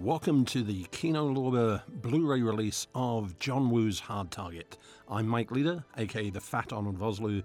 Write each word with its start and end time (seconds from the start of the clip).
Welcome 0.00 0.46
to 0.46 0.62
the 0.62 0.84
Kino 0.92 1.28
Lorber 1.28 1.82
Blu-ray 1.86 2.40
release 2.40 2.86
of 2.94 3.38
John 3.38 3.70
Woo's 3.70 4.00
Hard 4.00 4.30
Target. 4.30 4.78
I'm 5.08 5.28
Mike 5.28 5.50
Leeder, 5.50 5.84
aka 5.98 6.30
the 6.30 6.40
Fat 6.40 6.72
Arnold 6.72 6.98
Vosloo, 6.98 7.42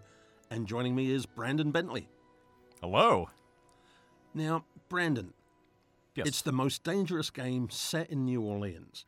and 0.50 0.65
joining 0.65 0.96
me 0.96 1.12
is 1.12 1.26
Brandon 1.26 1.71
Bentley. 1.71 2.07
Hello. 2.81 3.29
Now, 4.33 4.64
Brandon, 4.88 5.33
Yes. 6.15 6.28
it's 6.28 6.41
the 6.41 6.54
most 6.54 6.83
dangerous 6.83 7.29
game 7.29 7.70
set 7.70 8.10
in 8.10 8.23
New 8.23 8.41
Orleans. 8.41 9.06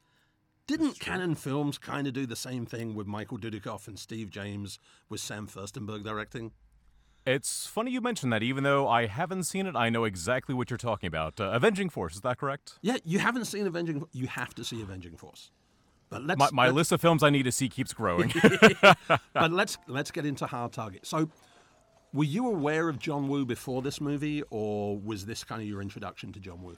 Didn't 0.65 0.99
Cannon 0.99 1.35
Films 1.35 1.77
kind 1.77 2.05
of 2.07 2.13
do 2.13 2.25
the 2.25 2.35
same 2.35 2.65
thing 2.65 2.93
with 2.95 3.07
Michael 3.07 3.37
Dudikoff 3.37 3.87
and 3.87 3.97
Steve 3.97 4.29
James 4.29 4.77
with 5.07 5.21
Sam 5.21 5.47
Firstenberg 5.47 6.03
directing? 6.03 6.51
It's 7.27 7.67
funny 7.67 7.91
you 7.91 7.99
mentioned 7.99 8.31
that. 8.31 8.41
Even 8.41 8.63
though 8.63 8.87
I 8.87 9.05
haven't 9.07 9.43
seen 9.43 9.67
it, 9.67 9.75
I 9.75 9.89
know 9.89 10.05
exactly 10.05 10.55
what 10.55 10.69
you're 10.69 10.77
talking 10.77 11.07
about. 11.07 11.41
Uh, 11.41 11.49
Avenging 11.51 11.89
Force, 11.89 12.15
is 12.15 12.21
that 12.21 12.37
correct? 12.37 12.79
Yeah, 12.81 12.97
you 13.03 13.19
haven't 13.19 13.45
seen 13.45 13.67
Avenging. 13.67 14.05
You 14.13 14.27
have 14.27 14.55
to 14.55 14.63
see 14.63 14.81
Avenging 14.81 15.17
Force. 15.17 15.51
But 16.09 16.23
let's 16.23 16.39
My, 16.39 16.49
my 16.53 16.65
let's- 16.67 16.75
list 16.75 16.91
of 16.93 17.01
films 17.01 17.23
I 17.23 17.29
need 17.29 17.43
to 17.43 17.51
see 17.51 17.67
keeps 17.67 17.91
growing. 17.93 18.31
but 19.33 19.51
let's 19.51 19.77
let's 19.87 20.09
get 20.09 20.25
into 20.25 20.45
Hard 20.47 20.71
Target. 20.71 21.05
So, 21.05 21.29
were 22.13 22.23
you 22.23 22.47
aware 22.47 22.87
of 22.87 22.97
John 22.97 23.27
Woo 23.27 23.45
before 23.45 23.81
this 23.81 23.99
movie, 23.99 24.41
or 24.49 24.97
was 24.97 25.25
this 25.25 25.43
kind 25.43 25.61
of 25.61 25.67
your 25.67 25.81
introduction 25.81 26.31
to 26.31 26.39
John 26.39 26.63
Woo? 26.63 26.77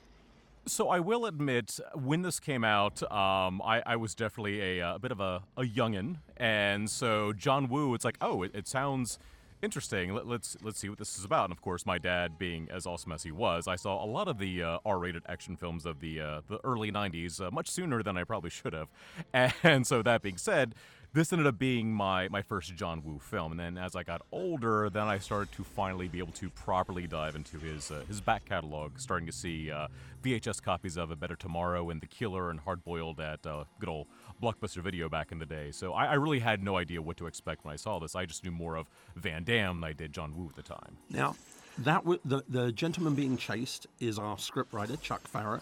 so 0.65 0.89
I 0.89 0.99
will 0.99 1.25
admit, 1.25 1.79
when 1.95 2.21
this 2.21 2.39
came 2.39 2.63
out, 2.63 3.01
um, 3.11 3.59
I, 3.63 3.81
I 3.87 3.95
was 3.95 4.13
definitely 4.13 4.79
a, 4.79 4.87
uh, 4.87 4.95
a 4.95 4.99
bit 4.99 5.11
of 5.11 5.19
a, 5.19 5.41
a 5.57 5.63
youngin, 5.63 6.17
and 6.37 6.89
so 6.89 7.33
John 7.33 7.69
Woo, 7.69 7.95
it's 7.95 8.05
like, 8.05 8.17
oh, 8.21 8.43
it, 8.43 8.51
it 8.53 8.67
sounds 8.67 9.17
interesting. 9.61 10.13
Let, 10.13 10.27
let's 10.27 10.57
let's 10.61 10.79
see 10.79 10.89
what 10.89 10.97
this 10.97 11.17
is 11.17 11.25
about. 11.25 11.45
And 11.45 11.51
of 11.51 11.61
course, 11.61 11.85
my 11.85 11.97
dad, 11.97 12.37
being 12.37 12.67
as 12.71 12.85
awesome 12.85 13.11
as 13.11 13.23
he 13.23 13.31
was, 13.31 13.67
I 13.67 13.75
saw 13.75 14.03
a 14.03 14.07
lot 14.07 14.27
of 14.27 14.37
the 14.37 14.63
uh, 14.63 14.79
R-rated 14.85 15.23
action 15.27 15.55
films 15.55 15.85
of 15.85 15.99
the 15.99 16.21
uh, 16.21 16.41
the 16.47 16.59
early 16.63 16.91
'90s 16.91 17.41
uh, 17.45 17.51
much 17.51 17.69
sooner 17.69 18.03
than 18.03 18.17
I 18.17 18.23
probably 18.23 18.49
should 18.49 18.73
have. 18.73 18.89
And 19.63 19.85
so 19.85 20.01
that 20.01 20.21
being 20.21 20.37
said. 20.37 20.75
This 21.11 21.33
ended 21.33 21.47
up 21.47 21.57
being 21.57 21.91
my, 21.91 22.27
my 22.29 22.43
first 22.43 22.75
John 22.75 23.01
Woo 23.03 23.17
film, 23.17 23.49
and 23.49 23.59
then 23.59 23.79
as 23.79 23.95
I 23.95 24.03
got 24.03 24.21
older, 24.31 24.91
then 24.91 25.07
I 25.07 25.17
started 25.17 25.51
to 25.53 25.63
finally 25.63 26.07
be 26.07 26.19
able 26.19 26.33
to 26.33 26.51
properly 26.51 27.07
dive 27.07 27.35
into 27.35 27.57
his 27.57 27.89
uh, 27.89 28.03
his 28.07 28.21
back 28.21 28.45
catalog, 28.45 28.99
starting 28.99 29.25
to 29.25 29.31
see 29.31 29.71
uh, 29.71 29.87
VHS 30.23 30.61
copies 30.61 30.97
of 30.97 31.09
A 31.09 31.15
Better 31.15 31.35
Tomorrow 31.35 31.89
and 31.89 31.99
The 31.99 32.05
Killer 32.05 32.51
and 32.51 32.59
Hard 32.59 32.83
Boiled 32.83 33.19
at 33.19 33.43
uh, 33.47 33.63
good 33.79 33.89
old 33.89 34.05
Blockbuster 34.41 34.81
Video 34.81 35.09
back 35.09 35.31
in 35.31 35.39
the 35.39 35.45
day. 35.45 35.71
So 35.71 35.93
I, 35.93 36.05
I 36.05 36.13
really 36.15 36.39
had 36.39 36.63
no 36.63 36.77
idea 36.77 37.01
what 37.01 37.17
to 37.17 37.27
expect 37.27 37.65
when 37.65 37.73
I 37.73 37.77
saw 37.77 37.99
this. 37.99 38.15
I 38.15 38.25
just 38.25 38.43
knew 38.43 38.51
more 38.51 38.75
of 38.75 38.87
Van 39.15 39.43
Damme 39.43 39.81
than 39.81 39.89
I 39.89 39.93
did 39.93 40.13
John 40.13 40.35
Woo 40.35 40.47
at 40.49 40.55
the 40.55 40.61
time. 40.61 40.97
Now, 41.09 41.35
that 41.79 41.99
w- 42.03 42.19
the 42.25 42.43
the 42.49 42.71
gentleman 42.71 43.15
being 43.15 43.37
chased 43.37 43.87
is 43.99 44.17
our 44.19 44.35
scriptwriter 44.37 44.99
Chuck 45.01 45.29
Pfarrer, 45.31 45.61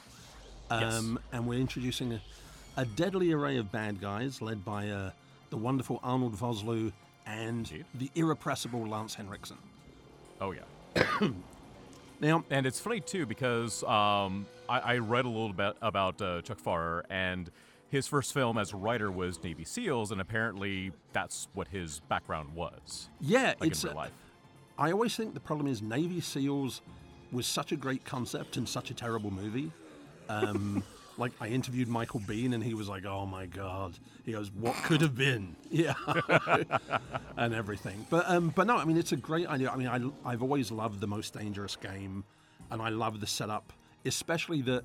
um, 0.69 1.19
and 1.31 1.47
we're 1.47 1.59
introducing 1.59 2.13
a, 2.13 2.21
a 2.75 2.85
deadly 2.85 3.31
array 3.33 3.57
of 3.57 3.71
bad 3.71 3.99
guys 4.01 4.41
led 4.41 4.63
by 4.65 4.89
uh, 4.89 5.11
the 5.49 5.57
wonderful 5.57 5.99
Arnold 6.03 6.35
Vosloo 6.35 6.91
and 7.25 7.69
Indeed. 7.69 7.85
the 7.95 8.09
irrepressible 8.15 8.87
Lance 8.87 9.15
Henriksen. 9.15 9.57
Oh 10.41 10.51
yeah. 10.53 11.27
Now, 12.19 12.43
And 12.49 12.65
it's 12.65 12.79
funny 12.79 12.99
too 12.99 13.27
because 13.27 13.83
um, 13.83 14.47
I, 14.67 14.79
I 14.79 14.97
read 14.97 15.25
a 15.25 15.29
little 15.29 15.53
bit 15.53 15.75
about 15.83 16.19
uh, 16.19 16.41
Chuck 16.41 16.59
Pfarrer, 16.59 17.03
and 17.11 17.51
his 17.89 18.07
first 18.07 18.33
film 18.33 18.57
as 18.57 18.73
a 18.73 18.77
writer 18.77 19.11
was 19.11 19.41
Navy 19.43 19.63
SEALs, 19.63 20.11
and 20.11 20.19
apparently 20.19 20.91
that's 21.13 21.47
what 21.53 21.67
his 21.69 22.01
background 22.09 22.53
was, 22.53 23.09
yeah, 23.21 23.53
like 23.59 23.71
it's 23.71 23.83
in 23.83 23.89
real 23.89 23.97
uh, 23.97 24.01
life. 24.03 24.11
I 24.77 24.91
always 24.91 25.15
think 25.15 25.33
the 25.33 25.39
problem 25.39 25.67
is 25.67 25.81
Navy 25.81 26.21
SEALs 26.21 26.81
was 27.31 27.47
such 27.47 27.71
a 27.71 27.75
great 27.75 28.05
concept 28.05 28.57
and 28.57 28.67
such 28.67 28.91
a 28.91 28.93
terrible 28.93 29.31
movie. 29.31 29.71
Um, 30.29 30.83
like 31.17 31.31
I 31.41 31.47
interviewed 31.47 31.87
Michael 31.87 32.19
Biehn 32.19 32.53
and 32.53 32.63
he 32.63 32.73
was 32.73 32.87
like, 32.87 33.05
"Oh 33.05 33.25
my 33.25 33.45
god," 33.45 33.97
he 34.23 34.33
goes, 34.33 34.51
"What 34.51 34.75
could 34.83 35.01
have 35.01 35.15
been?" 35.15 35.55
Yeah, 35.69 35.95
and 37.37 37.53
everything. 37.53 38.05
But 38.09 38.29
um, 38.29 38.53
but 38.55 38.67
no, 38.67 38.77
I 38.77 38.85
mean 38.85 38.97
it's 38.97 39.11
a 39.11 39.17
great 39.17 39.47
idea. 39.47 39.69
I 39.69 39.75
mean 39.75 39.87
I 39.87 40.29
I've 40.29 40.41
always 40.41 40.71
loved 40.71 41.01
the 41.01 41.07
most 41.07 41.33
dangerous 41.33 41.75
game, 41.75 42.23
and 42.71 42.81
I 42.81 42.89
love 42.89 43.19
the 43.19 43.27
setup, 43.27 43.73
especially 44.05 44.61
that 44.63 44.83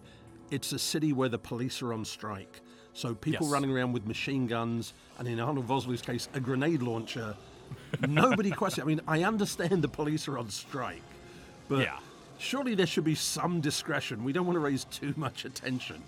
it's 0.50 0.72
a 0.72 0.78
city 0.78 1.12
where 1.12 1.28
the 1.28 1.38
police 1.38 1.82
are 1.82 1.92
on 1.92 2.04
strike. 2.04 2.60
So 2.94 3.14
people 3.14 3.46
Yes. 3.46 3.52
running 3.52 3.70
around 3.70 3.92
with 3.92 4.06
machine 4.06 4.46
guns, 4.46 4.92
and 5.18 5.26
in 5.26 5.40
Arnold 5.40 5.66
Vosloo's 5.66 6.02
case, 6.02 6.28
a 6.34 6.40
grenade 6.40 6.82
launcher. 6.82 7.34
Nobody 8.08 8.50
questions. 8.50 8.84
I 8.84 8.86
mean, 8.86 9.00
I 9.08 9.22
understand 9.22 9.82
the 9.82 9.88
police 9.88 10.28
are 10.28 10.38
on 10.38 10.50
strike, 10.50 11.02
but 11.68 11.80
Yeah. 11.80 11.98
surely 12.38 12.74
there 12.74 12.86
should 12.86 13.04
be 13.04 13.14
some 13.14 13.60
discretion. 13.60 14.24
We 14.24 14.32
don't 14.32 14.46
want 14.46 14.56
to 14.56 14.60
raise 14.60 14.84
too 14.84 15.14
much 15.16 15.44
attention. 15.44 16.02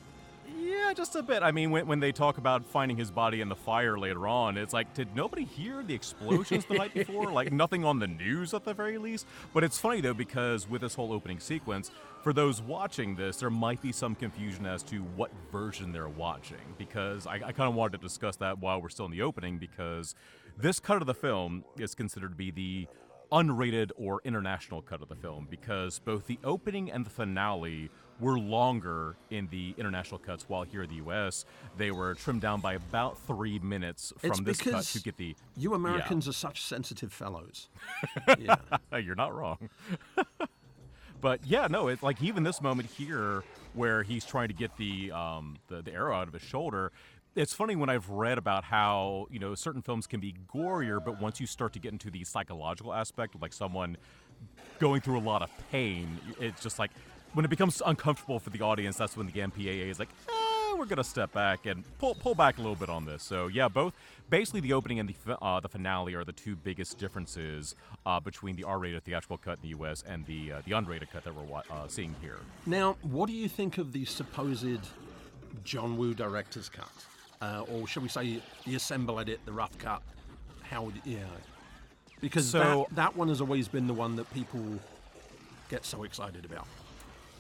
Just 0.95 1.17
a 1.17 1.23
bit. 1.23 1.43
I 1.43 1.51
mean, 1.51 1.73
when, 1.73 1.89
when 1.89 1.99
they 1.99 2.13
talk 2.13 2.39
about 2.39 2.65
finding 2.65 2.97
his 2.97 3.11
body 3.11 3.41
in 3.41 3.49
the 3.49 3.57
fire 3.57 3.99
later 3.99 4.29
on, 4.29 4.57
it's 4.57 4.73
like, 4.73 4.95
did 4.95 5.15
nobody 5.17 5.45
hear 5.45 5.83
the 5.83 5.93
explosions 5.93 6.65
the 6.67 6.75
night 6.75 6.95
before? 6.95 7.33
Like, 7.33 7.53
nothing 7.53 7.85
on 7.85 7.99
the 7.99 8.07
news 8.07 8.55
at 8.55 8.65
the 8.65 8.73
very 8.73 8.97
least? 8.99 9.27
But 9.53 9.65
it's 9.65 9.77
funny, 9.77 10.01
though, 10.01 10.15
because 10.15 10.69
with 10.71 10.83
this 10.83 10.95
whole 10.95 11.13
opening 11.13 11.41
sequence, 11.41 11.91
for 12.23 12.33
those 12.33 12.63
watching 12.63 13.17
this, 13.17 13.39
there 13.39 13.51
might 13.51 13.83
be 13.83 13.91
some 13.91 14.15
confusion 14.15 14.67
as 14.67 14.85
to 14.85 14.99
what 15.17 15.33
version 15.51 15.91
they're 15.91 16.09
watching. 16.09 16.59
Because 16.79 17.27
I, 17.27 17.35
I 17.35 17.53
kind 17.53 17.69
of 17.69 17.75
wanted 17.75 17.99
to 17.99 18.07
discuss 18.07 18.37
that 18.37 18.61
while 18.61 18.81
we're 18.81 18.89
still 18.89 19.07
in 19.07 19.13
the 19.13 19.23
opening, 19.23 19.59
because 19.59 20.15
this 20.57 20.79
cut 20.79 21.01
of 21.01 21.07
the 21.07 21.15
film 21.15 21.65
is 21.77 21.97
considered 21.97 22.31
to 22.31 22.37
be 22.37 22.53
the 22.53 22.87
unrated 23.33 23.91
or 23.97 24.21
international 24.25 24.81
cut 24.81 25.03
of 25.03 25.09
the 25.09 25.17
film 25.17 25.49
because 25.51 25.99
both 25.99 26.27
the 26.27 26.39
opening 26.45 26.91
and 26.91 27.05
the 27.05 27.11
finale 27.11 27.91
were 28.21 28.39
longer 28.39 29.17
in 29.31 29.49
the 29.51 29.75
international 29.77 30.19
cuts 30.19 30.49
while 30.49 30.63
here 30.63 30.83
in 30.83 30.89
the 30.89 30.97
US 30.97 31.45
they 31.77 31.91
were 31.91 32.15
trimmed 32.15 32.41
down 32.41 32.61
by 32.61 32.75
about 32.75 33.19
3 33.27 33.59
minutes 33.59 34.13
from 34.19 34.31
It's 34.31 34.41
this 34.41 34.61
cut 34.61 34.85
to 34.85 35.03
get 35.03 35.17
the 35.17 35.35
You 35.57 35.75
Americans 35.75 36.29
are 36.29 36.33
such 36.33 36.63
sensitive 36.63 37.13
fellows. 37.13 37.69
yeah. 38.39 38.57
You're 38.97 39.17
not 39.17 39.35
wrong. 39.35 39.69
but 41.21 41.41
yeah, 41.45 41.67
no, 41.69 41.89
it's 41.89 42.03
like 42.03 42.23
even 42.23 42.43
this 42.45 42.61
moment 42.63 42.89
here 42.91 43.43
where 43.73 44.03
he's 44.03 44.25
trying 44.25 44.49
to 44.49 44.55
get 44.55 44.77
the 44.77 45.11
um 45.11 45.57
the, 45.69 45.83
the 45.83 45.93
arrow 45.93 46.15
out 46.15 46.29
of 46.29 46.35
his 46.35 46.43
shoulder. 46.43 46.93
It's 47.35 47.53
funny 47.53 47.75
when 47.75 47.89
I've 47.89 48.11
read 48.11 48.39
about 48.39 48.63
how, 48.63 49.27
you 49.29 49.41
know, 49.41 49.57
certain 49.57 49.83
films 49.83 50.07
can 50.07 50.21
be 50.21 50.37
gorier, 50.55 51.05
but 51.05 51.21
once 51.21 51.41
you 51.41 51.49
start 51.49 51.73
to 51.73 51.81
get 51.81 51.91
into 51.91 52.09
the 52.09 52.23
psychological 52.23 52.95
aspect 52.95 53.35
like 53.41 53.53
someone 53.53 53.97
going 54.79 55.01
through 55.01 55.19
a 55.19 55.21
lot 55.21 55.43
of 55.43 55.51
pain, 55.73 56.21
it's 56.39 56.63
just 56.63 56.79
like 56.79 56.93
when 57.35 57.45
it 57.45 57.49
becomes 57.49 57.83
uncomfortable 57.85 58.39
for 58.39 58.51
the 58.51 58.61
audience, 58.63 58.97
that's 58.97 59.17
when 59.17 59.27
the 59.27 59.33
MPAA 59.33 59.91
is 59.91 59.99
like, 59.99 60.09
eh, 60.29 60.75
we're 60.79 60.87
gonna 60.87 61.05
step 61.05 61.33
back 61.33 61.67
and 61.67 61.85
pull 61.99 62.15
pull 62.15 62.35
back 62.35 62.59
a 62.59 62.61
little 62.61 62.77
bit 62.77 62.89
on 62.89 63.05
this. 63.05 63.23
So 63.23 63.49
yeah, 63.49 63.69
both 63.69 63.93
basically 64.31 64.61
the 64.61 64.73
opening 64.73 64.99
and 65.01 65.09
the 65.09 65.39
uh, 65.43 65.61
the 65.61 65.69
finale 65.69 66.15
are 66.15 66.25
the 66.25 66.33
two 66.33 66.57
biggest 66.57 66.99
differences 66.99 67.75
uh, 68.07 68.21
between 68.21 68.57
the 68.57 68.65
R-rated 68.65 69.05
theatrical 69.05 69.39
cut 69.39 69.59
in 69.63 69.63
the 69.63 69.77
U.S. 69.79 70.03
and 70.07 70.25
the 70.27 70.53
uh, 70.53 70.63
the 70.65 70.73
unrated 70.73 71.11
cut 71.11 71.25
that 71.25 71.35
we're 71.35 71.59
uh, 71.71 71.87
seeing 71.89 72.15
here. 72.21 72.39
Now, 72.67 72.97
what 73.03 73.27
do 73.27 73.33
you 73.33 73.49
think 73.49 73.79
of 73.79 73.93
the 73.93 74.05
supposed 74.05 74.81
John 75.65 75.97
Woo 75.97 76.15
director's 76.15 76.69
cut? 76.69 76.91
Uh, 77.41 77.63
or 77.71 77.87
shall 77.87 78.03
we 78.03 78.09
say 78.09 78.41
the 78.65 78.77
assemble 78.77 79.21
edit, 79.21 79.41
the 79.45 79.53
rough 79.53 79.77
cut? 79.79 80.03
How 80.63 80.85
would 80.85 81.01
yeah. 81.05 81.19
Because 82.21 82.49
So- 82.49 82.87
that, 82.89 82.97
that 82.97 83.17
one 83.17 83.29
has 83.29 83.41
always 83.41 83.69
been 83.69 83.87
the 83.87 83.93
one 83.95 84.17
that 84.17 84.33
people 84.33 84.65
get 85.69 85.85
so 85.85 86.05
excited 86.05 86.45
about. 86.45 86.67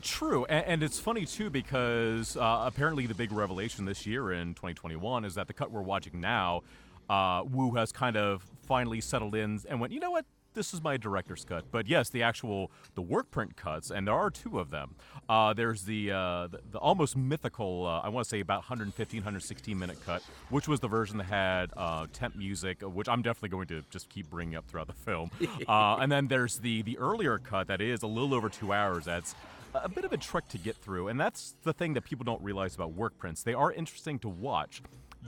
True, 0.04 0.44
and, 0.44 0.66
and 0.66 0.82
it's 0.82 1.00
funny 1.00 1.24
too 1.24 1.48
because 1.48 2.36
uh, 2.36 2.64
apparently 2.66 3.06
the 3.06 3.14
big 3.14 3.32
revelation 3.32 3.86
this 3.86 4.06
year 4.06 4.32
in 4.32 4.48
2021 4.48 5.24
is 5.24 5.34
that 5.36 5.46
the 5.46 5.54
cut 5.54 5.70
we're 5.70 5.80
watching 5.80 6.20
now, 6.20 6.60
uh, 7.08 7.42
Woo 7.50 7.72
has 7.72 7.90
kind 7.90 8.16
of 8.16 8.44
finally 8.66 9.00
settled 9.00 9.34
in 9.34 9.60
and 9.68 9.80
went, 9.80 9.94
you 9.94 10.00
know 10.00 10.10
what, 10.10 10.26
this 10.52 10.72
is 10.72 10.82
my 10.82 10.98
director's 10.98 11.44
cut. 11.44 11.64
But 11.70 11.88
yes, 11.88 12.10
the 12.10 12.22
actual 12.22 12.70
the 12.94 13.02
work 13.02 13.30
print 13.30 13.56
cuts, 13.56 13.90
and 13.90 14.06
there 14.06 14.14
are 14.14 14.30
two 14.30 14.58
of 14.58 14.70
them. 14.70 14.94
Uh, 15.28 15.52
there's 15.52 15.82
the, 15.84 16.12
uh, 16.12 16.46
the 16.48 16.60
the 16.70 16.78
almost 16.78 17.16
mythical, 17.16 17.86
uh, 17.86 18.00
I 18.00 18.08
want 18.10 18.24
to 18.24 18.28
say 18.28 18.40
about 18.40 18.58
115, 18.58 19.20
116 19.20 19.78
minute 19.78 19.98
cut, 20.04 20.22
which 20.50 20.68
was 20.68 20.80
the 20.80 20.88
version 20.88 21.16
that 21.16 21.24
had 21.24 21.70
uh, 21.76 22.06
temp 22.12 22.36
music, 22.36 22.82
which 22.82 23.08
I'm 23.08 23.22
definitely 23.22 23.48
going 23.50 23.68
to 23.68 23.82
just 23.90 24.08
keep 24.08 24.30
bringing 24.30 24.54
up 24.54 24.66
throughout 24.68 24.86
the 24.86 24.92
film. 24.92 25.30
uh, 25.68 25.96
and 25.96 26.12
then 26.12 26.28
there's 26.28 26.58
the 26.58 26.82
the 26.82 26.98
earlier 26.98 27.38
cut 27.38 27.68
that 27.68 27.80
is 27.80 28.02
a 28.02 28.06
little 28.06 28.34
over 28.34 28.48
two 28.48 28.72
hours. 28.72 29.06
That's 29.06 29.34
a 29.74 29.88
bit 29.88 30.04
of 30.04 30.12
a 30.12 30.16
trick 30.16 30.48
to 30.48 30.58
get 30.58 30.76
through, 30.76 31.08
and 31.08 31.18
that's 31.20 31.54
the 31.62 31.72
thing 31.72 31.94
that 31.94 32.02
people 32.04 32.24
don't 32.24 32.42
realize 32.42 32.74
about 32.74 32.92
work 32.92 33.18
prints. 33.18 33.42
They 33.42 33.54
are 33.54 33.72
interesting 33.72 34.18
to 34.20 34.28
watch, 34.28 34.82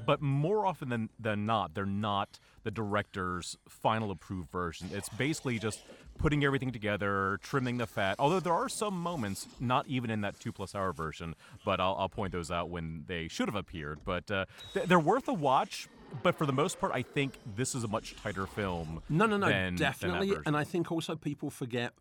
but 0.05 0.21
more 0.23 0.67
often 0.67 0.89
than, 0.89 1.09
than 1.19 1.47
not, 1.47 1.75
they're 1.75 1.87
not 1.87 2.39
the 2.63 2.71
director's 2.71 3.57
final 3.69 4.11
approved 4.11 4.51
version. 4.51 4.91
It's 4.93 5.09
basically 5.09 5.59
just 5.59 5.83
putting 6.19 6.45
everything 6.45 6.73
together, 6.73 7.39
trimming 7.43 7.79
the 7.79 7.87
fat. 7.87 8.17
Although 8.19 8.41
there 8.41 8.53
are 8.53 8.69
some 8.69 9.01
moments, 9.01 9.47
not 9.61 9.87
even 9.87 10.11
in 10.11 10.21
that 10.23 10.39
two 10.41 10.53
plus 10.53 10.75
hour 10.75 10.93
version, 10.93 11.35
but 11.65 11.81
I'll, 11.81 11.97
I'll 11.99 12.09
point 12.09 12.33
those 12.33 12.51
out 12.51 12.69
when 12.71 13.05
they 13.07 13.29
should 13.29 13.49
have 13.49 13.55
appeared. 13.57 14.01
But 14.05 14.31
uh, 14.31 14.47
th- 14.75 14.87
they're 14.87 14.99
worth 14.99 15.29
a 15.29 15.35
watch. 15.35 15.89
But 16.23 16.37
for 16.37 16.47
the 16.47 16.53
most 16.53 16.79
part, 16.81 16.93
I 16.95 17.03
think 17.03 17.39
this 17.57 17.75
is 17.75 17.83
a 17.85 17.89
much 17.89 18.15
tighter 18.23 18.47
film. 18.47 19.03
No, 19.09 19.27
no, 19.27 19.37
no, 19.37 19.47
than- 19.47 19.65
than 19.65 19.75
that 19.77 19.81
definitely. 19.81 20.29
version. 20.29 20.43
and 20.47 20.57
I 20.57 20.65
think 20.65 20.91
also 20.93 21.17
people 21.17 21.51
forget 21.51 21.93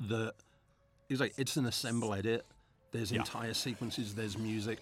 that 0.00 0.34
it's 1.12 1.20
like 1.20 1.34
it's 1.36 1.56
an 1.56 1.66
assemble 1.66 2.14
edit. 2.14 2.44
There's 2.92 3.12
entire 3.12 3.54
sequences. 3.54 4.14
There's 4.14 4.36
music, 4.36 4.78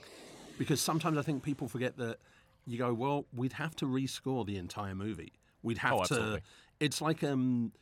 because 0.58 0.80
sometimes 0.80 1.16
I 1.18 1.22
think 1.22 1.42
people 1.42 1.68
forget 1.68 1.96
that 1.98 2.18
you 2.66 2.76
go, 2.78 2.92
well, 2.92 3.24
we'd 3.34 3.52
have 3.54 3.74
to 3.76 3.86
rescore 3.86 4.44
the 4.46 4.56
entire 4.56 4.94
movie. 4.94 5.32
We'd 5.62 5.78
have 5.78 5.92
Oh, 5.92 6.04
to. 6.04 6.40
It's 6.80 7.00
like 7.00 7.22
um, 7.22 7.72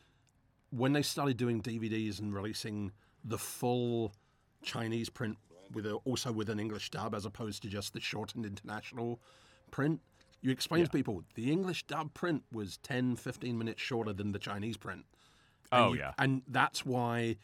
when 0.70 0.92
they 0.92 1.02
started 1.02 1.36
doing 1.36 1.62
DVDs 1.62 2.18
and 2.20 2.34
releasing 2.34 2.92
the 3.24 3.38
full 3.38 4.12
Chinese 4.62 5.08
print 5.08 5.36
with 5.72 5.86
a, 5.86 5.94
also 6.04 6.32
with 6.32 6.48
an 6.50 6.58
English 6.60 6.90
dub 6.90 7.14
as 7.14 7.24
opposed 7.24 7.62
to 7.62 7.68
just 7.68 7.92
the 7.94 8.00
shortened 8.00 8.44
international 8.46 9.20
print. 9.70 10.00
You 10.40 10.50
explain 10.50 10.84
to 10.84 10.90
people 10.90 11.24
the 11.34 11.50
English 11.50 11.84
dub 11.86 12.12
print 12.14 12.42
was 12.52 12.76
10, 12.78 13.16
15 13.16 13.56
minutes 13.58 13.80
shorter 13.82 14.12
than 14.12 14.32
the 14.32 14.38
Chinese 14.38 14.76
print. 14.76 15.04
And 15.72 15.84
Oh, 15.84 15.92
you- 15.92 16.00
yeah. 16.00 16.12
and 16.18 16.42
that's 16.48 16.84
why 16.86 17.36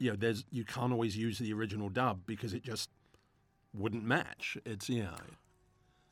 you 0.00 0.10
know 0.10 0.16
there's 0.16 0.44
you 0.50 0.64
can't 0.64 0.92
always 0.92 1.16
use 1.16 1.38
the 1.38 1.52
original 1.52 1.88
dub 1.88 2.20
because 2.26 2.52
it 2.54 2.64
just 2.64 2.90
wouldn't 3.72 4.04
match. 4.04 4.58
It's 4.66 4.88
yeah. 4.88 5.14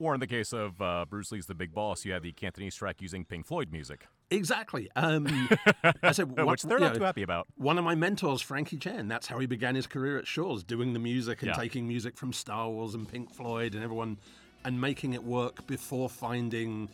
Or 0.00 0.14
in 0.14 0.20
the 0.20 0.28
case 0.28 0.52
of 0.52 0.80
uh, 0.80 1.06
Bruce 1.10 1.32
Lee's 1.32 1.46
The 1.46 1.56
Big 1.56 1.74
Boss, 1.74 2.04
you 2.04 2.12
have 2.12 2.22
the 2.22 2.30
Cantonese 2.30 2.76
track 2.76 3.02
using 3.02 3.24
Pink 3.24 3.46
Floyd 3.46 3.72
music, 3.72 4.06
Exactly. 4.30 4.90
Um, 4.94 5.26
I 6.02 6.12
said, 6.12 6.30
what, 6.36 6.46
which 6.46 6.62
they're 6.62 6.78
not 6.78 6.92
know, 6.92 6.98
too 6.98 7.04
happy 7.04 7.22
about. 7.22 7.46
One 7.56 7.78
of 7.78 7.84
my 7.84 7.94
mentors, 7.94 8.42
Frankie 8.42 8.76
Chan, 8.76 9.08
that's 9.08 9.26
how 9.26 9.38
he 9.38 9.46
began 9.46 9.74
his 9.74 9.86
career 9.86 10.18
at 10.18 10.26
Shaw's, 10.26 10.62
doing 10.62 10.92
the 10.92 10.98
music 10.98 11.42
and 11.42 11.48
Yeah. 11.48 11.54
taking 11.54 11.88
music 11.88 12.16
from 12.16 12.32
Star 12.32 12.68
Wars 12.68 12.94
and 12.94 13.08
Pink 13.08 13.32
Floyd 13.34 13.74
and 13.74 13.82
everyone 13.82 14.18
and 14.64 14.80
making 14.80 15.14
it 15.14 15.24
work 15.24 15.66
before 15.66 16.08
finding 16.08 16.88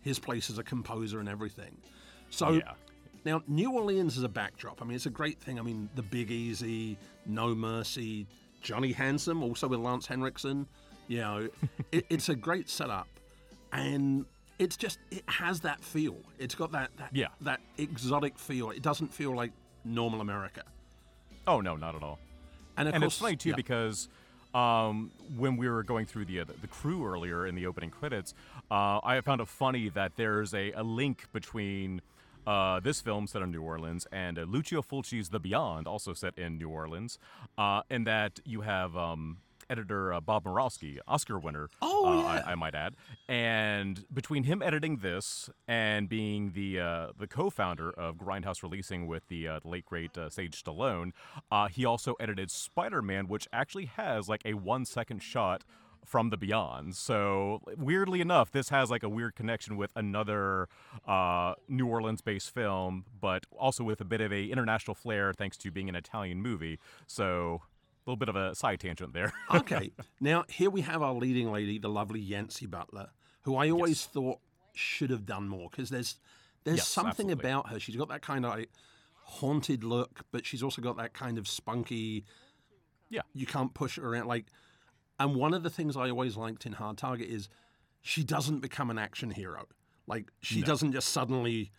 his 0.00 0.18
place 0.18 0.48
as 0.50 0.58
a 0.58 0.62
composer 0.64 1.20
and 1.20 1.28
everything. 1.28 1.76
So 2.30 2.52
Yeah. 2.52 2.72
Now 3.24 3.42
New 3.46 3.72
Orleans 3.72 4.16
is 4.16 4.22
a 4.22 4.28
backdrop. 4.28 4.82
I 4.82 4.84
mean, 4.84 4.94
it's 4.94 5.06
a 5.06 5.10
great 5.10 5.38
thing. 5.40 5.58
I 5.58 5.62
mean, 5.62 5.88
the 5.94 6.02
Big 6.02 6.30
Easy, 6.30 6.96
No 7.26 7.54
Mercy, 7.54 8.26
Johnny 8.60 8.92
Handsome, 8.92 9.42
also 9.42 9.68
with 9.68 9.80
Lance 9.80 10.06
Henriksen. 10.06 10.66
You 11.08 11.18
know, 11.18 11.48
it, 11.92 12.06
it's 12.10 12.28
a 12.28 12.34
great 12.34 12.68
setup, 12.68 13.08
and 13.72 14.24
it's 14.58 14.76
just 14.76 14.98
it 15.10 15.24
has 15.26 15.60
that 15.60 15.82
feel. 15.82 16.16
It's 16.38 16.54
got 16.54 16.72
that 16.72 16.90
that 16.98 17.10
Yeah. 17.12 17.28
that 17.42 17.60
exotic 17.78 18.38
feel. 18.38 18.70
It 18.70 18.82
doesn't 18.82 19.12
feel 19.12 19.34
like 19.34 19.52
normal 19.84 20.20
America. 20.20 20.62
Oh 21.46 21.60
no, 21.60 21.76
not 21.76 21.94
at 21.94 22.02
all. 22.02 22.18
And 22.76 22.88
and 22.88 23.02
course, 23.02 23.14
it's 23.14 23.20
funny 23.20 23.36
too 23.36 23.50
yeah. 23.50 23.56
because 23.56 24.08
um, 24.54 25.10
when 25.36 25.56
we 25.56 25.68
were 25.68 25.82
going 25.82 26.06
through 26.06 26.24
the, 26.26 26.40
uh, 26.40 26.44
the 26.60 26.68
crew 26.68 27.04
earlier 27.04 27.46
in 27.46 27.54
the 27.54 27.66
opening 27.66 27.90
credits, 27.90 28.34
uh, 28.70 29.00
I 29.02 29.20
found 29.20 29.40
it 29.40 29.48
funny 29.48 29.88
that 29.90 30.12
there's 30.16 30.54
a, 30.54 30.72
a 30.72 30.82
link 30.82 31.26
between 31.32 32.00
uh, 32.46 32.80
this 32.80 33.00
film 33.00 33.26
set 33.26 33.42
in 33.42 33.50
New 33.50 33.62
Orleans 33.62 34.06
and 34.12 34.38
uh, 34.38 34.42
Lucio 34.42 34.82
Fulci's 34.82 35.30
The 35.30 35.40
Beyond, 35.40 35.86
also 35.86 36.12
set 36.14 36.36
in 36.38 36.58
New 36.58 36.68
Orleans, 36.68 37.18
uh, 37.58 37.82
and 37.90 38.06
that 38.06 38.40
you 38.44 38.62
have. 38.62 38.96
Um, 38.96 39.38
Editor 39.70 40.12
uh, 40.12 40.20
Bob 40.20 40.44
Murawski, 40.44 40.98
Oscar 41.08 41.38
winner, 41.38 41.70
Oh, 41.80 42.06
uh, 42.06 42.16
yeah. 42.34 42.42
I, 42.46 42.52
I 42.52 42.54
might 42.54 42.74
add, 42.74 42.96
and 43.30 44.04
between 44.12 44.44
him 44.44 44.60
editing 44.60 44.98
this 44.98 45.48
and 45.66 46.06
being 46.06 46.52
the 46.52 46.78
uh, 46.80 47.06
the 47.18 47.26
co-founder 47.26 47.90
of 47.90 48.16
Grindhouse 48.18 48.62
Releasing 48.62 49.06
with 49.06 49.26
the 49.28 49.48
uh, 49.48 49.60
late 49.64 49.86
great 49.86 50.18
uh, 50.18 50.28
Sage 50.28 50.62
Stallone, 50.62 51.12
uh, 51.50 51.68
he 51.68 51.86
also 51.86 52.12
edited 52.20 52.50
Spider-Man, 52.50 53.26
which 53.26 53.48
actually 53.54 53.86
has 53.86 54.28
like 54.28 54.42
a 54.44 54.52
one 54.52 54.84
second 54.84 55.22
shot 55.22 55.64
from 56.04 56.30
the 56.30 56.36
Beyond. 56.36 56.94
So 56.96 57.60
weirdly 57.76 58.20
enough, 58.20 58.50
this 58.50 58.68
has 58.68 58.90
like 58.90 59.02
a 59.02 59.08
weird 59.08 59.34
connection 59.34 59.76
with 59.76 59.90
another 59.96 60.68
uh, 61.06 61.54
New 61.68 61.86
Orleans-based 61.86 62.50
film, 62.52 63.04
but 63.20 63.46
also 63.58 63.84
with 63.84 64.00
a 64.00 64.04
bit 64.04 64.20
of 64.20 64.32
a 64.32 64.44
international 64.46 64.94
flair 64.94 65.32
thanks 65.32 65.56
to 65.58 65.70
being 65.70 65.88
an 65.88 65.96
Italian 65.96 66.42
movie. 66.42 66.78
So 67.06 67.62
a 68.06 68.10
little 68.10 68.16
bit 68.18 68.28
of 68.28 68.36
a 68.36 68.54
side 68.54 68.80
tangent 68.80 69.14
there. 69.14 69.32
okay. 69.54 69.90
Now 70.20 70.44
here 70.48 70.70
we 70.70 70.82
have 70.82 71.02
our 71.02 71.14
leading 71.14 71.50
lady, 71.50 71.78
the 71.78 71.88
lovely 71.88 72.20
Yancy 72.20 72.66
Butler, 72.66 73.08
who 73.42 73.56
I 73.56 73.70
always 73.70 74.04
thought 74.04 74.40
should 74.74 75.10
have 75.10 75.24
done 75.24 75.48
more 75.48 75.68
because 75.70 75.88
there's 75.90 76.16
there's 76.64 76.78
Yes, 76.78 76.88
something 76.88 77.30
absolutely. 77.30 77.50
about 77.50 77.68
her. 77.70 77.80
She's 77.80 77.96
got 77.96 78.08
that 78.08 78.22
kind 78.22 78.44
of 78.44 78.52
like 78.52 78.70
haunted 79.22 79.84
look, 79.84 80.20
but 80.32 80.44
she's 80.44 80.62
also 80.62 80.82
got 80.82 80.96
that 80.98 81.14
kind 81.14 81.38
of 81.38 81.46
spunky. 81.48 82.24
Yeah. 83.10 83.22
You 83.34 83.46
can't 83.46 83.72
push 83.72 83.96
her 83.96 84.06
around 84.06 84.26
like. 84.26 84.46
And 85.18 85.34
one 85.36 85.54
of 85.54 85.62
the 85.62 85.70
things 85.70 85.96
I 85.96 86.10
always 86.10 86.36
liked 86.36 86.66
in 86.66 86.72
Hard 86.72 86.98
Target 86.98 87.28
is 87.28 87.48
she 88.00 88.24
doesn't 88.24 88.60
become 88.60 88.90
an 88.90 88.98
action 88.98 89.30
hero. 89.30 89.66
Like 90.06 90.30
she 90.40 90.60
doesn't 90.62 90.92
just 90.92 91.08
suddenly 91.08 91.72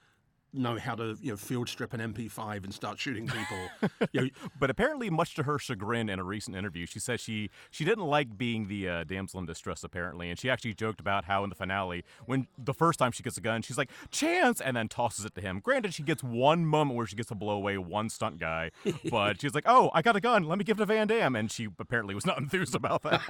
know 0.57 0.78
how 0.78 0.96
to 0.96 1.18
you 1.22 1.31
know 1.31 1.38
field 1.38 1.69
strip 1.69 1.94
an 1.94 2.00
MP5 2.13 2.63
and 2.63 2.74
start 2.74 3.00
shooting 3.00 3.28
people. 3.28 3.90
you 4.12 4.22
know, 4.22 4.30
But 4.60 4.69
apparently, 4.69 5.10
much 5.10 5.36
to 5.36 5.44
her 5.44 5.60
chagrin, 5.60 6.10
in 6.10 6.19
a 6.19 6.24
recent 6.24 6.56
interview, 6.56 6.86
she 6.86 7.00
said 7.00 7.19
she 7.19 7.50
she 7.72 7.86
didn't 7.86 8.06
like 8.06 8.38
being 8.38 8.68
the 8.68 8.88
uh, 8.90 9.04
damsel 9.04 9.40
in 9.40 9.46
distress. 9.46 9.84
Apparently, 9.84 10.30
and 10.30 10.40
she 10.40 10.50
actually 10.50 10.74
joked 10.74 11.00
about 11.00 11.25
how 11.25 11.44
in 11.44 11.50
the 11.50 11.56
finale, 11.56 12.04
when 12.25 12.48
the 12.57 12.74
first 12.74 13.00
time 13.00 13.12
she 13.12 13.24
gets 13.24 13.38
a 13.38 13.42
gun, 13.42 13.62
she's 13.62 13.78
like 13.78 13.90
"chance," 14.12 14.62
and 14.62 14.75
then 14.78 14.88
tosses 14.88 15.25
it 15.25 15.36
to 15.36 15.42
him. 15.42 15.60
Granted, 15.60 15.94
she 15.94 16.04
gets 16.04 16.24
one 16.24 16.66
moment 16.66 16.98
where 16.98 17.06
she 17.08 17.16
gets 17.16 17.30
to 17.30 17.36
blow 17.36 17.56
away 17.56 17.78
one 17.78 18.10
stunt 18.10 18.40
guy, 18.40 18.72
but 19.10 19.42
she's 19.42 19.54
like, 19.54 19.66
"Oh, 19.68 19.92
I 19.94 20.01
got 20.01 20.16
a 20.16 20.22
gun. 20.22 20.44
Let 20.44 20.58
me 20.58 20.63
give 20.63 20.78
it 20.78 20.80
to 20.80 20.86
Van 20.86 21.08
Damme," 21.08 21.36
and 21.36 21.51
she 21.51 21.68
apparently 21.80 22.16
was 22.16 22.25
not 22.25 22.38
enthused 22.42 22.75
about 22.75 23.01
that. 23.04 23.22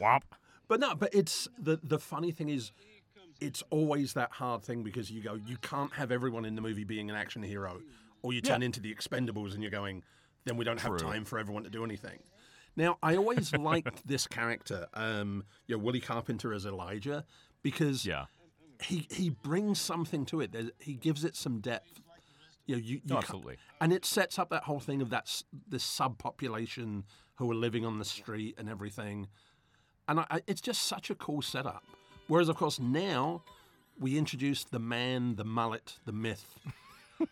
Womp. 0.00 0.22
But 0.68 0.80
no, 0.80 0.94
but 0.94 1.14
it's 1.14 1.48
the 1.58 1.78
the 1.82 1.98
funny 1.98 2.32
thing 2.32 2.48
is, 2.48 2.72
it's 3.40 3.62
always 3.70 4.14
that 4.14 4.32
hard 4.32 4.62
thing 4.62 4.82
because 4.82 5.10
you 5.10 5.22
go, 5.22 5.34
you 5.46 5.56
can't 5.58 5.92
have 5.94 6.10
everyone 6.10 6.44
in 6.44 6.54
the 6.54 6.62
movie 6.62 6.84
being 6.84 7.10
an 7.10 7.16
action 7.16 7.42
hero, 7.42 7.80
or 8.22 8.32
you 8.32 8.40
turn 8.40 8.62
into 8.62 8.80
the 8.80 8.94
Expendables 8.94 9.54
and 9.54 9.62
you're 9.62 9.70
going, 9.70 10.02
then 10.44 10.56
we 10.56 10.64
don't 10.64 10.80
have 10.80 10.96
True. 10.96 11.10
time 11.10 11.24
for 11.24 11.38
everyone 11.38 11.64
to 11.64 11.70
do 11.70 11.84
anything. 11.84 12.18
Now, 12.76 12.98
I 13.02 13.16
always 13.16 13.52
liked 13.56 14.06
this 14.06 14.26
character, 14.26 14.86
um, 14.94 15.44
you 15.66 15.76
know, 15.76 15.82
Willie 15.82 16.00
Carpenter 16.00 16.52
as 16.52 16.66
Elijah, 16.66 17.24
because 17.62 18.04
Yeah. 18.06 18.26
he 18.82 19.06
he 19.10 19.30
brings 19.30 19.80
something 19.80 20.26
to 20.26 20.40
it. 20.40 20.52
There's, 20.52 20.70
he 20.78 20.94
gives 20.94 21.24
it 21.24 21.34
some 21.36 21.60
depth. 21.60 22.00
You 22.66 22.76
know, 22.76 22.82
you, 22.82 23.00
you 23.04 23.16
absolutely. 23.16 23.56
and 23.80 23.92
it 23.92 24.04
sets 24.04 24.38
up 24.38 24.50
that 24.50 24.64
whole 24.64 24.80
thing 24.80 25.00
of 25.00 25.10
that 25.10 25.42
this 25.68 25.84
subpopulation 25.84 27.04
who 27.36 27.50
are 27.50 27.54
living 27.54 27.84
on 27.86 27.98
the 27.98 28.04
street 28.04 28.56
and 28.58 28.68
everything. 28.68 29.28
And 30.08 30.20
I, 30.20 30.26
I, 30.30 30.40
it's 30.46 30.60
just 30.60 30.82
such 30.82 31.10
a 31.10 31.14
cool 31.14 31.42
setup. 31.42 31.84
Whereas, 32.28 32.48
of 32.48 32.56
course, 32.56 32.80
now 32.80 33.42
we 33.98 34.18
introduce 34.18 34.64
the 34.64 34.78
man, 34.78 35.36
the 35.36 35.44
mullet, 35.44 35.98
the 36.04 36.12
myth 36.12 36.58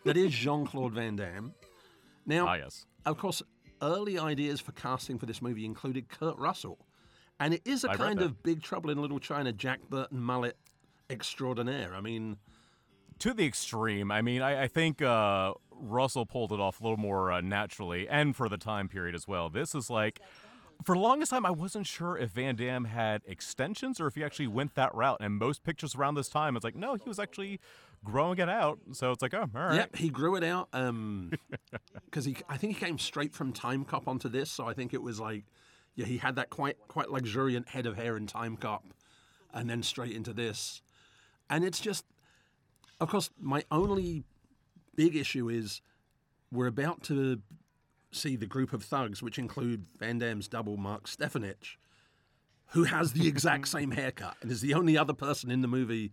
that 0.03 0.17
is 0.17 0.31
Jean 0.31 0.65
Claude 0.65 0.93
Van 0.93 1.15
Damme. 1.15 1.53
Now, 2.25 2.47
Ah, 2.47 2.53
yes. 2.55 2.85
of 3.05 3.17
course, 3.17 3.43
early 3.81 4.17
ideas 4.17 4.61
for 4.61 4.71
casting 4.71 5.19
for 5.19 5.25
this 5.25 5.41
movie 5.41 5.65
included 5.65 6.09
Kurt 6.09 6.37
Russell. 6.37 6.79
And 7.39 7.53
it 7.53 7.61
is 7.65 7.83
a 7.83 7.91
I 7.91 7.97
kind 7.97 8.21
of 8.21 8.41
Big 8.43 8.63
Trouble 8.63 8.89
in 8.89 9.01
Little 9.01 9.19
China, 9.19 9.51
Jack 9.51 9.81
Burton 9.89 10.19
mullet 10.21 10.57
extraordinaire. 11.09 11.93
I 11.93 12.01
mean, 12.01 12.37
to 13.19 13.33
the 13.33 13.45
extreme. 13.45 14.11
I 14.11 14.21
mean, 14.21 14.41
I, 14.41 14.63
I 14.63 14.67
think 14.67 15.01
uh, 15.01 15.53
Russell 15.71 16.25
pulled 16.25 16.51
it 16.53 16.59
off 16.59 16.79
a 16.79 16.83
little 16.83 16.97
more 16.97 17.31
uh, 17.31 17.41
naturally, 17.41 18.07
and 18.07 18.35
for 18.35 18.47
the 18.49 18.57
time 18.57 18.87
period 18.87 19.15
as 19.15 19.27
well. 19.27 19.49
This 19.49 19.75
is 19.75 19.89
like, 19.89 20.19
for 20.83 20.95
the 20.95 21.01
longest 21.01 21.31
time, 21.31 21.45
I 21.45 21.51
wasn't 21.51 21.87
sure 21.87 22.17
if 22.17 22.31
Van 22.31 22.55
Damme 22.55 22.85
had 22.85 23.21
extensions 23.25 23.99
or 23.99 24.07
if 24.07 24.15
he 24.15 24.23
actually 24.23 24.47
went 24.47 24.75
that 24.75 24.93
route. 24.93 25.17
And 25.19 25.35
most 25.35 25.63
pictures 25.63 25.95
around 25.95 26.15
this 26.15 26.29
time, 26.29 26.55
it's 26.55 26.63
like, 26.63 26.75
no, 26.75 26.95
he 26.95 27.07
was 27.07 27.19
actually 27.19 27.59
growing 28.03 28.39
it 28.39 28.49
out. 28.49 28.79
So 28.93 29.11
it's 29.11 29.21
like, 29.21 29.33
oh, 29.33 29.49
all 29.55 29.61
right. 29.61 29.75
Yep, 29.75 29.95
he 29.97 30.09
grew 30.09 30.35
it 30.35 30.43
out 30.43 30.69
um, 30.71 31.31
because 32.05 32.23
he. 32.23 32.37
I 32.47 32.55
think 32.55 32.77
he 32.77 32.85
came 32.85 32.97
straight 32.97 33.33
from 33.33 33.51
Time 33.51 33.83
Cop 33.83 34.07
onto 34.07 34.29
this, 34.29 34.49
so 34.49 34.67
I 34.67 34.73
think 34.73 34.93
it 34.93 35.01
was 35.01 35.19
like, 35.19 35.43
yeah, 35.95 36.05
he 36.05 36.17
had 36.17 36.35
that 36.35 36.49
quite 36.49 36.77
quite 36.87 37.09
luxuriant 37.09 37.69
head 37.69 37.85
of 37.85 37.97
hair 37.97 38.15
in 38.15 38.27
Time 38.27 38.55
Cop, 38.55 38.85
and 39.53 39.69
then 39.69 39.83
straight 39.83 40.13
into 40.13 40.31
this, 40.31 40.81
and 41.49 41.65
it's 41.65 41.79
just, 41.79 42.05
of 43.01 43.09
course, 43.09 43.29
my 43.39 43.63
only 43.71 44.23
big 44.95 45.15
issue 45.15 45.49
is 45.49 45.81
we're 46.51 46.67
about 46.67 47.03
to 47.03 47.41
see 48.15 48.35
the 48.35 48.45
group 48.45 48.73
of 48.73 48.83
thugs, 48.83 49.21
which 49.21 49.37
include 49.37 49.85
Van 49.99 50.17
Damme's 50.19 50.47
double 50.47 50.77
Mark 50.77 51.07
Stefanich, 51.07 51.77
who 52.69 52.83
has 52.83 53.13
the 53.13 53.27
exact 53.27 53.67
same 53.75 53.91
haircut 53.91 54.35
and 54.41 54.51
is 54.51 54.61
the 54.61 54.73
only 54.73 54.97
other 54.97 55.13
person 55.13 55.51
in 55.51 55.61
the 55.61 55.67
movie 55.67 56.11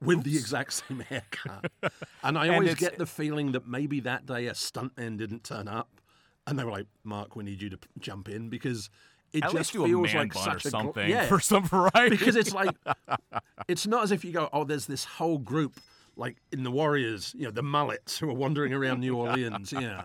with 0.00 0.24
the 0.24 0.36
exact 0.36 0.72
same 0.72 1.00
haircut. 1.00 1.70
And 2.22 2.36
I 2.38 2.48
always 2.48 2.70
it's- 2.72 2.80
get 2.80 2.98
the 2.98 3.06
feeling 3.06 3.52
that 3.52 3.66
maybe 3.66 4.00
that 4.00 4.26
day 4.26 4.46
a 4.46 4.52
stuntman 4.52 5.18
didn't 5.18 5.44
turn 5.44 5.68
up, 5.68 6.00
and 6.46 6.58
they 6.58 6.64
were 6.64 6.70
like, 6.72 6.86
"Mark, 7.04 7.36
we 7.36 7.44
need 7.44 7.60
you 7.62 7.70
to 7.70 7.78
jump 7.98 8.28
in 8.28 8.48
because 8.48 8.88
it 9.32 9.44
At 9.44 9.50
just 9.52 9.54
least 9.54 9.72
do 9.72 9.84
a 9.84 9.86
feels 9.88 10.14
like 10.14 10.32
such 10.34 10.64
a 10.66 10.70
gl- 10.70 11.08
yeah, 11.08 11.26
for 11.26 11.40
some 11.40 11.64
variety. 11.64 12.16
because 12.16 12.36
it's 12.36 12.52
like 12.54 12.70
it's 13.68 13.86
not 13.86 14.02
as 14.04 14.12
if 14.12 14.24
you 14.24 14.32
go, 14.32 14.48
oh, 14.52 14.64
there's 14.64 14.86
this 14.86 15.04
whole 15.04 15.38
group 15.38 15.78
like 16.16 16.36
in 16.52 16.62
the 16.62 16.70
Warriors, 16.70 17.34
you 17.36 17.44
know, 17.44 17.50
the 17.50 17.62
mullets 17.62 18.18
who 18.18 18.28
are 18.30 18.34
wandering 18.34 18.72
around 18.72 19.00
New 19.00 19.16
Orleans, 19.16 19.72
you 19.72 19.80
know. 19.80 20.02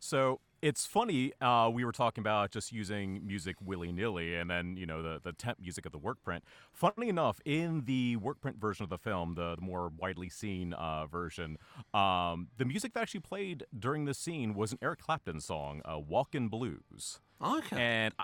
So 0.00 0.40
it's 0.62 0.86
funny. 0.86 1.32
Uh, 1.40 1.70
we 1.72 1.84
were 1.84 1.92
talking 1.92 2.22
about 2.22 2.50
just 2.50 2.72
using 2.72 3.26
music 3.26 3.56
willy 3.64 3.92
nilly, 3.92 4.34
and 4.36 4.50
then 4.50 4.76
you 4.76 4.86
know 4.86 5.02
the 5.02 5.20
the 5.22 5.32
temp 5.32 5.58
music 5.60 5.86
of 5.86 5.92
the 5.92 5.98
work 5.98 6.22
print. 6.22 6.44
Funny 6.72 7.08
enough, 7.08 7.40
in 7.44 7.84
the 7.86 8.16
work 8.16 8.40
print 8.40 8.58
version 8.60 8.84
of 8.84 8.90
the 8.90 8.98
film, 8.98 9.34
the, 9.34 9.56
the 9.56 9.62
more 9.62 9.90
widely 9.96 10.28
seen 10.28 10.72
uh, 10.74 11.06
version, 11.06 11.56
um, 11.94 12.48
the 12.58 12.64
music 12.64 12.92
that 12.94 13.00
actually 13.00 13.20
played 13.20 13.64
during 13.78 14.04
the 14.04 14.14
scene 14.14 14.54
was 14.54 14.72
an 14.72 14.78
Eric 14.82 15.00
Clapton 15.00 15.40
song, 15.40 15.82
uh, 15.84 15.98
"Walkin' 15.98 16.48
Blues." 16.48 17.20
Okay. 17.42 17.80
And 17.80 18.14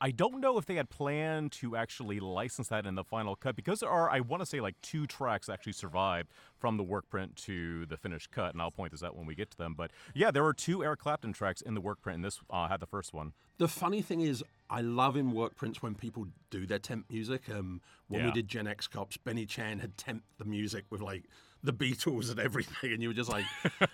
I, 0.00 0.10
don't 0.10 0.40
know 0.40 0.58
if 0.58 0.66
they 0.66 0.76
had 0.76 0.90
planned 0.90 1.52
to 1.52 1.76
actually 1.76 2.20
license 2.20 2.68
that 2.68 2.86
in 2.86 2.94
the 2.94 3.04
final 3.04 3.36
cut 3.36 3.56
because 3.56 3.80
there 3.80 3.90
are, 3.90 4.10
I 4.10 4.20
want 4.20 4.42
to 4.42 4.46
say, 4.46 4.60
like 4.60 4.80
two 4.82 5.06
tracks 5.06 5.48
actually 5.48 5.72
survived 5.72 6.30
from 6.58 6.76
the 6.76 6.82
work 6.82 7.08
print 7.08 7.36
to 7.44 7.86
the 7.86 7.96
finished 7.96 8.30
cut, 8.30 8.52
and 8.52 8.62
I'll 8.62 8.70
point 8.70 8.92
this 8.92 9.02
out 9.02 9.16
when 9.16 9.26
we 9.26 9.34
get 9.34 9.50
to 9.50 9.56
them. 9.58 9.74
But 9.76 9.90
yeah, 10.14 10.30
there 10.30 10.42
were 10.42 10.54
two 10.54 10.82
Eric 10.84 11.00
Clapton 11.00 11.32
tracks 11.32 11.60
in 11.60 11.74
the 11.74 11.80
work 11.80 12.00
print, 12.02 12.16
and 12.16 12.24
this 12.24 12.40
uh, 12.50 12.68
had 12.68 12.80
the 12.80 12.86
first 12.86 13.12
one. 13.12 13.32
The 13.58 13.68
funny 13.68 14.02
thing 14.02 14.20
is, 14.20 14.42
I 14.70 14.80
love 14.80 15.16
in 15.16 15.32
work 15.32 15.54
prints 15.56 15.82
when 15.82 15.94
people 15.94 16.26
do 16.50 16.66
their 16.66 16.78
temp 16.78 17.10
music. 17.10 17.50
Um, 17.50 17.80
when 18.08 18.24
we 18.24 18.30
did 18.32 18.48
Gen 18.48 18.66
X 18.66 18.86
Cops, 18.86 19.16
Benny 19.16 19.46
Chan 19.46 19.80
had 19.80 19.96
temp 19.96 20.22
the 20.38 20.44
music 20.44 20.84
with 20.90 21.00
like 21.00 21.24
the 21.62 21.72
Beatles 21.72 22.30
and 22.30 22.40
everything, 22.40 22.92
and 22.92 23.02
you 23.02 23.08
were 23.08 23.14
just 23.14 23.30
like, 23.30 23.44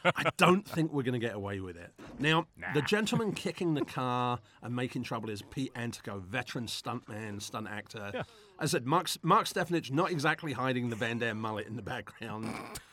I 0.04 0.30
don't 0.36 0.66
think 0.68 0.92
we're 0.92 1.02
going 1.02 1.18
to 1.20 1.24
get 1.24 1.34
away 1.34 1.60
with 1.60 1.76
it. 1.76 1.92
Now, 2.18 2.46
the 2.74 2.82
gentleman 2.82 3.32
kicking 3.34 3.74
the 3.74 3.84
car 3.84 4.38
and 4.62 4.74
making 4.74 5.02
trouble 5.02 5.30
is 5.30 5.42
Pete 5.42 5.72
Antico, 5.74 6.18
veteran 6.18 6.66
stuntman, 6.66 7.42
stunt 7.42 7.68
actor. 7.68 8.12
As 8.14 8.24
I 8.60 8.66
said, 8.66 8.86
Mark, 8.86 9.08
Mark 9.22 9.46
Stefanich 9.46 9.90
not 9.90 10.10
exactly 10.10 10.52
hiding 10.52 10.90
the 10.90 10.96
Van 10.96 11.18
Damme 11.18 11.40
mullet 11.40 11.66
in 11.66 11.76
the 11.76 11.82
background. 11.82 12.48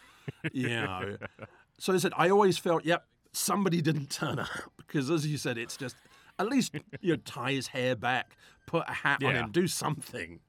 you 0.52 0.70
know. 0.70 1.18
So 1.78 1.94
I 1.94 1.98
said, 1.98 2.14
I 2.18 2.30
always 2.30 2.58
felt, 2.58 2.86
yep, 2.86 3.06
somebody 3.32 3.82
didn't 3.82 4.10
turn 4.10 4.40
up 4.40 4.50
because, 4.78 5.10
as 5.10 5.26
you 5.28 5.38
said, 5.38 5.58
it's 5.58 5.78
just 5.78 5.96
at 6.40 6.48
least 6.48 6.76
you 7.02 7.14
know 7.14 7.16
tie 7.18 7.52
his 7.52 7.68
hair 7.68 7.96
back, 7.96 8.38
put 8.66 8.84
a 8.88 8.94
hat 8.94 9.24
on 9.24 9.36
him, 9.36 9.52
do 9.52 9.68
something. 9.68 10.40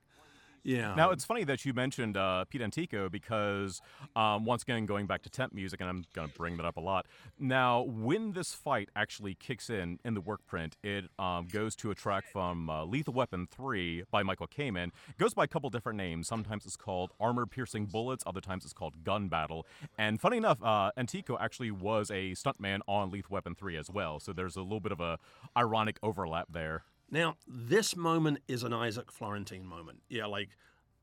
Yeah. 0.64 0.94
Now 0.94 1.10
it's 1.10 1.24
funny 1.26 1.44
that 1.44 1.64
you 1.64 1.74
mentioned 1.74 2.16
uh, 2.16 2.46
Pete 2.46 2.62
Antico 2.62 3.10
because 3.10 3.82
um, 4.16 4.46
once 4.46 4.62
again 4.62 4.86
going 4.86 5.06
back 5.06 5.22
to 5.22 5.30
temp 5.30 5.52
music, 5.52 5.80
and 5.80 5.88
I'm 5.88 6.04
going 6.14 6.28
to 6.28 6.34
bring 6.34 6.56
that 6.56 6.64
up 6.64 6.78
a 6.78 6.80
lot. 6.80 7.06
Now, 7.38 7.82
when 7.82 8.32
this 8.32 8.54
fight 8.54 8.88
actually 8.96 9.34
kicks 9.34 9.68
in 9.68 9.98
in 10.04 10.14
the 10.14 10.22
work 10.22 10.46
print, 10.46 10.76
it 10.82 11.04
um, 11.18 11.46
goes 11.46 11.76
to 11.76 11.90
a 11.90 11.94
track 11.94 12.24
from 12.32 12.70
uh, 12.70 12.84
Lethal 12.86 13.12
Weapon 13.12 13.46
3 13.50 14.04
by 14.10 14.22
Michael 14.22 14.48
Kamen. 14.48 14.88
It 15.08 15.18
goes 15.18 15.34
by 15.34 15.44
a 15.44 15.48
couple 15.48 15.68
different 15.68 15.98
names. 15.98 16.26
Sometimes 16.26 16.64
it's 16.64 16.76
called 16.76 17.12
Armor 17.20 17.46
Piercing 17.46 17.86
Bullets. 17.86 18.24
Other 18.26 18.40
times 18.40 18.64
it's 18.64 18.72
called 18.72 19.04
Gun 19.04 19.28
Battle. 19.28 19.66
And 19.98 20.18
funny 20.18 20.38
enough, 20.38 20.62
uh, 20.62 20.92
Antico 20.96 21.36
actually 21.38 21.70
was 21.70 22.10
a 22.10 22.32
stuntman 22.32 22.80
on 22.88 23.10
Lethal 23.10 23.34
Weapon 23.34 23.54
3 23.54 23.76
as 23.76 23.90
well. 23.90 24.18
So 24.18 24.32
there's 24.32 24.56
a 24.56 24.62
little 24.62 24.80
bit 24.80 24.92
of 24.92 25.00
a 25.00 25.18
ironic 25.56 25.98
overlap 26.02 26.46
there. 26.50 26.84
Now, 27.14 27.36
this 27.46 27.94
moment 27.94 28.40
is 28.48 28.64
an 28.64 28.72
Isaac 28.72 29.12
Florentine 29.12 29.64
moment. 29.64 30.00
Yeah, 30.08 30.26
like 30.26 30.48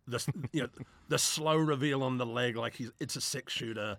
the 0.06 0.22
you 0.51 0.63
know 0.63 0.70
the 1.08 1.18
slow 1.18 1.56
reveal 1.56 2.03
on 2.03 2.18
the 2.18 2.25
leg, 2.25 2.58
like 2.58 2.75
he's 2.75 2.91
it's 3.00 3.15
a 3.15 3.22
six 3.22 3.53
shooter. 3.53 3.98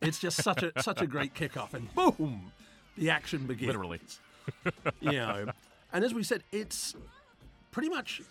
It's 0.00 0.20
just 0.20 0.40
such 0.40 0.62
a 0.62 0.70
such 0.80 1.02
a 1.02 1.06
great 1.08 1.34
kickoff, 1.34 1.74
and 1.74 1.92
boom, 1.96 2.52
the 2.96 3.10
action 3.10 3.48
begins. 3.48 3.66
Literally. 3.66 4.00
you 5.00 5.12
know. 5.12 5.46
And 5.92 6.04
as 6.04 6.14
we 6.14 6.22
said, 6.22 6.44
it's 6.52 6.94
pretty 7.72 7.88
much 7.88 8.22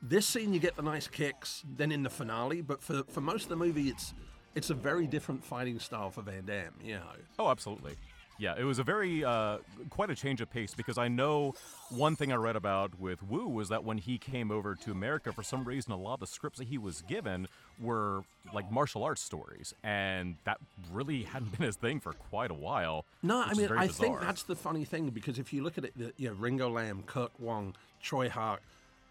this 0.00 0.26
scene 0.26 0.54
you 0.54 0.58
get 0.58 0.74
the 0.74 0.82
nice 0.82 1.06
kicks, 1.06 1.62
then 1.76 1.92
in 1.92 2.02
the 2.02 2.10
finale. 2.10 2.62
But 2.62 2.82
for 2.82 3.02
for 3.10 3.20
most 3.20 3.42
of 3.42 3.48
the 3.50 3.56
movie, 3.56 3.90
it's 3.90 4.14
it's 4.54 4.70
a 4.70 4.74
very 4.74 5.06
different 5.06 5.44
fighting 5.44 5.78
style 5.80 6.10
for 6.10 6.22
Van 6.22 6.46
Damme. 6.46 6.72
You 6.82 6.94
know. 6.94 7.12
Oh, 7.38 7.50
absolutely. 7.50 7.96
Yeah, 8.38 8.54
it 8.56 8.62
was 8.62 8.78
a 8.78 8.84
very 8.84 9.24
uh, 9.24 9.58
quite 9.90 10.10
a 10.10 10.14
change 10.14 10.40
of 10.40 10.48
pace 10.48 10.72
because 10.72 10.96
I 10.96 11.08
know 11.08 11.54
one 11.90 12.14
thing 12.14 12.32
I 12.32 12.36
read 12.36 12.54
about 12.54 12.98
with 12.98 13.20
Woo 13.22 13.48
was 13.48 13.68
that 13.70 13.82
when 13.82 13.98
he 13.98 14.16
came 14.16 14.52
over 14.52 14.76
to 14.76 14.92
America, 14.92 15.32
for 15.32 15.42
some 15.42 15.64
reason, 15.64 15.92
a 15.92 15.96
lot 15.96 16.14
of 16.14 16.20
the 16.20 16.26
scripts 16.28 16.58
that 16.60 16.68
he 16.68 16.78
was 16.78 17.02
given 17.02 17.48
were 17.80 18.22
like 18.54 18.70
martial 18.70 19.02
arts 19.02 19.20
stories, 19.22 19.74
and 19.82 20.36
that 20.44 20.58
really 20.92 21.22
hadn't 21.32 21.56
been 21.58 21.66
his 21.66 21.76
thing 21.76 21.98
for 21.98 22.12
quite 22.12 22.52
a 22.52 22.54
while. 22.54 23.04
No, 23.22 23.42
I 23.42 23.54
mean, 23.54 23.70
I 23.72 23.88
think 23.88 24.20
that's 24.20 24.44
the 24.44 24.56
funny 24.56 24.84
thing 24.84 25.10
because 25.10 25.38
if 25.38 25.52
you 25.52 25.62
look 25.64 25.76
at 25.76 25.84
it, 25.84 25.92
the, 25.96 26.12
you 26.16 26.28
know, 26.28 26.34
Ringo 26.34 26.70
Lam, 26.70 27.02
Kirk 27.02 27.32
Wong, 27.40 27.74
Tsui 28.02 28.28
Hark, 28.28 28.60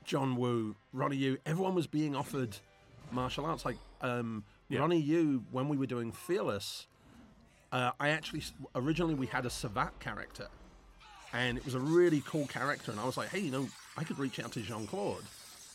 John 0.05 0.37
Woo, 0.37 0.75
Ronnie 0.93 1.17
Yu, 1.17 1.37
everyone 1.45 1.75
was 1.75 1.85
being 1.85 2.15
offered 2.15 2.55
martial 3.11 3.45
arts. 3.45 3.65
Like 3.65 3.77
um, 4.01 4.45
Yeah. 4.69 4.79
Ronnie 4.79 5.01
Yu, 5.01 5.43
when 5.51 5.67
we 5.67 5.75
were 5.75 5.85
doing 5.85 6.13
Fearless, 6.13 6.87
uh, 7.77 7.91
I 7.99 8.09
actually 8.09 8.43
originally 8.75 9.13
we 9.13 9.27
had 9.27 9.45
a 9.45 9.49
Savate 9.49 9.99
character, 9.99 10.47
and 11.33 11.57
it 11.57 11.65
was 11.65 11.75
a 11.75 11.79
really 11.79 12.23
cool 12.25 12.47
character. 12.47 12.91
And 12.91 12.99
I 12.99 13.05
was 13.05 13.17
like, 13.17 13.29
hey, 13.29 13.39
you 13.39 13.51
know, 13.51 13.67
I 13.97 14.03
could 14.03 14.17
reach 14.17 14.39
out 14.39 14.51
to 14.53 14.61
Jean 14.61 14.87
Claude, 14.87 15.23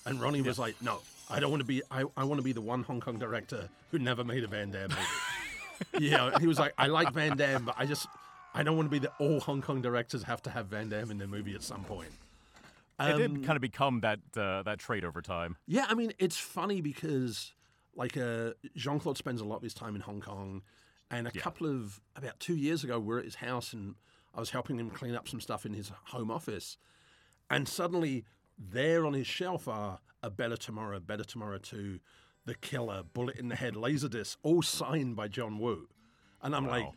and 0.04 0.20
Ronnie 0.20 0.42
was 0.42 0.58
like, 0.58 0.74
no, 0.82 1.00
I 1.30 1.38
don't 1.38 1.50
want 1.50 1.60
to 1.60 1.66
be. 1.66 1.82
I, 1.90 2.04
I 2.16 2.24
want 2.24 2.38
to 2.38 2.42
be 2.42 2.52
the 2.52 2.60
one 2.60 2.82
Hong 2.82 3.00
Kong 3.00 3.18
director 3.18 3.68
who 3.90 3.98
never 3.98 4.24
made 4.24 4.42
a 4.42 4.48
Van 4.48 4.70
Damme 4.70 4.88
movie. 4.88 6.00
yeah, 6.08 6.38
he 6.40 6.46
was 6.46 6.58
like, 6.58 6.72
I 6.76 6.88
like 6.88 7.12
Van 7.12 7.36
Damme, 7.36 7.64
but 7.64 7.76
I 7.78 7.86
just 7.86 8.06
I 8.54 8.62
don't 8.64 8.76
want 8.76 8.86
to 8.86 8.90
be 8.90 8.98
that 9.00 9.12
all 9.20 9.38
Hong 9.40 9.62
Kong 9.62 9.80
directors 9.80 10.24
have 10.24 10.42
to 10.42 10.50
have 10.50 10.66
Van 10.66 10.88
Damme 10.88 11.10
in 11.12 11.18
their 11.18 11.28
movie 11.28 11.54
at 11.54 11.62
some 11.62 11.84
point. 11.84 12.10
it 12.98 13.12
Um, 13.12 13.18
did 13.18 13.46
kind 13.46 13.56
of 13.56 13.62
become 13.62 14.00
that 14.00 14.18
uh, 14.36 14.62
that 14.64 14.78
trait 14.80 15.04
over 15.04 15.22
time. 15.22 15.56
Yeah, 15.66 15.86
I 15.88 15.94
mean, 15.94 16.12
it's 16.18 16.36
funny 16.36 16.80
because 16.80 17.52
like 17.94 18.16
uh, 18.16 18.54
Jean 18.74 18.98
Claude 18.98 19.18
spends 19.18 19.40
a 19.40 19.44
lot 19.44 19.56
of 19.56 19.62
his 19.62 19.74
time 19.74 19.94
in 19.94 20.00
Hong 20.00 20.20
Kong, 20.20 20.62
and 21.12 21.28
a 21.28 21.30
couple 21.30 21.68
of 21.68 22.00
about 22.16 22.40
two 22.40 22.56
years 22.56 22.82
ago, 22.82 22.98
we're 22.98 23.18
at 23.20 23.24
his 23.24 23.36
house 23.36 23.72
and 23.72 23.94
I 24.34 24.40
was 24.40 24.50
helping 24.50 24.78
him 24.78 24.90
clean 24.90 25.14
up 25.14 25.28
some 25.28 25.40
stuff 25.40 25.64
in 25.64 25.74
his 25.74 25.92
home 26.06 26.30
office, 26.30 26.76
and 27.48 27.68
suddenly 27.68 28.24
there 28.58 29.06
on 29.06 29.12
his 29.12 29.26
shelf 29.26 29.68
are 29.68 30.00
a 30.22 30.30
Better 30.30 30.56
Tomorrow, 30.56 30.98
Better 31.00 31.24
Tomorrow 31.24 31.58
Two, 31.58 32.00
The 32.46 32.54
Killer, 32.54 33.02
Bullet 33.02 33.36
in 33.36 33.48
the 33.48 33.56
Head, 33.56 33.74
Laserdisc, 33.74 34.36
all 34.42 34.62
signed 34.62 35.14
by 35.14 35.28
John 35.28 35.58
Woo, 35.58 35.86
and 36.42 36.56
I'm 36.56 36.66
like, 36.66 36.88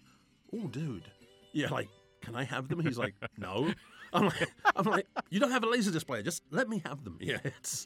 oh, 0.56 0.68
dude, 0.68 1.12
yeah, 1.54 1.68
like. 1.70 1.90
Can 2.22 2.36
I 2.36 2.44
have 2.44 2.70
them? 2.70 2.80
He's 2.80 2.98
like, 2.98 3.14
no. 3.38 3.72
I'm 4.12 4.26
like, 4.26 4.50
I'm 4.76 4.86
like, 4.86 5.06
you 5.30 5.40
don't 5.40 5.52
have 5.52 5.64
a 5.64 5.70
laser 5.70 5.92
display. 5.92 6.24
Just 6.24 6.42
let 6.50 6.68
me 6.68 6.82
have 6.84 7.04
them. 7.04 7.20
Yeah, 7.22 7.38
it's 7.44 7.86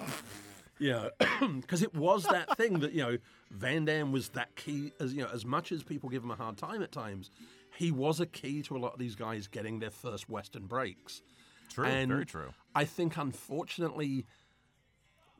yeah, 0.79 1.09
because 1.61 1.81
it 1.81 1.93
was 1.93 2.23
that 2.23 2.57
thing 2.57 2.79
that 2.79 2.93
you 2.93 3.03
know 3.03 3.17
Van 3.51 3.85
Damme 3.85 4.11
was 4.11 4.29
that 4.29 4.55
key. 4.55 4.91
As 4.99 5.13
you 5.13 5.21
know, 5.23 5.29
as 5.33 5.45
much 5.45 5.71
as 5.71 5.83
people 5.83 6.09
give 6.09 6.23
him 6.23 6.31
a 6.31 6.35
hard 6.35 6.57
time 6.57 6.81
at 6.81 6.91
times, 6.91 7.29
he 7.77 7.91
was 7.91 8.19
a 8.19 8.25
key 8.25 8.61
to 8.63 8.75
a 8.75 8.79
lot 8.79 8.93
of 8.93 8.99
these 8.99 9.15
guys 9.15 9.47
getting 9.47 9.79
their 9.79 9.91
first 9.91 10.29
Western 10.29 10.65
breaks. 10.65 11.21
True, 11.69 11.85
And 11.85 12.09
very 12.11 12.25
true. 12.25 12.49
I 12.73 12.85
think, 12.85 13.15
unfortunately, 13.17 14.25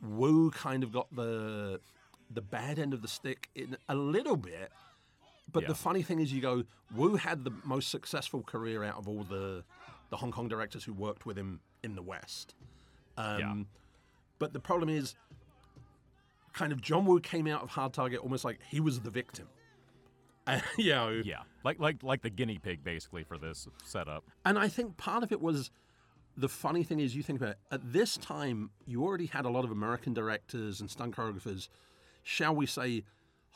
Woo 0.02 0.52
kind 0.52 0.84
of 0.84 0.92
got 0.92 1.14
the 1.16 1.80
the 2.32 2.42
bad 2.42 2.78
end 2.78 2.94
of 2.94 3.02
the 3.02 3.08
stick 3.08 3.50
in 3.56 3.76
a 3.88 3.96
little 3.96 4.38
bit. 4.38 4.72
But 5.52 5.64
Yeah. 5.64 5.70
the 5.70 5.76
funny 5.76 6.04
thing 6.04 6.20
is, 6.20 6.32
you 6.32 6.42
go 6.42 6.64
Woo 6.96 7.16
had 7.16 7.44
the 7.44 7.52
most 7.64 7.90
successful 7.90 8.44
career 8.44 8.84
out 8.84 8.98
of 8.98 9.08
all 9.08 9.24
the 9.24 9.64
the 10.10 10.18
Hong 10.18 10.32
Kong 10.32 10.48
directors 10.48 10.84
who 10.84 10.94
worked 10.94 11.26
with 11.26 11.38
him 11.38 11.60
in 11.84 11.96
the 11.96 12.02
West. 12.02 12.56
Um, 13.18 13.40
Yeah. 13.40 13.64
But 14.40 14.54
the 14.54 14.60
problem 14.60 14.90
is, 14.90 15.16
kind 16.60 16.72
of 16.72 16.80
John 16.82 17.06
Woo 17.06 17.20
came 17.20 17.48
out 17.54 17.62
of 17.64 17.70
Hard 17.70 17.94
Target 17.94 18.20
almost 18.20 18.44
like 18.46 18.60
he 18.74 18.80
was 18.80 19.00
the 19.02 19.12
victim. 19.12 19.48
And, 20.48 20.64
you 20.80 20.92
know, 20.94 21.22
Yeah, 21.24 21.44
like 21.64 21.78
like 21.80 21.98
like 22.02 22.22
the 22.24 22.30
guinea 22.40 22.58
pig 22.58 22.84
basically 22.84 23.24
for 23.24 23.38
this 23.38 23.68
setup. 23.84 24.24
and 24.46 24.58
I 24.66 24.68
think 24.68 24.98
part 24.98 25.22
of 25.24 25.32
it 25.32 25.40
was 25.42 25.70
the 26.36 26.50
funny 26.50 26.84
thing 26.84 27.00
is 27.00 27.16
you 27.16 27.22
think 27.24 27.40
about 27.40 27.52
it, 27.52 27.60
at 27.72 27.82
this 27.94 28.18
time 28.18 28.72
you 28.88 29.04
already 29.04 29.28
had 29.28 29.46
a 29.46 29.50
lot 29.58 29.64
of 29.68 29.72
American 29.72 30.12
directors 30.14 30.82
and 30.82 30.90
stunt 30.90 31.16
choreographers, 31.16 31.70
shall 32.24 32.56
we 32.56 32.66
say, 32.66 33.04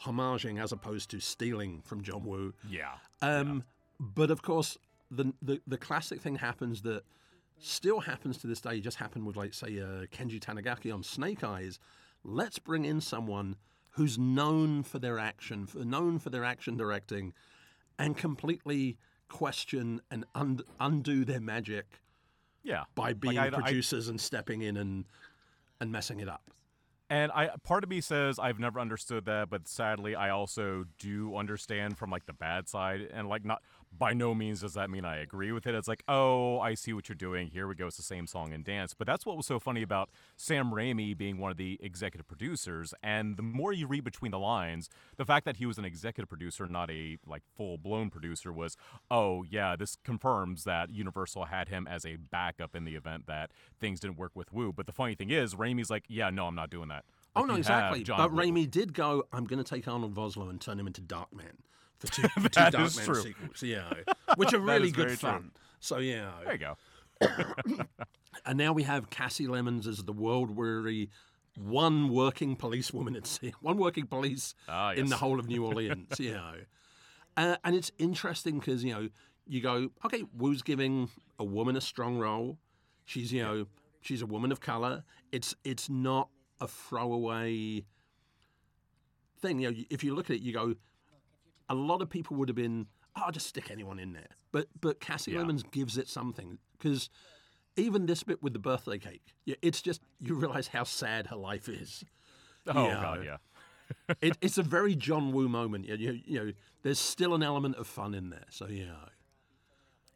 homaging 0.06 0.62
as 0.62 0.72
opposed 0.72 1.10
to 1.12 1.20
stealing 1.20 1.82
from 1.84 2.04
John 2.04 2.24
Woo. 2.26 2.54
Yeah. 2.70 2.94
Um, 3.24 3.64
But 4.00 4.30
of 4.30 4.42
course, 4.44 4.78
the, 5.10 5.34
the 5.42 5.62
the 5.66 5.78
classic 5.88 6.22
thing 6.22 6.36
happens 6.36 6.82
that 6.84 7.02
still 7.60 8.02
happens 8.02 8.38
to 8.40 8.48
this 8.48 8.62
day. 8.62 8.80
Just 8.82 8.98
happened 8.98 9.26
with, 9.26 9.38
like, 9.38 9.54
say, 9.54 9.80
uh, 9.80 10.06
Kenji 10.16 10.40
Tanigaki 10.40 10.92
on 10.94 11.02
Snake 11.04 11.44
Eyes. 11.44 11.80
Let's 12.24 12.60
bring 12.60 12.86
in 12.86 13.02
someone 13.02 13.58
who's 13.92 14.18
known 14.18 14.84
for 14.84 14.98
their 15.00 15.20
action, 15.20 15.66
for, 15.68 15.80
known 15.80 16.20
for 16.20 16.30
their 16.30 16.44
action 16.44 16.78
directing, 16.78 17.34
and 18.00 18.18
completely 18.18 18.98
question 19.28 20.02
and 20.10 20.26
und- 20.34 20.64
undo 20.80 21.26
their 21.26 21.42
magic 21.42 22.02
Yeah. 22.64 22.86
by 22.96 23.14
being 23.14 23.38
I- 23.38 23.48
I- 23.48 23.50
producers 23.50 24.08
and 24.08 24.20
stepping 24.20 24.62
in 24.62 24.78
and 24.78 25.06
and 25.80 25.92
messing 25.92 26.22
it 26.22 26.30
up. 26.30 26.50
And 27.10 27.30
I 27.34 27.50
part 27.64 27.84
of 27.84 27.90
me 27.90 28.00
says 28.00 28.40
I've 28.40 28.58
never 28.60 28.80
understood 28.80 29.26
that, 29.26 29.50
but 29.50 29.68
sadly 29.68 30.16
I 30.16 30.30
also 30.30 30.86
do 30.98 31.36
understand 31.36 31.98
from 31.98 32.10
like 32.10 32.26
the 32.26 32.34
bad 32.34 32.70
side 32.70 33.02
and 33.02 33.28
like 33.28 33.44
not 33.44 33.62
by 33.98 34.14
no 34.14 34.34
means 34.34 34.62
does 34.62 34.74
that 34.74 34.90
mean 34.90 35.06
I 35.06 35.18
agree 35.18 35.52
with 35.52 35.68
it. 35.68 35.76
It's 35.76 35.88
like, 35.88 36.04
oh, 36.08 36.60
I 36.60 36.74
see 36.74 36.94
what 36.94 37.10
you're 37.10 37.16
doing. 37.16 37.48
Here 37.48 37.68
we 37.68 37.76
go. 37.76 37.88
It's 37.88 37.98
the 37.98 38.04
same 38.04 38.28
song 38.28 38.54
and 38.54 38.64
dance. 38.64 38.94
But 38.94 39.08
that's 39.08 39.26
what 39.26 39.38
was 39.38 39.46
so 39.46 39.60
funny 39.60 39.82
about 39.82 40.10
Sam 40.36 40.72
Raimi 40.72 41.18
being 41.18 41.38
one 41.38 41.52
of 41.52 41.58
the 41.58 41.80
executive 41.82 42.28
producers. 42.28 42.94
And 43.04 43.38
the 43.38 43.44
more 43.44 43.74
you 43.74 43.88
read 43.88 44.04
between 44.04 44.32
the 44.32 44.40
lines, 44.40 44.90
the 45.18 45.26
fact 45.26 45.46
that 45.46 45.58
he 45.58 45.66
was 45.66 45.78
an 45.78 45.86
executive 45.86 46.30
producer, 46.30 46.68
not 46.68 46.90
a 46.90 47.18
like 47.26 47.44
full 47.56 47.78
blown 47.78 48.10
producer, 48.10 48.52
was, 48.52 48.76
oh 49.12 49.44
yeah, 49.50 49.76
this 49.76 49.98
confirms 50.04 50.64
that 50.64 50.90
Universal 50.92 51.46
had 51.46 51.70
him 51.70 51.88
as 51.88 52.06
a 52.06 52.16
backup 52.16 52.76
in 52.76 52.86
the 52.86 52.96
event 52.96 53.28
that 53.28 53.52
things 53.80 54.00
didn't 54.00 54.18
work 54.18 54.32
with 54.36 54.52
Woo. 54.52 54.74
But 54.74 54.86
the 54.86 54.94
funny 54.94 55.16
thing 55.16 55.30
is, 55.30 55.56
Raimi's 55.56 55.90
like, 55.90 56.06
yeah, 56.08 56.30
no, 56.30 56.48
I'm 56.48 56.56
not 56.56 56.70
doing 56.70 56.90
that. 56.90 57.06
Oh 57.36 57.46
no, 57.46 57.56
exactly. 57.56 58.04
But. 58.04 58.32
Raimi 58.32 58.70
did 58.70 58.94
go. 58.94 59.24
I'm 59.32 59.46
going 59.46 59.64
to 59.64 59.68
take 59.68 59.88
Arnold 59.88 60.14
Vosloo 60.14 60.50
and 60.50 60.62
turn 60.62 60.80
him 60.80 60.88
into 60.88 61.02
Darkman 61.02 61.58
for 62.06 62.08
two, 62.14 62.28
for 62.42 62.50
two 62.50 62.60
Darkman 62.60 63.24
sequels. 63.24 63.62
Yeah, 63.64 63.92
which 64.36 64.54
are 64.54 64.60
really 64.60 64.92
good 64.92 65.06
very 65.06 65.18
true. 65.18 65.30
fun. 65.30 65.52
So 65.80 65.98
yeah, 65.98 66.32
There 66.44 66.54
you 66.54 66.60
go. 66.60 66.78
and 68.46 68.58
now 68.58 68.74
we 68.74 68.84
have 68.84 69.10
Kasi 69.10 69.48
Lemmons 69.48 69.88
as 69.88 69.98
the 70.04 70.14
world 70.14 70.56
weary 70.56 71.10
one 71.58 72.10
working 72.10 72.56
policewoman 72.56 73.16
at 73.16 73.28
sea, 73.28 73.54
one 73.62 73.78
working 73.78 74.08
police 74.08 74.56
Ah, 74.68 74.92
in 74.94 75.08
the 75.08 75.18
whole 75.18 75.40
of 75.40 75.48
New 75.48 75.66
Orleans. 75.66 76.20
you 76.20 76.32
know, 76.34 76.54
uh, 77.38 77.56
and 77.64 77.76
it's 77.76 77.92
interesting 77.98 78.60
because 78.60 78.84
you 78.84 78.94
know 78.94 79.10
you 79.48 79.62
go, 79.62 79.90
okay, 80.06 80.24
Woo's 80.36 80.62
giving 80.62 81.10
a 81.38 81.44
woman 81.44 81.76
a 81.76 81.82
strong 81.82 82.18
role. 82.18 82.58
She's 83.06 83.32
you 83.32 83.44
know 83.44 83.68
she's 84.02 84.22
a 84.22 84.26
woman 84.26 84.52
of 84.52 84.60
color. 84.62 85.04
It's 85.32 85.56
it's 85.64 85.90
not 85.90 86.30
a 86.60 86.68
throwaway 86.68 87.84
thing. 89.42 89.60
You 89.60 89.72
know, 89.72 89.78
if 89.90 90.04
you 90.04 90.16
look 90.16 90.30
at 90.30 90.38
it, 90.38 90.42
you 90.42 90.54
go, 90.54 90.76
a 91.74 91.80
lot 91.92 92.02
of 92.02 92.10
people 92.10 92.38
would 92.38 92.50
have 92.50 92.56
been, 92.56 92.88
oh, 93.16 93.24
I'll 93.26 93.32
just 93.32 93.48
stick 93.48 93.72
anyone 93.72 94.00
in 94.00 94.14
there. 94.14 94.30
But 94.52 94.68
but 94.80 95.00
Kasi 95.00 95.32
Yeah. 95.32 95.40
Lemmons 95.40 95.64
gives 95.72 95.98
it 95.98 96.08
something 96.08 96.60
because 96.78 97.10
even 97.76 98.06
this 98.06 98.24
bit 98.24 98.42
with 98.44 98.54
the 98.54 98.60
birthday 98.60 98.98
cake, 99.00 99.34
yeah, 99.46 99.56
it's 99.62 99.82
just 99.82 100.02
you 100.20 100.36
realize 100.36 100.68
how 100.70 100.84
sad 100.84 101.28
her 101.28 101.36
life 101.36 101.68
is. 101.70 102.04
Oh 102.68 102.88
Yeah. 102.88 103.02
god, 103.02 103.20
yeah. 103.26 103.38
It, 104.22 104.38
it's 104.42 104.58
a 104.58 104.64
very 104.64 104.96
John 105.08 105.32
Woo 105.34 105.50
moment. 105.50 105.86
You, 105.86 105.96
you, 105.96 106.22
you 106.26 106.46
know, 106.46 106.52
there's 106.84 107.00
still 107.00 107.34
an 107.36 107.44
element 107.44 107.76
of 107.76 107.88
fun 107.88 108.14
in 108.14 108.30
there. 108.30 108.46
So 108.50 108.68
yeah, 108.68 109.10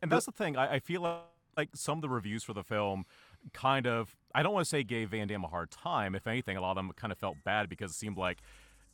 And 0.02 0.12
that's 0.12 0.26
the 0.26 0.32
thing. 0.32 0.58
I, 0.58 0.76
I 0.76 0.80
feel 0.80 1.02
like, 1.02 1.22
like 1.56 1.70
some 1.76 1.98
of 1.98 2.02
the 2.02 2.10
reviews 2.10 2.44
for 2.44 2.54
the 2.54 2.64
film 2.64 3.06
kind 3.54 3.88
of, 3.88 4.16
I 4.34 4.44
don't 4.44 4.54
want 4.54 4.66
to 4.66 4.70
say 4.70 4.84
gave 4.84 5.10
Van 5.10 5.28
Damme 5.28 5.44
a 5.44 5.48
hard 5.48 5.72
time. 5.72 6.16
If 6.16 6.28
anything, 6.28 6.56
a 6.58 6.62
lot 6.62 6.72
of 6.72 6.76
them 6.78 6.92
kind 6.96 7.12
of 7.12 7.18
felt 7.18 7.38
bad 7.44 7.70
because 7.70 7.92
it 7.92 7.96
seemed 7.96 8.18
like 8.18 8.40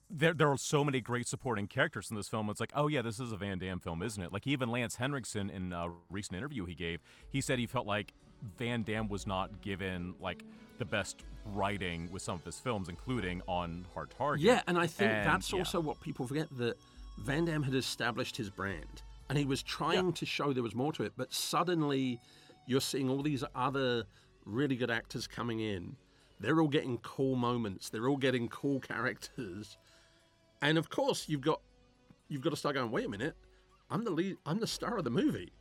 there, 0.10 0.34
there 0.34 0.50
are 0.52 0.58
so 0.58 0.84
many 0.84 1.02
great 1.02 1.28
supporting 1.28 1.68
characters 1.68 2.10
in 2.10 2.16
this 2.16 2.28
film. 2.28 2.50
It's 2.50 2.60
like, 2.60 2.72
oh, 2.76 2.88
yeah, 2.88 3.02
this 3.02 3.20
is 3.20 3.32
a 3.32 3.38
Van 3.38 3.58
Damme 3.60 3.80
film, 3.80 4.04
isn't 4.04 4.22
it? 4.22 4.32
Like, 4.32 4.46
even 4.48 4.70
Lance 4.70 4.96
Henriksen, 4.96 5.50
in 5.50 5.74
a 5.74 5.90
recent 6.10 6.38
interview 6.38 6.66
he 6.66 6.76
gave, 6.76 7.00
he 7.30 7.42
said 7.42 7.60
he 7.60 7.66
felt 7.66 7.88
like 7.88 8.14
Van 8.58 8.84
Damme 8.84 9.08
was 9.08 9.26
not 9.26 9.62
given, 9.62 10.16
like, 10.20 10.44
the 10.78 10.86
best 10.86 11.24
writing 11.54 12.10
with 12.12 12.22
some 12.22 12.36
of 12.36 12.44
his 12.46 12.60
films, 12.60 12.90
including 12.90 13.42
on 13.48 13.86
Hard 13.94 14.12
Target. 14.12 14.44
yeah, 14.44 14.62
and 14.68 14.78
I 14.78 14.88
think 14.88 15.12
And, 15.12 15.28
that's 15.28 15.52
yeah. 15.52 15.60
also 15.60 15.80
what 15.80 16.00
people 16.02 16.28
forget 16.28 16.48
that 16.58 16.78
Van 17.20 17.46
Damme 17.46 17.64
had 17.64 17.76
established 17.76 18.38
his 18.38 18.50
brand, 18.50 19.04
and 19.30 19.38
he 19.38 19.46
was 19.46 19.62
trying 19.64 20.14
to 20.14 20.26
show 20.26 20.54
there 20.54 20.64
was 20.64 20.76
more 20.76 20.92
to 20.94 21.04
it. 21.04 21.14
But 21.16 21.34
suddenly, 21.34 22.20
you're 22.68 22.82
seeing 22.82 23.10
all 23.10 23.22
these 23.22 23.44
other 23.56 24.04
really 24.46 24.76
good 24.76 24.92
actors 24.92 25.28
coming 25.28 25.60
in. 25.60 25.96
They're 26.40 26.60
all 26.60 26.68
getting 26.68 26.98
cool 27.00 27.36
moments. 27.36 27.90
They're 27.90 28.08
all 28.10 28.18
getting 28.18 28.50
cool 28.50 28.80
characters, 28.80 29.78
and 30.64 30.78
of 30.78 30.90
course, 30.90 31.28
you've 31.28 31.42
got 31.42 31.62
you've 32.30 32.42
got 32.42 32.52
to 32.52 32.56
start 32.56 32.76
going. 32.76 32.90
Wait 32.90 33.06
a 33.06 33.10
minute, 33.10 33.36
I'm 33.90 34.04
the 34.04 34.12
lead. 34.12 34.38
I'm 34.46 34.60
the 34.60 34.68
star 34.68 34.98
of 34.98 35.04
the 35.04 35.12
movie. 35.12 35.52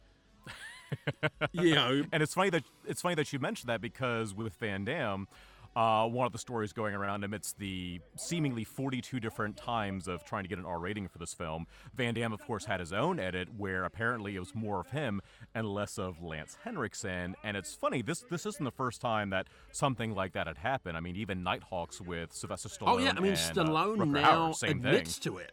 you 1.53 1.75
know, 1.75 2.03
And 2.13 2.23
it's 2.23 2.35
funny 2.35 2.51
that 2.51 2.65
it's 2.87 3.03
funny 3.03 3.15
that 3.17 3.33
you 3.33 3.39
mentioned 3.39 3.69
that 3.69 3.81
because 3.81 4.35
with 4.35 4.55
Van 4.55 4.85
Damme, 4.85 5.27
uh, 5.75 6.07
one 6.07 6.27
of 6.27 6.33
the 6.33 6.39
stories 6.39 6.73
going 6.73 6.95
around 6.95 7.25
amidst 7.25 7.59
the 7.59 8.01
seemingly 8.17 8.65
42 8.65 9.21
different 9.21 9.57
times 9.57 10.09
of 10.09 10.25
trying 10.25 10.45
to 10.45 10.49
get 10.49 10.59
an 10.59 10.67
R 10.67 10.79
rating 10.79 11.09
for 11.09 11.19
this 11.19 11.35
film, 11.35 11.67
Van 11.95 12.15
Damme, 12.15 12.33
of 12.33 12.41
course, 12.47 12.65
had 12.67 12.81
his 12.81 12.93
own 12.93 13.19
edit 13.19 13.49
where 13.57 13.85
apparently 13.85 14.37
it 14.37 14.41
was 14.41 14.55
more 14.55 14.81
of 14.81 14.91
him 14.91 15.21
and 15.55 15.67
less 15.67 15.99
of 15.99 16.23
Lance 16.23 16.59
Henriksen. 16.65 17.35
And 17.43 17.57
it's 17.57 17.75
funny 17.75 18.03
this 18.03 18.25
this 18.31 18.47
isn't 18.47 18.65
the 18.65 18.71
first 18.71 19.01
time 19.01 19.31
that 19.31 19.47
something 19.71 20.15
like 20.15 20.33
that 20.33 20.47
had 20.47 20.59
happened. 20.59 20.97
I 20.97 21.01
mean, 21.01 21.17
even 21.17 21.43
Nighthawks 21.43 22.01
with 22.01 22.33
Sylvester 22.33 22.69
Stallone. 22.69 22.89
Oh 22.89 22.99
yeah, 22.99 23.13
I 23.17 23.21
mean 23.21 23.33
and, 23.33 23.59
uh, 23.59 23.65
Stallone 23.65 23.97
Rutger 23.97 24.07
now 24.09 24.53
same 24.53 24.71
admits 24.71 25.19
thing. 25.19 25.33
to 25.33 25.39
it. 25.39 25.53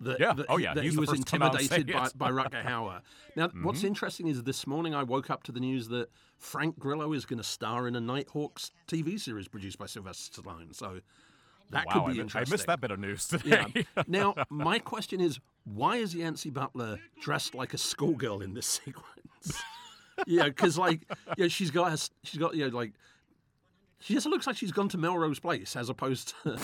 That, 0.00 0.18
Yeah. 0.18 0.32
that 0.32 0.46
Oh, 0.48 0.56
yeah. 0.56 0.72
that 0.74 0.82
He's 0.84 0.94
he 0.94 0.98
was 0.98 1.10
first 1.10 1.26
to 1.26 1.30
come 1.30 1.42
out 1.42 1.54
and 1.54 1.68
say 1.68 1.76
intimidated 1.76 2.18
by. 2.18 2.30
Mm-hmm. 2.30 2.50
by 2.52 2.58
Rutger 2.60 2.64
Hauer. 2.64 3.00
Now, 3.36 3.50
what's 3.62 3.84
interesting 3.84 4.28
is 4.28 4.42
this 4.44 4.66
morning 4.66 4.94
I 4.94 5.02
woke 5.02 5.28
up 5.30 5.42
to 5.44 5.52
the 5.52 5.60
news 5.60 5.88
that 5.88 6.08
Frank 6.38 6.78
Grillo 6.78 7.12
is 7.12 7.26
going 7.26 7.36
to 7.38 7.44
star 7.44 7.86
in 7.86 7.94
a 7.96 8.00
Nighthawks 8.00 8.70
TV 8.88 9.20
series 9.20 9.46
produced 9.48 9.78
by 9.78 9.86
Sylvester 9.86 10.40
Stallone. 10.42 10.74
So 10.74 11.00
that 11.70 11.86
Wow, 11.86 11.92
could 12.06 12.12
be 12.14 12.18
I 12.18 12.22
interesting. 12.22 12.52
missed 12.52 12.66
that 12.66 12.80
bit 12.80 12.90
of 12.90 12.98
news 12.98 13.28
Yeah. 13.44 13.64
today. 13.64 13.86
now, 14.06 14.34
my 14.48 14.78
question 14.78 15.20
is, 15.20 15.38
why 15.64 15.96
is 15.96 16.14
Yancy 16.14 16.48
Butler 16.50 16.98
dressed 17.20 17.54
like 17.54 17.74
a 17.74 17.78
schoolgirl 17.78 18.40
in 18.40 18.54
this 18.54 18.66
sequence? 18.84 19.62
yeah, 20.26 20.44
because 20.44 20.78
like, 20.78 21.02
yeah, 21.36 21.48
she's 21.48 21.70
got, 21.70 22.08
she's 22.24 22.38
got, 22.40 22.54
you 22.54 22.68
know, 22.70 22.76
like, 22.76 22.92
she 24.00 24.14
just 24.14 24.26
looks 24.26 24.46
like 24.46 24.56
she's 24.56 24.72
gone 24.72 24.88
to 24.88 24.96
Melrose 24.98 25.38
Place 25.40 25.76
as 25.76 25.90
opposed 25.90 26.32
to. 26.42 26.58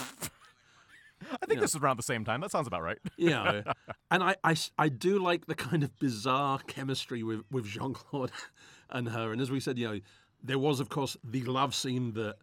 I 1.42 1.46
think 1.46 1.60
this 1.60 1.74
is 1.74 1.80
around 1.80 1.98
the 1.98 2.02
same 2.02 2.24
time. 2.24 2.40
That 2.40 2.50
sounds 2.50 2.66
about 2.66 2.82
right. 2.82 2.98
you 3.16 3.30
know, 3.30 3.62
and 4.10 4.34
I 4.78 4.88
do 4.88 5.18
like 5.18 5.46
the 5.46 5.54
kind 5.54 5.82
of 5.82 5.96
bizarre 5.98 6.58
chemistry 6.66 7.22
with, 7.22 7.42
with 7.50 7.64
Jean 7.66 7.94
Claude 7.94 8.32
and 8.90 9.08
her. 9.08 9.32
And 9.32 9.40
as 9.40 9.50
we 9.50 9.60
said, 9.60 9.78
you 9.78 9.88
know, 9.88 10.00
there 10.42 10.58
was, 10.58 10.80
of 10.80 10.88
course, 10.88 11.16
the 11.24 11.42
love 11.44 11.74
scene 11.74 12.12
that 12.12 12.36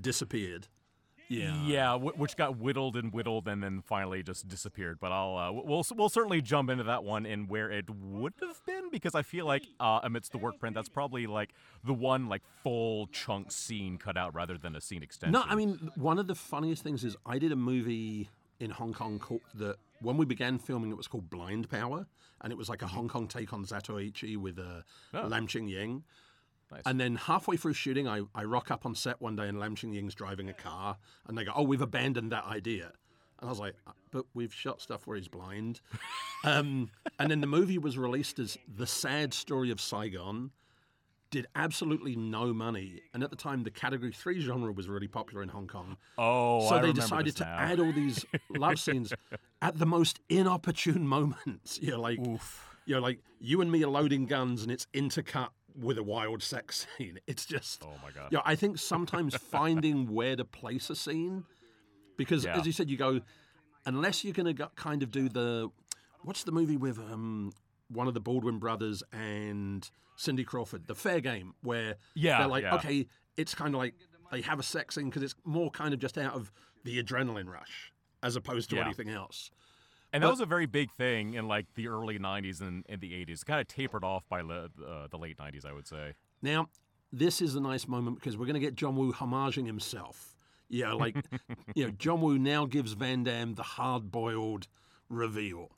disappeared. 0.00 0.68
Yeah. 1.28 1.64
Yeah, 1.64 1.98
wh- 1.98 2.18
which 2.18 2.36
got 2.36 2.58
whittled 2.58 2.96
and 2.96 3.12
whittled 3.12 3.48
and 3.48 3.62
then 3.62 3.82
finally 3.82 4.22
just 4.22 4.48
disappeared. 4.48 4.98
But 5.00 5.12
I'll 5.12 5.36
uh, 5.36 5.52
we'll 5.52 5.84
we'll 5.94 6.08
certainly 6.08 6.42
jump 6.42 6.68
into 6.70 6.84
that 6.84 7.04
one 7.04 7.24
and 7.26 7.48
where 7.48 7.70
it 7.70 7.88
would 7.88 8.34
have 8.40 8.64
been 8.66 8.90
because 8.90 9.14
I 9.14 9.22
feel 9.22 9.46
like 9.46 9.64
uh, 9.80 10.00
amidst 10.02 10.32
the 10.32 10.38
work 10.38 10.58
print, 10.58 10.74
that's 10.74 10.88
probably 10.88 11.26
like 11.26 11.50
the 11.84 11.94
one 11.94 12.28
like 12.28 12.42
full 12.62 13.06
chunk 13.08 13.50
scene 13.52 13.96
cut 13.98 14.16
out 14.16 14.34
rather 14.34 14.58
than 14.58 14.76
a 14.76 14.80
scene 14.80 15.02
extension. 15.02 15.32
No, 15.32 15.42
I 15.46 15.54
mean, 15.54 15.90
one 15.96 16.18
of 16.18 16.26
the 16.26 16.34
funniest 16.34 16.82
things 16.82 17.04
is 17.04 17.16
I 17.24 17.38
did 17.38 17.52
a 17.52 17.56
movie 17.56 18.28
in 18.60 18.70
Hong 18.70 18.92
Kong 18.92 19.18
called 19.18 19.40
that 19.54 19.76
when 20.00 20.16
we 20.16 20.26
began 20.26 20.58
filming, 20.58 20.90
it 20.90 20.96
was 20.96 21.06
called 21.08 21.30
Blind 21.30 21.70
Power, 21.70 22.06
and 22.40 22.52
it 22.52 22.56
was 22.58 22.68
like 22.68 22.82
a 22.82 22.86
Hong 22.88 23.08
Kong 23.08 23.26
take 23.28 23.52
on 23.52 23.64
Zatoichi 23.64 24.36
with 24.36 24.58
uh, 24.58 24.82
Oh. 25.14 25.26
Lam 25.28 25.46
Ching 25.46 25.68
Ying. 25.68 26.02
Nice. 26.72 26.82
And 26.86 26.98
then 26.98 27.16
halfway 27.16 27.56
through 27.56 27.74
shooting, 27.74 28.08
I, 28.08 28.22
I 28.34 28.44
rock 28.44 28.70
up 28.70 28.86
on 28.86 28.94
set 28.94 29.20
one 29.20 29.36
day 29.36 29.48
and 29.48 29.58
Lam 29.60 29.74
Ching 29.74 29.92
Ying's 29.92 30.14
driving 30.14 30.48
a 30.48 30.54
car, 30.54 30.96
and 31.28 31.36
they 31.36 31.44
go, 31.44 31.52
"Oh, 31.54 31.62
we've 31.62 31.82
abandoned 31.82 32.32
that 32.32 32.44
idea." 32.44 32.92
And 33.40 33.48
I 33.48 33.50
was 33.50 33.60
like, 33.60 33.74
"Uh, 33.86 33.92
"But 34.10 34.24
we've 34.34 34.54
shot 34.54 34.80
stuff 34.80 35.06
where 35.06 35.16
he's 35.16 35.28
blind." 35.28 35.80
um, 36.44 36.90
and 37.18 37.30
then 37.30 37.40
the 37.40 37.46
movie 37.46 37.78
was 37.78 37.98
released 37.98 38.38
as 38.38 38.56
the 38.74 38.86
sad 38.86 39.34
story 39.34 39.70
of 39.70 39.80
Saigon. 39.80 40.50
Did 41.30 41.46
absolutely 41.54 42.14
no 42.14 42.52
money, 42.52 43.00
and 43.14 43.22
at 43.22 43.30
the 43.30 43.36
time, 43.36 43.62
the 43.64 43.70
Category 43.70 44.12
Three 44.12 44.40
genre 44.40 44.70
was 44.70 44.86
really 44.86 45.08
popular 45.08 45.42
in 45.42 45.48
Hong 45.48 45.66
Kong. 45.66 45.96
oh, 46.18 46.68
so 46.68 46.76
I 46.76 46.82
they 46.82 46.92
decided 46.92 47.36
to 47.36 47.46
add 47.46 47.80
all 47.80 47.90
these 47.92 48.24
love 48.50 48.78
scenes 48.78 49.14
at 49.62 49.78
the 49.78 49.86
most 49.86 50.20
inopportune 50.28 51.06
moments. 51.18 51.78
You 51.80 51.92
know, 51.92 52.00
like 52.02 52.18
Oof. 52.18 52.76
you 52.84 52.94
know, 52.96 53.00
like 53.00 53.20
you 53.40 53.62
and 53.62 53.72
me 53.72 53.82
are 53.82 53.88
loading 53.88 54.26
guns, 54.26 54.62
and 54.62 54.70
it's 54.70 54.86
intercut 54.92 55.48
with 55.76 55.98
a 55.98 56.02
wild 56.02 56.42
sex 56.42 56.86
scene. 56.98 57.18
It's 57.26 57.44
just, 57.46 57.82
Oh 57.84 57.94
my 58.02 58.10
god. 58.10 58.28
yeah. 58.32 58.40
I 58.44 58.54
think 58.54 58.78
sometimes 58.78 59.34
finding 59.36 60.06
where 60.12 60.36
to 60.36 60.44
place 60.44 60.90
a 60.90 60.96
scene, 60.96 61.44
because 62.16 62.44
Yeah. 62.44 62.58
as 62.58 62.66
you 62.66 62.72
said, 62.72 62.90
you 62.90 62.96
go 62.96 63.20
unless 63.84 64.22
you're 64.24 64.32
going 64.34 64.54
to 64.54 64.70
kind 64.76 65.02
of 65.02 65.10
do 65.10 65.28
the 65.28 65.68
what's 66.22 66.44
the 66.44 66.52
movie 66.52 66.76
with 66.76 66.98
um 66.98 67.52
one 67.88 68.06
of 68.08 68.14
the 68.14 68.20
Baldwin 68.20 68.58
brothers 68.58 69.02
and 69.12 69.90
Cindy 70.16 70.44
Crawford, 70.44 70.86
The 70.86 70.94
Fair 70.94 71.20
Game, 71.20 71.54
where 71.62 71.96
Yeah, 72.14 72.38
they're 72.38 72.46
like, 72.48 72.62
yeah. 72.62 72.74
okay, 72.76 73.06
it's 73.36 73.54
kind 73.54 73.74
of 73.74 73.78
like 73.80 73.94
they 74.30 74.40
have 74.42 74.58
a 74.58 74.62
sex 74.62 74.94
scene 74.94 75.06
because 75.06 75.22
it's 75.22 75.34
more 75.44 75.70
kind 75.70 75.92
of 75.92 76.00
just 76.00 76.16
out 76.16 76.34
of 76.34 76.50
the 76.84 77.02
adrenaline 77.02 77.46
rush 77.48 77.92
as 78.22 78.36
opposed 78.36 78.70
to 78.70 78.76
Yeah. 78.76 78.84
anything 78.86 79.08
else. 79.10 79.50
And 80.12 80.22
that 80.22 80.30
was 80.30 80.40
a 80.40 80.46
very 80.46 80.66
big 80.66 80.90
thing 80.92 81.34
in 81.34 81.48
like 81.48 81.66
the 81.74 81.88
early 81.88 82.18
'90s 82.18 82.60
and, 82.60 82.84
and 82.88 83.00
the 83.00 83.12
'80s. 83.12 83.42
It 83.42 83.46
kind 83.46 83.60
of 83.60 83.66
tapered 83.68 84.04
off 84.04 84.28
by 84.28 84.42
le- 84.42 84.64
uh, 84.86 85.08
the 85.10 85.16
late 85.18 85.38
'90s, 85.38 85.64
I 85.64 85.72
would 85.72 85.86
say. 85.86 86.14
Now, 86.42 86.68
this 87.12 87.40
is 87.40 87.54
a 87.54 87.60
nice 87.60 87.88
moment 87.88 88.16
because 88.16 88.36
we're 88.36 88.46
going 88.46 88.54
to 88.54 88.60
get 88.60 88.74
John 88.74 88.96
Woo 88.96 89.12
homaging 89.12 89.66
himself. 89.66 90.36
Yeah, 90.68 90.92
like, 90.94 91.16
you 91.74 91.84
know, 91.86 91.90
John 91.98 92.20
Woo 92.20 92.38
now 92.38 92.64
gives 92.66 92.92
Van 92.94 93.24
Damme 93.24 93.54
the 93.54 93.62
hard 93.62 94.10
boiled 94.10 94.68
reveal. 95.10 95.70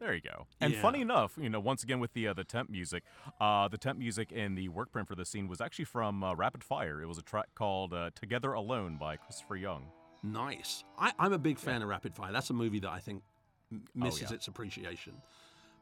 There 0.00 0.14
you 0.14 0.20
go. 0.20 0.46
And 0.60 0.74
Yeah. 0.74 0.80
funny 0.82 1.00
enough, 1.00 1.32
you 1.40 1.48
know, 1.50 1.58
once 1.58 1.82
again 1.82 1.98
with 1.98 2.12
the 2.12 2.28
uh, 2.28 2.34
the 2.34 2.44
temp 2.44 2.70
music, 2.70 3.02
uh, 3.40 3.66
the 3.68 3.78
temp 3.78 3.98
music 3.98 4.30
in 4.30 4.54
the 4.54 4.68
work 4.68 4.92
print 4.92 5.08
for 5.08 5.16
this 5.16 5.28
scene 5.28 5.48
was 5.48 5.60
actually 5.60 5.86
from 5.86 6.22
uh, 6.22 6.34
Rapid 6.34 6.62
Fire. 6.62 7.02
It 7.02 7.06
was 7.06 7.18
a 7.18 7.22
track 7.22 7.48
called 7.54 7.92
uh, 7.92 8.10
"Together 8.14 8.52
Alone" 8.52 8.96
by 8.98 9.16
Christopher 9.16 9.56
Young. 9.56 9.86
nice. 10.22 10.84
I, 10.98 11.12
I'm 11.18 11.32
a 11.32 11.38
big 11.38 11.58
fan 11.58 11.82
of 11.82 11.88
Rapid 11.88 12.14
Fire. 12.14 12.30
That's 12.32 12.50
a 12.50 12.54
movie 12.54 12.78
that 12.80 12.90
I 12.90 12.98
think 13.00 13.22
misses 13.94 14.22
Oh, 14.22 14.26
yeah. 14.30 14.34
its 14.36 14.48
appreciation. 14.48 15.14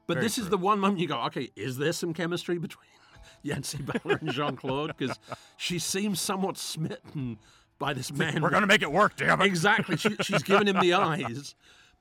But 0.07 0.15
Very 0.15 0.27
this 0.27 0.39
is 0.39 0.49
the 0.49 0.59
one 0.59 0.79
moment 0.79 1.01
you 1.01 1.09
go, 1.09 1.19
okay, 1.25 1.51
is 1.57 1.79
there 1.79 1.93
some 1.93 2.15
chemistry 2.15 2.59
between 2.59 2.89
Yancy 3.43 3.79
Bella 3.83 4.19
and 4.21 4.31
Jean 4.33 4.57
Claude? 4.57 4.95
Because 4.97 5.19
she 5.57 5.79
seems 5.79 6.21
somewhat 6.21 6.57
smitten 6.57 7.39
by 7.79 7.93
this 7.93 8.13
man. 8.13 8.41
We're 8.43 8.51
gonna 8.51 8.67
make 8.69 8.83
it 8.83 8.93
work, 8.93 9.17
damn 9.17 9.41
it. 9.41 9.47
exactly. 9.47 9.97
She, 9.97 10.17
she's 10.23 10.43
giving 10.43 10.69
him 10.69 10.79
the 10.81 10.93
eyes. 10.95 11.55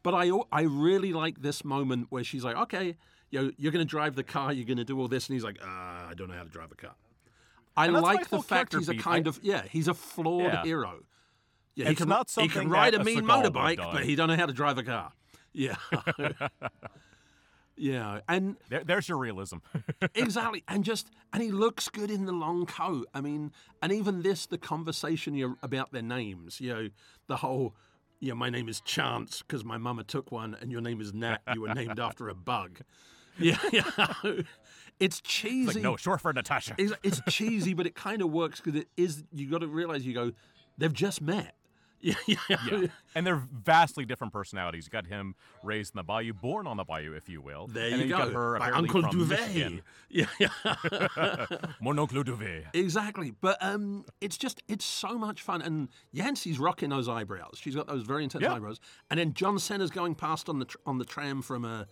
But 0.04 0.14
I, 0.14 0.30
I 0.52 0.62
really 0.62 1.14
like 1.14 1.42
this 1.42 1.66
moment 1.66 2.08
where 2.12 2.24
she's 2.24 2.44
like, 2.44 2.56
okay, 2.58 2.96
you 3.32 3.42
know, 3.42 3.52
you're 3.58 3.72
going 3.72 3.84
to 3.84 3.90
drive 3.90 4.14
the 4.16 4.24
car, 4.24 4.54
you're 4.54 4.64
going 4.68 4.78
to 4.78 4.84
do 4.84 5.00
all 5.00 5.08
this. 5.08 5.28
And 5.28 5.34
he's 5.34 5.44
like, 5.44 5.58
uh, 5.64 5.66
I 5.68 6.14
don't 6.16 6.28
know 6.30 6.36
how 6.36 6.44
to 6.44 6.50
drive 6.50 6.72
a 6.72 6.76
car. 6.76 6.94
I 7.76 7.88
And 7.88 7.96
that's 7.96 8.04
my 8.04 8.14
like 8.14 8.30
the 8.30 8.40
fact 8.44 8.76
he's 8.76 8.88
a 8.88 8.92
beat. 8.92 9.02
kind 9.02 9.26
I- 9.28 9.30
of, 9.30 9.40
yeah, 9.42 9.64
he's 9.68 9.88
a 9.88 9.96
flawed 9.96 10.44
Yeah. 10.44 10.64
hero. 10.64 11.00
Yeah, 11.74 11.86
It's 11.86 11.90
he 11.90 11.96
can, 11.96 12.08
not 12.10 12.32
he 12.40 12.48
can 12.48 12.70
ride 12.70 12.94
a 12.94 13.02
a 13.02 13.04
mean 13.04 13.24
motorbike, 13.24 13.78
but 13.78 14.04
he 14.06 14.16
don't 14.16 14.28
know 14.28 14.36
how 14.36 14.46
to 14.46 14.54
drive 14.54 14.78
a 14.78 14.84
car. 14.84 15.12
Yeah. 15.56 15.76
yeah. 17.78 18.20
And 18.28 18.58
There, 18.70 18.84
there's 18.84 19.08
your 19.10 19.18
realism. 19.18 19.58
exactly 20.16 20.64
and 20.68 20.84
just 20.84 21.10
and 21.34 21.42
he 21.42 21.52
looks 21.52 21.90
good 21.90 22.12
in 22.12 22.26
the 22.26 22.32
long 22.32 22.66
coat 22.66 23.08
i 23.14 23.22
mean 23.22 23.52
and 23.82 23.92
even 23.92 24.22
this 24.22 24.46
the 24.46 24.58
conversation 24.58 25.56
about 25.64 25.92
their 25.92 26.02
names 26.02 26.60
you 26.62 26.74
know 26.74 26.90
the 27.28 27.38
whole 27.38 27.74
you 28.20 28.30
know 28.30 28.36
my 28.36 28.50
name 28.50 28.70
is 28.70 28.82
chance 28.82 29.42
because 29.42 29.64
my 29.64 29.78
mama 29.78 30.04
took 30.04 30.32
one 30.32 30.56
and 30.62 30.72
your 30.72 30.82
name 30.82 31.02
is 31.02 31.14
nat 31.14 31.40
you 31.54 31.62
were 31.62 31.74
named 31.74 32.00
after 32.00 32.30
a 32.30 32.36
bug 32.36 32.80
yeah, 33.40 33.58
yeah. 33.74 34.14
it's 35.00 35.20
cheesy 35.20 35.74
like, 35.74 35.84
no, 35.84 35.98
short 35.98 36.22
for 36.22 36.32
Natasha. 36.32 36.74
it's, 36.78 36.94
it's 37.04 37.22
cheesy 37.30 37.74
but 37.74 37.86
it 37.86 37.96
kind 37.96 38.22
of 38.22 38.32
works 38.32 38.62
because 38.62 38.80
it 38.80 38.88
is 38.96 39.24
you 39.34 39.50
got 39.50 39.60
to 39.60 39.68
realize 39.68 40.06
you 40.06 40.14
go 40.14 40.32
they've 40.78 40.94
just 40.94 41.22
met 41.22 41.56
Yeah, 42.28 42.38
yeah, 42.50 42.58
yeah. 42.70 42.88
And 43.16 43.26
they're 43.26 43.42
vastly 43.52 44.06
different 44.06 44.32
personalities. 44.32 44.86
You 44.86 44.92
got 44.92 45.08
him 45.08 45.34
raised 45.64 45.96
in 45.96 45.98
the 45.98 46.04
bayou, 46.04 46.34
born 46.34 46.68
on 46.68 46.78
the 46.78 46.84
bayou, 46.84 47.14
if 47.14 47.28
you 47.28 47.42
will. 47.42 47.66
There 47.66 47.90
and 47.90 48.00
you 48.00 48.10
go. 48.10 48.18
You 48.18 48.26
got 48.26 48.34
her 48.34 48.60
By 48.60 48.70
Uncle 48.72 49.02
Douvee. 49.02 49.30
Michigan. 49.30 49.82
Yeah, 50.08 50.28
yeah. 50.40 50.50
Mon 51.82 52.00
oncle 52.00 52.24
Douvee. 52.24 52.64
Exactly. 52.74 53.32
But 53.32 53.58
um, 53.60 54.06
it's 54.22 54.38
just 54.38 54.62
it's 54.70 54.86
so 54.86 55.18
much 55.18 55.42
fun. 55.42 55.62
And 55.62 55.90
Yancy's 56.12 56.58
rocking 56.60 56.90
those 56.90 57.10
eyebrows. 57.10 57.58
She's 57.60 57.76
got 57.76 57.88
those 57.88 58.04
very 58.04 58.24
intense 58.24 58.44
yeah. 58.44 58.54
eyebrows. 58.54 58.80
And 59.10 59.20
then 59.20 59.34
John 59.34 59.56
is 59.58 59.90
going 59.92 60.16
past 60.16 60.48
on 60.48 60.60
the 60.60 60.66
tr- 60.66 60.78
on 60.86 61.00
the 61.00 61.06
tram 61.06 61.42
from 61.42 61.66
a 61.66 61.88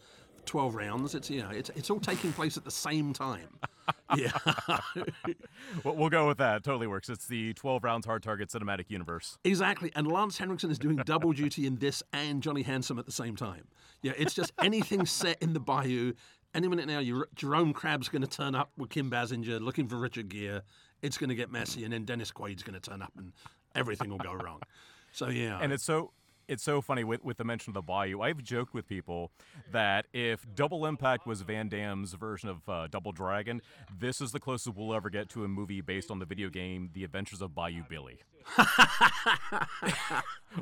12 0.46 0.76
rounds. 0.76 1.16
It's, 1.16 1.30
you 1.30 1.42
know, 1.42 1.50
it's, 1.50 1.70
it's 1.76 1.90
all 1.90 2.00
taking 2.00 2.34
place 2.34 2.58
at 2.58 2.66
the 2.66 2.72
same 2.72 3.14
time. 3.14 3.48
yeah. 4.18 4.32
we'll 5.84 6.10
go 6.10 6.28
with 6.28 6.38
that. 6.38 6.64
Totally 6.64 6.88
works. 6.88 7.10
It's 7.10 7.26
the 7.26 7.54
12 7.54 7.84
rounds 7.84 8.06
hard 8.06 8.24
target 8.24 8.50
cinematic 8.50 8.86
universe. 8.90 9.38
Exactly. 9.44 9.92
And 9.96 10.08
Lance 10.08 10.38
Henriksen 10.38 10.72
is 10.72 10.80
doing 10.80 10.98
double 10.98 11.34
duty 11.34 11.66
in 11.66 11.78
this 11.78 12.04
and 12.14 12.42
Johnny 12.42 12.64
Handsome 12.64 13.00
at 13.00 13.06
the 13.06 13.12
same 13.12 13.36
time. 13.36 13.68
Yeah, 14.02 14.14
it's 14.18 14.34
just 14.34 14.52
anything 14.62 15.06
set 15.06 15.42
in 15.42 15.54
the 15.54 15.60
bayou. 15.60 16.14
Any 16.54 16.68
minute 16.68 16.88
now, 16.88 17.00
you, 17.00 17.26
Jerome 17.36 17.74
Krabbé's 17.74 18.10
going 18.10 18.22
to 18.22 18.28
turn 18.28 18.54
up 18.54 18.72
with 18.78 18.90
Kim 18.90 19.10
Basinger 19.10 19.60
looking 19.60 19.88
for 19.88 19.98
Richard 19.98 20.30
Gere. 20.30 20.62
It's 21.02 21.18
going 21.18 21.30
to 21.30 21.36
get 21.36 21.52
messy, 21.52 21.84
and 21.84 21.92
then 21.92 22.06
Dennis 22.06 22.32
Quaid's 22.32 22.64
going 22.64 22.80
to 22.80 22.90
turn 22.90 23.02
up, 23.02 23.12
and 23.18 23.34
everything 23.76 24.10
will 24.10 24.20
go 24.20 24.34
wrong. 24.34 24.62
So 25.12 25.30
yeah, 25.30 25.60
and 25.62 25.74
it's 25.74 25.84
so 25.84 26.12
it's 26.48 26.64
so 26.64 26.82
funny 26.82 27.04
with, 27.04 27.24
with 27.24 27.38
the 27.38 27.44
mention 27.44 27.72
of 27.72 27.76
the 27.76 27.82
bayou. 27.82 28.22
I've 28.22 28.44
joked 28.44 28.74
with 28.74 28.88
people 28.88 29.32
that 29.72 30.06
if 30.14 30.46
Double 30.56 30.86
Impact 30.86 31.26
was 31.26 31.42
Van 31.42 31.70
Damme's 31.70 32.14
version 32.14 32.50
of 32.50 32.70
uh, 32.70 32.88
Double 32.88 33.12
Dragon, 33.12 33.62
this 33.98 34.22
is 34.22 34.32
the 34.32 34.40
closest 34.40 34.76
we'll 34.76 34.94
ever 34.94 35.10
get 35.10 35.30
to 35.30 35.44
a 35.44 35.48
movie 35.48 35.82
based 35.82 36.12
on 36.12 36.20
the 36.20 36.26
video 36.26 36.50
game 36.50 36.90
The 36.94 37.04
Adventures 37.04 37.42
of 37.42 37.56
Bayou 37.56 37.84
Billy. 37.90 38.20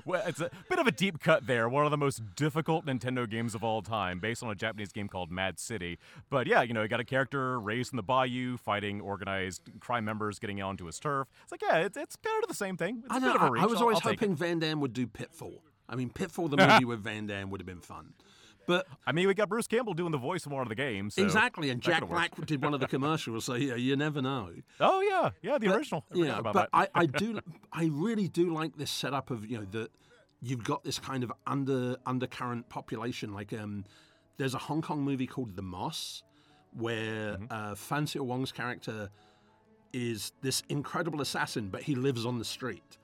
well, 0.05 0.23
it's 0.25 0.39
a 0.39 0.49
bit 0.69 0.79
of 0.79 0.87
a 0.87 0.91
deep 0.91 1.19
cut 1.19 1.45
there. 1.47 1.67
One 1.67 1.85
of 1.85 1.91
the 1.91 1.97
most 1.97 2.21
difficult 2.35 2.85
Nintendo 2.85 3.29
games 3.29 3.55
of 3.55 3.63
all 3.63 3.81
time, 3.81 4.19
based 4.19 4.43
on 4.43 4.49
a 4.49 4.55
Japanese 4.55 4.91
game 4.91 5.07
called 5.07 5.31
Mad 5.31 5.59
City. 5.59 5.97
But 6.29 6.47
yeah, 6.47 6.61
you 6.61 6.73
know, 6.73 6.81
you 6.81 6.87
got 6.87 6.99
a 6.99 7.03
character 7.05 7.59
raised 7.59 7.93
in 7.93 7.97
the 7.97 8.03
bayou, 8.03 8.57
fighting 8.57 9.01
organized 9.01 9.61
crime 9.79 10.05
members, 10.05 10.39
getting 10.39 10.61
onto 10.61 10.85
his 10.85 10.99
turf. 10.99 11.27
It's 11.43 11.51
like, 11.51 11.61
yeah, 11.61 11.77
it's, 11.79 11.97
it's 11.97 12.15
kind 12.15 12.43
of 12.43 12.47
the 12.47 12.55
same 12.55 12.77
thing. 12.77 13.03
It's 13.05 13.13
I, 13.13 13.17
a 13.17 13.19
know, 13.19 13.33
bit 13.33 13.41
of 13.41 13.41
a 13.41 13.45
I- 13.59 13.65
was 13.65 13.75
I'll- 13.75 13.81
always 13.83 13.97
I'll 14.03 14.11
it. 14.11 14.19
hoping 14.19 14.35
Van 14.35 14.59
Damme 14.59 14.79
would 14.81 14.93
do 14.93 15.07
Pitfall. 15.07 15.63
I 15.89 15.95
mean, 15.95 16.09
Pitfall, 16.09 16.47
the 16.47 16.57
movie 16.67 16.85
with 16.85 17.03
Van 17.03 17.27
Damme, 17.27 17.49
would 17.49 17.59
have 17.59 17.67
been 17.67 17.81
fun. 17.81 18.13
But 18.67 18.87
I 19.05 19.11
mean, 19.11 19.27
we 19.27 19.33
got 19.33 19.49
Bruce 19.49 19.67
Campbell 19.67 19.93
doing 19.93 20.11
the 20.11 20.17
voice 20.17 20.45
of 20.45 20.51
one 20.51 20.61
of 20.61 20.69
the 20.69 20.75
games. 20.75 21.15
so 21.15 21.23
exactly, 21.23 21.69
and 21.71 21.81
Jack. 21.81 22.07
Black 22.07 22.33
did 22.45 22.63
one 22.63 22.73
of 22.73 22.79
the 22.79 22.87
commercials, 22.95 23.45
so 23.45 23.55
yeah, 23.55 23.75
you 23.75 23.95
never 23.95 24.21
know. 24.21 24.49
Oh 24.79 25.01
yeah, 25.01 25.31
yeah, 25.41 25.57
the 25.57 25.67
But- 25.67 25.77
original. 25.77 26.05
I 26.13 26.15
Yeah, 26.17 26.41
but. 26.41 26.69
I, 26.71 26.87
I 26.93 27.05
do, 27.23 27.39
I 27.73 27.85
really 27.91 28.27
do 28.27 28.53
like 28.53 28.77
this 28.77 28.91
setup 28.91 29.31
of 29.31 29.45
you 29.49 29.57
know 29.59 29.65
that 29.71 29.89
you've 30.41 30.63
got 30.63 30.83
this 30.83 30.99
kind 30.99 31.23
of 31.23 31.31
under 31.47 31.97
undercurrent 32.05 32.69
population. 32.69 33.33
Like, 33.33 33.51
um, 33.53 33.83
there's 34.37 34.53
a 34.53 34.59
Hong 34.59 34.81
Kong 34.81 35.01
movie 35.01 35.27
called 35.27 35.55
The 35.55 35.61
Moss, 35.61 36.23
where 36.73 37.37
Mm-hmm. 37.37 38.19
uh, 38.19 38.23
Wong's 38.23 38.51
character 38.51 39.09
is 39.93 40.31
this 40.41 40.63
incredible 40.69 41.19
assassin, 41.21 41.67
but 41.69 41.81
he 41.83 41.95
lives 41.95 42.25
on 42.25 42.39
the 42.39 42.45
street, 42.45 42.97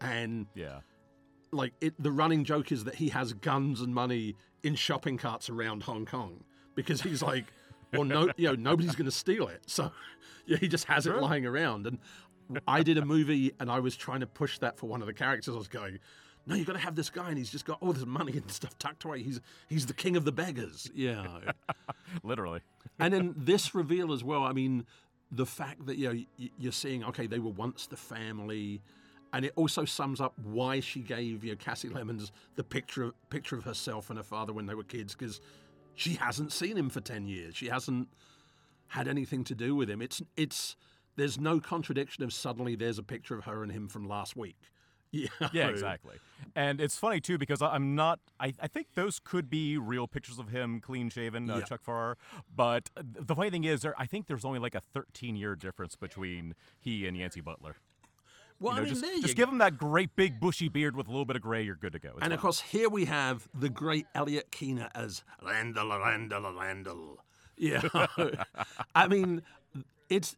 and 0.00 0.46
yeah. 0.54 0.80
Like 1.52 1.72
it, 1.80 1.94
the 1.98 2.10
running 2.10 2.44
joke 2.44 2.72
is 2.72 2.84
that 2.84 2.96
he 2.96 3.08
has 3.10 3.32
guns 3.32 3.80
and 3.80 3.94
money 3.94 4.36
in 4.62 4.74
shopping 4.74 5.16
carts 5.16 5.48
around 5.48 5.84
Hong 5.84 6.04
Kong 6.06 6.44
because 6.74 7.02
he's 7.02 7.22
like, 7.22 7.44
well, 7.92 8.04
no, 8.04 8.30
you 8.36 8.48
know, 8.48 8.54
nobody's 8.54 8.94
going 8.94 9.06
to 9.06 9.12
steal 9.12 9.48
it, 9.48 9.62
so 9.66 9.90
yeah, 10.46 10.56
he 10.56 10.68
just 10.68 10.84
has 10.84 11.06
it 11.06 11.16
lying 11.16 11.46
around. 11.46 11.86
And 11.86 11.98
I 12.66 12.82
did 12.82 12.98
a 12.98 13.04
movie, 13.04 13.52
and 13.60 13.70
I 13.70 13.80
was 13.80 13.96
trying 13.96 14.20
to 14.20 14.26
push 14.26 14.58
that 14.58 14.78
for 14.78 14.86
one 14.86 15.00
of 15.00 15.06
the 15.06 15.14
characters. 15.14 15.54
I 15.54 15.58
was 15.58 15.68
going, 15.68 15.98
no, 16.46 16.54
you've 16.54 16.66
got 16.66 16.74
to 16.74 16.78
have 16.78 16.94
this 16.94 17.10
guy, 17.10 17.28
and 17.28 17.38
he's 17.38 17.50
just 17.50 17.64
got 17.64 17.78
all 17.80 17.92
this 17.92 18.06
money 18.06 18.32
and 18.32 18.50
stuff 18.50 18.78
tucked 18.78 19.04
away. 19.04 19.22
He's 19.22 19.40
he's 19.68 19.86
the 19.86 19.94
king 19.94 20.16
of 20.16 20.24
the 20.24 20.32
beggars, 20.32 20.90
yeah. 20.94 21.38
Literally. 22.22 22.60
and 22.98 23.12
then 23.12 23.34
this 23.36 23.74
reveal 23.74 24.12
as 24.12 24.22
well. 24.22 24.44
I 24.44 24.52
mean, 24.52 24.86
the 25.32 25.46
fact 25.46 25.86
that 25.86 25.96
you 25.96 26.12
know 26.12 26.48
you're 26.58 26.72
seeing 26.72 27.04
okay, 27.04 27.26
they 27.26 27.40
were 27.40 27.50
once 27.50 27.86
the 27.86 27.96
family, 27.96 28.80
and 29.32 29.44
it 29.44 29.52
also 29.56 29.84
sums 29.84 30.20
up 30.20 30.34
why 30.42 30.80
she 30.80 31.00
gave 31.00 31.44
you 31.44 31.52
know, 31.52 31.56
Kasi 31.56 31.88
Lemmons 31.88 32.30
the 32.54 32.64
picture 32.64 33.04
of, 33.04 33.30
picture 33.30 33.56
of 33.56 33.64
herself 33.64 34.10
and 34.10 34.18
her 34.18 34.24
father 34.24 34.52
when 34.52 34.66
they 34.66 34.74
were 34.74 34.84
kids 34.84 35.14
because 35.14 35.40
she 35.94 36.14
hasn't 36.14 36.52
seen 36.52 36.76
him 36.76 36.90
for 36.90 37.00
ten 37.00 37.26
years. 37.26 37.56
She 37.56 37.68
hasn't 37.68 38.08
had 38.88 39.08
anything 39.08 39.44
to 39.44 39.54
do 39.54 39.74
with 39.74 39.90
him. 39.90 40.00
It's 40.00 40.22
it's 40.36 40.76
there's 41.16 41.38
no 41.38 41.60
contradiction 41.60 42.22
of 42.24 42.32
suddenly 42.32 42.76
there's 42.76 42.98
a 42.98 43.02
picture 43.02 43.36
of 43.36 43.44
her 43.44 43.62
and 43.62 43.72
him 43.72 43.88
from 43.88 44.08
last 44.08 44.36
week. 44.36 44.56
Yeah, 45.12 45.28
Yeah, 45.52 45.68
exactly. 45.68 46.16
And 46.54 46.78
it's 46.80 46.98
funny 46.98 47.20
too 47.20 47.38
because 47.38 47.62
I'm 47.62 47.94
not. 47.94 48.18
I, 48.38 48.52
I 48.60 48.66
think 48.66 48.88
those 48.94 49.18
could 49.18 49.48
be 49.48 49.78
real 49.78 50.06
pictures 50.06 50.38
of 50.38 50.48
him, 50.48 50.80
clean 50.80 51.08
shaven, 51.08 51.48
uh, 51.48 51.58
Yeah. 51.58 51.64
Chuck 51.64 51.80
Pfarrer. 51.86 52.16
But 52.54 52.90
the 52.96 53.34
funny 53.34 53.48
thing 53.48 53.64
is, 53.64 53.82
there, 53.82 53.94
I 53.96 54.04
think 54.04 54.26
there's 54.26 54.44
only 54.44 54.58
like 54.58 54.74
a 54.74 54.80
13 54.80 55.36
year 55.36 55.54
difference 55.54 55.96
between 55.96 56.54
he 56.78 57.06
and 57.06 57.16
Yancy 57.16 57.40
Butler. 57.40 57.76
Well, 58.58 58.74
You 58.74 58.80
know, 58.80 58.82
I 58.82 58.84
mean, 58.84 58.88
just 58.88 59.02
there 59.02 59.20
just 59.20 59.36
go. 59.36 59.42
give 59.42 59.48
him 59.48 59.58
that 59.58 59.76
great 59.76 60.16
big 60.16 60.40
bushy 60.40 60.68
beard 60.68 60.96
with 60.96 61.08
a 61.08 61.10
little 61.10 61.24
bit 61.24 61.36
of 61.36 61.42
gray. 61.42 61.62
You're 61.62 61.74
good 61.76 61.92
to 61.92 61.98
go. 61.98 62.10
It's 62.10 62.18
And 62.22 62.32
of 62.32 62.40
course, 62.40 62.60
here 62.60 62.88
we 62.88 63.04
have 63.04 63.48
the 63.54 63.68
great 63.68 64.06
Elliot 64.14 64.50
Keener 64.50 64.88
as 64.94 65.24
Randall, 65.42 65.88
Randall, 65.98 66.52
Randall. 66.54 67.18
Yeah, 67.58 67.82
I 68.94 69.08
mean, 69.08 69.42
it's 70.08 70.36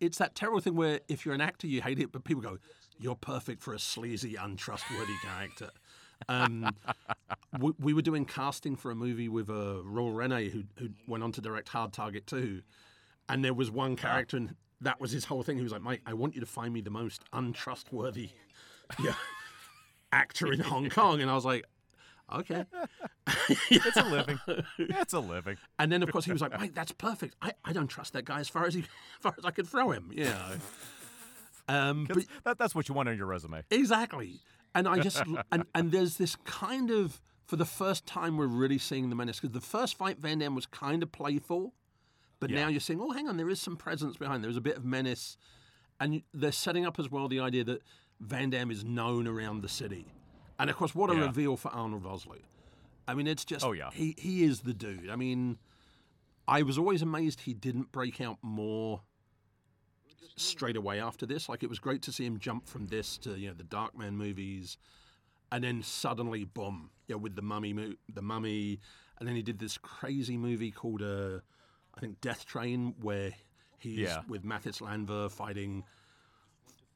it's 0.00 0.18
that 0.18 0.34
terrible 0.34 0.60
thing 0.60 0.74
where 0.74 1.00
if 1.08 1.24
you're 1.24 1.34
an 1.34 1.40
actor, 1.40 1.66
you 1.66 1.82
hate 1.82 1.98
it, 2.00 2.12
but 2.12 2.24
people 2.24 2.42
go, 2.42 2.58
"You're 2.98 3.14
perfect 3.16 3.62
for 3.62 3.74
a 3.74 3.78
sleazy, 3.78 4.34
untrustworthy 4.36 5.14
character." 5.22 5.70
Um, 6.28 6.74
we, 7.60 7.72
we 7.78 7.94
were 7.94 8.02
doing 8.02 8.24
casting 8.24 8.74
for 8.74 8.90
a 8.90 8.94
movie 8.96 9.28
with 9.28 9.48
uh, 9.48 9.82
Roel 9.84 10.12
Reiné, 10.12 10.50
who 10.50 10.64
who 10.78 10.90
went 11.06 11.22
on 11.22 11.32
to 11.32 11.40
direct 11.40 11.68
Hard 11.68 11.92
Target 11.92 12.26
2, 12.26 12.60
and 13.28 13.44
there 13.44 13.54
was 13.54 13.70
one 13.70 13.94
character, 13.94 14.36
and 14.36 14.56
that 14.80 15.00
was 15.00 15.10
his 15.10 15.24
whole 15.24 15.42
thing. 15.42 15.56
He 15.56 15.62
was 15.62 15.72
like, 15.72 15.82
"Mike, 15.82 16.02
I 16.06 16.14
want 16.14 16.34
you 16.34 16.40
to 16.40 16.46
find 16.46 16.72
me 16.72 16.80
the 16.80 16.90
most 16.90 17.22
untrustworthy." 17.32 18.30
Yeah 19.02 19.14
actor 20.12 20.52
in 20.52 20.60
Hong 20.60 20.88
Kong, 20.90 21.20
and 21.20 21.30
I 21.30 21.34
was 21.34 21.44
like, 21.44 21.64
okay. 22.32 22.64
it's 23.70 23.96
a 23.96 24.04
living. 24.04 24.38
it's 24.78 25.12
a 25.12 25.20
living. 25.20 25.56
And 25.78 25.90
then 25.90 26.02
of 26.02 26.10
course 26.10 26.24
he 26.24 26.32
was 26.32 26.40
like, 26.40 26.58
Mike, 26.58 26.74
that's 26.74 26.92
perfect. 26.92 27.36
I, 27.42 27.52
I 27.64 27.72
don't 27.72 27.88
trust 27.88 28.12
that 28.14 28.24
guy 28.24 28.40
as 28.40 28.48
far 28.48 28.66
as 28.66 28.74
he, 28.74 28.80
as 28.80 28.86
far 29.20 29.34
as 29.38 29.44
I 29.44 29.50
could 29.50 29.66
throw 29.66 29.90
him. 29.90 30.10
Yeah. 30.12 30.56
Um, 31.68 32.06
but 32.06 32.24
That, 32.44 32.58
that's 32.58 32.74
what 32.74 32.88
you 32.88 32.94
want 32.94 33.08
on 33.08 33.16
your 33.16 33.26
resume. 33.26 33.62
exactly. 33.70 34.40
And 34.74 34.86
I 34.86 35.00
just 35.00 35.22
and 35.52 35.64
and 35.74 35.92
there's 35.92 36.16
this 36.16 36.36
kind 36.44 36.90
of 36.90 37.20
for 37.46 37.56
the 37.56 37.64
first 37.64 38.06
time 38.06 38.36
we're 38.36 38.46
really 38.46 38.78
seeing 38.78 39.08
the 39.08 39.16
menace 39.16 39.40
because 39.40 39.54
the 39.54 39.60
first 39.60 39.96
fight 39.96 40.18
Van 40.18 40.38
Damme 40.38 40.54
was 40.54 40.66
kind 40.66 41.02
of 41.02 41.10
playful, 41.10 41.72
but 42.40 42.50
Yeah. 42.50 42.62
now 42.64 42.68
you're 42.68 42.80
seeing, 42.80 43.00
oh, 43.00 43.10
hang 43.10 43.28
on, 43.28 43.36
there 43.36 43.50
is 43.50 43.60
some 43.60 43.76
presence 43.76 44.16
behind. 44.16 44.44
There's 44.44 44.56
a 44.56 44.60
bit 44.60 44.76
of 44.76 44.84
menace, 44.84 45.36
and 46.00 46.22
they're 46.32 46.52
setting 46.52 46.86
up 46.86 46.98
as 46.98 47.10
well 47.10 47.28
the 47.28 47.40
idea 47.40 47.64
that 47.64 47.82
Van 48.20 48.50
Damme 48.50 48.70
is 48.70 48.84
known 48.84 49.26
around 49.26 49.62
the 49.62 49.68
city, 49.68 50.06
and 50.58 50.68
of 50.70 50.76
course, 50.76 50.94
what 50.94 51.10
a 51.10 51.14
Yeah. 51.14 51.26
reveal 51.26 51.56
for 51.56 51.68
Arnold 51.70 52.02
Vosloo. 52.04 52.42
I 53.06 53.14
mean, 53.14 53.26
it's 53.26 53.44
just 53.44 53.64
Oh, 53.64 53.72
yeah. 53.72 53.90
he 53.92 54.14
he 54.18 54.42
is 54.44 54.60
the 54.60 54.74
dude. 54.74 55.08
I 55.08 55.16
mean, 55.16 55.58
I 56.46 56.62
was 56.62 56.76
always 56.78 57.00
amazed 57.02 57.40
he 57.42 57.54
didn't 57.54 57.90
break 57.92 58.20
out 58.20 58.38
more 58.42 59.02
straight 60.36 60.76
away 60.76 61.00
after 61.00 61.26
this. 61.26 61.48
Like 61.48 61.62
it 61.62 61.68
was 61.68 61.78
great 61.78 62.02
to 62.02 62.12
see 62.12 62.24
him 62.24 62.38
jump 62.38 62.66
from 62.68 62.86
this 62.86 63.18
to 63.18 63.38
you 63.38 63.48
know 63.48 63.54
the 63.54 63.64
Darkman 63.64 64.12
movies, 64.14 64.76
and 65.50 65.64
then 65.64 65.82
suddenly, 65.82 66.44
boom, 66.44 66.90
yeah, 67.06 67.16
with 67.16 67.34
the 67.36 67.42
mummy, 67.42 67.96
the 68.12 68.22
mummy, 68.22 68.80
and 69.18 69.28
then 69.28 69.36
he 69.36 69.42
did 69.42 69.58
this 69.58 69.78
crazy 69.78 70.36
movie 70.36 70.70
called, 70.70 71.02
uh, 71.02 71.40
I 71.98 72.00
think, 72.00 72.20
Death 72.20 72.46
Train, 72.46 72.94
where 73.00 73.32
he's 73.78 73.98
Yeah. 73.98 74.20
with 74.28 74.44
Mathis 74.44 74.80
Landver 74.80 75.28
fighting, 75.28 75.84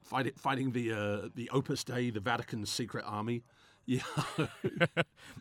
fighting, 0.03 0.33
fighting 0.37 0.73
the 0.73 0.93
uh, 0.93 1.29
the 1.35 1.51
Opus 1.51 1.85
Dei, 1.85 2.11
the 2.11 2.21
Vatican's 2.21 2.71
secret 2.71 3.05
army. 3.07 3.43
Yeah, 3.85 4.03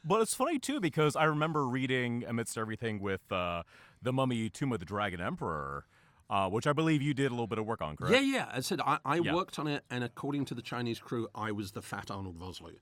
But 0.04 0.21
it's 0.21 0.34
funny 0.34 0.58
too 0.58 0.80
because 0.80 1.15
I 1.15 1.26
remember 1.26 1.67
reading 1.67 2.24
amidst 2.28 2.58
everything 2.58 3.00
with 3.00 3.21
uh, 3.32 3.62
the 4.02 4.12
Mummy 4.12 4.50
Tomb 4.50 4.74
of 4.74 4.80
the 4.80 4.86
Dragon 4.86 5.21
Emperor, 5.21 5.86
uh, 6.28 6.50
which 6.50 6.65
I 6.65 6.74
believe 6.74 7.04
you 7.04 7.13
did 7.13 7.28
a 7.28 7.36
little 7.36 7.45
bit 7.45 7.60
of 7.60 7.67
work 7.67 7.84
on, 7.84 7.95
correct? 7.97 8.15
yeah, 8.15 8.19
yeah. 8.19 8.50
I 8.52 8.62
said 8.62 8.82
I, 8.82 8.97
I 9.06 9.17
Yeah. 9.17 9.36
worked 9.36 9.60
on 9.60 9.67
it, 9.67 9.84
and 9.91 10.04
according 10.04 10.45
to 10.45 10.56
the 10.56 10.63
Chinese 10.63 10.97
crew, 10.97 11.28
I 11.36 11.52
was 11.52 11.74
the 11.74 11.84
fat 11.84 12.10
Arnold 12.10 12.39
Vosloo. 12.39 12.78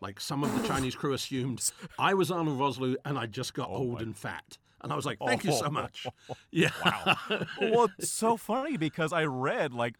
Like 0.00 0.20
some 0.20 0.42
of 0.42 0.60
the 0.60 0.66
Chinese 0.66 0.96
crew 0.96 1.12
assumed 1.12 1.70
I 1.98 2.14
was 2.14 2.32
Arnold 2.32 2.58
Vosloo, 2.58 2.96
and 3.04 3.16
I 3.16 3.26
just 3.26 3.54
got 3.54 3.68
old 3.68 4.02
and 4.02 4.16
fat. 4.16 4.58
And 4.84 4.92
I 4.92 4.96
was 4.96 5.06
like, 5.06 5.18
"Thank 5.26 5.44
you 5.44 5.52
so 5.52 5.68
much." 5.70 6.06
Yeah, 6.52 6.70
well, 7.60 7.88
it's 7.98 8.10
so 8.10 8.36
funny 8.36 8.76
because 8.76 9.12
I 9.12 9.24
read 9.24 9.72
like 9.72 9.96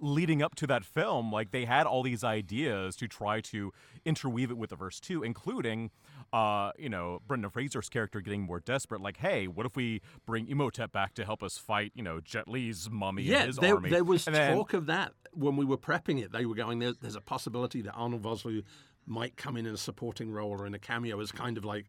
leading 0.00 0.42
up 0.42 0.54
to 0.56 0.66
that 0.66 0.84
film, 0.84 1.32
like 1.32 1.52
they 1.52 1.64
had 1.64 1.86
all 1.86 2.02
these 2.02 2.22
ideas 2.24 2.96
to 2.96 3.08
try 3.08 3.40
to 3.40 3.72
interweave 4.04 4.50
it 4.50 4.56
with 4.58 4.70
the 4.70 4.76
verse 4.76 5.00
two, 5.00 5.22
including, 5.22 5.90
uh, 6.34 6.70
you 6.78 6.88
know, 6.88 7.20
Brendan 7.26 7.50
Fraser's 7.50 7.88
character 7.88 8.20
getting 8.20 8.42
more 8.42 8.60
desperate. 8.60 9.00
Like, 9.00 9.18
hey, 9.18 9.46
what 9.46 9.64
if 9.64 9.74
we 9.76 10.02
bring 10.26 10.48
Imhotep 10.48 10.92
back 10.92 11.14
to 11.14 11.24
help 11.24 11.42
us 11.42 11.56
fight, 11.56 11.92
you 11.94 12.02
know, 12.02 12.20
Jet 12.20 12.46
Li's 12.48 12.90
mummy 12.90 13.22
yeah. 13.22 13.38
and 13.38 13.46
his 13.46 13.56
There, 13.56 13.74
army? 13.76 13.88
there 13.90 14.04
was 14.04 14.26
And 14.26 14.36
then- 14.36 14.54
talk 14.56 14.74
of 14.74 14.86
that 14.86 15.12
when 15.32 15.56
we 15.56 15.64
were 15.64 15.78
prepping 15.78 16.22
it. 16.22 16.30
They 16.32 16.44
were 16.44 16.54
going, 16.54 16.78
there, 16.78 16.92
"There's 17.00 17.16
a 17.16 17.20
possibility 17.22 17.80
that 17.82 17.92
Arnold 17.92 18.22
Vosloo 18.22 18.64
might 19.06 19.36
come 19.36 19.56
in 19.56 19.64
in 19.66 19.72
a 19.74 19.78
supporting 19.78 20.30
role 20.30 20.50
or 20.50 20.66
in 20.66 20.74
a 20.74 20.78
cameo 20.78 21.20
as 21.20 21.32
kind 21.32 21.56
of 21.56 21.64
like 21.64 21.86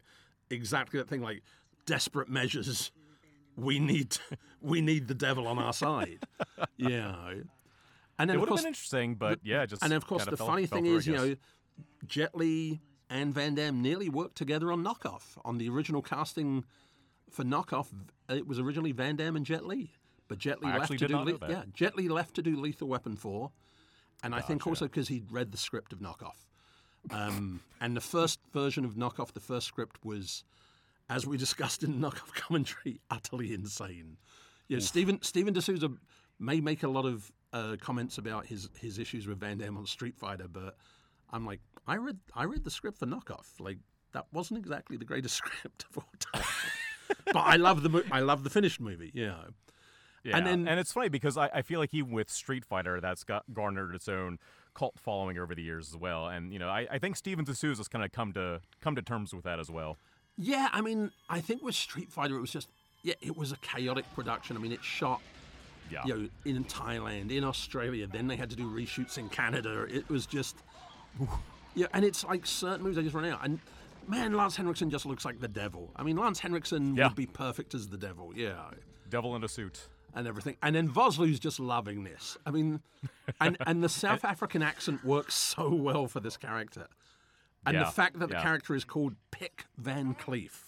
exactly 0.49 0.97
that 0.99 1.09
thing, 1.09 1.21
like 1.21 1.43
desperate 1.87 2.29
measures." 2.29 2.91
We 3.55 3.79
need 3.79 4.19
we 4.61 4.81
need 4.81 5.07
the 5.07 5.15
devil 5.15 5.47
on 5.47 5.57
our 5.57 5.73
side, 5.73 6.19
yeah. 6.77 7.15
And 8.19 8.29
then 8.29 8.37
It 8.37 8.39
would 8.39 8.49
have 8.49 8.57
been 8.59 8.67
interesting, 8.67 9.15
but 9.15 9.39
yeah, 9.43 9.65
just 9.65 9.83
And 9.83 9.93
of 9.93 10.05
course, 10.05 10.25
the 10.25 10.37
fell- 10.37 10.47
funny 10.47 10.67
thing 10.67 10.85
through, 10.85 10.97
is, 10.97 11.07
you 11.07 11.15
know, 11.15 11.35
Jet 12.07 12.35
Li 12.35 12.79
and 13.09 13.33
Van 13.33 13.55
Damme 13.55 13.81
nearly 13.81 14.09
worked 14.09 14.35
together 14.35 14.71
on 14.71 14.83
Knockoff. 14.83 15.37
On 15.45 15.57
the 15.57 15.69
original 15.69 16.01
casting 16.01 16.65
for 17.31 17.43
Knockoff, 17.43 17.87
it 18.29 18.47
was 18.47 18.59
originally 18.59 18.91
Van 18.91 19.15
Damme 19.15 19.35
and 19.37 19.45
Jet 19.45 19.65
Li, 19.65 19.91
but 20.27 20.37
Jet 20.39 20.61
Li 20.61 20.69
I 20.69 20.77
left 20.79 20.97
to 20.97 21.07
do 21.07 21.17
Le- 21.17 21.37
yeah, 21.49 21.63
Jet 21.73 21.95
Li 21.95 22.07
left 22.09 22.35
to 22.35 22.41
do 22.41 22.55
Lethal 22.59 22.87
Weapon 22.87 23.15
four, 23.15 23.51
and 24.23 24.33
I 24.35 24.41
think 24.41 24.65
also 24.65 24.85
because 24.85 25.07
he'd 25.07 25.31
read 25.31 25.51
the 25.51 25.57
script 25.57 25.93
of 25.93 25.99
Knockoff. 25.99 26.45
Um, 27.11 27.61
and 27.79 27.95
the 27.95 28.01
first 28.01 28.39
version 28.51 28.83
of 28.83 28.95
Knockoff, 28.95 29.33
the 29.33 29.39
first 29.39 29.67
script 29.67 30.03
was, 30.03 30.43
as 31.09 31.25
we 31.25 31.37
discussed 31.37 31.83
in 31.83 31.93
Knockoff 32.01 32.33
commentary, 32.33 32.99
utterly 33.09 33.53
insane. 33.53 34.17
Yeah, 34.67 34.79
Stephen 34.79 35.21
Stephen 35.21 35.53
de 35.53 35.61
Souza 35.61 35.89
may 36.39 36.59
make 36.59 36.83
a 36.83 36.87
lot 36.89 37.05
of 37.05 37.31
uh, 37.53 37.77
comments 37.79 38.17
about 38.17 38.45
his 38.45 38.69
his 38.79 38.99
issues 38.99 39.27
with 39.27 39.39
Van 39.39 39.57
Damme 39.57 39.77
on 39.77 39.85
Street 39.85 40.17
Fighter, 40.17 40.47
but 40.51 40.75
I'm 41.31 41.45
like, 41.45 41.61
I 41.87 41.95
read 41.95 42.19
I 42.35 42.43
read 42.43 42.63
the 42.63 42.71
script 42.71 42.99
for 42.99 43.05
Knockoff. 43.05 43.59
Like 43.59 43.77
that 44.13 44.25
wasn't 44.33 44.59
exactly 44.59 44.97
the 44.97 45.05
greatest 45.05 45.35
script 45.43 45.85
of 45.89 45.97
all 45.99 46.09
time. 46.19 46.43
but 47.25 47.37
I 47.37 47.55
love 47.55 47.83
the 47.83 47.89
mo- 47.89 48.03
I 48.11 48.19
love 48.19 48.43
the 48.43 48.49
finished 48.49 48.81
movie. 48.81 49.11
Yeah. 49.13 49.35
Yeah, 50.23 50.35
And 50.35 50.47
and, 50.47 50.67
then- 50.67 50.77
it's 50.77 50.91
funny 50.91 51.07
because 51.09 51.37
I, 51.37 51.47
I 51.53 51.61
feel 51.61 51.79
like 51.79 51.93
even 51.93 52.11
with 52.11 52.29
Street 52.29 52.65
Fighter, 52.65 52.99
that's 52.99 53.23
got 53.23 53.43
garnered 53.53 53.95
its 53.95 54.09
own 54.09 54.39
cult 54.73 54.99
following 54.99 55.37
over 55.37 55.55
the 55.55 55.61
years 55.61 55.87
as 55.89 55.95
well. 55.95 56.27
And 56.27 56.51
you 56.51 56.59
know, 56.59 56.67
I, 56.67 56.85
I 56.91 56.99
think 56.99 57.15
Steven 57.15 57.45
de 57.45 57.55
Souza's 57.55 57.87
kind 57.87 58.03
of 58.03 58.11
come 58.11 58.33
to 58.33 58.59
come 58.81 58.95
to 58.95 59.01
terms 59.01 59.33
with 59.33 59.45
that 59.45 59.59
as 59.59 59.71
well. 59.71 59.97
Yeah, 60.37 60.69
I 60.71 60.81
mean, 60.81 61.11
I 61.29 61.39
think 61.41 61.63
with 61.63 61.75
Street 61.75 62.11
Fighter, 62.11 62.37
it 62.37 62.41
was 62.41 62.51
just 62.51 62.69
yeah, 63.03 63.15
it 63.21 63.35
was 63.37 63.51
a 63.51 63.57
chaotic 63.57 64.05
production. 64.15 64.55
I 64.57 64.59
mean, 64.59 64.71
it 64.71 64.83
shot 64.83 65.21
Yeah, 65.91 66.05
you 66.05 66.15
know 66.15 66.29
in 66.45 66.63
Thailand, 66.65 67.31
in 67.31 67.43
Australia. 67.43 68.07
Then 68.07 68.27
they 68.27 68.35
had 68.35 68.49
to 68.51 68.55
do 68.55 68.69
reshoots 68.69 69.17
in 69.17 69.29
Canada. 69.29 69.85
It 69.89 70.07
was 70.09 70.25
just 70.25 70.55
yeah, 71.75 71.87
and 71.93 72.03
it's 72.05 72.23
like 72.23 72.45
certain 72.45 72.81
movies 72.83 72.97
they 72.97 73.03
just 73.03 73.15
run 73.15 73.25
out. 73.25 73.39
And 73.43 73.59
man, 74.07 74.33
Lance 74.33 74.55
Henriksen 74.55 74.89
just 74.89 75.05
looks 75.05 75.25
like 75.25 75.39
the 75.39 75.47
devil. 75.47 75.91
I 75.95 76.03
mean, 76.03 76.17
Lance 76.17 76.39
Henriksen 76.39 76.95
Yeah. 76.95 77.07
would 77.07 77.15
be 77.15 77.25
perfect 77.25 77.73
as 77.73 77.87
the 77.89 77.97
devil. 77.97 78.31
Yeah. 78.35 78.55
Devil 79.09 79.35
in 79.35 79.43
a 79.43 79.47
suit. 79.47 79.87
and 80.15 80.27
everything. 80.27 80.55
And 80.63 80.75
then 80.75 80.89
Vosloo's 80.89 81.39
just 81.39 81.59
loving 81.59 82.03
this. 82.03 82.37
I 82.45 82.51
mean, 82.51 82.81
and 83.39 83.55
and 83.67 83.83
the 83.83 83.89
South 83.89 84.25
African 84.33 84.61
accent 84.63 85.03
works 85.05 85.35
so 85.35 85.69
well 85.73 86.07
for 86.07 86.19
this 86.19 86.37
character. 86.37 86.87
And 87.65 87.75
Yeah, 87.75 87.83
the 87.85 87.91
fact 87.91 88.19
that 88.19 88.29
the 88.29 88.35
yeah. 88.35 88.41
character 88.43 88.75
is 88.75 88.83
called 88.83 89.15
Pik 89.31 89.65
Van 89.77 90.15
Cleaf. 90.15 90.63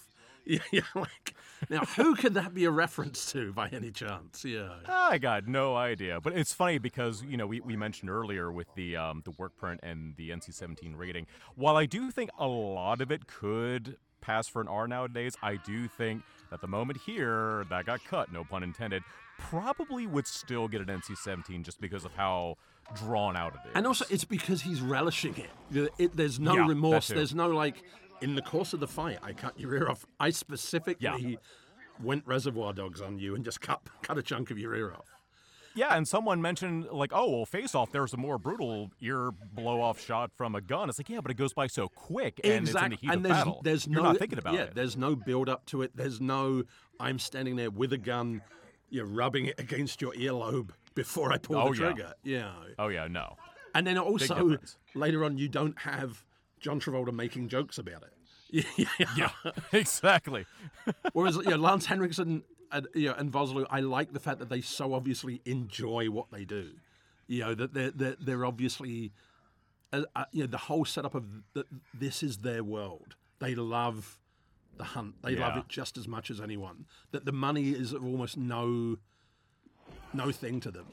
Yeah, 0.72 0.80
like 0.96 1.34
now 1.68 1.80
who 1.84 2.16
could 2.16 2.34
that 2.34 2.54
be 2.54 2.64
a 2.64 2.70
reference 2.70 3.30
to 3.32 3.52
by 3.52 3.68
any 3.68 3.92
chance? 3.92 4.44
Yeah. 4.44 4.70
I 4.88 5.18
got 5.18 5.46
no 5.46 5.76
idea, 5.76 6.20
but 6.20 6.32
it's 6.32 6.52
funny 6.52 6.78
because 6.78 7.22
you 7.22 7.36
know 7.36 7.46
we, 7.46 7.60
we 7.60 7.76
mentioned 7.76 8.10
earlier 8.10 8.50
with 8.50 8.66
the 8.74 8.96
um, 8.96 9.22
the 9.24 9.30
work 9.32 9.56
print 9.56 9.78
and 9.84 10.16
the 10.16 10.30
NC-17 10.30 10.96
rating. 10.96 11.26
While 11.54 11.76
I 11.76 11.86
do 11.86 12.10
think 12.10 12.30
a 12.38 12.48
lot 12.48 13.00
of 13.00 13.12
it 13.12 13.26
could 13.28 13.96
pass 14.22 14.48
for 14.48 14.60
an 14.60 14.66
R 14.66 14.88
nowadays, 14.88 15.36
I 15.42 15.56
do 15.56 15.86
think 15.86 16.22
that 16.50 16.60
the 16.62 16.68
moment 16.68 16.98
here 17.06 17.64
that 17.70 17.86
got 17.86 18.02
cut, 18.04 18.32
no 18.32 18.42
pun 18.42 18.62
intended, 18.64 19.02
probably 19.38 20.06
would 20.06 20.26
still 20.26 20.68
get 20.68 20.80
an 20.80 20.88
NC-17 20.88 21.62
just 21.64 21.80
because 21.80 22.04
of 22.04 22.12
how 22.14 22.56
drawn 22.94 23.36
out 23.36 23.54
of 23.54 23.60
it. 23.66 23.72
And 23.74 23.86
also, 23.86 24.04
it's 24.10 24.24
because 24.24 24.62
he's 24.62 24.80
relishing 24.80 25.34
it. 25.36 25.92
It- 25.98 26.16
there's 26.16 26.40
no 26.40 26.54
Yeah, 26.54 26.66
remorse. 26.66 27.08
There's 27.08 27.34
no 27.34 27.48
like. 27.48 27.82
In 28.20 28.34
the 28.34 28.42
course 28.42 28.74
of 28.74 28.80
the 28.80 28.86
fight, 28.86 29.18
I 29.22 29.32
cut 29.32 29.58
your 29.58 29.74
ear 29.74 29.88
off. 29.88 30.04
I 30.18 30.28
specifically 30.28 31.38
went 32.02 32.26
Reservoir 32.26 32.74
Dogs 32.74 33.00
on 33.00 33.18
you 33.18 33.34
and 33.34 33.44
just 33.44 33.60
cut 33.60 33.80
cut 34.02 34.18
a 34.18 34.22
chunk 34.22 34.50
of 34.50 34.58
your 34.58 34.74
ear 34.74 34.92
off. 34.92 35.06
Yeah, 35.74 35.94
and 35.96 36.06
someone 36.06 36.42
mentioned 36.42 36.88
like, 36.90 37.12
oh 37.14 37.30
well, 37.30 37.46
face 37.46 37.74
off. 37.74 37.92
There's 37.92 38.12
a 38.12 38.16
more 38.16 38.38
brutal 38.38 38.90
ear 39.00 39.30
blow 39.54 39.80
off 39.80 40.00
shot 40.00 40.32
from 40.36 40.54
a 40.54 40.60
gun. 40.60 40.88
It's 40.88 40.98
like, 40.98 41.08
yeah, 41.08 41.20
but 41.20 41.30
it 41.30 41.34
goes 41.36 41.52
by 41.54 41.68
so 41.68 41.88
quick, 41.88 42.40
and 42.42 42.68
it's 42.68 42.76
in 42.76 42.90
the 42.90 42.96
heat 42.96 43.10
and 43.10 43.16
of 43.18 43.22
there's, 43.22 43.34
battle. 43.36 43.60
There's 43.62 43.86
You're 43.86 44.02
no, 44.02 44.08
not 44.10 44.18
thinking 44.18 44.38
about 44.38 44.54
yeah, 44.54 44.62
it. 44.62 44.74
There's 44.74 44.96
no 44.96 45.14
build 45.14 45.48
up 45.48 45.64
to 45.66 45.82
it. 45.82 45.92
There's 45.96 46.20
no 46.20 46.64
I'm 46.98 47.18
standing 47.18 47.56
there 47.56 47.70
with 47.70 47.92
a 47.92 47.98
gun, 47.98 48.42
you're 48.90 49.06
rubbing 49.06 49.46
it 49.46 49.58
against 49.58 50.02
your 50.02 50.12
earlobe 50.12 50.70
before 50.94 51.32
I 51.32 51.38
pull 51.38 51.56
Oh, 51.56 51.70
the 51.70 51.76
trigger. 51.76 52.12
Yeah. 52.22 52.52
Oh 52.78 52.88
yeah, 52.88 53.06
no. 53.08 53.36
And 53.74 53.86
then 53.86 53.98
also 53.98 54.58
later 54.94 55.24
on 55.24 55.38
you 55.38 55.48
don't 55.48 55.78
have 55.80 56.24
John 56.58 56.80
Travolta 56.80 57.12
making 57.12 57.48
jokes 57.48 57.78
about 57.78 58.02
it. 58.02 58.12
Yeah. 58.76 58.86
Yeah, 59.16 59.30
exactly. 59.72 60.44
Whereas 61.12 61.36
you 61.36 61.44
know, 61.44 61.56
Lance 61.56 61.86
Henriksen 61.86 62.42
and, 62.72 62.88
you 62.94 63.08
know, 63.08 63.14
and 63.14 63.32
Vosloo, 63.32 63.64
I 63.70 63.78
like 63.80 64.12
the 64.12 64.18
fact 64.18 64.40
that 64.40 64.48
they 64.48 64.60
so 64.60 64.92
obviously 64.94 65.40
enjoy 65.44 66.10
what 66.10 66.32
they 66.32 66.44
do. 66.44 66.70
You 67.28 67.40
know 67.44 67.54
that 67.54 67.74
they're 67.74 67.92
they're, 67.92 68.16
they're 68.20 68.44
obviously, 68.44 69.12
uh, 69.92 70.02
uh, 70.16 70.24
you 70.32 70.40
know, 70.40 70.46
the 70.48 70.58
whole 70.58 70.84
setup 70.84 71.14
of 71.14 71.24
the, 71.54 71.64
this 71.94 72.24
is 72.24 72.38
their 72.38 72.64
world. 72.64 73.14
They 73.38 73.54
love 73.54 74.18
the 74.76 74.82
hunt. 74.84 75.22
They 75.22 75.36
love 75.36 75.56
it 75.56 75.68
just 75.68 75.96
as 75.96 76.08
much 76.08 76.28
as 76.30 76.40
anyone. 76.40 76.86
That 77.12 77.24
the 77.26 77.32
money 77.32 77.70
is 77.70 77.92
of 77.92 78.04
almost 78.04 78.36
no, 78.36 78.96
no 80.12 80.30
thing 80.30 80.60
to 80.60 80.70
them. 80.70 80.86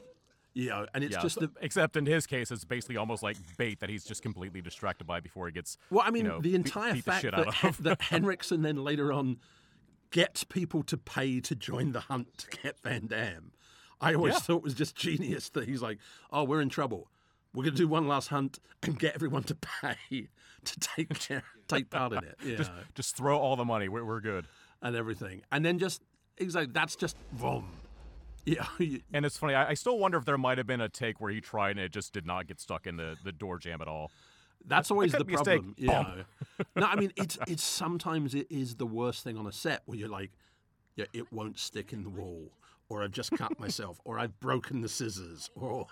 You 0.54 0.70
know, 0.70 0.86
and 0.94 1.04
it's 1.04 1.14
Yeah, 1.14 1.22
just 1.22 1.38
the 1.38 1.50
except 1.60 1.96
in 1.96 2.04
his 2.06 2.26
case, 2.26 2.50
it's 2.50 2.64
basically 2.64 2.96
almost 2.96 3.22
like 3.22 3.36
bait 3.56 3.80
that 3.80 3.88
he's 3.90 4.04
just 4.04 4.22
completely 4.22 4.60
distracted 4.60 5.06
by 5.06 5.20
before 5.20 5.46
he 5.46 5.52
gets. 5.52 5.78
Well, 5.90 6.02
I 6.04 6.10
mean, 6.10 6.24
you 6.24 6.30
know, 6.32 6.40
the 6.40 6.54
entire 6.54 6.94
beat 6.94 7.04
the 7.04 7.10
fact 7.10 7.22
shit 7.22 7.30
that, 7.36 7.46
out 7.46 7.54
Hen- 7.54 7.70
of. 7.70 7.82
that 7.84 8.00
Henriksen 8.10 8.62
then 8.62 8.82
later 8.82 9.12
on 9.12 9.36
gets 10.10 10.42
people 10.44 10.82
to 10.84 10.96
pay 10.96 11.38
to 11.40 11.54
join 11.54 11.92
the 11.92 12.00
hunt 12.00 12.38
to 12.38 12.48
get 12.62 12.80
Van 12.80 13.06
Damme, 13.06 13.52
I 14.00 14.14
always 14.14 14.34
Yeah. 14.34 14.38
thought 14.40 14.62
was 14.62 14.74
just 14.74 14.96
genius 14.96 15.50
that 15.50 15.68
he's 15.68 15.82
like, 15.82 15.98
oh, 16.32 16.44
we're 16.44 16.60
in 16.62 16.70
trouble. 16.70 17.08
We're 17.54 17.64
going 17.64 17.74
to 17.74 17.78
do 17.82 17.88
one 17.88 18.08
last 18.08 18.28
hunt 18.28 18.58
and 18.82 18.98
get 18.98 19.14
everyone 19.14 19.42
to 19.44 19.54
pay 19.54 20.28
to 20.64 20.80
take 20.80 21.10
care, 21.18 21.44
take 21.68 21.90
part 21.90 22.12
in 22.14 22.18
it. 22.24 22.36
Yeah, 22.44 22.56
just, 22.56 22.70
just 22.94 23.16
throw 23.16 23.38
all 23.38 23.54
the 23.56 23.64
money. 23.64 23.88
We're, 23.88 24.04
we're 24.04 24.20
good. 24.20 24.46
and 24.82 24.96
everything. 24.96 25.42
And 25.52 25.64
then 25.64 25.78
just, 25.78 26.02
exactly, 26.36 26.72
that's 26.72 26.96
just, 26.96 27.16
boom. 27.32 27.70
Yeah, 28.48 28.66
And 29.12 29.26
it's 29.26 29.36
funny. 29.36 29.54
I, 29.54 29.70
I 29.70 29.74
still 29.74 29.98
wonder 29.98 30.18
if 30.18 30.24
there 30.24 30.38
might 30.38 30.58
have 30.58 30.66
been 30.66 30.80
a 30.80 30.88
take 30.88 31.20
where 31.20 31.30
he 31.30 31.40
tried 31.40 31.72
and 31.72 31.80
it 31.80 31.92
just 31.92 32.12
did 32.12 32.26
not 32.26 32.46
get 32.46 32.60
stuck 32.60 32.86
in 32.86 32.96
the, 32.96 33.16
the 33.24 33.32
door 33.32 33.58
jam 33.58 33.82
at 33.82 33.88
all. 33.88 34.10
That's 34.66 34.90
always 34.90 35.12
the 35.12 35.24
problem. 35.24 35.74
Yeah. 35.78 36.22
no, 36.76 36.86
I 36.86 36.96
mean 36.96 37.12
it's 37.16 37.38
it's 37.46 37.62
sometimes 37.62 38.34
it 38.34 38.48
is 38.50 38.74
the 38.74 38.86
worst 38.86 39.22
thing 39.22 39.38
on 39.38 39.46
a 39.46 39.52
set 39.52 39.82
where 39.86 39.96
you're 39.96 40.08
like, 40.08 40.30
yeah, 40.96 41.06
it 41.12 41.32
won't 41.32 41.58
stick 41.58 41.92
in 41.92 42.02
the 42.02 42.10
wall, 42.10 42.50
or 42.88 43.02
I've 43.02 43.12
just 43.12 43.30
cut 43.30 43.58
myself, 43.60 44.00
or 44.04 44.18
I've 44.18 44.38
broken 44.40 44.80
the 44.80 44.88
scissors, 44.88 45.48
or 45.54 45.86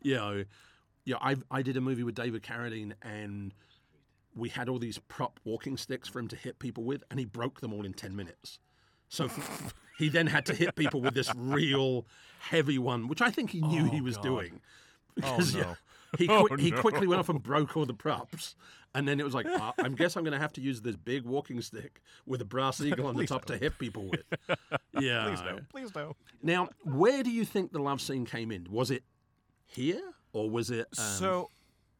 you 0.00 0.14
know, 0.14 0.44
yeah, 1.04 1.16
I 1.20 1.36
I 1.50 1.62
did 1.62 1.76
a 1.76 1.80
movie 1.80 2.04
with 2.04 2.14
David 2.14 2.42
Carradine 2.42 2.92
and 3.02 3.52
we 4.36 4.48
had 4.48 4.68
all 4.68 4.78
these 4.78 4.98
prop 4.98 5.38
walking 5.44 5.76
sticks 5.76 6.08
for 6.08 6.18
him 6.18 6.28
to 6.28 6.36
hit 6.36 6.58
people 6.58 6.84
with, 6.84 7.02
and 7.10 7.18
he 7.18 7.26
broke 7.26 7.60
them 7.60 7.72
all 7.72 7.84
in 7.84 7.92
ten 7.92 8.14
minutes. 8.14 8.58
So 9.08 9.28
he 9.98 10.08
then 10.08 10.26
had 10.26 10.46
to 10.46 10.54
hit 10.54 10.74
people 10.76 11.00
with 11.00 11.14
this 11.14 11.30
real 11.36 12.06
heavy 12.40 12.78
one, 12.78 13.08
which 13.08 13.20
I 13.22 13.30
think 13.30 13.50
he 13.50 13.60
knew 13.60 13.86
Oh, 13.86 13.90
he 13.90 14.00
was 14.00 14.16
God. 14.16 14.22
doing. 14.22 14.60
Oh, 14.60 15.04
Because, 15.14 15.54
yeah, 15.54 15.62
no. 15.62 15.76
he 16.18 16.26
Oh, 16.30 16.48
he 16.56 16.70
no. 16.70 16.80
quickly 16.80 17.06
went 17.06 17.20
off 17.20 17.28
and 17.28 17.42
broke 17.42 17.76
all 17.76 17.86
the 17.86 17.94
props, 17.94 18.56
and 18.94 19.06
then 19.08 19.20
it 19.20 19.24
was 19.24 19.34
like, 19.34 19.46
uh, 19.46 19.72
I 19.78 19.88
guess 19.90 20.16
I'm 20.16 20.24
going 20.24 20.32
to 20.32 20.38
have 20.38 20.52
to 20.54 20.60
use 20.60 20.80
this 20.82 20.96
big 20.96 21.24
walking 21.24 21.60
stick 21.60 22.00
with 22.26 22.40
a 22.40 22.44
brass 22.44 22.80
eagle 22.82 23.06
on 23.06 23.16
the 23.16 23.26
top 23.26 23.44
to 23.46 23.56
hit 23.58 23.78
people 23.78 24.04
with. 24.10 24.24
Yeah. 25.00 25.24
Please 25.28 25.40
no. 25.44 25.58
Please 25.70 25.94
no. 25.94 26.16
Now, 26.42 26.68
where 26.82 27.22
do 27.22 27.30
you 27.30 27.44
think 27.44 27.72
the 27.72 27.78
love 27.80 28.00
scene 28.00 28.24
came 28.26 28.50
in? 28.52 28.66
Was 28.70 28.90
it 28.90 29.02
here 29.66 30.02
or 30.32 30.48
was 30.50 30.70
it? 30.70 30.86
Um, 30.98 31.04
So 31.04 31.50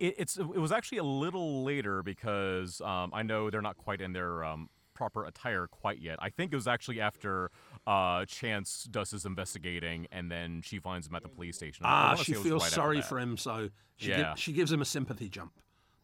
it, 0.01 0.15
it's 0.19 0.37
it 0.37 0.47
was 0.47 0.73
actually 0.73 0.99
a 0.99 1.05
little 1.05 1.65
later 1.65 2.03
because 2.03 2.81
um, 2.81 3.11
I 3.15 3.23
know 3.23 3.51
they're 3.51 3.63
not 3.63 3.77
quite 3.77 4.01
in 4.01 4.13
their 4.13 4.43
um, 4.45 4.69
proper 4.95 5.25
attire 5.25 5.67
quite 5.67 5.99
yet. 6.01 6.19
I 6.23 6.31
think 6.31 6.53
it 6.53 6.57
was 6.57 6.67
actually 6.69 7.01
after 7.01 7.51
uh, 7.87 8.25
Chance 8.27 8.85
does 8.91 9.11
his 9.11 9.25
investigating, 9.27 10.07
and 10.13 10.31
then 10.31 10.63
she 10.63 10.79
finds 10.79 11.07
him 11.07 11.15
at 11.15 11.23
the 11.23 11.29
police 11.29 11.57
station. 11.57 11.85
Ah, 11.87 12.15
she 12.15 12.25
say 12.25 12.33
it 12.33 12.37
was 12.39 12.47
feels 12.47 12.63
right 12.63 12.73
sorry 12.73 13.03
for 13.03 13.19
him, 13.19 13.37
so 13.37 13.69
she 13.97 14.11
Yeah. 14.11 14.35
she 14.37 14.53
gives 14.53 14.73
him 14.73 14.81
a 14.81 14.85
sympathy 14.87 15.29
jump. 15.29 15.53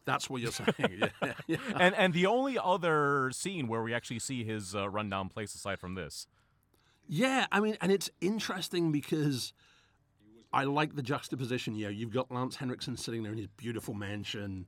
That's 0.05 0.29
what 0.29 0.41
you're 0.41 0.51
saying. 0.51 0.73
yeah, 1.23 1.33
yeah. 1.47 1.57
and 1.79 1.95
and 1.95 2.13
the 2.13 2.25
only 2.25 2.57
other 2.57 3.31
scene 3.33 3.67
where 3.67 3.81
we 3.81 3.93
actually 3.93 4.19
see 4.19 4.43
his 4.43 4.75
uh, 4.75 4.89
rundown 4.89 5.29
place 5.29 5.53
aside 5.55 5.79
from 5.79 5.95
this. 5.95 6.27
Yeah, 7.07 7.45
I 7.51 7.59
mean, 7.59 7.77
and 7.81 7.91
it's 7.91 8.09
interesting 8.21 8.91
because 8.91 9.53
I 10.53 10.63
like 10.63 10.95
the 10.95 11.01
juxtaposition. 11.01 11.75
You 11.75 11.85
know, 11.85 11.91
you've 11.91 12.11
got 12.13 12.31
Lance 12.31 12.55
Henriksen 12.57 12.97
sitting 12.97 13.23
there 13.23 13.31
in 13.31 13.37
his 13.37 13.47
beautiful 13.57 13.93
mansion, 13.93 14.65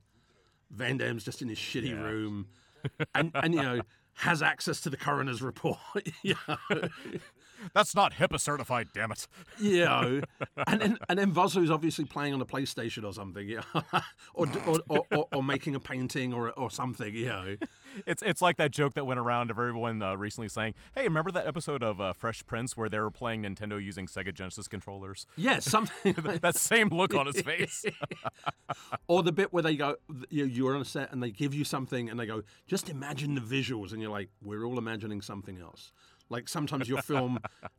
Van 0.70 0.98
Damme's 0.98 1.24
just 1.24 1.42
in 1.42 1.48
his 1.48 1.58
shitty 1.58 1.90
Yeah. 1.90 2.00
room, 2.02 2.46
and 3.14 3.30
and 3.34 3.54
you 3.54 3.62
know 3.62 3.80
has 4.14 4.42
access 4.42 4.80
to 4.82 4.90
the 4.90 4.96
coroner's 4.96 5.42
report. 5.42 5.78
know, 6.48 6.56
That's 7.72 7.94
not 7.94 8.14
HIPAA 8.14 8.40
certified, 8.40 8.88
damn 8.94 9.12
it. 9.12 9.26
you 9.58 9.84
know, 9.84 10.20
and 10.66 10.80
then 10.80 10.98
and 11.08 11.18
then 11.18 11.32
Vosloo's 11.32 11.70
obviously 11.70 12.04
playing 12.04 12.34
on 12.34 12.40
a 12.40 12.46
PlayStation 12.46 13.04
or 13.04 13.12
something, 13.12 13.48
yeah, 13.48 13.62
or, 14.34 14.46
or, 14.66 14.80
or, 14.88 15.02
or 15.12 15.28
or 15.32 15.42
making 15.42 15.74
a 15.74 15.80
painting 15.80 16.32
or 16.32 16.50
or 16.52 16.70
something, 16.70 17.14
you 17.14 17.26
know. 17.28 17.56
It's 18.06 18.22
it's 18.22 18.42
like 18.42 18.56
that 18.56 18.70
joke 18.72 18.94
that 18.94 19.06
went 19.06 19.20
around 19.20 19.50
of 19.50 19.58
everyone 19.58 20.02
uh, 20.02 20.16
recently 20.16 20.48
saying, 20.48 20.74
"Hey, 20.94 21.04
remember 21.04 21.30
that 21.32 21.46
episode 21.46 21.82
of 21.82 22.00
uh, 22.00 22.12
Fresh 22.12 22.44
Prince 22.46 22.76
where 22.76 22.88
they 22.88 22.98
were 22.98 23.10
playing 23.10 23.42
Nintendo 23.42 23.82
using 23.82 24.06
Sega 24.06 24.34
Genesis 24.34 24.68
controllers?" 24.68 25.26
Yeah, 25.36 25.60
something. 25.60 26.14
like- 26.24 26.40
that 26.40 26.56
same 26.56 26.88
look 26.88 27.14
on 27.14 27.26
his 27.26 27.40
face. 27.40 27.84
Or 29.06 29.22
the 29.22 29.32
bit 29.32 29.52
where 29.52 29.62
they 29.62 29.76
go, 29.76 29.96
you 30.30 30.46
know, 30.46 30.52
you're 30.52 30.74
on 30.74 30.80
a 30.80 30.84
set 30.84 31.12
and 31.12 31.22
they 31.22 31.30
give 31.30 31.54
you 31.54 31.64
something 31.64 32.08
and 32.08 32.18
they 32.18 32.26
go, 32.26 32.42
just 32.66 32.88
imagine 32.88 33.34
the 33.34 33.40
visuals. 33.40 33.92
And 33.92 34.00
you're 34.00 34.10
like, 34.10 34.30
we're 34.42 34.64
all 34.64 34.78
imagining 34.78 35.20
something 35.20 35.58
else. 35.60 35.92
Like 36.30 36.48
sometimes 36.48 36.88
you'll 36.88 37.02
film 37.02 37.38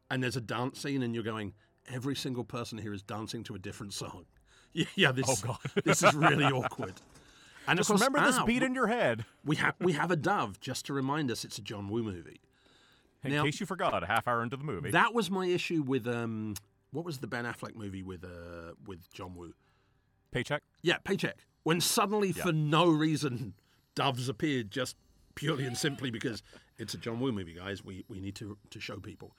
and 0.09 0.21
there's 0.23 0.35
a 0.35 0.41
dance 0.41 0.79
scene 0.79 1.01
and 1.03 1.13
you're 1.13 1.23
going, 1.23 1.53
every 1.91 2.15
single 2.15 2.43
person 2.43 2.77
here 2.77 2.93
is 2.93 3.01
dancing 3.01 3.43
to 3.45 3.55
a 3.55 3.59
different 3.59 3.93
song. 3.93 4.25
Yeah, 4.73 4.85
yeah 4.95 5.11
this, 5.13 5.41
Oh, 5.47 5.55
this 5.85 6.03
is 6.03 6.13
really 6.13 6.43
awkward. 6.43 6.95
And 7.65 7.77
Just 7.77 7.87
course, 7.87 8.01
remember 8.01 8.19
this 8.25 8.37
ah, 8.37 8.45
beat 8.45 8.61
in 8.61 8.75
your 8.75 8.87
head. 8.87 9.23
We 9.45 9.55
have 9.55 9.75
we 9.79 9.93
have 9.93 10.11
a 10.11 10.17
dove 10.17 10.59
just 10.59 10.85
to 10.87 10.93
remind 10.93 11.31
us 11.31 11.45
it's 11.45 11.57
a 11.57 11.61
John 11.61 11.87
Woo 11.87 12.03
movie. 12.03 12.41
In 13.23 13.31
Now- 13.31 13.43
case 13.45 13.61
you 13.61 13.65
forgot, 13.65 14.03
a 14.03 14.05
half 14.05 14.27
hour 14.27 14.43
into 14.43 14.57
the 14.57 14.65
movie. 14.65 14.91
That 14.91 15.13
was 15.13 15.31
my 15.31 15.45
issue 15.47 15.81
with 15.81 16.05
um, 16.07 16.55
what 16.91 17.05
was 17.05 17.19
the 17.19 17.27
Ben 17.27 17.45
Affleck 17.45 17.75
movie 17.75 18.03
with 18.03 18.25
uh 18.25 18.73
with 18.85 19.09
John 19.13 19.33
Woo? 19.35 19.53
Paycheck. 20.31 20.61
Yeah, 20.81 20.97
paycheck. 21.05 21.37
When 21.63 21.79
suddenly, 21.79 22.33
for 22.33 22.51
no 22.51 22.89
reason, 22.89 23.53
doves 23.95 24.27
appeared 24.27 24.71
just 24.71 24.97
purely 25.35 25.65
and 25.65 25.77
simply 25.77 26.11
because 26.11 26.41
it's 26.77 26.93
a 26.93 26.97
John 26.97 27.19
Woo 27.19 27.31
movie, 27.31 27.53
guys. 27.53 27.83
We 27.83 28.03
we 28.07 28.19
need 28.19 28.35
to 28.35 28.57
to 28.69 28.79
show 28.79 28.97
people. 28.97 29.35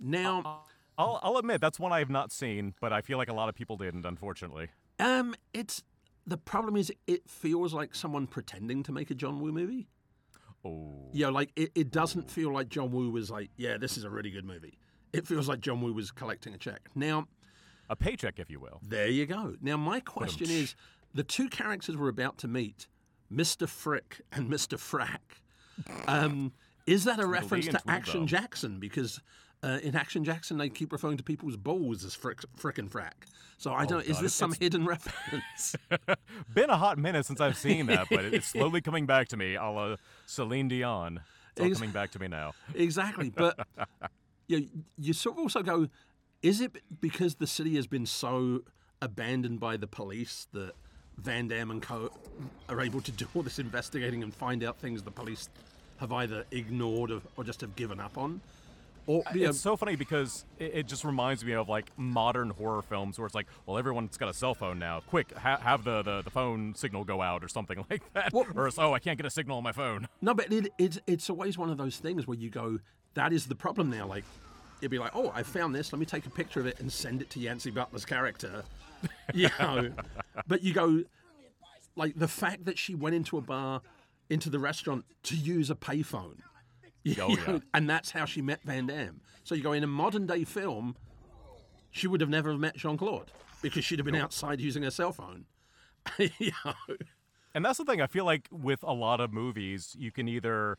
Now, 0.00 0.62
I'll, 0.98 1.20
I'll 1.22 1.36
admit 1.38 1.60
that's 1.60 1.78
one 1.78 1.92
I 1.92 2.00
have 2.00 2.10
not 2.10 2.32
seen, 2.32 2.74
but 2.80 2.92
I 2.92 3.00
feel 3.00 3.18
like 3.18 3.28
a 3.28 3.34
lot 3.34 3.48
of 3.48 3.54
people 3.54 3.76
didn't, 3.76 4.04
unfortunately. 4.04 4.68
um, 4.98 5.34
it's 5.52 5.82
the 6.26 6.36
problem 6.36 6.76
is 6.76 6.92
it 7.06 7.28
feels 7.28 7.74
like 7.74 7.94
someone 7.94 8.26
pretending 8.26 8.82
to 8.84 8.92
make 8.92 9.10
a 9.10 9.14
John 9.14 9.40
Woo 9.40 9.52
movie. 9.52 9.88
Oh, 10.64 11.10
Yeah, 11.12 11.28
like 11.28 11.50
it, 11.56 11.70
it 11.74 11.90
doesn't 11.90 12.30
feel 12.30 12.52
like 12.52 12.68
John 12.70 12.90
Woo 12.90 13.10
was 13.10 13.30
like, 13.30 13.50
yeah, 13.56 13.76
this 13.76 13.98
is 13.98 14.04
a 14.04 14.10
really 14.10 14.30
good 14.30 14.46
movie. 14.46 14.78
It 15.12 15.26
feels 15.26 15.48
like 15.48 15.60
John 15.60 15.80
Woo 15.82 15.92
was 15.92 16.10
collecting 16.10 16.54
a 16.54 16.58
check. 16.58 16.88
Now, 16.94 17.28
a 17.90 17.94
paycheck, 17.94 18.38
if 18.38 18.50
you 18.50 18.58
will. 18.58 18.80
There 18.82 19.08
you 19.08 19.26
go. 19.26 19.56
Now, 19.60 19.76
my 19.76 20.00
question 20.00 20.48
is 20.48 20.74
the 21.12 21.22
two 21.22 21.48
characters 21.50 21.96
we're 21.96 22.08
about 22.08 22.38
to 22.38 22.48
meet, 22.48 22.88
Mr. 23.32 23.68
Frick 23.68 24.20
and 24.32 24.50
Mr. 24.50 24.78
Frack, 24.78 25.18
um, 26.08 26.52
is 26.86 27.04
that 27.04 27.18
a 27.20 27.26
reference 27.26 27.66
to 27.68 27.80
Action. 27.88 28.26
Jackson? 28.26 28.78
Because 28.78 29.20
uh, 29.62 29.78
in 29.82 29.96
Action 29.96 30.24
Jackson, 30.24 30.58
they 30.58 30.68
keep 30.68 30.92
referring 30.92 31.16
to 31.16 31.22
people's 31.22 31.56
balls 31.56 32.04
as 32.04 32.14
Frick, 32.14 32.40
frick 32.56 32.78
and 32.78 32.90
Frack. 32.90 33.12
So 33.56 33.72
I 33.72 33.86
don't. 33.86 34.00
is 34.02 34.18
this 34.18 34.18
it's- 34.18 34.34
some 34.34 34.52
hidden 34.52 34.84
reference? 34.86 35.74
Been 36.54 36.70
a 36.70 36.76
hot 36.76 36.98
minute 36.98 37.24
since 37.24 37.40
I've 37.40 37.56
seen 37.56 37.86
that, 37.86 38.08
but 38.10 38.24
it's 38.24 38.46
slowly 38.52 38.80
coming 38.80 39.06
back 39.06 39.28
to 39.28 39.36
me, 39.36 39.54
a 39.54 39.64
la 39.64 39.96
Celine 40.26 40.68
Dion. 40.68 41.20
It's 41.52 41.60
all 41.60 41.66
Ex- 41.68 41.78
coming 41.78 41.92
back 41.92 42.10
to 42.12 42.18
me 42.18 42.28
now. 42.28 42.52
exactly. 42.74 43.30
But 43.30 43.66
you, 44.48 44.68
you 44.98 45.12
sort 45.12 45.36
of 45.36 45.42
also 45.42 45.62
go, 45.62 45.86
is 46.42 46.60
it 46.60 46.76
because 47.00 47.36
the 47.36 47.46
city 47.46 47.76
has 47.76 47.86
been 47.86 48.06
so 48.06 48.62
abandoned 49.00 49.60
by 49.60 49.76
the 49.76 49.86
police 49.86 50.46
that 50.52 50.72
Van 51.18 51.48
Damme 51.48 51.70
and 51.70 51.82
co 51.82 52.10
are 52.68 52.80
able 52.80 53.00
to 53.00 53.12
do 53.12 53.26
all 53.34 53.42
this 53.42 53.58
investigating 53.58 54.22
and 54.22 54.34
find 54.34 54.64
out 54.64 54.78
things 54.78 55.02
the 55.02 55.10
police 55.10 55.48
have 55.98 56.12
either 56.12 56.44
ignored 56.50 57.10
or, 57.10 57.20
or 57.36 57.44
just 57.44 57.60
have 57.60 57.76
given 57.76 58.00
up 58.00 58.18
on? 58.18 58.40
Or 59.06 59.22
uh, 59.26 59.34
know, 59.34 59.50
It's 59.50 59.60
so 59.60 59.76
funny 59.76 59.96
because 59.96 60.44
it, 60.58 60.72
it 60.74 60.86
just 60.86 61.04
reminds 61.04 61.44
me 61.44 61.52
of 61.52 61.68
like 61.68 61.90
modern 61.96 62.50
horror 62.50 62.82
films 62.82 63.18
where 63.18 63.26
it's 63.26 63.34
like, 63.34 63.46
well, 63.66 63.76
everyone's 63.78 64.16
got 64.16 64.28
a 64.28 64.34
cell 64.34 64.54
phone 64.54 64.78
now. 64.78 65.00
Quick, 65.08 65.36
ha- 65.36 65.58
have 65.58 65.84
the, 65.84 66.02
the, 66.02 66.22
the 66.22 66.30
phone 66.30 66.74
signal 66.74 67.04
go 67.04 67.20
out 67.20 67.44
or 67.44 67.48
something 67.48 67.84
like 67.90 68.02
that. 68.14 68.32
Well- 68.32 68.46
or 68.54 68.66
it's, 68.66 68.78
oh, 68.78 68.94
I 68.94 68.98
can't 68.98 69.16
get 69.18 69.26
a 69.26 69.30
signal 69.30 69.58
on 69.58 69.62
my 69.62 69.72
phone. 69.72 70.08
No, 70.22 70.34
but 70.34 70.50
it, 70.52 70.72
it's 70.78 70.98
it's 71.06 71.28
always 71.30 71.58
one 71.58 71.70
of 71.70 71.76
those 71.76 71.98
things 71.98 72.26
where 72.26 72.36
you 72.36 72.50
go, 72.50 72.78
that 73.14 73.32
is 73.32 73.46
the 73.46 73.54
problem 73.54 73.90
now. 73.90 74.06
Like, 74.06 74.24
it'd 74.80 74.90
be 74.90 74.98
like, 74.98 75.12
oh, 75.14 75.30
I 75.34 75.42
found 75.42 75.74
this. 75.74 75.92
Let 75.92 76.00
me 76.00 76.06
take 76.06 76.26
a 76.26 76.30
picture 76.30 76.60
of 76.60 76.66
it 76.66 76.80
and 76.80 76.90
send 76.90 77.20
it 77.22 77.30
to 77.30 77.40
Yancey 77.40 77.70
Butler's 77.70 78.04
character. 78.06 78.64
Know, 79.34 79.90
but 80.46 80.62
you 80.62 80.72
go, 80.72 81.02
like 81.96 82.14
the 82.16 82.28
fact 82.28 82.64
that 82.66 82.78
she 82.78 82.94
went 82.94 83.14
into 83.14 83.36
a 83.38 83.40
bar, 83.40 83.82
into 84.30 84.50
the 84.50 84.58
restaurant 84.58 85.04
to 85.24 85.36
use 85.36 85.70
a 85.70 85.74
payphone. 85.74 86.38
Oh, 86.40 86.88
you 87.04 87.16
Oh, 87.22 87.28
know, 87.28 87.52
yeah. 87.54 87.58
and 87.74 87.88
that's 87.88 88.10
how 88.10 88.24
she 88.24 88.40
met 88.42 88.62
Van 88.64 88.86
Damme. 88.86 89.20
So 89.44 89.54
you 89.54 89.62
go 89.62 89.72
in 89.72 89.84
a 89.84 89.86
modern 89.88 90.26
day 90.26 90.44
film, 90.44 90.96
she 91.90 92.06
would 92.06 92.20
have 92.20 92.30
never 92.30 92.54
met 92.56 92.76
Jean 92.76 92.96
Claude 92.96 93.30
because 93.62 93.84
she'd 93.84 93.98
have 93.98 94.06
been 94.06 94.14
outside 94.16 94.60
using 94.60 94.82
her 94.82 94.90
cell 94.90 95.12
phone. 95.12 95.44
you 96.18 96.52
know? 96.64 96.74
And 97.54 97.64
that's 97.64 97.78
the 97.78 97.84
thing. 97.84 98.00
I 98.00 98.06
feel 98.06 98.24
like 98.24 98.48
with 98.50 98.82
a 98.82 98.92
lot 98.92 99.20
of 99.20 99.32
movies, 99.32 99.94
you 99.98 100.10
can 100.10 100.28
either 100.28 100.76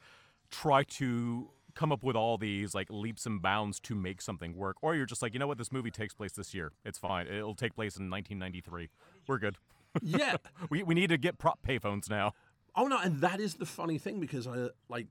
try 0.52 0.84
to 0.84 1.50
come 1.76 1.92
up 1.92 2.04
with 2.04 2.16
all 2.16 2.38
these 2.38 2.74
like 2.74 2.88
leaps 2.90 3.26
and 3.26 3.42
bounds 3.42 3.80
to 3.82 3.96
make 3.96 4.22
something 4.22 4.56
work, 4.56 4.78
or 4.82 4.96
you're 4.96 5.06
just 5.06 5.22
like, 5.22 5.34
you 5.34 5.40
know 5.40 5.48
what, 5.48 5.58
this 5.58 5.72
movie 5.72 5.92
takes 5.92 6.14
place 6.14 6.32
this 6.32 6.54
year. 6.54 6.72
It's 6.84 6.98
fine. 6.98 7.28
It'll 7.28 7.56
take 7.56 7.76
place 7.76 7.98
in 7.98 8.10
1993. 8.10 8.90
We're 9.28 9.38
good. 9.38 9.58
Yeah. 10.02 10.38
We, 10.70 10.84
we 10.84 10.96
need 10.96 11.10
to 11.10 11.18
get 11.18 11.38
prop 11.38 11.60
payphones 11.62 12.10
now. 12.10 12.34
Oh 12.76 12.88
no, 12.88 13.00
and 13.00 13.22
that 13.22 13.40
is 13.40 13.56
the 13.56 13.66
funny 13.66 13.98
thing 13.98 14.20
because 14.20 14.48
I 14.48 14.70
like 14.90 15.08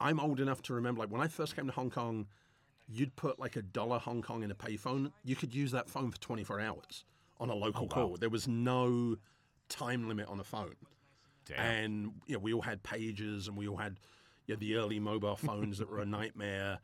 I'm 0.00 0.18
old 0.18 0.40
enough 0.40 0.62
to 0.62 0.74
remember 0.74 1.00
like 1.00 1.10
when 1.10 1.20
I 1.20 1.28
first 1.28 1.54
came 1.54 1.66
to 1.66 1.72
Hong 1.72 1.90
Kong, 1.90 2.26
you'd 2.88 3.14
put 3.16 3.38
like 3.38 3.56
a 3.56 3.62
dollar 3.62 3.98
Hong 3.98 4.22
Kong 4.22 4.42
in 4.42 4.50
a 4.50 4.54
payphone. 4.54 5.12
You 5.24 5.36
could 5.36 5.54
use 5.54 5.70
that 5.72 5.88
phone 5.88 6.10
for 6.10 6.18
24 6.18 6.60
hours 6.60 7.04
on 7.38 7.48
a 7.48 7.54
local 7.54 7.84
oh, 7.84 7.88
call. 7.88 8.16
There 8.18 8.28
was 8.28 8.48
no 8.48 9.16
time 9.68 10.08
limit 10.08 10.28
on 10.28 10.40
a 10.40 10.44
phone. 10.44 10.76
Damn. 11.46 11.58
And 11.58 12.12
you 12.26 12.34
know, 12.34 12.40
we 12.40 12.52
all 12.52 12.62
had 12.62 12.82
pages 12.82 13.48
and 13.48 13.56
we 13.56 13.68
all 13.68 13.76
had 13.76 13.98
you 14.50 14.56
know, 14.56 14.60
the 14.60 14.74
early 14.76 14.98
mobile 14.98 15.36
phones 15.48 15.78
that 15.78 15.88
were 15.90 16.00
a 16.00 16.06
nightmare. 16.06 16.80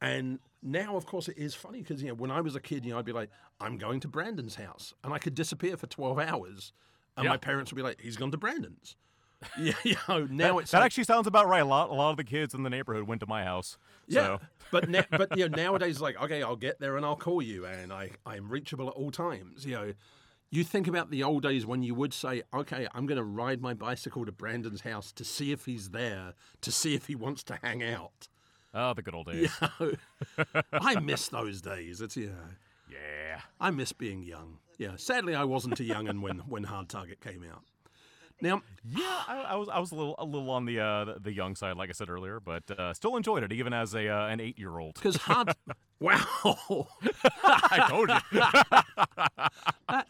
And 0.00 0.38
now, 0.62 0.96
of 0.96 1.06
course, 1.06 1.28
it 1.28 1.38
is 1.38 1.54
funny 1.54 1.80
because 1.80 2.02
you 2.02 2.08
know 2.08 2.14
when 2.14 2.30
I 2.30 2.40
was 2.42 2.54
a 2.54 2.60
kid, 2.60 2.84
you 2.84 2.92
know, 2.92 2.98
I'd 2.98 3.04
be 3.06 3.12
like, 3.12 3.30
"I'm 3.60 3.78
going 3.78 4.00
to 4.00 4.08
Brandon's 4.08 4.56
house," 4.56 4.92
and 5.02 5.12
I 5.14 5.18
could 5.18 5.34
disappear 5.34 5.76
for 5.76 5.86
12 5.86 6.18
hours, 6.18 6.72
and 7.16 7.24
Yeah. 7.24 7.30
my 7.30 7.36
parents 7.38 7.72
would 7.72 7.76
be 7.76 7.82
like, 7.82 8.00
"He's 8.00 8.16
gone 8.16 8.30
to 8.30 8.36
Brandon's." 8.36 8.96
Yeah, 9.58 9.74
you 9.84 9.96
know, 10.08 10.24
now 10.26 10.54
that, 10.56 10.62
it's 10.62 10.70
that 10.72 10.78
like- 10.78 10.86
actually 10.86 11.04
sounds 11.04 11.26
about 11.26 11.46
right. 11.46 11.60
A 11.62 11.64
lot, 11.64 11.90
a 11.90 11.92
lot 11.94 12.10
of 12.10 12.16
the 12.16 12.24
kids 12.24 12.52
in 12.54 12.62
the 12.62 12.70
neighborhood 12.70 13.04
went 13.06 13.20
to 13.20 13.26
my 13.26 13.44
house. 13.44 13.76
yeah, 14.06 14.22
So, 14.22 14.40
but 14.70 14.88
na- 14.88 15.02
but 15.10 15.36
you 15.36 15.48
know 15.48 15.56
nowadays 15.62 15.92
it's 15.96 16.00
like 16.00 16.20
okay, 16.22 16.42
I'll 16.42 16.56
get 16.56 16.78
there 16.80 16.96
and 16.96 17.04
I'll 17.06 17.16
call 17.16 17.40
you, 17.42 17.64
and 17.66 17.92
I 17.92 18.10
I'm 18.26 18.48
reachable 18.50 18.88
at 18.88 18.94
all 18.94 19.10
times. 19.10 19.64
You 19.64 19.74
know, 19.74 19.92
you 20.50 20.64
think 20.64 20.86
about 20.86 21.10
the 21.10 21.22
old 21.22 21.42
days 21.42 21.66
when 21.66 21.82
you 21.82 21.94
would 21.94 22.14
say, 22.14 22.42
okay, 22.54 22.86
I'm 22.94 23.06
going 23.06 23.18
to 23.18 23.24
ride 23.24 23.60
my 23.60 23.74
bicycle 23.74 24.24
to 24.24 24.32
Brandon's 24.32 24.82
house 24.82 25.12
to 25.12 25.24
see 25.24 25.52
if 25.52 25.64
he's 25.66 25.90
there, 25.90 26.34
to 26.60 26.72
see 26.72 26.94
if 26.94 27.06
he 27.06 27.14
wants 27.14 27.42
to 27.44 27.58
hang 27.62 27.82
out. 27.82 28.28
oh, 28.74 28.94
the 28.94 29.02
good 29.02 29.14
old 29.14 29.26
days. 29.26 29.50
I 30.72 31.00
miss 31.00 31.28
those 31.28 31.60
days. 31.60 32.00
It's 32.00 32.16
yeah. 32.16 32.28
Yeah. 32.90 33.40
I 33.60 33.70
miss 33.70 33.92
being 33.92 34.22
young. 34.22 34.58
Yeah. 34.78 34.96
Sadly, 34.96 35.34
I 35.34 35.44
wasn't 35.44 35.80
a 35.80 35.82
youngin 35.82 36.20
when 36.20 36.38
when 36.40 36.64
Hard 36.64 36.88
Target 36.88 37.20
came 37.20 37.44
out. 37.44 37.62
Now, 38.42 38.60
Yeah, 38.84 39.22
I, 39.26 39.46
I 39.48 39.54
was 39.56 39.68
I 39.70 39.78
was 39.78 39.92
a 39.92 39.94
little 39.94 40.14
a 40.18 40.24
little 40.24 40.50
on 40.50 40.66
the 40.66 40.78
uh, 40.78 41.04
the, 41.06 41.16
the 41.20 41.32
young 41.32 41.56
side, 41.56 41.76
like 41.78 41.88
I 41.88 41.92
said 41.92 42.10
earlier, 42.10 42.38
but 42.38 42.70
uh, 42.70 42.92
still 42.92 43.16
enjoyed 43.16 43.42
it 43.42 43.50
even 43.52 43.72
as 43.72 43.94
a 43.94 44.08
uh, 44.08 44.26
an 44.26 44.40
eight 44.40 44.58
year 44.58 44.78
old. 44.78 44.94
because 44.94 45.16
hard. 45.22 45.54
wow. 46.00 46.86
I 47.42 47.86
told 47.88 48.10
you. 48.10 49.50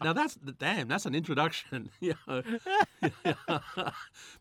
Now 0.07 0.13
that's 0.13 0.35
damn. 0.35 0.87
That's 0.87 1.05
an 1.05 1.15
introduction. 1.15 1.89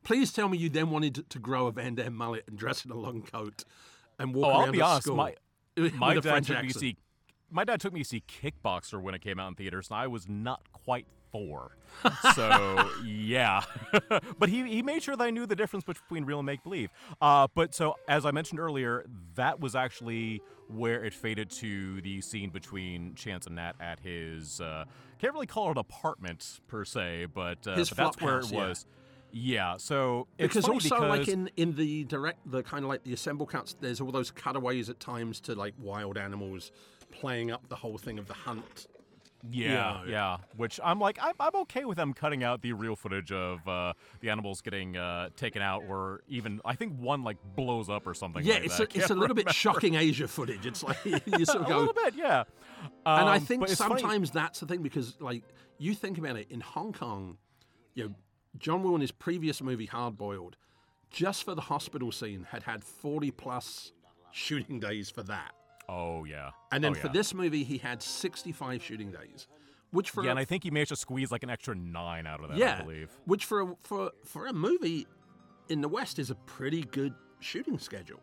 Please 0.05 0.33
tell 0.33 0.49
me 0.49 0.59
you 0.59 0.69
then 0.69 0.91
wanted 0.91 1.29
to, 1.29 1.39
grow 1.41 1.67
a 1.67 1.73
Van 1.73 1.97
Damme 1.97 2.15
mullet 2.15 2.45
and 2.47 2.57
dress 2.57 2.85
in 2.85 2.93
a 2.93 2.97
long 2.97 3.23
coat 3.23 3.65
and 4.17 4.33
walk 4.33 4.47
Oh, 4.47 4.51
around 4.51 4.67
I'll 4.67 4.73
be 4.73 4.81
honest. 4.81 5.03
school 5.07 5.17
My 5.17 5.35
my 5.95 6.15
dad 6.15 6.23
French 6.23 6.47
took 6.47 6.63
me 6.63 6.69
to 6.69 6.79
see 6.79 6.97
my 7.51 7.65
dad 7.65 7.81
took 7.81 7.93
me 7.93 8.05
to 8.05 8.09
see 8.09 8.23
Kickboxer 8.29 9.03
when 9.03 9.17
it 9.17 9.23
came 9.23 9.41
out 9.41 9.49
in 9.49 9.55
theaters, 9.57 9.89
and 9.91 9.99
I 9.99 10.07
was 10.07 10.29
not 10.29 10.61
quite 10.73 11.07
four. 11.33 11.77
so 12.37 12.89
yeah, 13.05 13.63
but 14.39 14.49
he 14.49 14.63
he 14.69 14.83
made 14.83 15.03
sure 15.03 15.17
that 15.17 15.25
I 15.25 15.31
knew 15.31 15.47
the 15.47 15.57
difference 15.57 15.85
between 15.85 16.25
real 16.25 16.39
and 16.39 16.47
make 16.47 16.63
believe. 16.63 16.91
Uh, 17.21 17.49
but 17.57 17.75
so 17.75 17.97
as 18.07 18.25
I 18.25 18.31
mentioned 18.31 18.61
earlier, 18.61 19.05
that 19.35 19.59
was 19.59 19.75
actually 19.75 20.43
where 20.69 21.05
it 21.05 21.13
faded 21.13 21.51
to 21.51 22.01
the 22.03 22.21
scene 22.21 22.51
between 22.51 23.17
Chance 23.17 23.47
and 23.47 23.57
Nat 23.57 23.73
at 23.81 23.99
his 24.01 24.61
uh, 24.61 24.85
can't 25.21 25.33
really 25.33 25.47
call 25.47 25.69
it 25.69 25.73
an 25.73 25.79
apartment 25.79 26.61
per 26.69 26.85
se, 26.85 27.27
but, 27.35 27.67
uh, 27.67 27.77
but 27.77 27.91
that's 27.91 28.21
where 28.21 28.35
house, 28.35 28.51
it 28.51 28.55
yeah. 28.55 28.69
was. 28.69 28.87
Yeah, 29.33 29.77
so 29.77 30.29
it's 30.39 30.55
because 30.55 30.69
also 30.69 30.97
because 30.97 31.19
like 31.19 31.29
in 31.29 31.51
in 31.57 31.75
the 31.75 32.05
direct 32.05 32.51
the 32.51 32.63
kind 32.63 32.85
of 32.85 32.89
like 32.89 33.05
the 33.05 33.13
assemble 33.13 33.45
cuts 33.45 33.77
there's 33.79 34.01
all 34.01 34.11
those 34.11 34.31
cutaways 34.31 34.89
at 34.89 34.99
times 34.99 35.41
to 35.41 35.55
like 35.55 35.75
wild 35.79 36.17
animals 36.17 36.73
playing 37.11 37.51
up 37.51 37.69
the 37.69 37.77
whole 37.77 37.99
thing 37.99 38.19
of 38.19 38.29
the 38.29 38.35
hunt 38.35 38.87
Yeah, 39.51 40.03
Yeah. 40.05 40.11
yeah. 40.11 40.37
Which 40.57 40.81
I'm 40.83 40.99
like, 40.99 41.19
I'm, 41.23 41.35
I'm 41.39 41.55
okay 41.63 41.85
with 41.85 41.97
them 41.97 42.13
cutting 42.13 42.43
out 42.43 42.63
the 42.63 42.73
real 42.73 42.97
footage 42.97 43.31
of 43.33 43.67
uh, 43.69 43.93
the 44.21 44.31
animals 44.31 44.61
getting 44.61 44.97
uh, 44.97 45.29
taken 45.37 45.63
out, 45.63 45.85
or 45.89 46.23
even 46.29 46.61
I 46.65 46.75
think 46.75 46.99
one 46.99 47.23
like 47.23 47.37
blows 47.55 47.89
up 47.89 48.07
or 48.07 48.15
something. 48.15 48.45
yeah 48.45 48.55
like 48.55 48.65
it's 48.65 48.79
that. 48.79 48.95
a, 48.95 48.99
it's 48.99 49.11
a 49.11 49.15
little 49.15 49.37
bit 49.37 49.53
shocking 49.53 49.95
asia 49.95 50.27
footage 50.27 50.67
it's 50.67 50.83
like 50.83 50.97
you 51.05 51.45
sort 51.45 51.63
of 51.63 51.69
go 51.69 51.79
a 51.79 51.81
little 51.81 51.95
bit, 51.95 52.15
yeah. 52.17 52.45
and 53.07 53.29
i 53.29 53.37
Um, 53.37 53.41
think 53.43 53.63
it's 53.65 53.77
funny- 53.77 54.01
sometimes 54.01 54.31
that's 54.31 54.61
the 54.61 54.67
thing 54.67 54.83
because 54.83 55.17
like 55.21 55.43
you 55.79 55.95
think 55.95 56.19
about 56.19 56.37
it 56.37 56.51
in 56.51 56.61
hong 56.61 56.93
kong 56.93 57.37
you 57.95 58.05
know 58.09 58.15
john 58.59 58.83
woo 58.83 58.95
in 58.95 59.01
his 59.01 59.13
previous 59.13 59.63
movie 59.63 59.87
hard 59.87 60.17
boiled 60.17 60.57
just 61.11 61.45
for 61.45 61.55
the 61.55 61.61
hospital 61.61 62.11
scene 62.11 62.47
had 62.51 62.63
had 62.63 62.83
40 62.83 63.31
plus 63.33 63.93
shooting 64.33 64.81
days 64.81 65.09
for 65.11 65.23
that 65.25 65.53
Oh 65.89 66.25
yeah. 66.25 66.51
and 66.73 66.83
then 66.83 66.93
Oh, 66.93 67.01
for 67.01 67.09
this 67.09 67.33
movie 67.35 67.65
he 67.65 67.79
had 67.79 68.03
65 68.03 68.83
shooting 68.83 69.11
days 69.11 69.47
which 69.93 70.11
for 70.11 70.23
yeah, 70.23 70.29
a 70.29 70.31
and 70.33 70.39
I 70.39 70.45
think 70.45 70.65
he 70.65 70.71
managed 70.71 70.89
to 70.91 70.97
squeeze 70.97 71.31
like 71.31 71.43
an 71.45 71.51
extra 71.51 71.75
nine 71.75 72.27
out 72.27 72.43
of 72.43 72.49
that. 72.51 72.59
yeah, 72.59 72.79
I 72.81 72.83
believe. 72.83 73.11
which 73.25 73.45
for 73.45 73.61
a, 73.63 73.75
for 73.85 74.11
for 74.25 74.47
a 74.47 74.53
movie 74.53 75.07
in 75.69 75.81
the 75.81 75.89
West 75.89 76.19
is 76.19 76.31
a 76.31 76.35
pretty 76.35 76.83
good 76.83 77.15
shooting 77.41 77.79
schedule. 77.79 78.21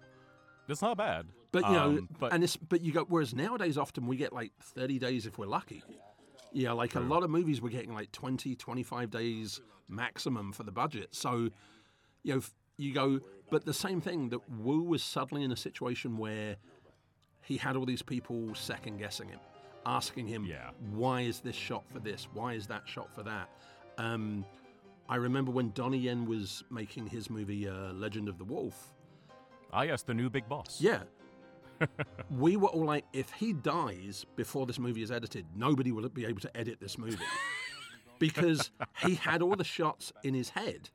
It's 0.67 0.81
not 0.81 0.97
bad. 0.97 1.27
But 1.51 1.65
you 1.65 1.71
know, 1.73 1.85
Um, 1.97 2.09
but 2.19 2.33
and 2.33 2.43
it's 2.43 2.57
but 2.57 2.81
you 2.81 2.91
go. 2.91 3.05
Whereas 3.07 3.33
nowadays, 3.33 3.77
often 3.77 4.07
we 4.07 4.17
get 4.17 4.33
like 4.33 4.51
thirty 4.61 4.99
days 4.99 5.25
if 5.25 5.37
we're 5.37 5.45
lucky. 5.47 5.83
Yeah, 6.51 6.73
like 6.73 6.95
a 6.95 6.99
lot 6.99 7.23
of 7.23 7.29
movies, 7.29 7.61
we're 7.61 7.69
getting 7.69 7.93
like 7.95 8.11
20, 8.11 8.55
25 8.55 9.09
days 9.09 9.59
maximum 9.89 10.53
for 10.53 10.61
the 10.63 10.71
budget. 10.71 11.15
So, 11.15 11.49
you 12.23 12.35
know, 12.35 12.41
you 12.77 12.93
go. 12.93 13.19
But 13.49 13.65
the 13.65 13.73
same 13.73 14.01
thing 14.01 14.29
that 14.29 14.47
Wu 14.49 14.83
was 14.83 15.01
suddenly 15.01 15.43
in 15.43 15.51
a 15.51 15.55
situation 15.57 16.17
where 16.17 16.57
he 17.43 17.57
had 17.57 17.75
all 17.75 17.85
these 17.85 18.01
people 18.01 18.53
second 18.55 18.97
guessing 18.97 19.27
him, 19.29 19.39
asking 19.85 20.27
him, 20.27 20.45
Yeah. 20.45 20.69
why 20.91 21.21
is 21.21 21.39
this 21.39 21.55
shot 21.55 21.83
for 21.91 21.99
this? 21.99 22.27
Why 22.33 22.53
is 22.53 22.67
that 22.67 22.83
shot 22.85 23.13
for 23.13 23.23
that? 23.23 23.49
Um, 23.97 24.45
I 25.09 25.17
remember 25.17 25.51
when 25.51 25.71
Donnie 25.71 25.97
Yen 25.97 26.25
was 26.25 26.63
making 26.71 27.07
his 27.07 27.29
movie 27.29 27.67
uh, 27.67 27.93
Legend 27.93 28.29
of 28.29 28.37
the 28.37 28.45
Wolf. 28.45 28.93
ah, 29.71 29.81
yes, 29.81 30.03
the 30.03 30.13
new 30.13 30.29
big 30.29 30.47
boss. 30.47 30.79
Yeah. 30.79 31.03
we 32.29 32.55
were 32.55 32.69
all 32.69 32.85
like, 32.85 33.05
if 33.11 33.29
he 33.31 33.51
dies 33.53 34.25
before 34.35 34.65
this 34.65 34.79
movie 34.79 35.01
is 35.03 35.11
edited, 35.11 35.45
nobody 35.55 35.91
will 35.91 36.07
be 36.09 36.25
able 36.25 36.39
to 36.39 36.57
edit 36.57 36.79
this 36.79 36.97
movie. 36.97 37.17
because 38.19 38.71
he 38.99 39.15
had 39.15 39.41
all 39.41 39.55
the 39.55 39.63
shots 39.65 40.13
in 40.23 40.33
his 40.33 40.49
head. 40.49 40.89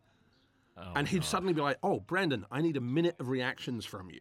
Oh, 0.79 0.93
and 0.97 1.07
he'd 1.09 1.25
suddenly 1.25 1.53
be 1.53 1.61
like, 1.61 1.77
oh, 1.83 2.01
Brandon, 2.01 2.47
I 2.51 2.63
need 2.63 2.77
a 2.77 2.81
minute 2.81 3.17
of 3.19 3.29
reactions 3.29 3.85
from 3.85 4.11
you. 4.11 4.21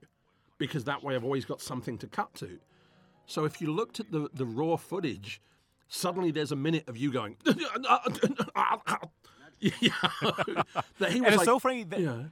Because 0.58 0.86
that 0.86 1.04
way 1.04 1.16
I've 1.16 1.24
always 1.24 1.46
got 1.46 1.62
something 1.62 1.98
to 2.00 2.08
cut 2.08 2.34
to. 2.36 2.60
So 3.26 3.46
if 3.46 3.62
you 3.62 3.72
looked 3.72 4.00
at 4.00 4.12
the, 4.12 4.30
the 4.34 4.46
raw 4.46 4.78
footage, 4.78 5.42
suddenly 5.88 6.32
there's 6.32 6.52
a 6.52 6.56
minute 6.56 6.88
of 6.88 6.98
you 6.98 7.12
going, 7.12 7.36
yeah. 9.60 9.92
that 11.00 11.12
he 11.12 11.22
was 11.22 11.28
and 11.28 11.28
it's 11.28 11.38
like, 11.38 11.46
so 11.46 11.60
funny 11.60 11.84
that 11.84 12.00
yeah. 12.00 12.24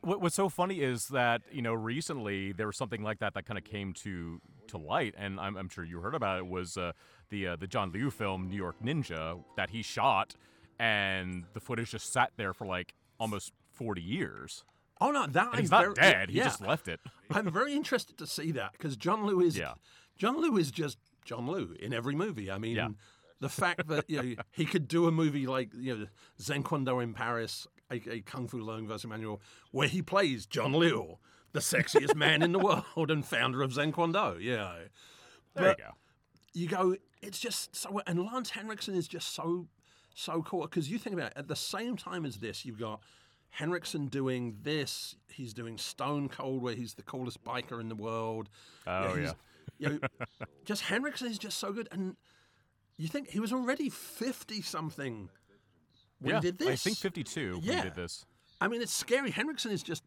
What, 0.00 0.20
what's 0.20 0.34
so 0.34 0.50
funny 0.50 0.80
is 0.80 1.08
that 1.08 1.42
you 1.50 1.62
know 1.62 1.72
recently 1.72 2.52
there 2.52 2.66
was 2.66 2.76
something 2.76 3.02
like 3.02 3.20
that 3.20 3.34
that 3.34 3.46
kind 3.46 3.56
of 3.56 3.64
came 3.64 3.92
to 3.94 4.40
to 4.68 4.78
light, 4.78 5.14
and 5.16 5.40
I'm, 5.40 5.56
I'm 5.56 5.68
sure 5.68 5.84
you 5.84 6.00
heard 6.00 6.14
about 6.14 6.38
it. 6.38 6.46
Was 6.46 6.76
uh, 6.76 6.92
the 7.30 7.48
uh, 7.48 7.56
the 7.56 7.66
John 7.66 7.90
Liu 7.92 8.10
film 8.10 8.48
New 8.48 8.56
York 8.56 8.76
Ninja 8.84 9.42
that 9.56 9.70
he 9.70 9.82
shot, 9.82 10.34
and 10.78 11.44
the 11.54 11.60
footage 11.60 11.92
just 11.92 12.12
sat 12.12 12.32
there 12.36 12.52
for 12.52 12.66
like 12.66 12.94
almost 13.18 13.52
40 13.72 14.02
years. 14.02 14.64
Oh 15.00 15.10
no, 15.10 15.26
that 15.26 15.48
And 15.52 15.60
he's 15.60 15.70
not 15.70 15.82
very- 15.82 15.94
dead. 15.94 16.30
He 16.30 16.36
just 16.38 16.60
left 16.60 16.88
it. 16.88 17.00
I'm 17.30 17.50
very 17.50 17.74
interested 17.74 18.16
to 18.18 18.26
see 18.26 18.52
that 18.52 18.72
because 18.72 18.96
John 18.96 19.26
Liu 19.26 19.40
is 19.40 19.56
Yeah. 19.56 19.74
John 20.16 20.40
Liu 20.40 20.56
is 20.56 20.70
just 20.70 20.98
John 21.24 21.46
Liu 21.48 21.74
in 21.80 21.92
every 21.92 22.14
movie. 22.14 22.50
I 22.50 22.58
mean, 22.58 22.76
Yeah. 22.76 22.88
the 23.40 23.48
fact 23.48 23.88
that 23.88 24.08
you 24.08 24.22
know 24.22 24.42
he 24.52 24.64
could 24.64 24.86
do 24.88 25.06
a 25.06 25.10
movie 25.12 25.46
like 25.46 25.70
you 25.74 25.96
know 25.96 26.06
Zen 26.40 26.62
Kwon 26.62 27.02
in 27.02 27.12
Paris, 27.14 27.66
a, 27.90 27.96
a 28.10 28.20
Kung 28.20 28.46
Fu 28.48 28.58
Learning 28.62 28.86
versus 28.86 29.06
Manual, 29.08 29.42
where 29.72 29.88
he 29.88 30.00
plays 30.02 30.46
John 30.46 30.72
Liu, 30.72 31.18
the 31.52 31.60
sexiest 31.60 32.14
man 32.14 32.42
in 32.42 32.52
the 32.52 32.58
world 32.58 33.10
and 33.10 33.24
founder 33.26 33.62
of 33.62 33.72
Zen 33.72 33.92
Kwondo. 33.92 34.40
Yeah, 34.40 34.74
There 35.54 35.74
But- 35.74 35.78
you 35.78 35.84
go. 35.84 35.90
you 36.52 36.68
go, 36.94 36.96
it's 37.20 37.38
just 37.40 37.74
so. 37.74 38.00
And 38.06 38.24
Lance 38.24 38.50
Henriksen 38.50 38.94
is 38.94 39.08
just 39.08 39.34
so, 39.34 39.66
so 40.14 40.42
cool 40.42 40.62
because 40.62 40.88
you 40.90 40.98
think 40.98 41.14
about 41.14 41.32
it. 41.32 41.36
At 41.36 41.48
the 41.48 41.56
same 41.56 41.96
time 41.96 42.24
as 42.24 42.38
this, 42.38 42.64
you've 42.64 42.78
got 42.78 43.00
Henriksen 43.54 44.06
doing 44.06 44.56
this. 44.62 45.14
He's 45.32 45.54
doing 45.54 45.78
Stone 45.78 46.28
Cold, 46.28 46.60
where 46.62 46.74
he's 46.74 46.94
the 46.94 47.02
coolest 47.02 47.42
biker 47.44 47.80
in 47.80 47.88
the 47.88 47.94
world. 47.94 48.48
Oh, 48.86 49.14
yeah, 49.14 49.32
You 49.78 49.88
know, 49.90 49.98
just 50.64 50.82
Henriksen 50.82 51.28
is 51.30 51.38
just 51.38 51.58
so 51.58 51.72
good, 51.72 51.88
and 51.92 52.16
you 52.96 53.06
think 53.08 53.28
he 53.30 53.38
was 53.40 53.52
already 53.52 53.88
fifty 53.90 54.60
something 54.60 55.28
when 56.20 56.34
yeah, 56.34 56.40
he 56.40 56.46
did 56.50 56.58
this. 56.58 56.68
I 56.68 56.76
think 56.76 56.98
52 56.98 57.54
when 57.54 57.62
Yeah. 57.62 57.76
he 57.76 57.82
did 57.82 57.94
this. 57.94 58.26
I 58.60 58.68
mean, 58.68 58.82
it's 58.82 58.92
scary. 58.92 59.30
Henriksen 59.30 59.70
is 59.70 59.82
just 59.82 60.02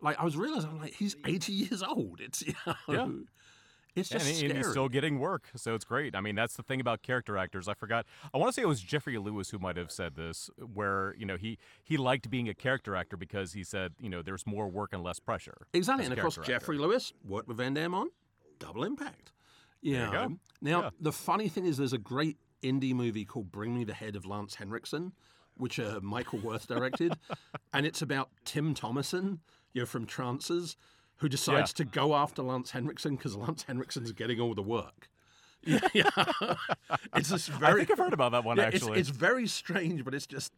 like 0.00 0.18
I 0.18 0.24
was 0.24 0.36
realizing. 0.36 0.70
I'm 0.70 0.78
like, 0.80 0.94
he's 0.94 1.16
eighty 1.26 1.52
years 1.52 1.82
old. 1.82 2.20
It's 2.20 2.42
you 2.46 2.54
know, 2.66 2.74
Yeah. 2.88 3.08
It's 3.94 4.08
just 4.08 4.26
and 4.26 4.36
scary. 4.36 4.54
he's 4.56 4.68
still 4.70 4.88
getting 4.88 5.18
work, 5.18 5.48
so 5.56 5.74
it's 5.74 5.84
great. 5.84 6.14
I 6.14 6.20
mean, 6.20 6.34
that's 6.34 6.54
the 6.56 6.62
thing 6.62 6.80
about 6.80 7.02
character 7.02 7.36
actors. 7.36 7.66
I 7.68 7.74
forgot. 7.74 8.06
I 8.32 8.38
want 8.38 8.48
to 8.48 8.52
say 8.52 8.62
it 8.62 8.68
was 8.68 8.80
Geoffrey 8.80 9.18
Lewis 9.18 9.50
who 9.50 9.58
might 9.58 9.76
have 9.76 9.90
said 9.90 10.14
this, 10.14 10.50
where 10.74 11.14
you 11.18 11.26
know 11.26 11.36
he 11.36 11.58
he 11.82 11.96
liked 11.96 12.30
being 12.30 12.48
a 12.48 12.54
character 12.54 12.94
actor 12.94 13.16
because 13.16 13.52
he 13.54 13.64
said 13.64 13.92
you 14.00 14.08
know 14.08 14.22
there's 14.22 14.46
more 14.46 14.68
work 14.68 14.90
and 14.92 15.02
less 15.02 15.18
pressure. 15.20 15.56
Exactly, 15.72 16.04
and 16.04 16.12
of 16.14 16.20
course 16.20 16.38
actor. 16.38 16.52
Geoffrey 16.52 16.78
Lewis 16.78 17.12
worked 17.26 17.48
with 17.48 17.56
Van 17.56 17.74
Damme 17.74 17.94
on 17.94 18.08
Double 18.58 18.84
Impact. 18.84 19.32
Yeah. 19.80 20.06
you 20.06 20.12
go. 20.12 20.36
Now 20.60 20.82
Yeah. 20.82 20.90
the 21.00 21.12
funny 21.12 21.48
thing 21.48 21.64
is, 21.66 21.76
there's 21.76 21.92
a 21.92 21.98
great 21.98 22.36
indie 22.62 22.92
movie 22.94 23.24
called 23.24 23.50
Bring 23.52 23.74
Me 23.76 23.84
the 23.84 23.94
Head 23.94 24.16
of 24.16 24.26
Lance 24.26 24.56
Henriksen, 24.56 25.12
which 25.56 25.78
uh, 25.80 26.00
Michael 26.02 26.40
Worth 26.40 26.66
directed, 26.66 27.16
and 27.72 27.86
it's 27.86 28.02
about 28.02 28.30
Tim 28.44 28.74
Thomerson, 28.74 29.38
you 29.72 29.82
know, 29.82 29.86
from 29.86 30.04
Trancers, 30.06 30.76
who 31.18 31.28
decides 31.28 31.72
to 31.74 31.84
go 31.84 32.14
after 32.14 32.42
Lance 32.42 32.70
Henriksen 32.72 33.16
because 33.16 33.36
Lance 33.36 33.64
Henriksen's 33.64 34.12
getting 34.12 34.40
all 34.40 34.54
the 34.54 34.62
work. 34.62 35.08
Yeah, 35.64 35.80
yeah. 35.92 36.08
it's 37.16 37.30
just 37.30 37.50
I 37.50 37.58
very. 37.58 37.80
think 37.84 37.90
I've 37.90 38.04
heard 38.04 38.12
about 38.12 38.30
that 38.30 38.44
one 38.44 38.58
Yeah, 38.58 38.64
actually. 38.66 39.00
it's 39.00 39.08
very 39.08 39.48
strange, 39.48 40.04
but 40.04 40.14
it's 40.14 40.26
just 40.26 40.52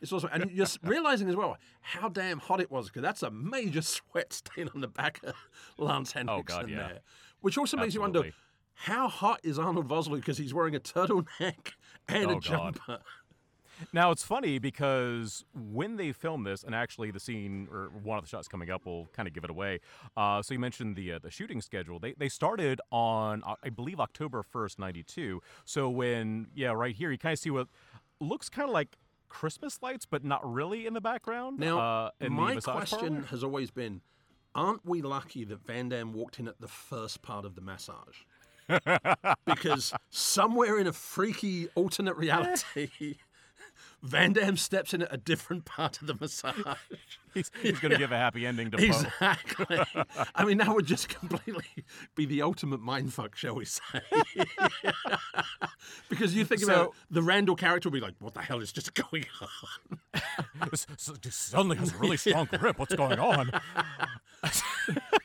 it's 0.00 0.12
also 0.12 0.28
and 0.32 0.50
you're 0.50 0.66
realizing 0.82 1.28
as 1.28 1.36
well 1.36 1.58
how 1.82 2.08
damn 2.08 2.38
hot 2.38 2.60
it 2.62 2.70
was 2.70 2.86
because 2.86 3.02
that's 3.02 3.22
a 3.22 3.30
major 3.30 3.82
sweat 3.82 4.32
stain 4.32 4.70
on 4.74 4.80
the 4.80 4.88
back 4.88 5.20
of 5.24 5.34
Lance 5.76 6.12
Henriksen 6.12 6.56
Oh, 6.56 6.60
God, 6.62 6.70
yeah. 6.70 6.76
there, 6.88 6.98
which 7.42 7.58
also 7.58 7.76
makes 7.76 7.92
you 7.94 8.00
wonder 8.00 8.30
how 8.72 9.08
hot 9.08 9.40
is 9.44 9.58
Arnold 9.58 9.88
Vosloo 9.88 10.16
because 10.16 10.38
he's 10.38 10.54
wearing 10.54 10.74
a 10.74 10.80
turtleneck 10.80 11.72
and 12.08 12.26
Oh, 12.26 12.30
a 12.30 12.34
God. 12.34 12.42
jumper. 12.42 13.00
Now 13.92 14.10
it's 14.10 14.22
funny 14.22 14.58
because 14.58 15.44
when 15.54 15.96
they 15.96 16.12
filmed 16.12 16.46
this, 16.46 16.62
and 16.62 16.74
actually 16.74 17.10
the 17.10 17.20
scene 17.20 17.68
or 17.70 17.90
one 18.02 18.18
of 18.18 18.24
the 18.24 18.28
shots 18.28 18.48
coming 18.48 18.70
up 18.70 18.86
will 18.86 19.08
kind 19.12 19.26
of 19.28 19.34
give 19.34 19.44
it 19.44 19.50
away. 19.50 19.80
Uh, 20.16 20.42
so 20.42 20.54
you 20.54 20.60
mentioned 20.60 20.96
the 20.96 21.14
uh, 21.14 21.18
the 21.18 21.30
shooting 21.30 21.60
schedule. 21.60 21.98
They 21.98 22.12
they 22.12 22.28
started 22.28 22.80
on 22.90 23.42
uh, 23.46 23.54
I 23.62 23.70
believe 23.70 24.00
October 24.00 24.42
first, 24.42 24.78
ninety 24.78 25.02
two. 25.02 25.42
So 25.64 25.88
when 25.88 26.48
yeah, 26.54 26.72
right 26.72 26.94
here 26.94 27.10
you 27.10 27.18
kind 27.18 27.34
of 27.34 27.38
see 27.38 27.50
what 27.50 27.68
looks 28.20 28.48
kind 28.48 28.68
of 28.68 28.74
like 28.74 28.96
Christmas 29.28 29.78
lights, 29.82 30.06
but 30.06 30.24
not 30.24 30.40
really 30.50 30.86
in 30.86 30.94
the 30.94 31.00
background. 31.00 31.58
Now, 31.58 32.10
uh, 32.20 32.28
my 32.28 32.56
question 32.56 32.98
parlor. 32.98 33.26
has 33.26 33.44
always 33.44 33.70
been: 33.70 34.00
Aren't 34.54 34.84
we 34.84 35.02
lucky 35.02 35.44
that 35.44 35.64
Van 35.66 35.88
Damme 35.88 36.12
walked 36.12 36.38
in 36.38 36.48
at 36.48 36.60
the 36.60 36.68
first 36.68 37.22
part 37.22 37.44
of 37.44 37.54
the 37.54 37.60
massage? 37.60 38.22
because 39.46 39.92
somewhere 40.10 40.78
in 40.78 40.86
a 40.86 40.92
freaky 40.92 41.68
alternate 41.74 42.16
reality, 42.16 43.16
Van 44.06 44.32
Damme 44.32 44.56
steps 44.56 44.94
in 44.94 45.02
at 45.02 45.12
a 45.12 45.16
different 45.16 45.64
part 45.64 46.00
of 46.00 46.06
the 46.06 46.14
massage. 46.14 46.54
He's, 47.34 47.50
he's 47.60 47.78
going 47.80 47.92
to 47.92 47.98
give 47.98 48.12
a 48.12 48.16
happy 48.16 48.46
ending 48.46 48.70
to. 48.70 48.82
Exactly. 48.82 49.78
I 50.34 50.44
mean, 50.46 50.56
that 50.56 50.74
would 50.74 50.86
just 50.86 51.10
completely 51.10 51.84
be 52.14 52.24
the 52.24 52.40
ultimate 52.40 52.80
mindfuck, 52.80 53.34
shall 53.34 53.56
we 53.56 53.66
say? 53.66 54.00
because 56.08 56.34
you 56.34 56.46
think 56.46 56.62
about 56.62 56.94
the 57.10 57.22
Randall 57.22 57.54
character 57.54 57.90
will 57.90 57.94
be 57.94 58.00
like, 58.00 58.14
"What 58.20 58.32
the 58.32 58.40
hell 58.40 58.60
is 58.60 58.72
just 58.72 58.94
going 58.94 59.26
on?" 59.42 60.00
This, 60.70 60.86
this 61.20 61.36
suddenly 61.36 61.76
has 61.76 61.92
a 61.92 61.98
really 61.98 62.16
strong 62.16 62.48
grip. 62.50 62.78
What's 62.78 62.94
going 62.94 63.18
on? 63.18 63.50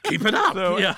Keep 0.04 0.26
it 0.26 0.34
up. 0.36 0.54
So- 0.54 0.78
yeah. 0.78 0.96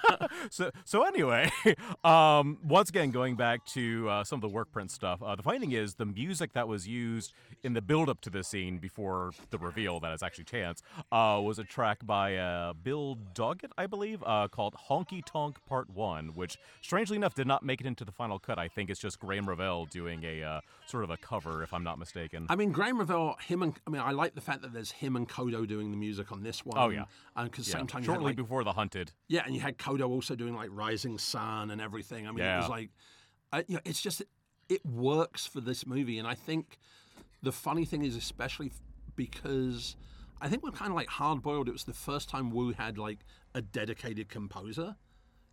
so, 0.50 0.70
so 0.84 1.02
anyway, 1.04 1.50
um, 2.04 2.58
once 2.66 2.88
again, 2.88 3.10
going 3.10 3.36
back 3.36 3.64
to 3.66 4.08
uh, 4.08 4.24
some 4.24 4.38
of 4.38 4.40
the 4.42 4.48
work 4.48 4.72
print 4.72 4.90
stuff, 4.90 5.22
uh, 5.22 5.34
the 5.34 5.42
finding 5.42 5.72
is 5.72 5.94
the 5.94 6.06
music 6.06 6.52
that 6.54 6.68
was 6.68 6.86
used 6.86 7.32
in 7.62 7.72
the 7.74 7.82
build 7.82 8.08
up 8.08 8.20
to 8.22 8.30
the 8.30 8.42
scene 8.44 8.78
before 8.78 9.32
the 9.50 9.58
reveal 9.58 10.00
that 10.00 10.12
it's 10.12 10.22
actually 10.22 10.44
Chance 10.44 10.82
uh, 11.10 11.40
was 11.42 11.58
a 11.58 11.64
track 11.64 12.06
by 12.06 12.36
uh, 12.36 12.72
Bill 12.72 13.18
Doggett, 13.34 13.72
I 13.76 13.86
believe, 13.86 14.22
uh, 14.24 14.48
called 14.48 14.74
Honky 14.88 15.22
Tonk 15.24 15.58
Part 15.66 15.90
1, 15.90 16.28
which 16.34 16.56
strangely 16.82 17.16
enough 17.16 17.34
did 17.34 17.46
not 17.46 17.62
make 17.64 17.80
it 17.80 17.86
into 17.86 18.04
the 18.04 18.12
final 18.12 18.38
cut. 18.38 18.58
I 18.58 18.68
think 18.68 18.90
it's 18.90 19.00
just 19.00 19.18
Graeme 19.18 19.48
Revell 19.48 19.86
doing 19.86 20.24
a 20.24 20.42
uh, 20.42 20.60
sort 20.86 21.04
of 21.04 21.10
a 21.10 21.16
cover, 21.16 21.62
if 21.62 21.72
I'm 21.74 21.82
not 21.84 21.98
mistaken. 21.98 22.46
I 22.48 22.56
mean, 22.56 22.70
Graeme 22.72 22.98
Revell, 22.98 23.36
him 23.46 23.62
and 23.62 23.74
I 23.86 23.90
mean, 23.90 24.00
I 24.02 24.12
like 24.12 24.34
the 24.34 24.40
fact 24.40 24.62
that 24.62 24.72
there's 24.72 24.92
him 24.92 25.16
and 25.16 25.28
Kodo 25.28 25.66
doing 25.66 25.90
the 25.90 25.96
music 25.96 26.32
on 26.32 26.42
this 26.42 26.64
one. 26.64 26.78
Oh, 26.78 26.88
yeah. 26.90 27.04
because 27.44 27.68
Yeah, 27.68 27.74
same 27.78 27.86
time 27.96 28.04
you 28.04 28.10
had, 28.10 28.14
shortly 28.14 28.30
like, 28.30 28.36
before 28.36 28.64
The 28.64 28.72
Hunted. 28.72 29.12
Yeah, 29.28 29.42
and 29.44 29.54
you 29.54 29.60
had 29.60 29.78
Kodo 29.78 30.08
also 30.08 30.34
doing 30.34 30.54
like 30.54 30.68
Rising 30.72 31.18
Sun 31.18 31.70
and 31.70 31.80
everything. 31.80 32.26
I 32.26 32.32
mean, 32.32 32.44
it 32.44 32.56
was 32.58 32.68
like, 32.68 32.90
uh, 33.52 33.62
you 33.66 33.74
know, 33.74 33.80
it's 33.84 34.00
just 34.00 34.22
it 34.68 34.84
works 34.84 35.46
for 35.46 35.60
this 35.60 35.86
movie, 35.86 36.18
and 36.18 36.26
I 36.26 36.34
think 36.34 36.78
the 37.42 37.52
funny 37.52 37.84
thing 37.84 38.04
is, 38.04 38.16
especially 38.16 38.72
because 39.14 39.96
I 40.40 40.48
think 40.48 40.62
we're 40.62 40.70
kind 40.72 40.90
of 40.90 40.96
like 40.96 41.08
hard 41.08 41.42
boiled. 41.42 41.68
It 41.68 41.72
was 41.72 41.84
the 41.84 41.92
first 41.92 42.28
time 42.28 42.50
Wu 42.50 42.72
had 42.72 42.98
like 42.98 43.20
a 43.54 43.62
dedicated 43.62 44.28
composer. 44.28 44.96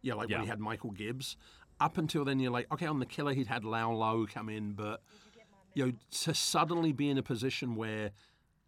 Yeah, 0.01 0.15
like 0.15 0.29
when 0.29 0.41
he 0.41 0.47
had 0.47 0.59
Michael 0.59 0.91
Gibbs. 0.91 1.37
Up 1.79 1.97
until 1.97 2.23
then, 2.23 2.39
you're 2.39 2.51
like, 2.51 2.71
okay, 2.71 2.85
on 2.85 2.99
the 2.99 3.05
Killer, 3.05 3.33
he'd 3.33 3.47
had 3.47 3.65
Lowell 3.65 3.97
Lo 3.97 4.25
come 4.31 4.47
in, 4.47 4.73
but 4.73 5.01
you 5.73 5.85
know, 5.85 5.91
to 6.21 6.33
suddenly 6.33 6.91
be 6.91 7.09
in 7.09 7.17
a 7.17 7.23
position 7.23 7.75
where 7.75 8.11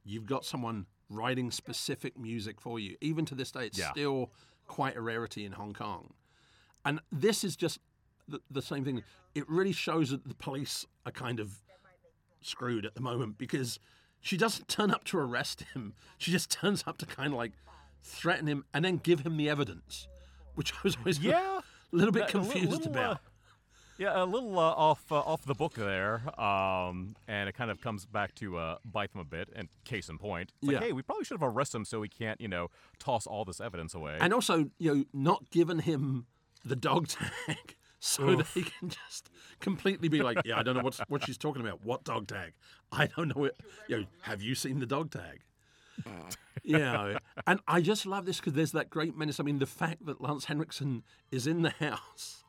you've 0.03 0.25
got 0.25 0.43
someone 0.43 0.85
writing 1.09 1.51
specific 1.51 2.17
music 2.17 2.59
for 2.59 2.79
you, 2.79 2.95
even 3.01 3.25
to 3.25 3.35
this 3.35 3.51
day, 3.51 3.67
it's 3.67 3.77
Yeah. 3.77 3.91
still 3.91 4.31
quite 4.67 4.95
a 4.95 5.01
rarity 5.01 5.45
in 5.45 5.53
Hong 5.53 5.73
Kong. 5.73 6.13
And 6.83 6.99
this 7.11 7.43
is 7.43 7.55
just 7.55 7.79
the, 8.27 8.39
the 8.49 8.61
same 8.61 8.83
thing. 8.85 9.03
It 9.33 9.47
really 9.49 9.71
shows 9.71 10.09
that 10.09 10.27
the 10.27 10.35
police 10.35 10.85
are 11.05 11.11
kind 11.11 11.39
of 11.39 11.61
screwed 12.41 12.85
at 12.85 12.95
the 12.95 13.01
moment 13.01 13.37
because 13.37 13.79
she 14.21 14.37
doesn't 14.37 14.67
turn 14.67 14.91
up 14.91 15.03
to 15.05 15.17
arrest 15.17 15.63
him. 15.73 15.93
She 16.17 16.31
just 16.31 16.49
turns 16.49 16.83
up 16.87 16.97
to 16.99 17.05
kind 17.05 17.33
of 17.33 17.37
like 17.37 17.53
threaten 18.03 18.47
him 18.47 18.65
and 18.73 18.83
then 18.85 18.97
give 18.97 19.21
him 19.21 19.37
the 19.37 19.49
evidence, 19.49 20.07
which 20.55 20.73
I 20.73 20.77
was 20.83 20.95
always 20.97 21.19
Yeah. 21.19 21.59
a 21.93 21.95
little 21.95 22.11
bit 22.11 22.23
a 22.33 22.37
little- 22.37 22.41
confused 22.51 22.71
little, 22.71 22.87
uh, 22.87 22.91
about. 22.91 23.21
Yeah, 23.97 24.21
a 24.21 24.25
little 24.25 24.59
uh, 24.59 24.61
off 24.61 25.09
uh, 25.11 25.15
off 25.15 25.45
the 25.45 25.53
book 25.53 25.73
there, 25.75 26.21
um, 26.39 27.15
and 27.27 27.47
it 27.47 27.55
kind 27.55 27.71
of 27.71 27.79
comes 27.81 28.05
back 28.05 28.35
to 28.35 28.57
uh, 28.57 28.77
bite 28.83 29.11
them 29.13 29.21
a 29.21 29.25
bit. 29.25 29.49
And 29.55 29.69
case 29.85 30.09
in 30.09 30.17
point, 30.17 30.51
it's 30.61 30.67
like, 30.67 30.81
Yeah. 30.81 30.87
hey, 30.87 30.91
we 30.93 31.01
probably 31.01 31.23
should 31.23 31.39
have 31.39 31.47
arrested 31.55 31.77
him 31.77 31.85
so 31.85 31.99
we 32.01 32.09
can't, 32.09 32.41
you 32.41 32.47
know, 32.49 32.69
toss 32.99 33.25
all 33.25 33.45
this 33.45 33.61
evidence 33.61 33.93
away. 33.93 34.17
and 34.19 34.33
also 34.33 34.69
you 34.79 34.93
know 34.95 35.03
not 35.13 35.49
giving 35.49 35.79
him 35.79 36.25
the 36.65 36.75
dog 36.75 37.07
tag 37.47 37.75
so 37.99 38.35
that 38.35 38.47
he 38.47 38.63
can 38.63 38.89
just 38.89 39.29
completely 39.59 40.09
be 40.09 40.21
like 40.21 40.37
yeah 40.45 40.59
i 40.59 40.63
don't 40.63 40.75
know 40.75 40.83
what's, 40.83 40.99
what 41.07 41.23
she's 41.23 41.37
talking 41.37 41.61
about. 41.61 41.83
What 41.85 42.03
dog 42.03 42.27
tag? 42.27 42.53
I 42.91 43.07
don't 43.07 43.35
know 43.35 43.45
it. 43.45 43.59
You 43.87 43.99
know 43.99 44.05
have 44.21 44.41
you 44.41 44.55
seen 44.55 44.79
the 44.79 44.85
dog 44.85 45.11
tag? 45.11 45.39
Yeah. 46.63 47.19
And 47.45 47.59
i 47.67 47.79
just 47.81 48.05
love 48.07 48.25
this 48.25 48.37
because 48.39 48.53
there's 48.53 48.71
that 48.71 48.89
great 48.89 49.15
menace. 49.15 49.39
I 49.39 49.43
mean 49.43 49.59
the 49.59 49.65
fact 49.67 50.05
that 50.07 50.19
lance 50.19 50.45
henriksen 50.45 51.03
is 51.31 51.45
in 51.47 51.61
the 51.61 51.69
house 51.79 52.43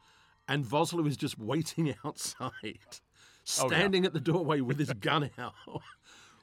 and 0.49 0.65
Vosloo 0.65 1.07
is 1.07 1.17
just 1.17 1.39
waiting 1.39 1.95
outside 2.05 2.53
Oh, 3.61 3.69
yeah. 3.71 3.77
standing 3.77 4.05
at 4.05 4.13
the 4.13 4.19
doorway 4.21 4.61
with 4.61 4.77
his 4.79 4.93
gun 4.95 5.31
out 5.39 5.55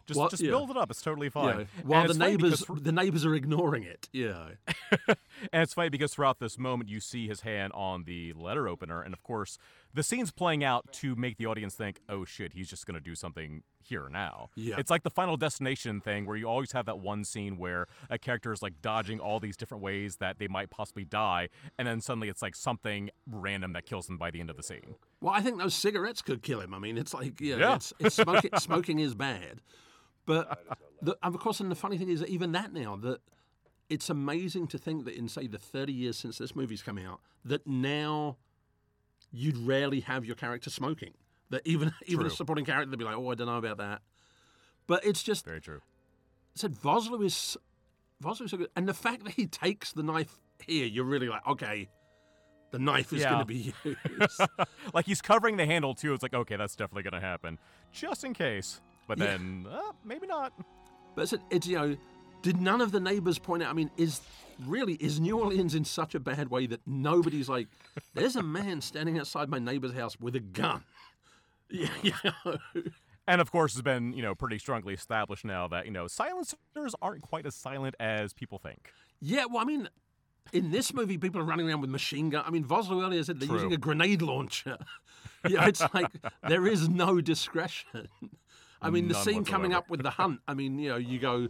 just 0.08 0.18
what- 0.18 0.32
just 0.32 0.42
yeah. 0.42 0.52
build 0.52 0.70
it 0.72 0.78
up. 0.78 0.90
It's 0.90 1.02
totally 1.02 1.30
fine. 1.30 1.60
And 1.62 1.68
while 1.84 2.08
the 2.08 2.14
neighbors 2.14 2.62
because 2.62 2.82
the 2.82 2.94
neighbors 2.94 3.26
are 3.26 3.36
ignoring 3.36 3.84
it 3.84 4.08
yeah 4.14 4.52
And 5.52 5.62
it's 5.64 5.74
funny 5.74 5.90
because 5.90 6.14
throughout 6.14 6.40
this 6.40 6.58
moment, 6.58 6.90
you 6.90 7.00
see 7.02 7.28
his 7.28 7.42
hand 7.42 7.74
on 7.74 8.06
the 8.06 8.32
letter 8.34 8.68
opener, 8.70 9.02
and 9.02 9.14
of 9.14 9.22
course, 9.24 9.58
the 9.94 10.04
scene's 10.04 10.32
playing 10.32 10.64
out 10.64 10.92
to 10.94 11.16
make 11.16 11.38
the 11.38 11.46
audience 11.46 11.76
think, 11.76 12.00
"Oh 12.10 12.26
shit, 12.26 12.54
he's 12.54 12.70
just 12.70 12.86
going 12.86 12.96
to 12.96 13.02
do 13.02 13.16
something 13.16 13.64
here 13.80 14.10
now." 14.10 14.50
Yeah. 14.56 14.76
It's 14.78 14.90
like 14.90 15.04
the 15.04 15.10
Final 15.10 15.38
Destination 15.38 16.02
thing, 16.02 16.26
where 16.26 16.36
you 16.36 16.48
always 16.48 16.72
have 16.72 16.86
that 16.86 17.00
one 17.00 17.24
scene 17.24 17.58
where 17.58 17.88
a 18.10 18.18
character 18.18 18.52
is 18.52 18.62
like 18.62 18.82
dodging 18.82 19.20
all 19.20 19.40
these 19.40 19.56
different 19.56 19.84
ways 19.84 20.18
that 20.18 20.40
they 20.40 20.48
might 20.48 20.70
possibly 20.70 21.06
die, 21.06 21.50
and 21.78 21.88
then 21.88 22.02
suddenly 22.02 22.30
it's 22.30 22.42
like 22.42 22.56
something 22.56 23.10
random 23.28 23.74
that 23.74 23.86
kills 23.86 24.08
them 24.08 24.18
by 24.18 24.32
the 24.32 24.40
end 24.40 24.50
of 24.50 24.58
the 24.58 24.64
scene. 24.64 24.96
Well, 25.22 25.34
I 25.34 25.42
think 25.42 25.60
those 25.60 25.76
cigarettes 25.76 26.22
could 26.22 26.42
kill 26.42 26.60
him. 26.60 26.74
I 26.74 26.80
mean, 26.80 26.98
it's 26.98 27.14
like, 27.14 27.40
yeah, 27.40 27.56
Yeah. 27.56 27.76
It's, 27.76 27.94
it's 28.00 28.16
smoking, 28.16 28.52
smoking 28.60 29.00
is 29.00 29.16
bad. 29.16 29.62
But, 30.26 30.64
the, 31.02 31.18
of 31.22 31.38
course, 31.40 31.60
and 31.60 31.70
the 31.70 31.76
funny 31.76 31.98
thing 31.98 32.10
is 32.10 32.22
that 32.22 32.30
even 32.30 32.52
that 32.54 32.74
now, 32.74 32.96
that 32.98 33.20
it's 33.90 34.10
amazing 34.10 34.68
to 34.68 34.78
think 34.78 35.06
that 35.06 35.16
in, 35.16 35.28
say, 35.28 35.48
the 35.48 35.58
30 35.58 35.94
years 35.94 36.18
since 36.18 36.38
this 36.38 36.56
movie's 36.56 36.82
come 36.82 36.98
out, 36.98 37.20
that 37.46 37.68
now 37.68 38.38
you'd 39.34 39.58
rarely 39.58 40.02
have 40.02 40.24
your 40.24 40.36
character 40.36 40.70
smoking. 40.70 41.14
That 41.50 41.62
even 41.66 41.92
even 42.06 42.26
a 42.26 42.30
supporting 42.30 42.64
character, 42.66 42.90
they'd 42.92 42.98
be 43.00 43.04
like, 43.04 43.18
oh, 43.18 43.32
I 43.32 43.36
don't 43.36 43.48
know 43.48 43.58
about 43.58 43.78
that. 43.78 44.02
But 44.88 45.06
it's 45.06 45.24
just, 45.24 45.46
Very 45.46 45.62
true. 45.62 45.82
said 46.56 46.74
Vosloo 46.74 47.24
is, 47.26 47.58
Vosloo's 48.24 48.52
so 48.52 48.58
good. 48.58 48.70
And 48.76 48.88
the 48.88 48.94
fact 48.94 49.24
that 49.24 49.34
he 49.34 49.48
takes 49.48 49.94
the 49.94 50.04
knife 50.04 50.40
here, 50.66 50.86
you're 50.86 51.06
really 51.06 51.30
like, 51.30 51.46
okay, 51.48 51.90
the 52.72 52.80
knife 52.80 53.14
is 53.14 53.22
Yeah. 53.22 53.30
going 53.30 53.40
to 53.40 53.46
be 53.46 53.74
used. 54.20 54.42
Like 54.94 55.06
he's 55.06 55.22
covering 55.22 55.58
the 55.58 55.66
handle 55.66 55.96
too. 55.96 56.14
It's 56.14 56.22
like, 56.24 56.34
okay, 56.34 56.56
that's 56.58 56.76
definitely 56.76 57.04
going 57.04 57.20
to 57.22 57.26
happen, 57.26 57.58
just 57.92 58.24
in 58.24 58.34
case. 58.34 58.82
But 59.08 59.18
Yeah. 59.18 59.26
then, 59.38 59.68
uh, 59.70 59.94
maybe 60.04 60.28
not. 60.28 60.54
But 61.16 61.32
it's, 61.34 61.44
it's 61.50 61.68
you 61.68 61.78
know, 61.78 61.98
did 62.42 62.60
none 62.62 62.82
of 62.82 62.92
the 62.92 63.00
neighbors 63.00 63.40
point 63.40 63.64
out? 63.64 63.70
I 63.70 63.74
mean, 63.74 63.90
is 63.98 64.20
really 64.66 64.94
is 64.96 65.20
New 65.20 65.40
Orleans 65.40 65.76
in 65.76 65.86
such 65.86 66.16
a 66.16 66.20
bad 66.20 66.50
way 66.50 66.66
that 66.68 66.82
nobody's 66.86 67.50
like, 67.50 67.68
there's 68.14 68.36
a 68.36 68.44
man 68.44 68.82
standing 68.82 69.20
outside 69.20 69.50
my 69.50 69.60
neighbor's 69.60 69.94
house 69.94 70.20
with 70.20 70.36
a 70.36 70.40
gun. 70.40 70.84
Yeah, 71.70 71.88
yeah. 72.04 72.32
And 73.28 73.42
of 73.42 73.52
course, 73.52 73.74
it's 73.74 73.82
been 73.82 74.14
you 74.14 74.22
know 74.22 74.36
pretty 74.36 74.60
strongly 74.60 74.94
established 74.94 75.44
now 75.44 75.68
that 75.70 75.86
you 75.86 75.92
know 75.92 76.08
silencers 76.08 76.56
aren't 77.02 77.24
quite 77.24 77.48
as 77.48 77.56
silent 77.56 77.96
as 78.00 78.32
people 78.34 78.60
think. 78.60 78.92
yeah. 79.22 79.46
Well, 79.46 79.58
I 79.60 79.64
mean, 79.64 79.90
in 80.52 80.70
this 80.70 80.94
movie, 80.94 81.18
people 81.18 81.42
are 81.42 81.46
running 81.46 81.68
around 81.68 81.82
with 81.82 81.90
machine 81.90 82.30
gun. 82.30 82.44
I 82.46 82.52
mean, 82.52 82.64
Vosloo 82.64 83.04
earlier 83.04 83.24
said 83.24 83.40
they're 83.40 83.48
True. 83.48 83.56
using 83.56 83.74
a 83.74 83.78
grenade 83.78 84.22
launcher. 84.22 84.78
yeah, 85.50 85.66
it's 85.68 85.82
like 85.96 86.12
there 86.48 86.68
is 86.68 86.90
no 86.90 87.22
discretion. 87.22 88.08
I 88.82 88.92
mean, 88.92 89.08
the 89.08 89.14
None 89.14 89.24
scene 89.24 89.46
coming 89.46 89.74
up 89.74 89.90
with 89.90 90.04
the 90.04 90.12
hunt. 90.12 90.42
I 90.48 90.54
mean, 90.54 90.78
you 90.78 90.90
know, 90.90 90.98
you 90.98 91.18
go 91.18 91.48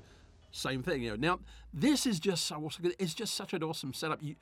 same 0.54 0.82
thing. 0.84 1.02
You 1.04 1.10
know, 1.12 1.16
now 1.18 1.40
this 1.74 2.06
is 2.06 2.20
just 2.22 2.46
so 2.46 2.56
awesome. 2.66 2.90
It's 2.98 3.14
just 3.14 3.34
such 3.34 3.54
an 3.54 3.62
awesome 3.64 3.92
setup. 3.94 4.24
You, 4.24 4.36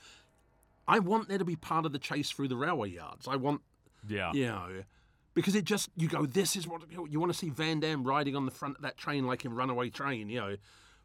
I 0.87 0.99
want 0.99 1.29
there 1.29 1.37
to 1.39 1.45
be 1.45 1.55
part 1.55 1.85
of 1.87 1.93
the 1.93 1.99
chase 1.99 2.29
through 2.29 2.49
the 2.49 2.55
railway 2.57 2.89
yards. 2.89 3.27
I 3.27 3.37
want 3.37 3.61
Yeah. 4.07 4.31
you 4.33 4.45
know, 4.47 4.83
because 5.33 5.55
it 5.55 5.63
just 5.63 5.89
you 5.95 6.07
go. 6.09 6.25
This 6.25 6.55
is 6.55 6.67
what 6.67 6.81
you 6.91 7.19
want 7.19 7.31
to 7.31 7.37
see 7.37 7.49
Van 7.49 7.79
Damme 7.79 8.03
riding 8.03 8.35
on 8.35 8.45
the 8.45 8.51
front 8.51 8.75
of 8.75 8.81
that 8.83 8.97
train 8.97 9.25
like 9.25 9.45
in 9.45 9.53
Runaway 9.55 9.89
Train. 9.89 10.27
You 10.29 10.39
know, 10.41 10.55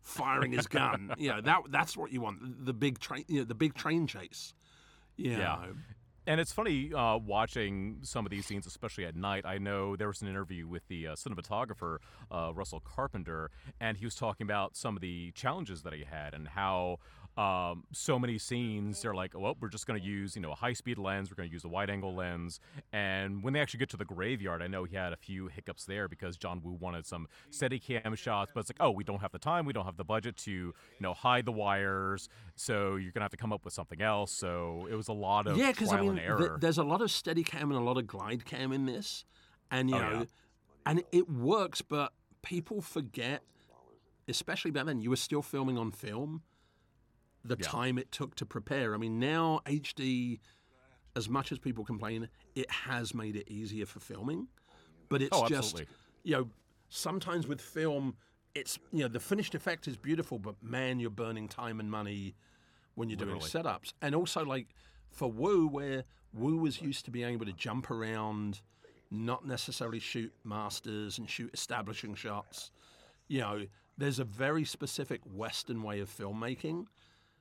firing 0.02 0.52
his 0.52 0.66
gun. 0.66 1.14
you 1.18 1.28
know 1.30 1.40
that 1.40 1.61
that's 1.70 1.96
what 1.96 2.11
you 2.12 2.20
want. 2.20 2.64
The 2.66 2.74
big 2.74 2.98
train. 2.98 3.24
You 3.28 3.40
know, 3.40 3.44
the 3.44 3.54
big 3.54 3.74
train 3.74 4.07
chase. 4.07 4.54
You 5.16 5.30
Yeah. 5.32 5.38
know. 5.38 5.66
And 6.29 6.41
it's 6.41 6.53
funny 6.53 6.93
uh, 6.93 7.18
watching 7.18 7.99
some 8.03 8.27
of 8.27 8.31
these 8.31 8.47
scenes, 8.47 8.66
especially 8.66 9.05
at 9.05 9.14
night. 9.14 9.47
I 9.47 9.59
know 9.59 9.95
there 9.95 10.09
was 10.09 10.22
an 10.22 10.29
interview 10.29 10.66
with 10.66 10.89
the 10.89 11.07
uh, 11.07 11.14
cinematographer, 11.14 11.99
uh, 12.33 12.51
Russell 12.53 12.81
Carpenter, 12.81 13.53
and 13.81 13.97
he 13.97 14.05
was 14.05 14.16
talking 14.16 14.45
about 14.45 14.77
some 14.77 14.97
of 14.97 15.03
the 15.03 15.31
challenges 15.33 15.83
that 15.83 15.93
he 15.93 16.03
had 16.03 16.35
and 16.35 16.49
how 16.49 16.99
um, 17.37 17.84
so 17.93 18.18
many 18.18 18.39
scenes, 18.39 19.03
they're 19.03 19.14
like, 19.14 19.32
well, 19.39 19.57
we're 19.61 19.68
just 19.68 19.87
going 19.87 20.01
to 20.01 20.07
use, 20.07 20.34
you 20.37 20.41
know, 20.43 20.53
a 20.53 20.55
high-speed 20.55 20.97
lens. 20.97 21.30
We're 21.30 21.34
going 21.37 21.49
to 21.49 21.53
use 21.53 21.64
a 21.64 21.68
wide-angle 21.68 22.14
lens. 22.14 22.61
And 22.93 23.43
when 23.43 23.53
they 23.53 23.61
actually 23.61 23.78
get 23.80 23.91
to 23.91 23.97
the 23.99 24.05
graveyard, 24.07 24.62
I 24.62 24.68
know 24.68 24.84
he 24.84 24.97
had 24.97 25.12
a 25.12 25.16
few 25.16 25.49
hiccups 25.49 25.84
there 25.84 26.09
because 26.09 26.37
John 26.39 26.62
Woo 26.62 26.72
wanted 26.80 27.05
some 27.07 27.26
steady 27.51 27.78
cam 27.78 28.14
shots, 28.14 28.53
but 28.55 28.61
it's 28.61 28.70
like, 28.70 28.78
oh, 28.80 28.91
we 28.91 29.05
don't 29.05 29.20
have 29.20 29.32
the 29.32 29.39
time. 29.39 29.66
We 29.66 29.72
don't 29.74 29.84
have 29.84 29.99
the 29.99 30.05
budget 30.05 30.37
to, 30.39 30.51
you 30.51 30.74
know, 31.01 31.12
hide 31.12 31.45
the 31.45 31.53
wires. 31.53 32.28
So 32.55 32.97
you're 32.97 33.12
going 33.12 33.20
to 33.20 33.24
have 33.24 33.30
to 33.32 33.37
come 33.37 33.53
up 33.53 33.64
with 33.64 33.74
something 33.74 34.01
else. 34.01 34.32
So 34.32 34.89
it 34.91 34.95
was 34.95 35.09
a 35.09 35.12
lot 35.12 35.47
of 35.47 35.57
Yeah, 35.59 35.72
because 35.72 35.93
I 35.93 36.01
mean, 36.01 36.11
and 36.11 36.20
error. 36.20 36.39
th- 36.39 36.51
there's 36.61 36.78
a 36.78 36.84
lot 36.84 37.03
of 37.03 37.11
steady 37.11 37.45
cam 37.45 37.70
and 37.70 37.78
a 37.78 37.84
lot 37.84 37.99
of 37.99 38.07
glide 38.07 38.45
cam 38.47 38.72
in 38.72 38.87
this, 38.87 39.24
and 39.70 39.91
you 39.91 39.97
Oh, 39.97 40.01
know, 40.01 40.18
yeah. 40.20 40.24
and 40.87 41.05
it 41.12 41.28
works. 41.28 41.82
But 41.82 42.12
people 42.43 42.80
forget, 42.80 43.43
especially 44.28 44.70
back 44.70 44.87
then, 44.87 45.01
you 45.01 45.11
were 45.11 45.16
still 45.16 45.43
filming 45.43 45.76
on 45.76 45.91
film. 45.93 46.43
The 47.47 47.57
Yeah. 47.57 47.66
time 47.66 47.99
it 47.99 48.11
took 48.11 48.34
to 48.36 48.47
prepare. 48.47 48.94
I 48.94 48.99
mean, 48.99 49.18
now 49.20 49.61
HD, 49.66 50.40
as 51.14 51.28
much 51.28 51.53
as 51.53 51.59
people 51.59 51.84
complain, 51.84 52.28
it 52.55 52.70
has 52.70 53.14
made 53.14 53.36
it 53.36 53.49
easier 53.49 53.86
for 53.86 54.01
filming, 54.01 54.49
but 55.09 55.22
it's 55.22 55.38
Oh, 55.38 55.49
just 55.49 55.84
you 56.24 56.32
know. 56.32 56.51
sometimes 56.88 57.47
with 57.47 57.61
film, 57.61 58.16
it's 58.55 58.78
you 58.92 59.01
know 59.01 59.09
the 59.09 59.20
finished 59.20 59.55
effect 59.55 59.86
is 59.86 59.97
beautiful, 59.97 60.38
but 60.38 60.61
man, 60.62 60.99
you're 60.99 61.11
burning 61.11 61.49
time 61.49 61.78
and 61.78 61.90
money 61.90 62.34
when 62.94 63.09
you're 63.09 63.18
Literally. 63.18 63.38
doing 63.51 63.64
setups. 63.64 63.92
And 64.03 64.14
also 64.14 64.44
like 64.44 64.68
for 65.11 65.30
Wu, 65.30 65.68
where 65.68 66.05
Wu 66.32 66.57
was 66.57 66.80
used 66.82 67.05
to 67.05 67.11
being 67.11 67.28
able 67.28 67.47
to 67.47 67.53
jump 67.53 67.90
around, 67.90 68.61
not 69.11 69.47
necessarily 69.47 70.01
shoot 70.01 70.32
masters 70.44 71.18
and 71.18 71.30
shoot 71.30 71.51
establishing 71.55 72.14
shots. 72.14 72.70
You 73.28 73.40
know, 73.40 73.66
there's 73.99 74.18
a 74.18 74.24
very 74.24 74.64
specific 74.64 75.20
Western 75.24 75.82
way 75.82 76.01
of 76.01 76.11
filmmaking. 76.11 76.86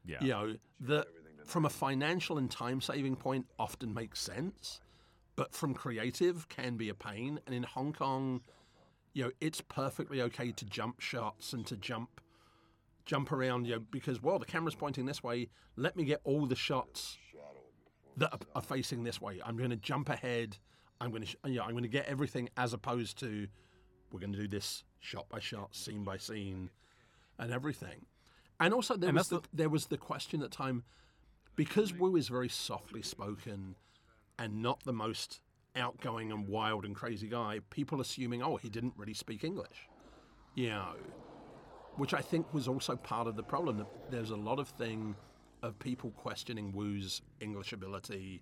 Yeah. 0.05 0.17
You 0.21 0.29
know, 0.29 0.55
that 0.81 1.07
from 1.45 1.65
a 1.65 1.69
financial 1.69 2.37
and 2.37 2.49
time 2.49 2.81
saving 2.81 3.15
point 3.15 3.45
often 3.59 3.93
makes 3.93 4.19
sense, 4.19 4.81
but 5.35 5.53
from 5.53 5.73
creative 5.73 6.47
can 6.49 6.77
be 6.77 6.89
a 6.89 6.93
pain. 6.93 7.39
And 7.45 7.55
in 7.55 7.63
Hong 7.63 7.93
Kong, 7.93 8.41
you 9.13 9.23
know, 9.23 9.31
it's 9.39 9.61
perfectly 9.61 10.21
okay 10.21 10.51
to 10.51 10.65
jump 10.65 10.99
shots 10.99 11.53
and 11.53 11.65
to 11.67 11.75
jump 11.75 12.21
jump 13.05 13.31
around, 13.31 13.67
you 13.67 13.75
know, 13.75 13.81
because 13.91 14.21
well, 14.21 14.39
the 14.39 14.45
camera's 14.45 14.75
pointing 14.75 15.05
this 15.05 15.23
way. 15.23 15.49
Let 15.75 15.95
me 15.95 16.05
get 16.05 16.21
all 16.23 16.45
the 16.45 16.55
shots 16.55 17.17
that 18.17 18.31
are, 18.33 18.39
are 18.55 18.61
facing 18.61 19.03
this 19.03 19.21
way. 19.21 19.39
I'm 19.45 19.57
going 19.57 19.69
to 19.69 19.75
jump 19.75 20.09
ahead. 20.09 20.57
I'm 20.99 21.09
going 21.11 21.23
to, 21.23 21.27
sh- 21.27 21.35
you 21.45 21.55
know, 21.55 21.63
I'm 21.63 21.71
going 21.71 21.83
to 21.83 21.89
get 21.89 22.07
everything 22.07 22.49
as 22.57 22.73
opposed 22.73 23.19
to 23.19 23.47
we're 24.11 24.19
going 24.19 24.33
to 24.33 24.39
do 24.39 24.47
this 24.47 24.83
shot 24.99 25.27
by 25.29 25.39
shot, 25.39 25.75
scene 25.75 26.03
by 26.03 26.17
scene, 26.17 26.69
and 27.37 27.51
everything. 27.51 28.05
And 28.59 28.73
also 28.73 28.95
there 28.95 29.09
And 29.09 29.17
was 29.17 29.29
that's 29.29 29.43
the, 29.43 29.49
there 29.55 29.69
was 29.69 29.87
the 29.87 29.97
question 29.97 30.41
at 30.41 30.51
the 30.51 30.55
time 30.57 30.83
because 31.55 31.93
Wu 31.93 32.15
is 32.15 32.27
very 32.29 32.49
softly 32.49 33.01
spoken 33.01 33.75
and 34.39 34.61
not 34.61 34.83
the 34.83 34.93
most 34.93 35.41
outgoing 35.75 36.31
and 36.31 36.47
wild 36.47 36.85
and 36.85 36.95
crazy 36.95 37.27
guy. 37.27 37.59
People 37.69 37.99
assuming, 38.01 38.41
oh, 38.41 38.55
he 38.57 38.69
didn't 38.69 38.93
really 38.97 39.13
speak 39.13 39.43
English, 39.43 39.89
you 40.55 40.69
know, 40.69 40.93
which 41.97 42.13
I 42.13 42.21
think 42.21 42.53
was 42.53 42.67
also 42.67 42.95
part 42.95 43.27
of 43.27 43.35
the 43.35 43.43
problem. 43.43 43.77
That 43.77 43.87
there's 44.11 44.31
a 44.31 44.35
lot 44.35 44.59
of 44.59 44.67
thing 44.69 45.15
of 45.61 45.77
people 45.79 46.11
questioning 46.11 46.71
Wu's 46.73 47.21
English 47.39 47.73
ability, 47.73 48.41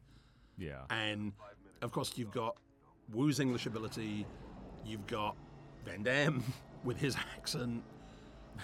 Yeah. 0.57 0.81
and 0.89 1.31
of 1.81 1.91
course 1.91 2.13
you've 2.17 2.31
got 2.31 2.57
Wu's 3.11 3.39
English 3.39 3.65
ability, 3.65 4.25
you've 4.85 5.07
got 5.07 5.35
Van 5.85 6.03
Damme 6.03 6.43
with 6.83 6.97
his 6.97 7.15
accent. 7.37 7.83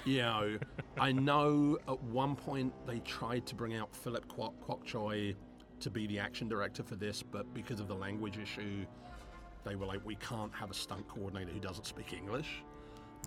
You 0.05 0.19
know, 0.19 0.57
I 0.99 1.11
know 1.11 1.77
at 1.87 2.01
one 2.03 2.35
point 2.35 2.73
they 2.87 2.99
tried 2.99 3.45
to 3.47 3.55
bring 3.55 3.75
out 3.75 3.95
Philip 3.95 4.27
Kwok, 4.27 4.53
Kwok 4.65 4.83
Choi 4.83 5.35
to 5.79 5.89
be 5.89 6.07
the 6.07 6.19
action 6.19 6.47
director 6.47 6.83
for 6.83 6.95
this, 6.95 7.23
but 7.23 7.51
because 7.53 7.79
of 7.79 7.87
the 7.87 7.95
language 7.95 8.37
issue, 8.37 8.85
they 9.63 9.75
were 9.75 9.85
like, 9.85 10.05
we 10.05 10.15
can't 10.15 10.53
have 10.53 10.71
a 10.71 10.73
stunt 10.73 11.07
coordinator 11.07 11.51
who 11.51 11.59
doesn't 11.59 11.85
speak 11.85 12.13
English. 12.13 12.63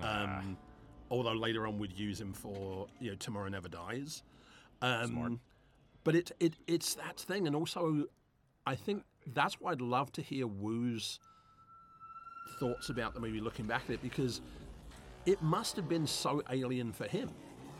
Um, 0.02 0.56
although 1.10 1.32
later 1.32 1.66
on 1.66 1.78
we'd 1.78 1.96
use 1.98 2.20
him 2.20 2.32
for 2.32 2.86
you 2.98 3.10
know 3.10 3.16
Tomorrow 3.16 3.48
Never 3.48 3.68
Dies. 3.68 4.22
Um, 4.80 5.06
Smart. 5.08 5.32
But 6.04 6.16
it, 6.16 6.32
it 6.40 6.54
it's 6.66 6.94
that 6.94 7.20
thing, 7.20 7.46
and 7.46 7.54
also 7.54 8.06
I 8.66 8.74
think 8.74 9.04
that's 9.26 9.60
why 9.60 9.72
I'd 9.72 9.80
love 9.80 10.10
to 10.12 10.22
hear 10.22 10.46
Wu's 10.46 11.20
thoughts 12.58 12.88
about 12.88 13.14
the 13.14 13.20
movie 13.20 13.40
looking 13.40 13.66
back 13.66 13.82
at 13.88 13.90
it 13.90 14.02
because 14.02 14.40
it 15.26 15.40
must 15.42 15.76
have 15.76 15.88
been 15.88 16.06
so 16.06 16.42
alien 16.50 16.92
for 16.92 17.06
him 17.06 17.30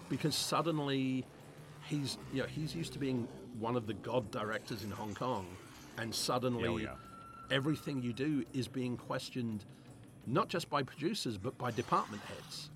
because 0.09 0.35
suddenly 0.35 1.25
he's 1.85 2.19
you 2.33 2.43
know 2.43 2.47
he's 2.49 2.75
used 2.75 2.93
to 2.93 2.99
being 2.99 3.27
one 3.59 3.77
of 3.77 3.87
the 3.87 3.95
god 3.95 4.31
directors 4.31 4.85
in 4.85 4.91
Hong 4.91 5.15
Kong 5.15 5.47
and 5.99 6.15
suddenly 6.15 6.69
Oh, 6.69 6.77
yeah. 6.77 6.95
everything 7.51 8.03
you 8.03 8.13
do 8.13 8.45
is 8.53 8.69
being 8.69 8.97
questioned 8.97 9.65
not 10.27 10.49
just 10.49 10.71
by 10.71 10.83
producers 10.83 11.37
but 11.39 11.57
by 11.59 11.71
department 11.71 12.23
heads. 12.25 12.71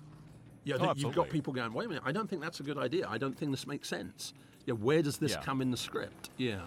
you 0.65 0.77
know, 0.77 0.89
oh, 0.89 0.93
you've 0.97 1.15
got 1.15 1.29
people 1.29 1.53
going, 1.53 1.71
wait 1.73 1.85
a 1.85 1.89
minute, 1.89 2.03
I 2.05 2.11
don't 2.11 2.29
think 2.29 2.41
that's 2.41 2.59
a 2.59 2.63
good 2.63 2.77
idea. 2.77 3.07
I 3.07 3.17
don't 3.17 3.37
think 3.37 3.51
this 3.51 3.65
makes 3.65 3.87
sense. 3.87 4.33
Yeah, 4.65 4.73
where 4.73 5.01
does 5.01 5.17
this 5.17 5.31
Yeah. 5.31 5.41
come 5.41 5.61
in 5.61 5.71
the 5.71 5.77
script? 5.77 6.29
Yeah. 6.35 6.59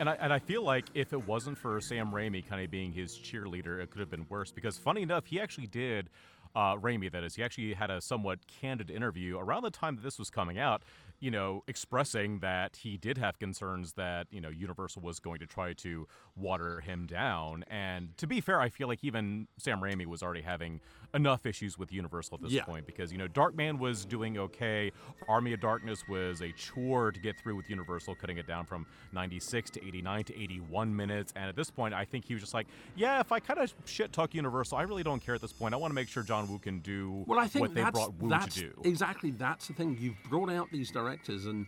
And 0.00 0.08
I, 0.08 0.14
and 0.14 0.32
I 0.32 0.38
feel 0.38 0.62
like 0.62 0.86
if 0.94 1.12
it 1.12 1.26
wasn't 1.28 1.58
for 1.58 1.78
Sam 1.80 2.10
Raimi 2.10 2.44
kind 2.48 2.64
of 2.64 2.70
being 2.70 2.90
his 2.90 3.16
cheerleader, 3.18 3.80
it 3.82 3.90
could 3.90 4.00
have 4.00 4.10
been 4.10 4.24
worse. 4.30 4.50
Because 4.50 4.78
funny 4.78 5.02
enough, 5.02 5.26
he 5.26 5.38
actually 5.38 5.66
did, 5.66 6.08
uh, 6.54 6.76
Raimi 6.76 7.10
that 7.10 7.24
is, 7.24 7.34
he 7.34 7.42
actually 7.42 7.74
had 7.74 7.90
a 7.90 8.00
somewhat 8.00 8.46
candid 8.46 8.90
interview 8.90 9.38
around 9.38 9.62
the 9.62 9.70
time 9.70 9.96
that 9.96 10.02
this 10.02 10.18
was 10.18 10.30
coming 10.30 10.58
out, 10.58 10.82
you 11.20 11.30
know, 11.30 11.62
expressing 11.66 12.38
that 12.40 12.76
he 12.76 12.96
did 12.96 13.18
have 13.18 13.38
concerns 13.38 13.94
that, 13.94 14.26
you 14.30 14.40
know, 14.40 14.50
Universal 14.50 15.02
was 15.02 15.18
going 15.18 15.40
to 15.40 15.46
try 15.46 15.72
to 15.72 16.06
water 16.36 16.80
him 16.80 17.06
down. 17.06 17.64
And 17.68 18.16
to 18.18 18.26
be 18.26 18.40
fair, 18.40 18.60
I 18.60 18.68
feel 18.68 18.88
like 18.88 19.02
even 19.02 19.48
Sam 19.58 19.80
Raimi 19.80 20.06
was 20.06 20.22
already 20.22 20.42
having 20.42 20.80
enough 21.14 21.46
issues 21.46 21.78
with 21.78 21.92
Universal 21.92 22.36
at 22.36 22.42
this 22.42 22.52
Yeah. 22.52 22.64
point 22.64 22.86
because, 22.86 23.12
you 23.12 23.18
know, 23.18 23.28
Darkman 23.28 23.78
was 23.78 24.04
doing 24.04 24.36
okay. 24.36 24.90
Army 25.28 25.52
of 25.52 25.60
Darkness 25.60 26.02
was 26.08 26.42
a 26.42 26.50
chore 26.52 27.12
to 27.12 27.20
get 27.20 27.38
through 27.38 27.56
with 27.56 27.70
Universal, 27.70 28.16
cutting 28.16 28.36
it 28.38 28.46
down 28.46 28.66
from 28.66 28.86
96 29.12 29.70
to 29.70 29.86
89 29.86 30.24
to 30.24 30.36
81 30.40 30.94
minutes. 30.94 31.32
And 31.36 31.48
at 31.48 31.56
this 31.56 31.70
point, 31.70 31.94
I 31.94 32.04
think 32.04 32.24
he 32.26 32.34
was 32.34 32.42
just 32.42 32.52
like, 32.54 32.66
yeah, 32.96 33.20
if 33.20 33.30
I 33.32 33.38
kind 33.40 33.60
of 33.60 33.72
shit 33.84 34.12
talk 34.12 34.34
Universal, 34.34 34.76
I 34.76 34.82
really 34.82 35.02
don't 35.04 35.20
care 35.20 35.34
at 35.36 35.40
this 35.40 35.52
point. 35.52 35.72
I 35.72 35.76
want 35.76 35.90
to 35.92 35.94
make 35.94 36.08
sure 36.08 36.22
John 36.22 36.48
Woo 36.48 36.58
can 36.58 36.80
do 36.80 37.24
Well, 37.26 37.38
I 37.38 37.46
think 37.46 37.60
what 37.62 37.74
they 37.74 37.82
brought 37.82 38.14
Woo 38.14 38.28
to 38.30 38.50
do. 38.50 38.72
exactly 38.84 39.30
that's 39.30 39.68
the 39.68 39.74
thing. 39.74 39.96
You've 40.00 40.22
brought 40.28 40.50
out 40.50 40.70
these 40.72 40.90
directors, 40.90 41.46
and 41.46 41.66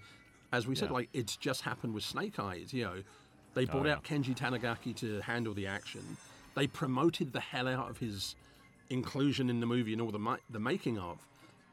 as 0.52 0.66
we 0.66 0.74
said, 0.74 0.88
Yeah. 0.88 0.94
like 0.94 1.08
it's 1.12 1.36
just 1.36 1.62
happened 1.62 1.94
with 1.94 2.02
Snake 2.04 2.38
Eyes. 2.40 2.72
You 2.74 2.84
know, 2.84 3.02
they 3.54 3.62
oh, 3.62 3.66
brought 3.66 3.86
Oh, 3.86 3.88
yeah. 3.88 3.94
out 3.94 4.04
Kenji 4.04 4.34
Tanigaki 4.36 4.94
to 4.96 5.20
handle 5.20 5.54
the 5.54 5.66
action. 5.66 6.16
They 6.54 6.66
promoted 6.66 7.32
the 7.32 7.40
hell 7.40 7.68
out 7.68 7.90
of 7.90 7.98
his 7.98 8.34
inclusion 8.90 9.50
in 9.50 9.60
the 9.60 9.66
movie 9.66 9.92
and 9.92 10.02
all 10.02 10.10
the 10.10 10.18
ma- 10.18 10.36
the 10.50 10.60
making 10.60 10.98
of, 10.98 11.18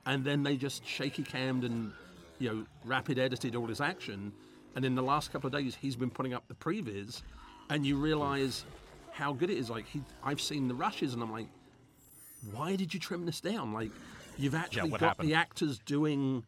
and 0.06 0.24
then 0.24 0.44
they 0.44 0.56
just 0.58 0.86
shaky 0.86 1.24
cammed 1.24 1.64
and 1.64 1.92
you 2.40 2.50
know 2.50 2.66
rapid 2.86 3.20
edited 3.20 3.56
all 3.56 3.68
his 3.68 3.82
action. 3.82 4.32
And 4.76 4.84
in 4.86 4.96
the 4.96 5.04
last 5.04 5.32
couple 5.32 5.48
of 5.48 5.54
days, 5.54 5.76
he's 5.76 5.96
been 5.96 6.10
putting 6.10 6.34
up 6.34 6.48
the 6.48 6.56
previs, 6.56 7.22
and 7.70 7.86
you 7.86 7.98
realize 7.98 8.66
how 9.12 9.34
good 9.34 9.50
it 9.50 9.58
is. 9.58 9.70
Like 9.70 9.88
he, 9.88 10.02
I've 10.24 10.42
seen 10.42 10.68
the 10.68 10.74
rushes, 10.74 11.14
and 11.14 11.22
I'm 11.22 11.32
like, 11.32 11.48
why 12.52 12.76
did 12.76 12.94
you 12.94 13.00
trim 13.00 13.26
this 13.26 13.40
down? 13.40 13.74
Like, 13.74 13.92
you've 14.38 14.56
actually 14.56 14.90
what 14.90 15.00
got 15.00 15.08
happened? 15.10 15.30
the 15.30 15.36
actors 15.36 15.80
doing 15.80 16.44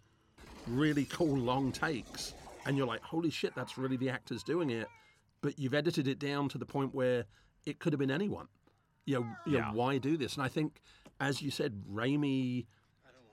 really 0.68 1.06
cool 1.06 1.38
long 1.38 1.72
takes, 1.72 2.34
and 2.66 2.76
you're 2.76 2.88
like, 2.88 3.02
holy 3.02 3.30
shit, 3.30 3.54
that's 3.56 3.78
really 3.78 3.98
the 3.98 4.10
actors 4.10 4.44
doing 4.44 4.70
it. 4.72 4.88
But 5.42 5.60
you've 5.60 5.76
edited 5.76 6.08
it 6.08 6.18
down 6.18 6.50
to 6.50 6.58
the 6.58 6.66
point 6.66 6.96
where 6.96 7.26
it 7.66 7.80
could 7.80 7.94
have 7.94 8.00
been 8.00 8.12
anyone. 8.12 8.48
You 9.06 9.20
know, 9.20 9.36
you 9.46 9.54
know, 9.54 9.58
Yeah. 9.60 9.72
why 9.72 9.98
do 9.98 10.18
this? 10.18 10.36
And 10.36 10.44
I 10.44 10.48
think, 10.48 10.82
as 11.20 11.42
you 11.42 11.52
said, 11.52 11.84
Raimi 11.92 12.66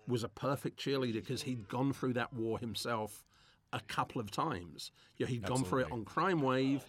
was 0.07 0.23
a 0.25 0.29
perfect 0.29 0.79
cheerleader 0.79 1.15
because 1.15 1.43
he'd 1.43 1.69
gone 1.69 1.93
through 1.93 2.13
that 2.15 2.33
war 2.33 2.59
himself 2.59 3.25
a 3.73 3.81
couple 3.81 4.21
of 4.21 4.31
times. 4.31 4.91
You 5.17 5.27
know, 5.27 5.31
he'd 5.31 5.43
gone 5.45 5.65
through 5.65 5.81
it 5.81 5.93
on 5.93 6.05
Crime 6.05 6.43
Wave, 6.43 6.85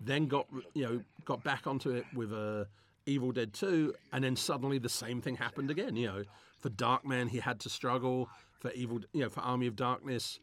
then 0.00 0.26
got 0.26 0.46
you 0.74 0.84
know 0.84 1.02
got 1.24 1.44
back 1.44 1.66
onto 1.66 1.90
it 1.90 2.06
with 2.14 2.32
uh, 2.32 2.64
Evil 3.06 3.32
Dead 3.32 3.52
2, 3.52 3.94
and 4.12 4.24
then 4.24 4.36
suddenly 4.36 4.78
the 4.78 4.88
same 4.88 5.20
thing 5.20 5.36
happened 5.36 5.70
again. 5.70 5.96
You 5.96 6.06
know, 6.06 6.24
for 6.60 6.70
Darkman 6.70 7.28
he 7.28 7.38
had 7.38 7.60
to 7.60 7.68
struggle. 7.68 8.28
For 8.60 8.70
Evil, 8.72 9.00
you 9.12 9.20
know, 9.20 9.28
for 9.28 9.40
Army 9.40 9.66
of 9.66 9.76
Darkness, 9.76 10.40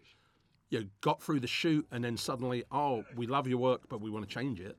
you 0.70 0.80
know, 0.82 0.86
got 1.02 1.24
through 1.24 1.40
the 1.40 1.48
shoot, 1.48 1.88
and 1.92 2.04
then 2.04 2.18
suddenly, 2.18 2.64
oh, 2.72 3.04
we 3.16 3.26
love 3.26 3.48
your 3.48 3.58
work, 3.58 3.90
but 3.90 4.00
we 4.00 4.12
want 4.12 4.28
to 4.28 4.32
change 4.32 4.60
it. 4.60 4.78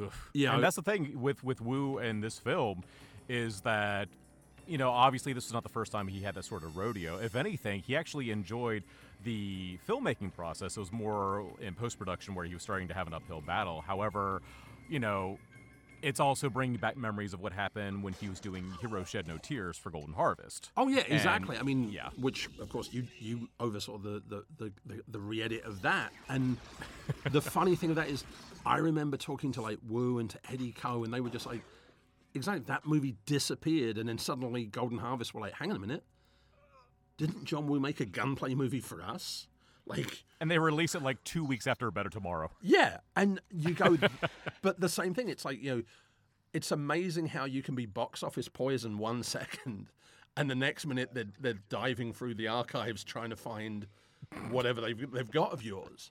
Ugh. 0.00 0.12
Yeah, 0.32 0.54
and 0.54 0.62
that's 0.62 0.76
the 0.76 0.82
thing 0.82 1.20
with 1.20 1.42
with 1.44 1.60
Wu 1.60 1.98
and 1.98 2.22
this 2.22 2.38
film 2.38 2.82
is 3.28 3.60
that 3.62 4.08
you 4.66 4.78
know 4.78 4.90
obviously 4.90 5.32
this 5.32 5.46
is 5.46 5.52
not 5.52 5.62
the 5.62 5.68
first 5.68 5.92
time 5.92 6.08
he 6.08 6.22
had 6.22 6.34
that 6.34 6.44
sort 6.44 6.64
of 6.64 6.76
rodeo. 6.76 7.18
If 7.18 7.36
anything, 7.36 7.82
he 7.82 7.96
actually 7.96 8.30
enjoyed 8.30 8.82
the 9.24 9.78
filmmaking 9.88 10.34
process. 10.34 10.76
It 10.76 10.80
was 10.80 10.92
more 10.92 11.46
in 11.60 11.74
post 11.74 11.98
production 11.98 12.34
where 12.34 12.44
he 12.44 12.54
was 12.54 12.62
starting 12.62 12.88
to 12.88 12.94
have 12.94 13.06
an 13.06 13.14
uphill 13.14 13.40
battle. 13.40 13.82
However, 13.86 14.42
you 14.88 14.98
know. 14.98 15.38
It's 16.02 16.20
also 16.20 16.50
bringing 16.50 16.76
back 16.78 16.96
memories 16.98 17.32
of 17.32 17.40
what 17.40 17.54
happened 17.54 18.02
when 18.04 18.12
he 18.12 18.28
was 18.28 18.38
doing 18.38 18.70
Hero 18.82 19.02
Shed 19.02 19.26
No 19.26 19.38
Tears 19.38 19.78
for 19.78 19.90
Golden 19.90 20.12
Harvest. 20.12 20.70
Oh 20.76 20.88
yeah, 20.88 21.00
And- 21.00 21.14
exactly. 21.14 21.56
I 21.56 21.62
mean, 21.62 21.90
yeah. 21.90 22.10
which 22.20 22.50
of 22.60 22.68
course 22.68 22.90
you 22.92 23.04
you 23.18 23.48
oversaw 23.58 23.96
the 23.96 24.22
the, 24.28 24.44
the, 24.58 24.72
the 24.84 25.02
the 25.08 25.18
re-edit 25.18 25.64
of 25.64 25.80
that, 25.82 26.12
and 26.28 26.58
the 27.32 27.40
funny 27.40 27.74
thing 27.76 27.88
of 27.90 27.96
that 27.96 28.08
is, 28.10 28.24
I 28.66 28.78
remember 28.78 29.16
talking 29.16 29.52
to 29.52 29.62
like 29.62 29.78
Wu 29.88 30.18
and 30.18 30.28
to 30.30 30.38
Eddie 30.50 30.72
Ko, 30.72 31.04
and 31.04 31.14
they 31.14 31.20
were 31.20 31.30
just 31.30 31.46
like, 31.46 31.62
exactly 32.34 32.64
that 32.66 32.84
movie 32.86 33.16
disappeared, 33.26 33.96
and 33.96 34.08
then 34.08 34.18
suddenly 34.18 34.66
Golden 34.66 34.98
Harvest 34.98 35.32
were 35.34 35.40
like, 35.40 35.54
hang 35.54 35.70
on 35.70 35.76
a 35.76 35.80
minute, 35.80 36.02
didn't 37.16 37.44
John 37.44 37.66
Woo 37.66 37.80
make 37.80 38.00
a 38.00 38.04
gunplay 38.04 38.54
movie 38.54 38.80
for 38.80 39.00
us? 39.02 39.46
Like, 39.86 40.24
And 40.40 40.50
they 40.50 40.58
release 40.58 40.94
it 40.96 41.02
like 41.02 41.22
two 41.22 41.44
weeks 41.44 41.66
after 41.68 41.86
A 41.86 41.92
Better 41.92 42.10
Tomorrow. 42.10 42.50
yeah, 42.60 42.98
and 43.14 43.40
you 43.50 43.72
go, 43.72 43.96
but 44.62 44.80
the 44.80 44.88
same 44.88 45.14
thing. 45.14 45.28
It's 45.28 45.44
like 45.44 45.62
you 45.62 45.76
know, 45.76 45.82
it's 46.52 46.72
amazing 46.72 47.28
how 47.28 47.44
you 47.44 47.62
can 47.62 47.74
be 47.76 47.86
box 47.86 48.22
office 48.24 48.48
poison 48.48 48.98
one 48.98 49.22
second, 49.36 49.86
and 50.36 50.50
the 50.50 50.56
next 50.56 50.86
minute 50.86 51.10
they're, 51.14 51.30
they're 51.38 51.60
diving 51.68 52.12
through 52.12 52.34
the 52.34 52.48
archives 52.48 53.04
trying 53.04 53.30
to 53.30 53.36
find 53.36 53.86
whatever 54.50 54.80
they've 54.80 55.10
they've 55.12 55.30
got 55.30 55.52
of 55.52 55.62
yours. 55.62 56.10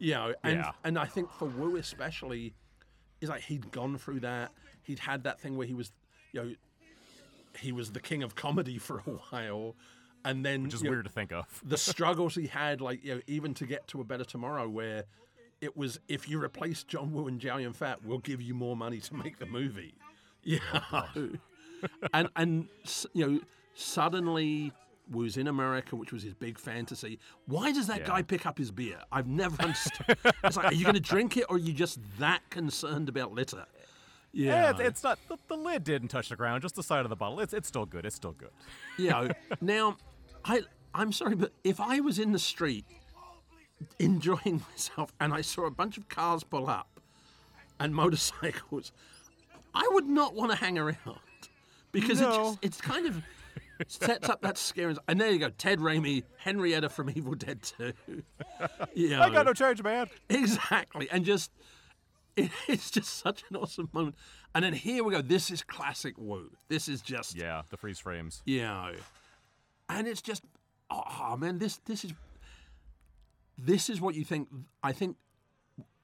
You 0.00 0.14
know, 0.14 0.34
and 0.42 0.58
Yeah. 0.58 0.72
and 0.82 0.98
I 0.98 1.04
think 1.04 1.30
for 1.32 1.46
Wu 1.46 1.76
especially, 1.76 2.54
is 3.20 3.28
like 3.28 3.42
he'd 3.42 3.70
gone 3.70 3.96
through 3.98 4.20
that. 4.20 4.50
He'd 4.82 4.98
had 4.98 5.22
that 5.24 5.38
thing 5.38 5.56
where 5.56 5.66
he 5.66 5.74
was, 5.74 5.92
you 6.32 6.42
know, 6.42 6.54
he 7.58 7.70
was 7.70 7.92
the 7.92 8.00
king 8.00 8.22
of 8.22 8.34
comedy 8.34 8.78
for 8.78 8.98
a 8.98 9.02
while, 9.30 9.76
and 10.24 10.44
then 10.44 10.62
Which 10.64 10.74
is 10.74 10.80
you 10.82 10.86
know, 10.86 10.90
weird 10.92 11.04
to 11.04 11.10
think 11.10 11.32
of. 11.32 11.46
the 11.64 11.76
struggles 11.92 12.34
he 12.34 12.46
had, 12.48 12.80
like 12.80 13.04
you 13.04 13.16
know, 13.16 13.20
even 13.26 13.54
to 13.54 13.66
get 13.66 13.86
to 13.88 14.00
a 14.00 14.04
better 14.04 14.24
tomorrow, 14.24 14.68
where 14.68 15.04
it 15.60 15.76
was 15.76 16.00
if 16.08 16.28
you 16.30 16.42
replace 16.42 16.82
John 16.82 17.12
Woo 17.12 17.28
and 17.28 17.42
Yun 17.44 17.74
Fat, 17.74 18.02
we'll 18.02 18.18
give 18.18 18.40
you 18.40 18.54
more 18.54 18.74
money 18.76 19.00
to 19.00 19.14
make 19.14 19.38
the 19.38 19.46
movie. 19.46 19.94
Yeah, 20.42 20.58
oh, 20.90 21.28
and 22.14 22.30
and 22.34 22.68
you 23.12 23.26
know 23.26 23.40
suddenly 23.74 24.72
was 25.10 25.36
in 25.36 25.48
America, 25.48 25.96
which 25.96 26.12
was 26.12 26.22
his 26.22 26.34
big 26.34 26.58
fantasy. 26.58 27.18
Why 27.46 27.72
does 27.72 27.86
that 27.88 28.00
Yeah. 28.00 28.06
guy 28.06 28.22
pick 28.22 28.46
up 28.46 28.56
his 28.58 28.70
beer? 28.70 28.98
I've 29.10 29.26
never 29.26 29.56
understood. 29.62 30.16
it's 30.44 30.56
like, 30.56 30.66
are 30.66 30.74
you 30.74 30.84
going 30.84 30.94
to 30.94 31.00
drink 31.00 31.36
it, 31.36 31.44
or 31.48 31.56
are 31.56 31.58
you 31.58 31.72
just 31.72 31.98
that 32.18 32.40
concerned 32.50 33.08
about 33.08 33.32
litter? 33.32 33.66
Yeah, 34.32 34.72
Yeah, 34.78 34.86
it's, 34.86 35.02
not 35.02 35.18
the, 35.28 35.36
the 35.48 35.56
lid 35.56 35.82
didn't 35.82 36.08
touch 36.08 36.28
the 36.28 36.36
ground, 36.36 36.62
just 36.62 36.76
the 36.76 36.82
side 36.84 37.04
of 37.04 37.08
the 37.10 37.16
bottle. 37.16 37.40
It's 37.40 37.52
it's 37.52 37.66
still 37.66 37.84
good. 37.86 38.06
It's 38.06 38.14
still 38.14 38.30
good. 38.32 38.50
you 38.96 39.10
know. 39.10 39.28
Now, 39.60 39.96
I 40.44 40.62
I'm 40.94 41.12
sorry, 41.12 41.34
but 41.34 41.52
if 41.64 41.80
I 41.80 41.98
was 42.00 42.18
in 42.20 42.30
the 42.30 42.38
street 42.38 42.84
enjoying 43.98 44.62
myself 44.70 45.12
and 45.20 45.32
I 45.34 45.40
saw 45.40 45.66
a 45.66 45.70
bunch 45.70 45.98
of 45.98 46.08
cars 46.08 46.44
pull 46.44 46.68
up 46.68 47.00
and 47.78 47.94
motorcycles, 47.94 48.92
I 49.74 49.88
would 49.92 50.06
not 50.06 50.34
want 50.34 50.50
to 50.52 50.56
hang 50.56 50.78
around 50.78 50.96
because 51.92 52.20
it 52.20 52.24
just 52.24 52.58
it's 52.62 52.80
kind 52.80 53.06
of 53.06 53.22
sets 53.88 54.28
up 54.28 54.42
that 54.42 54.58
scare. 54.58 54.94
And 55.08 55.20
there 55.20 55.30
you 55.30 55.38
go, 55.38 55.50
Ted 55.50 55.78
Raimi, 55.78 56.24
Henrietta 56.38 56.88
from 56.88 57.10
Evil 57.10 57.34
Dead 57.34 57.62
2. 57.62 57.92
Yeah, 58.94 59.22
I 59.24 59.30
got 59.30 59.46
no 59.46 59.52
change, 59.52 59.82
man. 59.82 60.08
Exactly, 60.28 61.08
and 61.10 61.24
just 61.24 61.50
it, 62.36 62.50
it's 62.68 62.90
just 62.90 63.18
such 63.18 63.44
an 63.50 63.56
awesome 63.56 63.88
moment. 63.92 64.16
And 64.54 64.64
then 64.64 64.72
here 64.72 65.04
we 65.04 65.12
go. 65.12 65.22
This 65.22 65.50
is 65.50 65.62
classic 65.62 66.14
Woo. 66.18 66.50
This 66.68 66.88
is 66.88 67.00
just 67.00 67.36
Yeah, 67.36 67.62
the 67.70 67.76
freeze 67.76 67.98
frames. 67.98 68.42
you 68.44 68.62
know, 68.62 68.92
and 69.88 70.06
it's 70.06 70.22
just 70.22 70.42
oh, 70.90 71.02
oh, 71.20 71.36
man, 71.36 71.58
this 71.58 71.76
this 71.86 72.04
is 72.04 72.12
this 73.58 73.90
is 73.90 74.00
what 74.00 74.14
you 74.14 74.24
think. 74.24 74.48
I 74.82 74.92
think 74.92 75.16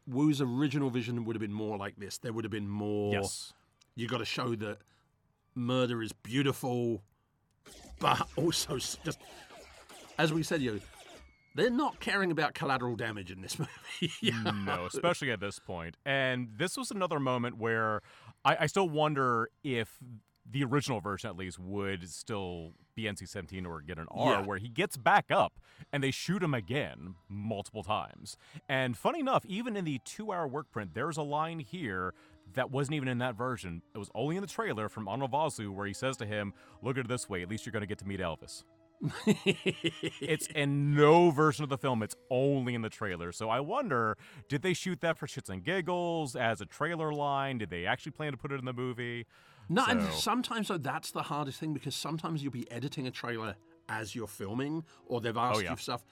Woo's 0.07 0.41
original 0.41 0.91
vision 0.91 1.25
would 1.25 1.35
have 1.37 1.41
been 1.41 1.53
more 1.53 1.77
like 1.77 1.97
this. 1.97 2.19
There 2.19 2.33
would 2.33 2.45
have 2.45 2.53
been 2.53 2.69
more. 2.69 3.13
Yes. 3.13 3.53
You 3.95 4.07
got 4.07 4.19
to 4.19 4.25
show 4.27 4.55
that 4.57 4.79
murder 5.55 6.03
is 6.03 6.13
beautiful, 6.13 7.03
but 7.99 8.27
also 8.37 8.77
just 8.79 9.19
as 10.19 10.33
we 10.33 10.43
said, 10.43 10.63
you. 10.63 10.73
know, 10.75 10.81
They're 11.55 11.71
not 11.71 12.01
caring 12.01 12.31
about 12.31 12.55
collateral 12.55 12.97
damage 12.97 13.31
in 13.31 13.41
this 13.43 13.59
movie. 13.59 14.13
yeah. 14.23 14.51
No, 14.65 14.87
especially 14.87 15.31
at 15.31 15.41
this 15.41 15.59
point. 15.59 15.97
And 16.07 16.49
this 16.57 16.77
was 16.77 16.91
another 16.91 17.21
moment 17.21 17.59
where 17.59 18.01
I, 18.45 18.57
I 18.61 18.67
still 18.67 18.89
wonder 18.89 19.51
if 19.63 19.99
the 20.49 20.63
original 20.65 21.01
version, 21.01 21.29
at 21.29 21.37
least, 21.37 21.59
would 21.59 22.09
still 22.09 22.73
be 22.95 23.03
NC 23.05 23.29
17 23.29 23.67
or 23.67 23.81
get 23.81 23.99
an 23.99 24.07
R, 24.11 24.33
Yeah. 24.35 24.41
where 24.47 24.59
he 24.59 24.69
gets 24.69 24.97
back 24.97 25.31
up 25.31 25.55
and 25.93 26.03
they 26.05 26.11
shoot 26.13 26.43
him 26.43 26.55
again 26.55 27.17
multiple 27.29 27.83
times. 27.83 28.37
And 28.69 28.97
funny 28.97 29.21
enough, 29.21 29.45
even 29.47 29.77
in 29.77 29.85
the 29.85 30.01
two 30.05 30.33
hour 30.33 30.47
work 30.47 30.71
print, 30.71 30.95
there's 30.95 31.17
a 31.17 31.23
line 31.23 31.59
here 31.59 32.15
that 32.57 32.71
wasn't 32.71 32.97
even 32.97 33.09
in 33.09 33.19
that 33.19 33.37
version. 33.37 33.81
It 33.95 33.99
was 33.99 34.11
only 34.15 34.37
in 34.37 34.43
the 34.43 34.49
trailer 34.49 34.89
from 34.89 35.09
Arnold 35.09 35.31
Vosloo 35.33 35.71
where 35.73 35.87
he 35.87 35.93
says 35.95 36.17
to 36.19 36.27
him, 36.27 36.53
Look 36.83 36.99
at 36.99 37.05
it 37.05 37.09
this 37.09 37.29
way, 37.29 37.43
at 37.43 37.49
least 37.49 37.65
you're 37.65 37.73
going 37.73 37.83
to 37.83 37.87
get 37.87 37.99
to 37.99 38.07
meet 38.07 38.21
Elvis. 38.21 38.65
it's 40.21 40.47
in 40.49 40.95
no 40.95 41.31
version 41.31 41.63
of 41.65 41.69
the 41.71 41.79
film. 41.79 42.03
It's 42.03 42.17
only 42.31 42.75
in 42.75 42.83
the 42.83 42.89
trailer. 42.89 43.33
So 43.33 43.49
I 43.51 43.61
wonder, 43.61 44.17
did 44.49 44.63
they 44.63 44.73
shoot 44.73 45.01
that 45.01 45.19
for 45.19 45.27
shits 45.27 45.49
and 45.49 45.63
giggles 45.63 46.35
as 46.37 46.61
a 46.61 46.67
trailer 46.67 47.13
line? 47.13 47.59
Did 47.59 47.71
they 47.71 47.87
actually 47.87 48.13
plan 48.13 48.33
to 48.33 48.39
put 48.39 48.53
it 48.53 48.59
in 48.59 48.65
the 48.65 48.73
movie? 48.73 49.27
No, 49.69 49.85
and 49.89 50.03
sometimes 50.13 50.69
though 50.69 50.79
that's 50.79 51.11
the 51.11 51.25
hardest 51.25 51.59
thing 51.59 51.73
because 51.75 51.95
sometimes 51.95 52.43
you'll 52.43 52.53
be 52.53 52.71
editing 52.71 53.07
a 53.07 53.11
trailer 53.11 53.57
as 53.89 54.15
you're 54.15 54.29
filming, 54.29 54.85
or 55.07 55.21
they've 55.21 55.37
asked 55.37 55.57
Oh, 55.59 55.61
yeah. 55.61 55.73
you 55.73 55.77
stuff, 55.77 56.05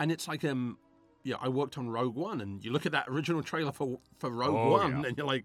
and 0.00 0.10
it's 0.10 0.26
like 0.28 0.44
um, 0.44 0.78
yeah, 1.22 1.36
I 1.40 1.48
worked 1.48 1.78
on 1.78 1.88
Rogue 1.88 2.16
One, 2.16 2.40
and 2.40 2.64
you 2.64 2.72
look 2.72 2.86
at 2.86 2.92
that 2.92 3.06
original 3.08 3.42
trailer 3.42 3.70
for 3.72 4.00
for 4.18 4.30
Rogue 4.30 4.54
Oh, 4.54 4.70
One, 4.72 5.02
yeah. 5.02 5.08
and 5.08 5.16
you're 5.16 5.26
like, 5.26 5.44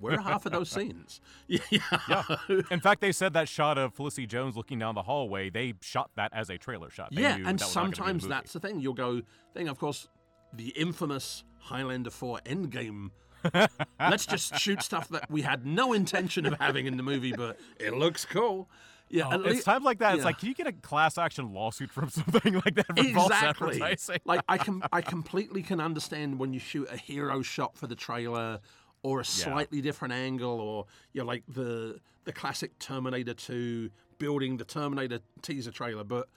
where 0.00 0.14
are 0.14 0.22
half 0.22 0.46
of 0.46 0.52
those 0.52 0.70
scenes? 0.70 1.20
Yeah, 1.46 1.60
Yeah. 2.08 2.22
In 2.70 2.80
fact, 2.80 3.00
they 3.00 3.12
said 3.12 3.32
that 3.32 3.48
shot 3.48 3.78
of 3.78 3.94
Felicity 3.94 4.26
Jones 4.26 4.56
looking 4.56 4.78
down 4.78 4.94
the 4.94 5.02
hallway, 5.02 5.50
they 5.50 5.74
shot 5.80 6.10
that 6.16 6.32
as 6.34 6.50
a 6.50 6.58
trailer 6.58 6.90
shot. 6.90 7.14
They 7.14 7.22
yeah, 7.22 7.36
and 7.36 7.58
that 7.58 7.64
was 7.66 7.74
not 7.74 7.74
gonna 7.74 7.84
be 7.84 7.86
in 7.86 7.90
the 7.90 7.96
sometimes 7.96 8.28
that's 8.28 8.52
the 8.52 8.60
thing. 8.60 8.80
You'll 8.80 8.94
go 8.94 9.22
thing, 9.54 9.68
of 9.68 9.78
course, 9.78 10.08
the 10.52 10.68
infamous 10.68 11.44
Highlander 11.58 12.10
4 12.10 12.40
Endgame. 12.44 13.10
Let's 14.00 14.26
just 14.26 14.58
shoot 14.58 14.82
stuff 14.82 15.08
that 15.08 15.30
we 15.30 15.42
had 15.42 15.64
no 15.64 15.92
intention 15.92 16.46
of 16.46 16.54
having 16.58 16.86
in 16.86 16.96
the 16.96 17.02
movie, 17.02 17.32
but 17.32 17.58
it 17.78 17.94
looks 17.94 18.24
cool. 18.24 18.68
Yeah, 19.10 19.28
Oh, 19.30 19.40
It's 19.42 19.64
times 19.64 19.84
like 19.84 20.00
that. 20.00 20.16
It's 20.16 20.24
like, 20.24 20.38
can 20.38 20.48
you 20.48 20.54
get 20.54 20.66
a 20.66 20.72
class 20.72 21.16
action 21.16 21.52
lawsuit 21.52 21.90
from 21.90 22.10
something 22.10 22.54
like 22.54 22.74
that 22.74 22.86
for 22.86 23.04
false 23.14 23.30
exactly. 23.30 23.74
advertising? 23.76 24.20
like 24.24 24.42
I 24.48 24.58
can, 24.58 24.82
I 24.92 25.00
completely 25.00 25.62
can 25.62 25.80
understand 25.80 26.38
when 26.38 26.52
you 26.52 26.60
shoot 26.60 26.88
a 26.90 26.96
hero 26.96 27.42
shot 27.42 27.76
for 27.76 27.86
the 27.86 27.94
trailer, 27.94 28.60
or 29.02 29.20
a 29.20 29.24
slightly 29.24 29.80
different 29.80 30.14
angle, 30.14 30.60
or 30.60 30.86
you 31.12 31.20
know, 31.22 31.26
like 31.26 31.44
the 31.48 32.00
the 32.24 32.32
classic 32.32 32.78
Terminator 32.78 33.34
2 33.34 33.90
building 34.18 34.56
the 34.56 34.64
Terminator 34.64 35.20
teaser 35.42 35.70
trailer. 35.70 36.04
But 36.04 36.28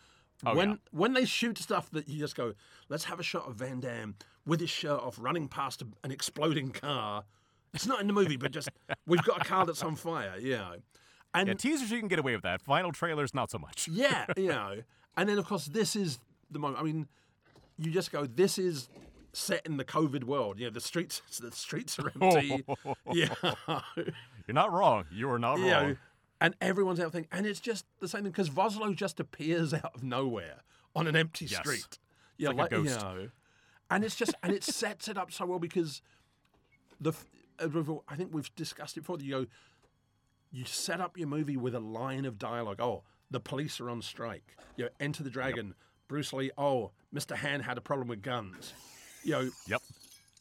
Oh, 0.44 0.56
when 0.56 0.70
yeah. 0.72 0.76
when 0.92 1.14
they 1.14 1.26
shoot 1.26 1.58
stuff 1.60 1.92
that 1.92 2.10
you 2.10 2.18
just 2.18 2.36
go, 2.36 2.54
let's 2.90 3.04
have 3.04 3.20
a 3.20 3.24
shot 3.24 3.48
of 3.48 3.56
Van 3.56 3.80
Damme 3.80 4.16
with 4.46 4.60
his 4.60 4.72
shirt 4.72 5.00
off, 5.00 5.18
running 5.20 5.48
past 5.48 5.84
an 6.04 6.10
exploding 6.12 6.72
car. 6.72 7.26
It's 7.76 7.86
not 7.86 8.02
in 8.02 8.08
the 8.08 8.14
movie, 8.14 8.38
but 8.38 8.52
just 8.52 8.70
we've 9.06 9.24
got 9.24 9.42
a 9.46 9.46
car 9.46 9.68
that's 9.68 9.84
on 9.84 9.96
fire. 9.96 10.34
Yeah, 10.40 10.74
and 11.36 11.48
yeah, 11.48 11.54
teasers 11.54 11.92
you 11.92 12.00
can 12.00 12.08
get 12.08 12.18
away 12.18 12.34
with 12.34 12.42
that. 12.42 12.62
Final 12.64 12.92
trailers, 12.92 13.36
not 13.36 13.52
so 13.52 13.60
much. 13.60 13.88
yeah, 13.88 14.26
you 14.38 14.48
know. 14.48 14.82
And 15.16 15.30
then 15.30 15.38
of 15.38 15.46
course 15.46 15.66
this 15.66 15.96
is 15.96 16.18
the 16.50 16.58
moment. 16.58 16.80
I 16.82 16.84
mean, 16.86 17.08
you 17.78 17.92
just 17.92 18.12
go. 18.12 18.26
This 18.26 18.58
is 18.58 18.90
set 19.34 19.66
in 19.66 19.78
the 19.78 19.86
COVID 19.86 20.24
world. 20.26 20.60
You 20.60 20.66
know, 20.66 20.72
the 20.72 20.82
streets 20.82 21.22
the 21.42 21.52
streets 21.52 21.98
are 22.00 22.12
empty. 22.22 22.64
yeah, 23.14 23.34
You're 23.98 24.54
not 24.54 24.72
wrong. 24.72 25.06
You 25.12 25.30
are 25.32 25.40
not 25.40 25.60
you 25.60 25.66
know, 25.66 25.82
wrong. 25.82 25.98
and 26.40 26.56
everyone's 26.62 27.00
out 27.00 27.12
thing, 27.12 27.28
and 27.32 27.46
it's 27.46 27.60
just 27.60 27.86
the 28.00 28.08
same 28.08 28.24
thing 28.24 28.32
because 28.32 28.50
Vosloo 28.50 28.96
just 28.96 29.20
appears 29.20 29.74
out 29.74 29.92
of 29.96 30.04
nowhere 30.04 30.58
on 30.96 31.08
an 31.08 31.16
empty 31.16 31.46
Yes. 31.46 31.60
street. 31.60 32.00
Yeah, 32.38 32.50
like 32.50 32.72
a 32.72 32.78
you 32.78 32.84
ghost. 32.86 33.00
know. 33.02 33.30
and 33.90 34.04
it's 34.04 34.16
just 34.16 34.34
and 34.42 34.52
it 34.54 34.64
sets 34.64 35.08
it 35.08 35.18
up 35.18 35.32
so 35.32 35.46
well 35.46 35.60
because 35.60 36.02
the 37.00 37.14
uh, 37.60 37.68
I 38.08 38.16
think 38.16 38.34
we've 38.34 38.54
discussed 38.56 38.98
it 38.98 39.02
before. 39.02 39.18
You 39.20 39.32
go, 39.32 39.46
you 40.52 40.66
set 40.66 41.00
up 41.00 41.18
your 41.18 41.28
movie 41.28 41.56
with 41.58 41.76
a 41.76 41.80
line 41.80 42.26
of 42.26 42.38
dialogue. 42.40 42.82
Oh, 42.82 43.04
the 43.30 43.40
police 43.40 43.80
are 43.80 43.90
on 43.90 44.02
strike. 44.02 44.56
You 44.76 44.86
know, 44.86 44.90
Enter 45.00 45.24
the 45.24 45.30
Dragon. 45.30 45.76
Bruce 46.08 46.34
Lee. 46.34 46.52
Oh, 46.58 46.92
Mr. 47.16 47.38
Han 47.38 47.62
had 47.62 47.78
a 47.78 47.82
problem 47.82 48.08
with 48.10 48.22
guns. 48.22 48.74
You 49.24 49.32
know, 49.32 49.52
Yep. 49.68 49.84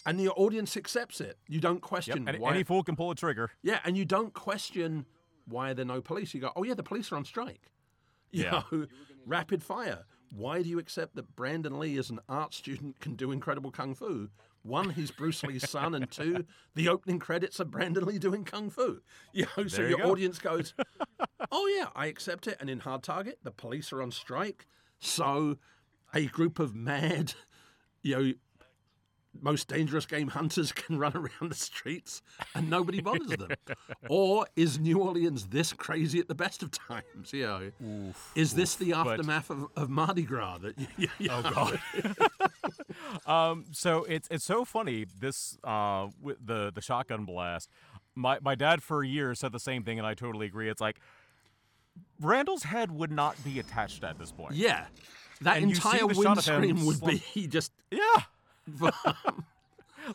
and 0.06 0.18
the 0.18 0.28
audience 0.30 0.76
accepts 0.76 1.20
it. 1.20 1.38
You 1.48 1.60
don't 1.60 1.76
Yep. 1.76 1.82
question 1.82 2.28
Any, 2.28 2.38
why. 2.38 2.54
any 2.54 2.64
fool 2.64 2.82
can 2.82 2.96
pull 2.96 3.10
a 3.10 3.14
trigger. 3.14 3.50
yeah, 3.62 3.80
and 3.84 3.96
you 3.96 4.04
don't 4.04 4.32
question 4.34 5.06
why 5.46 5.70
are 5.70 5.74
there 5.74 5.84
no 5.84 6.00
police. 6.00 6.32
You 6.34 6.40
go, 6.40 6.52
oh 6.54 6.62
yeah, 6.62 6.74
the 6.74 6.82
police 6.82 7.10
are 7.12 7.16
on 7.16 7.24
strike. 7.24 7.70
You 8.32 8.44
Yeah. 8.44 8.62
know, 8.70 8.86
rapid 9.26 9.62
fire. 9.64 10.04
Why 10.32 10.62
do 10.62 10.68
you 10.68 10.78
accept 10.78 11.16
that 11.16 11.34
Brandon 11.34 11.80
Lee, 11.80 11.98
as 11.98 12.10
an 12.10 12.20
art 12.28 12.54
student, 12.54 13.00
can 13.00 13.16
do 13.16 13.32
incredible 13.32 13.72
kung 13.72 13.96
fu? 13.96 14.30
One, 14.62 14.90
he's 14.90 15.10
Bruce 15.10 15.42
Lee's 15.42 15.68
son, 15.68 15.94
and 15.96 16.08
two, 16.08 16.46
the 16.76 16.88
opening 16.88 17.18
credits 17.18 17.58
are 17.58 17.64
Brandon 17.64 18.04
Lee 18.04 18.20
doing 18.20 18.44
kung 18.44 18.70
fu. 18.70 19.00
You 19.32 19.46
know, 19.56 19.66
so 19.66 19.82
you 19.82 19.88
your 19.88 19.98
go. 19.98 20.10
audience 20.12 20.38
goes, 20.38 20.74
"Oh 21.50 21.66
yeah, 21.66 21.88
I 21.96 22.06
accept 22.06 22.46
it." 22.46 22.56
And 22.60 22.70
in 22.70 22.78
Hard 22.80 23.02
Target, 23.02 23.40
the 23.42 23.50
police 23.50 23.92
are 23.92 24.00
on 24.02 24.12
strike, 24.12 24.68
so 25.00 25.58
a 26.14 26.26
group 26.26 26.60
of 26.60 26.72
mad, 26.76 27.34
you 28.02 28.16
know, 28.16 28.32
most 29.40 29.68
dangerous 29.68 30.06
game 30.06 30.28
hunters 30.28 30.72
can 30.72 30.98
run 30.98 31.16
around 31.16 31.50
the 31.50 31.54
streets 31.54 32.22
and 32.54 32.68
nobody 32.68 33.00
bothers 33.00 33.28
them. 33.28 33.50
or 34.08 34.46
is 34.56 34.78
New 34.78 34.98
Orleans 34.98 35.46
this 35.46 35.72
crazy 35.72 36.18
at 36.18 36.28
the 36.28 36.34
best 36.34 36.62
of 36.62 36.70
times? 36.70 37.32
You 37.32 37.46
know, 37.46 38.12
is 38.34 38.54
this 38.54 38.76
the 38.76 38.92
aftermath 38.92 39.50
of, 39.50 39.68
of 39.76 39.88
Mardi 39.88 40.22
Gras? 40.22 40.58
That 40.58 40.78
you, 40.96 41.08
you, 41.18 41.28
Oh 41.30 41.42
god. 41.42 41.80
um, 43.26 43.64
so 43.70 44.04
it's 44.04 44.28
it's 44.30 44.44
so 44.44 44.64
funny 44.64 45.06
this 45.20 45.56
uh 45.64 46.08
with 46.20 46.44
the 46.44 46.72
the 46.74 46.80
shotgun 46.80 47.24
blast. 47.24 47.70
My 48.14 48.38
my 48.42 48.54
dad 48.54 48.82
for 48.82 49.04
years 49.04 49.38
said 49.38 49.52
the 49.52 49.60
same 49.60 49.84
thing, 49.84 49.98
and 49.98 50.06
I 50.06 50.14
totally 50.14 50.46
agree. 50.46 50.68
It's 50.68 50.80
like 50.80 50.98
Randall's 52.20 52.64
head 52.64 52.90
would 52.90 53.10
not 53.12 53.42
be 53.44 53.58
attached 53.58 54.04
at 54.04 54.18
this 54.18 54.32
point. 54.32 54.54
yeah, 54.54 54.86
that 55.40 55.58
And 55.58 55.70
entire 55.70 56.06
the 56.06 56.14
shot 56.14 56.38
of 56.38 56.46
him 56.46 56.60
windscreen 56.76 56.86
would 56.86 57.00
be 57.34 57.46
just. 57.48 57.72
Yeah. 57.90 58.00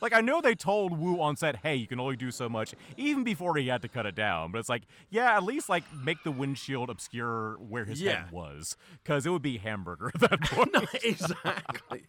Like 0.01 0.14
I 0.14 0.20
know 0.22 0.41
they 0.41 0.56
told 0.56 0.97
Wu 0.99 1.22
on 1.22 1.38
set, 1.38 1.58
"Hey, 1.58 1.76
you 1.76 1.88
can 1.88 1.99
only 2.01 2.16
do 2.18 2.30
so 2.32 2.49
much," 2.49 2.74
even 2.97 3.24
before 3.24 3.56
he 3.56 3.68
had 3.68 3.82
to 3.84 3.88
cut 3.88 4.06
it 4.06 4.16
down. 4.16 4.51
But 4.51 4.58
it's 4.58 4.68
like, 4.68 4.82
yeah, 5.10 5.38
at 5.38 5.43
least 5.43 5.70
like 5.70 5.84
make 6.03 6.22
the 6.24 6.32
windshield 6.32 6.89
obscure 6.89 7.53
where 7.60 7.86
his 7.86 8.01
Yeah. 8.01 8.24
head 8.24 8.32
was, 8.32 8.76
because 9.03 9.26
it 9.26 9.30
would 9.30 9.43
be 9.43 9.58
hamburger 9.58 10.12
at 10.14 10.20
that 10.22 10.41
point. 10.45 10.74
no, 10.74 10.82
exactly. 11.03 12.08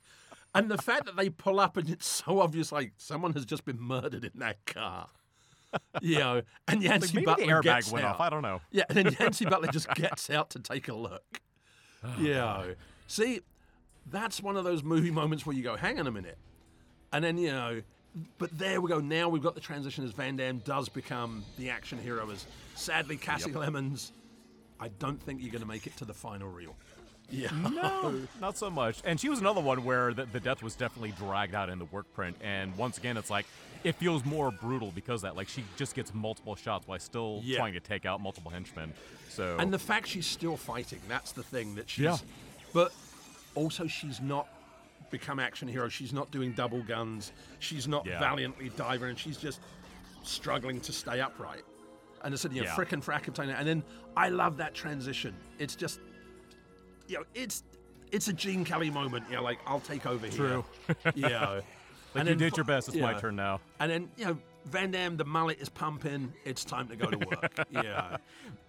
And 0.55 0.69
the 0.71 0.79
fact 0.79 1.05
that 1.05 1.17
they 1.17 1.29
pull 1.29 1.61
up 1.61 1.77
and 1.77 1.89
it's 1.91 2.07
so 2.09 2.41
obvious, 2.41 2.73
like 2.73 2.93
someone 2.97 3.35
has 3.35 3.45
just 3.45 3.65
been 3.65 3.81
murdered 3.81 4.25
in 4.25 4.33
that 4.37 4.65
car. 4.67 5.09
you 6.01 6.19
know, 6.19 6.43
and 6.67 6.81
Like 6.81 6.89
Yancey 6.91 7.15
maybe 7.15 7.27
the 7.27 7.31
Butler 7.31 7.47
airbag 7.61 7.63
gets 7.63 7.93
went 7.93 8.07
out. 8.07 8.15
off. 8.15 8.21
I 8.23 8.31
don't 8.31 8.43
know. 8.43 8.63
Yeah, 8.73 8.85
and 8.89 8.97
then 8.99 9.17
Yancey 9.21 9.45
Butler 9.45 9.69
just 9.69 9.89
gets 9.95 10.31
out 10.31 10.51
to 10.51 10.59
take 10.59 10.89
a 10.89 10.95
look. 10.95 11.41
Oh, 12.03 12.15
yeah. 12.19 12.65
See, 13.07 13.43
that's 14.11 14.43
one 14.43 14.57
of 14.57 14.65
those 14.65 14.83
movie 14.83 15.11
moments 15.11 15.45
where 15.47 15.55
you 15.57 15.63
go, 15.63 15.77
hang 15.77 15.99
on 15.99 16.07
a 16.07 16.11
minute. 16.13 16.39
And 17.13 17.25
then, 17.25 17.39
you 17.39 17.51
know, 17.53 17.83
but 18.39 18.57
there 18.57 18.81
we 18.81 18.89
go. 18.89 18.99
Now 19.01 19.29
we've 19.29 19.43
got 19.43 19.55
the 19.55 19.61
transition 19.61 20.05
as 20.05 20.13
Van 20.13 20.37
Damme 20.37 20.59
does 20.59 20.89
become 20.89 21.45
the 21.59 21.71
action 21.71 21.99
hero. 21.99 22.31
As 22.31 22.47
sadly, 22.75 23.17
Kasi 23.17 23.53
Lemmons, 23.53 24.13
I 24.81 24.89
don't 24.89 25.21
think 25.23 25.43
you're 25.43 25.51
going 25.53 25.63
to 25.63 25.69
make 25.69 25.87
it 25.87 25.97
to 25.99 26.05
the 26.05 26.15
final 26.15 26.49
reel. 26.49 26.75
Yeah. 27.31 27.51
No, 27.53 28.23
not 28.41 28.57
so 28.57 28.71
much. 28.71 29.01
And 29.05 29.19
she 29.19 29.29
was 29.29 29.41
another 29.41 29.61
one 29.61 29.85
where 29.85 30.15
the, 30.15 30.27
the 30.27 30.41
death 30.41 30.63
was 30.63 30.77
definitely 30.77 31.13
dragged 31.19 31.55
out 31.55 31.69
in 31.69 31.79
the 31.79 31.85
work 31.87 32.13
print. 32.15 32.37
And 32.43 32.77
once 32.77 32.99
again, 32.99 33.17
it's 33.17 33.31
like 33.31 33.47
it 33.85 33.97
feels 33.97 34.25
more 34.25 34.51
brutal 34.51 34.93
because 34.95 35.23
of 35.25 35.31
that. 35.31 35.37
Like 35.37 35.49
she 35.49 35.65
just 35.77 35.95
gets 35.95 36.15
multiple 36.15 36.55
shots 36.57 36.87
while 36.87 36.99
still 37.01 37.41
Yeah. 37.45 37.59
trying 37.59 37.75
to 37.75 37.81
take 37.81 38.07
out 38.07 38.21
multiple 38.21 38.51
henchmen. 38.51 38.93
So 39.29 39.57
And 39.59 39.73
the 39.73 39.79
fact 39.79 40.07
she's 40.09 40.27
still 40.27 40.57
fighting, 40.57 41.01
that's 41.09 41.33
the 41.33 41.43
thing 41.43 41.75
that 41.75 41.91
she's. 41.91 42.05
Yeah. 42.05 42.17
But 42.73 42.93
also, 43.57 43.87
she's 43.89 44.21
not 44.21 44.47
become 45.11 45.39
action 45.41 45.67
hero. 45.67 45.89
She's 45.89 46.13
not 46.13 46.31
doing 46.31 46.53
double 46.53 46.83
guns. 46.83 47.33
She's 47.59 47.89
not 47.89 48.07
Yeah. 48.07 48.21
valiantly 48.21 48.69
diver, 48.71 49.07
and 49.07 49.19
she's 49.19 49.37
just 49.37 49.61
struggling 50.23 50.81
to 50.81 50.93
stay 50.93 51.21
upright. 51.21 51.65
And 52.23 52.35
I 52.35 52.37
said, 52.37 52.53
you 52.53 52.63
know, 52.63 52.69
Yeah. 52.69 52.75
frickin' 52.77 53.03
Frackentine. 53.03 53.51
And 53.51 53.67
then 53.67 53.83
I 54.17 54.29
love 54.29 54.57
that 54.59 54.75
transition. 54.75 55.35
It's 55.59 55.77
just, 55.77 56.01
you 57.09 57.19
know, 57.19 57.25
it's 57.35 57.65
it's 58.13 58.29
a 58.29 58.33
Gene 58.33 58.65
Kelly 58.65 58.89
moment. 58.91 59.25
You 59.29 59.37
know, 59.37 59.43
like 59.43 59.59
I'll 59.67 59.81
take 59.81 60.07
over 60.07 60.29
True. 60.29 60.65
here. 60.87 60.95
True. 61.03 61.13
yeah. 61.17 61.49
like 61.51 61.65
and 62.15 62.29
you 62.29 62.35
then 62.35 62.39
did 62.39 62.57
your 62.57 62.65
best. 62.65 62.89
It's 62.89 62.97
my 62.97 63.15
turn 63.15 63.37
now. 63.37 63.61
And 63.81 63.91
then 63.91 64.11
you 64.17 64.25
know, 64.27 64.39
Van 64.65 64.91
Damme, 64.91 65.17
the 65.17 65.25
mullet 65.25 65.59
is 65.61 65.69
pumping. 65.69 66.33
It's 66.45 66.65
time 66.65 66.89
to 66.89 66.97
go 66.97 67.11
to 67.11 67.19
work. 67.19 67.67
yeah. 67.71 68.17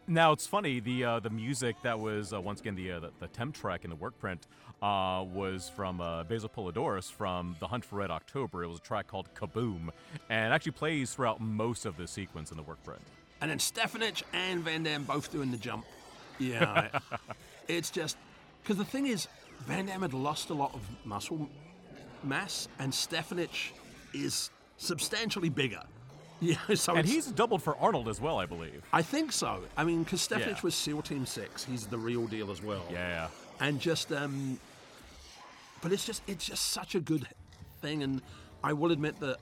Now 0.08 0.32
it's 0.32 0.48
funny 0.48 0.80
the 0.80 1.04
uh, 1.04 1.20
the 1.20 1.30
music 1.30 1.76
that 1.84 2.00
was 2.00 2.34
uh, 2.34 2.42
once 2.42 2.62
again 2.62 2.76
the, 2.76 2.92
uh, 2.94 3.00
the 3.00 3.12
the 3.20 3.28
temp 3.28 3.56
track 3.56 3.84
in 3.84 3.90
the 3.90 3.96
work 3.96 4.18
print 4.20 4.48
uh, 4.82 5.24
was 5.34 5.72
from 5.76 6.00
uh, 6.02 6.24
Basil 6.24 6.50
Poledouris 6.50 7.12
from 7.12 7.56
The 7.60 7.68
Hunt 7.68 7.84
for 7.86 7.98
Red 7.98 8.12
October. 8.12 8.64
It 8.64 8.68
was 8.68 8.78
a 8.78 8.82
track 8.82 9.08
called 9.08 9.28
Kaboom, 9.34 9.90
and 10.30 10.54
actually 10.54 10.74
plays 10.74 11.14
throughout 11.14 11.42
most 11.42 11.86
of 11.86 11.98
the 11.98 12.08
sequence 12.08 12.52
in 12.52 12.58
the 12.58 12.64
work 12.64 12.84
print. 12.84 13.02
And 13.42 13.50
then 13.52 13.58
Stefanich 13.60 14.24
and 14.34 14.64
Van 14.64 14.84
Damme 14.84 15.04
both 15.04 15.32
doing 15.32 15.52
the 15.52 15.58
jump. 15.58 15.86
Yeah. 16.40 17.00
it's 17.68 17.90
just 17.90 18.18
because 18.64 18.78
the 18.78 18.86
thing 18.86 19.08
is, 19.08 19.28
Van 19.66 19.86
Damme 19.88 20.02
had 20.04 20.14
lost 20.14 20.50
a 20.50 20.54
lot 20.54 20.74
of 20.74 20.82
muscle 21.06 21.50
mass, 22.24 22.68
and 22.80 22.92
Stefanich 22.92 23.72
is 24.14 24.50
substantially 24.78 25.50
bigger. 25.50 25.82
Yeah, 26.40 26.58
so 26.76 26.94
And 26.94 27.08
he's 27.08 27.26
doubled 27.26 27.64
for 27.64 27.76
Arnold 27.78 28.08
as 28.08 28.22
well, 28.22 28.38
I 28.38 28.46
believe. 28.46 28.84
I 28.94 29.02
think 29.02 29.32
so. 29.32 29.62
I 29.76 29.84
mean, 29.84 30.04
because 30.04 30.20
Stefanich 30.22 30.48
Yeah. 30.48 30.62
was 30.62 30.76
SEAL 30.76 31.02
Team 31.02 31.26
Six. 31.26 31.66
He's 31.66 31.88
the 31.88 31.98
real 31.98 32.28
deal 32.28 32.52
as 32.52 32.62
well. 32.62 32.84
Yeah. 32.92 33.30
and 33.60 33.80
just 33.82 34.12
um 34.12 34.60
but 35.88 35.94
it's 35.94 36.06
just 36.06 36.22
it's 36.28 36.46
just 36.46 36.66
such 36.72 36.96
a 36.96 37.00
good 37.00 37.26
thing 37.82 38.04
and 38.04 38.22
i 38.62 38.74
will 38.74 38.92
admit 38.92 39.18
that 39.22 39.38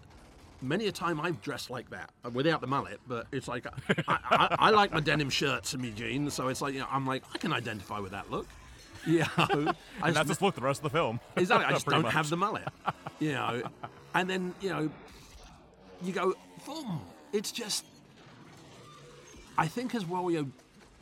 many 0.61 0.85
a 0.85 0.91
time 0.91 1.19
i've 1.19 1.41
dressed 1.41 1.71
like 1.71 1.89
that 1.89 2.11
uh, 2.23 2.29
without 2.29 2.61
the 2.61 2.67
mullet 2.67 2.99
but 3.07 3.25
it's 3.31 3.47
like 3.47 3.65
i, 4.07 4.17
I, 4.29 4.55
I 4.59 4.69
like 4.69 4.93
my 4.93 4.99
denim 4.99 5.31
shirts 5.31 5.73
and 5.73 5.81
my 5.81 5.89
jeans 5.89 6.35
so 6.35 6.47
it's 6.49 6.61
like 6.61 6.75
you 6.75 6.81
know 6.81 6.87
i'm 6.91 7.07
like 7.07 7.23
i 7.33 7.39
can 7.39 7.51
identify 7.51 7.97
with 7.99 8.11
that 8.11 8.29
look 8.29 8.45
yeah 9.07 9.27
I 9.37 9.43
And 9.43 9.65
just- 9.65 10.13
that's 10.13 10.27
just 10.27 10.41
look 10.43 10.53
the 10.53 10.61
rest 10.61 10.79
of 10.83 10.91
the 10.91 10.97
film. 10.97 11.19
Exactly. 11.35 11.65
I 11.65 11.71
just 11.77 11.87
don't 11.87 12.03
much. 12.03 12.13
have 12.13 12.29
the 12.29 12.37
mullet. 12.37 12.67
You 13.19 13.31
know, 13.33 13.61
and 14.15 14.27
then 14.29 14.53
you 14.61 14.69
know, 14.69 14.89
you 16.03 16.11
go, 16.11 16.33
boom. 16.65 17.01
It's 17.31 17.51
just. 17.51 17.85
I 19.57 19.67
think 19.67 19.93
as 19.95 20.05
well, 20.07 20.29
you 20.31 20.41
know, 20.41 20.47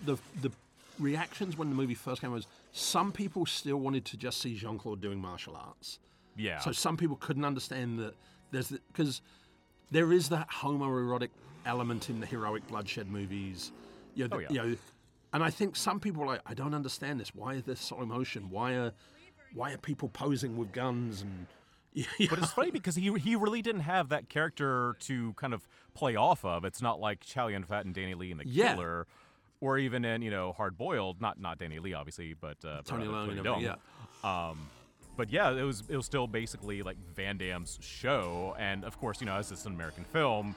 the 0.04 0.18
the 0.42 0.52
reactions 1.00 1.58
when 1.58 1.70
the 1.70 1.76
movie 1.76 1.94
first 1.96 2.22
came 2.22 2.32
was 2.32 2.48
some 2.72 3.12
people 3.12 3.46
still 3.46 3.78
wanted 3.78 4.06
to 4.06 4.18
just 4.18 4.42
see 4.42 4.56
Jean 4.56 4.78
Claude 4.78 5.02
doing 5.02 5.20
martial 5.20 5.56
arts. 5.56 6.00
Yeah. 6.36 6.60
So 6.60 6.72
some 6.72 6.98
people 6.98 7.16
couldn't 7.18 7.46
understand 7.46 8.00
that 8.00 8.16
there's 8.52 8.70
because 8.70 9.22
there 9.92 10.12
is 10.12 10.30
that 10.30 10.50
homoerotic 10.50 11.30
element 11.66 12.10
in 12.10 12.20
the 12.20 12.26
heroic 12.26 12.68
bloodshed 12.68 13.10
movies. 13.10 13.72
You 14.16 14.28
know, 14.28 14.38
Oh, 14.38 14.40
yeah. 14.40 14.48
you 14.52 14.58
know, 14.58 14.76
and 15.34 15.44
I 15.44 15.50
think 15.50 15.76
some 15.76 16.00
people 16.00 16.24
are 16.24 16.28
like, 16.28 16.42
I 16.46 16.54
don't 16.54 16.74
understand 16.76 17.20
this. 17.20 17.34
Why 17.34 17.56
is 17.56 17.64
there 17.64 17.76
slow 17.76 18.06
motion? 18.06 18.50
Why 18.50 18.74
are 18.74 18.92
why 19.54 19.72
are 19.74 19.78
people 19.78 20.10
posing 20.10 20.58
with 20.58 20.72
guns 20.72 21.22
and 21.22 21.46
yeah, 21.94 22.06
But 22.28 22.40
it's 22.40 22.52
funny 22.52 22.72
because 22.72 22.96
he 22.96 23.14
he 23.20 23.36
really 23.36 23.62
didn't 23.62 23.82
have 23.82 24.10
that 24.10 24.28
character 24.30 24.96
to 25.02 25.34
kind 25.34 25.54
of 25.54 25.68
play 25.94 26.16
off 26.16 26.44
of. 26.44 26.66
It's 26.66 26.82
not 26.82 27.00
like 27.00 27.20
Chow 27.22 27.48
Yun 27.48 27.64
Fat 27.64 27.86
and 27.86 27.94
Danny 27.94 28.16
Lee 28.16 28.32
in 28.32 28.38
The 28.38 28.48
Yeah. 28.48 28.74
Killer, 28.74 29.06
or 29.64 29.78
even 29.78 30.04
in 30.06 30.22
you 30.22 30.30
know 30.32 30.52
Hard 30.52 30.78
Boiled. 30.78 31.22
Not 31.22 31.40
not 31.40 31.58
Danny 31.58 31.80
Lee 31.80 31.94
obviously, 31.94 32.34
but 32.34 32.58
uh, 32.66 32.82
Tony 32.86 33.06
Leung 33.06 33.30
and 33.32 33.40
Leung. 33.40 33.78
Um, 34.24 34.68
but 35.16 35.32
yeah, 35.32 35.52
it 35.52 35.64
was 35.64 35.84
it 35.90 35.96
was 35.96 36.06
still 36.06 36.28
basically 36.28 36.82
like 36.84 36.98
Van 37.16 37.38
Damme's 37.38 37.80
show, 37.82 38.56
and 38.60 38.84
of 38.84 39.00
course 39.00 39.22
you 39.22 39.26
know 39.28 39.36
as 39.36 39.52
it's 39.52 39.66
an 39.66 39.74
American 39.74 40.04
film. 40.06 40.56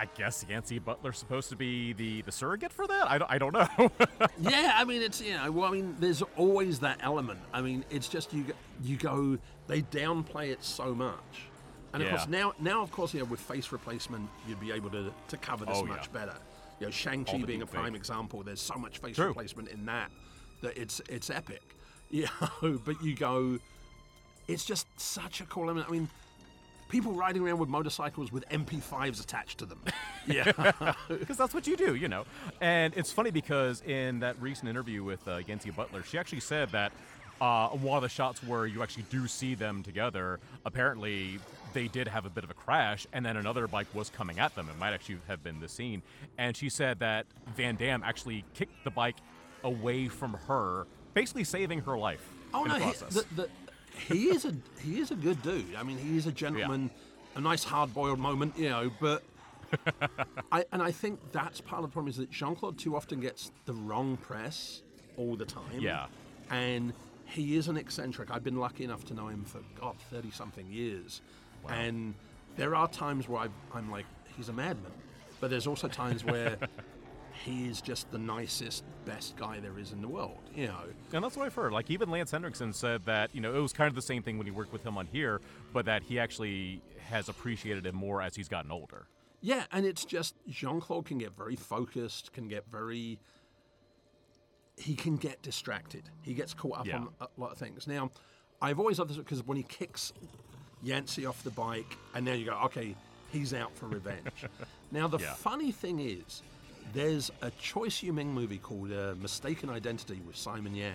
I 0.00 0.06
guess 0.16 0.44
Yancey 0.48 0.78
Butler's 0.78 1.18
supposed 1.18 1.48
to 1.48 1.56
be 1.56 1.92
the, 1.92 2.22
the 2.22 2.30
surrogate 2.30 2.72
for 2.72 2.86
that. 2.86 3.10
I 3.10 3.18
don't, 3.18 3.30
I 3.32 3.38
don't 3.38 3.52
know. 3.52 3.90
yeah, 4.40 4.74
I 4.76 4.84
mean, 4.84 5.02
it's 5.02 5.20
you 5.20 5.32
know, 5.34 5.50
well, 5.50 5.68
I 5.68 5.72
mean, 5.72 5.96
there's 5.98 6.22
always 6.36 6.78
that 6.78 7.00
element. 7.02 7.40
I 7.52 7.60
mean, 7.62 7.84
it's 7.90 8.06
just 8.08 8.32
you, 8.32 8.44
go- 8.44 8.54
you 8.80 8.96
go, 8.96 9.38
they 9.66 9.82
downplay 9.82 10.50
it 10.52 10.62
so 10.62 10.94
much, 10.94 11.48
and 11.92 12.00
of 12.00 12.06
Yeah. 12.08 12.14
course 12.16 12.28
now, 12.28 12.52
now 12.60 12.80
of 12.80 12.92
course, 12.92 13.12
you 13.12 13.18
know, 13.18 13.26
with 13.26 13.40
face 13.40 13.72
replacement, 13.72 14.28
you'd 14.46 14.60
be 14.60 14.70
able 14.70 14.90
to 14.90 15.12
to 15.30 15.36
cover 15.36 15.64
this 15.66 15.76
Oh, 15.76 15.84
yeah. 15.84 15.94
much 15.94 16.12
better. 16.12 16.36
You 16.80 16.86
know, 16.86 16.90
Shang 16.90 17.24
Chi 17.24 17.32
All 17.32 17.38
the 17.40 17.46
being 17.46 17.62
a 17.62 17.66
prime 17.66 17.92
fake. 17.92 17.96
example. 17.96 18.42
There's 18.42 18.60
so 18.60 18.74
much 18.74 18.98
face 18.98 19.16
True. 19.16 19.28
replacement 19.28 19.68
in 19.68 19.86
that 19.86 20.10
that 20.62 20.76
it's 20.76 21.00
it's 21.08 21.30
epic. 21.30 21.62
You 22.10 22.26
know, 22.62 22.80
but 22.86 23.02
you 23.02 23.14
go, 23.14 23.58
it's 24.46 24.64
just 24.64 24.86
such 24.98 25.42
a 25.42 25.44
cool 25.44 25.64
element. 25.64 25.86
I 25.88 25.92
mean. 25.92 26.08
People 26.88 27.12
riding 27.12 27.42
around 27.42 27.58
with 27.58 27.68
motorcycles 27.68 28.32
with 28.32 28.48
MP5s 28.48 29.22
attached 29.22 29.58
to 29.58 29.66
them. 29.66 29.78
Yeah. 30.26 30.52
because 31.08 31.36
that's 31.36 31.52
what 31.52 31.66
you 31.66 31.76
do, 31.76 31.94
you 31.94 32.08
know. 32.08 32.24
And 32.62 32.94
it's 32.96 33.12
funny 33.12 33.30
because 33.30 33.82
in 33.82 34.20
that 34.20 34.40
recent 34.40 34.70
interview 34.70 35.02
with 35.04 35.26
uh, 35.28 35.40
Yancey 35.46 35.70
Butler, 35.70 36.02
she 36.02 36.16
actually 36.18 36.40
said 36.40 36.70
that 36.70 36.92
uh, 37.42 37.68
one 37.68 37.96
of 37.96 38.02
the 38.02 38.08
shots 38.08 38.42
where 38.42 38.64
you 38.66 38.82
actually 38.82 39.04
do 39.10 39.26
see 39.26 39.54
them 39.54 39.82
together, 39.82 40.40
apparently 40.64 41.38
they 41.72 41.88
did 41.88 42.08
have 42.08 42.26
a 42.26 42.30
bit 42.30 42.44
of 42.44 42.50
a 42.50 42.54
crash, 42.54 43.06
and 43.12 43.24
then 43.24 43.36
another 43.36 43.66
bike 43.66 43.86
was 43.94 44.10
coming 44.10 44.38
at 44.38 44.54
them. 44.54 44.68
It 44.68 44.78
might 44.78 44.92
actually 44.92 45.18
have 45.28 45.42
been 45.42 45.60
the 45.60 45.68
scene. 45.68 46.02
And 46.36 46.56
she 46.56 46.68
said 46.68 46.98
that 47.00 47.26
Van 47.56 47.76
Damme 47.76 48.02
actually 48.02 48.44
kicked 48.54 48.84
the 48.84 48.90
bike 48.90 49.16
away 49.64 50.08
from 50.08 50.34
her, 50.46 50.86
basically 51.14 51.44
saving 51.44 51.80
her 51.80 51.96
life. 51.98 52.26
Oh 52.54 52.64
no, 52.64 52.78
the 52.78 52.84
he, 52.86 52.92
the, 52.92 53.24
the, 53.36 53.48
he 54.08 54.28
is 54.28 54.44
a 54.44 54.54
he 54.82 55.00
is 55.00 55.10
a 55.10 55.16
good 55.16 55.42
dude. 55.42 55.74
I 55.76 55.82
mean, 55.82 55.98
he 55.98 56.16
is 56.16 56.26
a 56.26 56.32
gentleman. 56.32 56.90
A 57.34 57.40
nice 57.40 57.62
hard-boiled 57.62 58.18
moment, 58.18 58.58
you 58.58 58.68
know. 58.68 58.90
But 59.00 59.22
I 60.52 60.64
and 60.72 60.82
I 60.82 60.90
think 60.90 61.20
that's 61.32 61.60
part 61.60 61.82
of 61.82 61.88
the 61.88 61.92
problem 61.92 62.08
is 62.08 62.16
that 62.16 62.30
Jean 62.30 62.56
Claude 62.56 62.78
too 62.78 62.96
often 62.96 63.20
gets 63.20 63.50
the 63.66 63.74
wrong 63.74 64.16
press 64.16 64.82
all 65.16 65.36
the 65.36 65.44
time. 65.44 65.78
Yeah. 65.78 66.06
and 66.50 66.92
he 67.26 67.56
is 67.56 67.68
an 67.68 67.76
eccentric. 67.76 68.30
I've 68.30 68.42
been 68.42 68.56
lucky 68.56 68.84
enough 68.84 69.04
to 69.06 69.14
know 69.14 69.28
him 69.28 69.44
for 69.44 69.60
God 69.78 69.96
thirty 70.10 70.30
something 70.30 70.66
years, 70.70 71.20
and 71.68 72.14
there 72.56 72.74
are 72.74 72.88
times 72.88 73.28
where 73.28 73.40
I've, 73.42 73.52
I'm 73.74 73.90
like, 73.90 74.06
he's 74.36 74.48
a 74.48 74.52
madman, 74.52 74.92
but 75.40 75.50
there's 75.50 75.66
also 75.66 75.88
times 75.88 76.24
where. 76.24 76.56
He 77.44 77.68
is 77.68 77.80
just 77.80 78.10
the 78.10 78.18
nicest, 78.18 78.82
best 79.04 79.36
guy 79.36 79.60
there 79.60 79.78
is 79.78 79.92
in 79.92 80.00
the 80.02 80.08
world, 80.08 80.40
you 80.56 80.66
know. 80.66 80.80
And 81.12 81.22
that's 81.22 81.36
what 81.36 81.46
I've 81.46 81.54
heard. 81.54 81.72
Like 81.72 81.88
even 81.88 82.10
Lance 82.10 82.32
Henriksen 82.32 82.72
said 82.72 83.04
that 83.04 83.32
you 83.32 83.40
know 83.40 83.54
it 83.54 83.60
was 83.60 83.72
kind 83.72 83.86
of 83.88 83.94
the 83.94 84.02
same 84.02 84.24
thing 84.24 84.38
when 84.38 84.46
he 84.48 84.50
worked 84.50 84.72
with 84.72 84.82
him 84.84 84.98
on 84.98 85.06
here, 85.06 85.40
but 85.72 85.84
that 85.84 86.02
he 86.02 86.18
actually 86.18 86.82
has 87.08 87.28
appreciated 87.28 87.86
him 87.86 87.94
more 87.94 88.20
as 88.22 88.34
he's 88.34 88.48
gotten 88.48 88.72
older. 88.72 89.06
Yeah, 89.40 89.66
and 89.70 89.86
it's 89.86 90.04
just 90.04 90.34
Jean 90.48 90.80
Claude 90.80 91.06
can 91.06 91.18
get 91.18 91.36
very 91.36 91.54
focused, 91.54 92.32
can 92.32 92.48
get 92.48 92.64
very. 92.72 93.20
He 94.76 94.96
can 94.96 95.16
get 95.16 95.40
distracted. 95.40 96.10
He 96.22 96.34
gets 96.34 96.54
caught 96.54 96.80
up 96.80 96.86
Yeah. 96.88 96.96
on 96.96 97.08
a 97.20 97.28
lot 97.36 97.52
of 97.52 97.58
things. 97.58 97.86
Now, 97.86 98.10
I've 98.60 98.80
always 98.80 98.98
loved 98.98 99.10
this 99.10 99.16
because 99.16 99.46
when 99.46 99.56
he 99.56 99.62
kicks 99.62 100.12
Yancey 100.82 101.26
off 101.26 101.42
the 101.44 101.50
bike, 101.50 101.96
and 102.14 102.24
now 102.24 102.32
you 102.32 102.44
go, 102.46 102.52
okay, 102.66 102.94
he's 103.32 103.52
out 103.54 103.74
for 103.76 103.86
revenge. 103.86 104.44
now, 104.92 105.08
the 105.08 105.18
Yeah. 105.18 105.34
funny 105.34 105.72
thing 105.72 106.00
is, 106.00 106.42
there's 106.94 107.30
a 107.42 107.50
Choi 107.60 107.88
Siu 107.88 108.12
Ming 108.12 108.32
movie 108.32 108.58
called 108.58 108.92
uh, 108.92 109.14
Mistaken 109.20 109.68
Identity 109.70 110.20
with 110.26 110.36
Simon 110.36 110.74
Yam, 110.74 110.94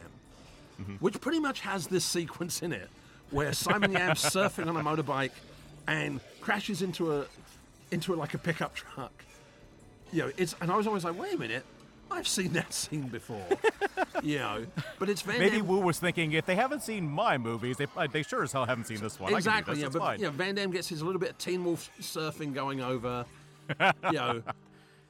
which 1.00 1.20
pretty 1.22 1.40
much 1.40 1.60
has 1.62 1.88
this 1.88 2.04
sequence 2.04 2.62
in 2.64 2.72
it 2.74 2.90
where 3.30 3.54
Simon 3.54 3.92
Yam's 3.92 4.22
surfing 4.24 4.68
on 4.68 4.76
a 4.76 4.84
motorbike 4.84 5.32
and 5.88 6.20
crashes 6.42 6.82
into 6.82 7.14
a 7.14 7.26
into 7.92 8.14
a, 8.14 8.16
like 8.16 8.34
a 8.34 8.38
pickup 8.40 8.74
truck. 8.74 9.12
You 10.12 10.24
know, 10.24 10.32
it's 10.38 10.56
and 10.62 10.72
I 10.72 10.76
was 10.78 10.88
always 10.88 11.04
like, 11.04 11.18
wait 11.20 11.36
a 11.36 11.38
minute, 11.38 11.64
I've 12.14 12.28
seen 12.28 12.54
that 12.54 12.74
scene 12.74 13.08
before. 13.10 13.46
you 14.24 14.38
know, 14.40 14.66
but 15.00 15.10
it's 15.10 15.22
Van 15.22 15.40
Maybe 15.40 15.58
Damme. 15.58 15.68
Wu 15.68 15.80
was 15.80 16.00
thinking 16.00 16.32
if 16.34 16.46
they 16.46 16.56
haven't 16.56 16.82
seen 16.84 17.10
my 17.10 17.38
movies, 17.38 17.78
they, 17.78 17.88
they 18.12 18.24
sure 18.24 18.44
as 18.44 18.52
hell 18.52 18.66
haven't 18.66 18.86
seen 18.86 19.00
this 19.00 19.20
one. 19.20 19.34
I 19.34 19.42
can 19.42 19.44
do 19.44 19.50
Exactly, 19.50 19.74
this, 19.76 19.84
yeah. 19.84 19.90
But 19.90 20.00
fine. 20.00 20.20
you 20.20 20.26
know, 20.26 20.32
Van 20.32 20.56
Damme 20.56 20.72
gets 20.72 20.88
his 20.88 21.02
little 21.04 21.20
bit 21.20 21.32
of 21.32 21.38
Teen 21.38 21.64
Wolf 21.66 21.90
surfing 22.00 22.54
going 22.54 22.82
over, 22.82 23.26
you 23.80 24.12
know, 24.14 24.44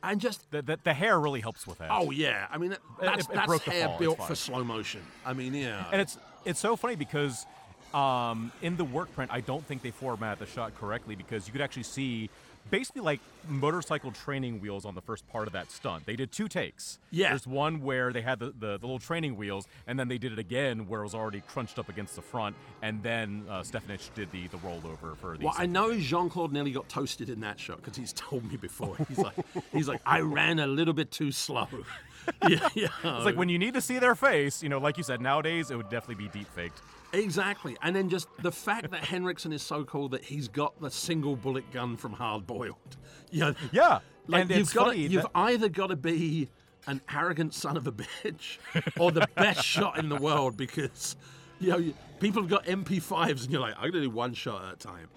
and 0.02 0.20
just 0.20 0.50
The, 0.52 0.62
the, 0.62 0.80
the 0.84 0.94
hair 0.94 1.20
really 1.20 1.42
helps 1.42 1.66
with 1.68 1.78
that. 1.80 1.90
oh 1.92 2.12
yeah, 2.12 2.48
I 2.52 2.58
mean 2.58 2.72
that- 2.72 2.80
that's 3.00 3.26
it- 3.28 3.32
it 3.32 3.36
that's 3.36 3.64
hair 3.64 3.88
fall, 3.88 4.00
built 4.00 4.24
for 4.28 4.36
slow 4.36 4.64
motion. 4.64 5.02
I 5.26 5.34
mean, 5.34 5.54
yeah, 5.54 5.86
And 5.92 6.02
it's 6.02 6.18
it's 6.46 6.60
so 6.60 6.76
funny 6.76 6.96
because 6.96 7.46
um, 7.94 8.52
in 8.62 8.78
the 8.78 8.84
work 8.86 9.14
print, 9.14 9.32
I 9.34 9.42
don't 9.42 9.66
think 9.66 9.82
they 9.82 9.92
format 9.92 10.40
the 10.40 10.46
shot 10.46 10.76
correctly 10.76 11.16
because 11.16 11.48
you 11.48 11.54
could 11.54 11.62
actually 11.62 11.84
see 11.84 12.30
basically 12.70 13.02
like 13.02 13.20
motorcycle 13.48 14.12
training 14.12 14.62
wheels 14.62 14.86
on 14.86 14.96
the 14.96 15.02
first 15.02 15.28
part 15.30 15.48
of 15.48 15.54
that 15.54 15.72
stunt. 15.72 16.06
They 16.06 16.16
did 16.16 16.32
two 16.32 16.48
takes. 16.48 16.98
Yeah. 17.12 17.30
There's 17.30 17.48
one 17.48 17.82
where 17.82 18.14
they 18.14 18.22
had 18.22 18.40
the, 18.40 18.48
the, 18.48 18.78
the 18.78 18.86
little 18.86 19.00
training 19.00 19.36
wheels, 19.36 19.68
and 19.88 20.00
then 20.00 20.08
they 20.08 20.18
did 20.18 20.32
it 20.32 20.40
again 20.40 20.88
where 20.88 21.02
it 21.02 21.04
was 21.04 21.16
already 21.16 21.42
crunched 21.48 21.78
up 21.78 21.90
against 21.90 22.16
the 22.16 22.22
front, 22.22 22.56
and 22.82 23.02
then 23.04 23.46
uh, 23.50 23.62
Stefanich 23.62 24.14
did 24.16 24.32
the, 24.32 24.48
the 24.48 24.58
rollover 24.58 25.18
for 25.18 25.38
the. 25.38 25.46
Well, 25.46 25.56
I 25.58 25.66
know 25.66 25.98
Jean 25.98 26.30
Claude 26.30 26.52
nearly 26.52 26.72
got 26.72 26.90
toasted 26.90 27.30
in 27.30 27.42
that 27.42 27.60
shot 27.60 27.78
because 27.78 27.98
he's 27.98 28.14
told 28.14 28.50
me 28.50 28.58
before. 28.58 28.96
He's 29.08 29.18
like, 29.18 29.36
he's 29.72 29.88
like, 29.88 30.02
I 30.06 30.22
ran 30.22 30.60
a 30.60 30.68
little 30.68 30.94
bit 30.94 31.12
too 31.12 31.32
slow. 31.32 31.68
yeah, 32.48 32.70
yeah. 32.74 32.88
It's 33.04 33.26
like 33.26 33.36
when 33.36 33.50
you 33.50 33.60
need 33.60 33.74
to 33.74 33.82
see 33.82 34.00
their 34.00 34.16
face, 34.16 34.64
you 34.64 34.70
know, 34.70 34.80
like 34.80 34.98
you 34.98 35.04
said, 35.04 35.22
nowadays 35.22 35.72
it 35.72 35.76
would 35.76 35.90
definitely 35.90 36.24
be 36.26 36.30
deep 36.30 36.48
faked. 36.56 36.82
Exactly. 37.14 37.78
And 37.82 37.96
then 37.96 38.10
just 38.10 38.28
the 38.42 38.52
fact 38.52 38.90
that 38.92 39.06
Henriksen 39.06 39.54
is 39.54 39.62
so 39.62 39.84
cool 39.86 40.10
that 40.10 40.24
he's 40.24 40.48
got 40.48 40.80
the 40.82 40.90
single 40.90 41.36
bullet 41.36 41.72
gun 41.72 41.96
from 41.96 42.14
Hard 42.14 42.46
Boiled. 42.48 42.78
You 43.32 43.40
know, 43.40 43.56
Yeah. 43.72 44.00
like 44.28 44.42
and 44.44 44.52
you've 44.52 44.74
got 44.76 44.88
funny 44.90 45.08
you've 45.08 45.24
that- 45.24 45.32
either 45.34 45.68
got 45.70 45.88
to 45.88 45.96
be 45.96 46.50
an 46.86 47.02
arrogant 47.12 47.54
son 47.56 47.78
of 47.78 47.88
a 47.88 47.92
bitch 47.92 48.58
or 49.00 49.12
the 49.12 49.28
best 49.36 49.64
shot 49.66 49.98
in 49.98 50.08
the 50.10 50.18
world 50.18 50.56
because 50.56 51.16
you 51.60 51.70
know 51.70 51.94
people 52.20 52.44
have 52.44 52.50
got 52.52 52.66
MP5s 52.66 53.44
and 53.44 53.52
you're 53.52 53.60
like, 53.62 53.74
I'm 53.80 53.90
gonna 53.90 54.04
do 54.04 54.10
one 54.12 54.36
shot 54.36 54.66
at 54.66 54.74
a 54.74 54.76
time. 54.76 55.08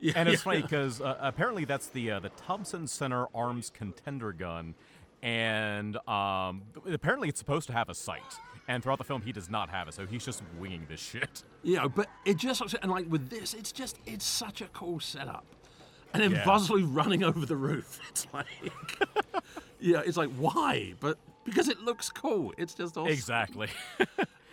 Yeah, 0.00 0.12
And 0.16 0.28
it's 0.28 0.40
yeah. 0.40 0.44
funny 0.44 0.60
because 0.62 1.00
uh, 1.00 1.16
apparently 1.20 1.64
that's 1.64 1.86
the 1.86 2.10
uh, 2.10 2.20
the 2.20 2.28
Thompson 2.30 2.86
Center 2.86 3.26
Arms 3.34 3.70
Contender 3.70 4.32
gun, 4.34 4.74
and 5.22 5.96
um, 6.06 6.60
apparently 6.92 7.30
it's 7.30 7.38
supposed 7.38 7.68
to 7.68 7.72
have 7.72 7.88
a 7.88 7.94
sight. 7.94 8.20
And 8.68 8.82
throughout 8.82 8.98
the 8.98 9.04
film, 9.04 9.22
he 9.22 9.32
does 9.32 9.50
not 9.50 9.70
have 9.70 9.88
it, 9.88 9.94
so 9.94 10.06
he's 10.06 10.24
just 10.24 10.42
winging 10.58 10.86
this 10.88 11.00
shit. 11.00 11.42
Know, 11.64 11.88
but 11.88 12.08
it 12.24 12.36
just 12.36 12.62
and 12.82 12.90
like 12.90 13.10
with 13.10 13.28
this, 13.28 13.54
it's 13.54 13.72
just 13.72 13.98
it's 14.06 14.24
such 14.24 14.60
a 14.60 14.66
cool 14.68 15.00
setup. 15.00 15.44
And 16.14 16.22
then 16.22 16.32
Yeah. 16.32 16.44
Vosloo 16.44 16.86
running 16.94 17.24
over 17.24 17.44
the 17.46 17.56
roof. 17.56 17.98
It's 18.10 18.26
like 18.32 18.46
Yeah, 19.80 20.02
it's 20.04 20.16
like 20.16 20.30
why? 20.36 20.94
But 21.00 21.18
because 21.44 21.68
it 21.68 21.80
looks 21.80 22.08
cool. 22.08 22.54
It's 22.56 22.74
just 22.74 22.96
awesome. 22.96 23.12
Exactly. 23.12 23.68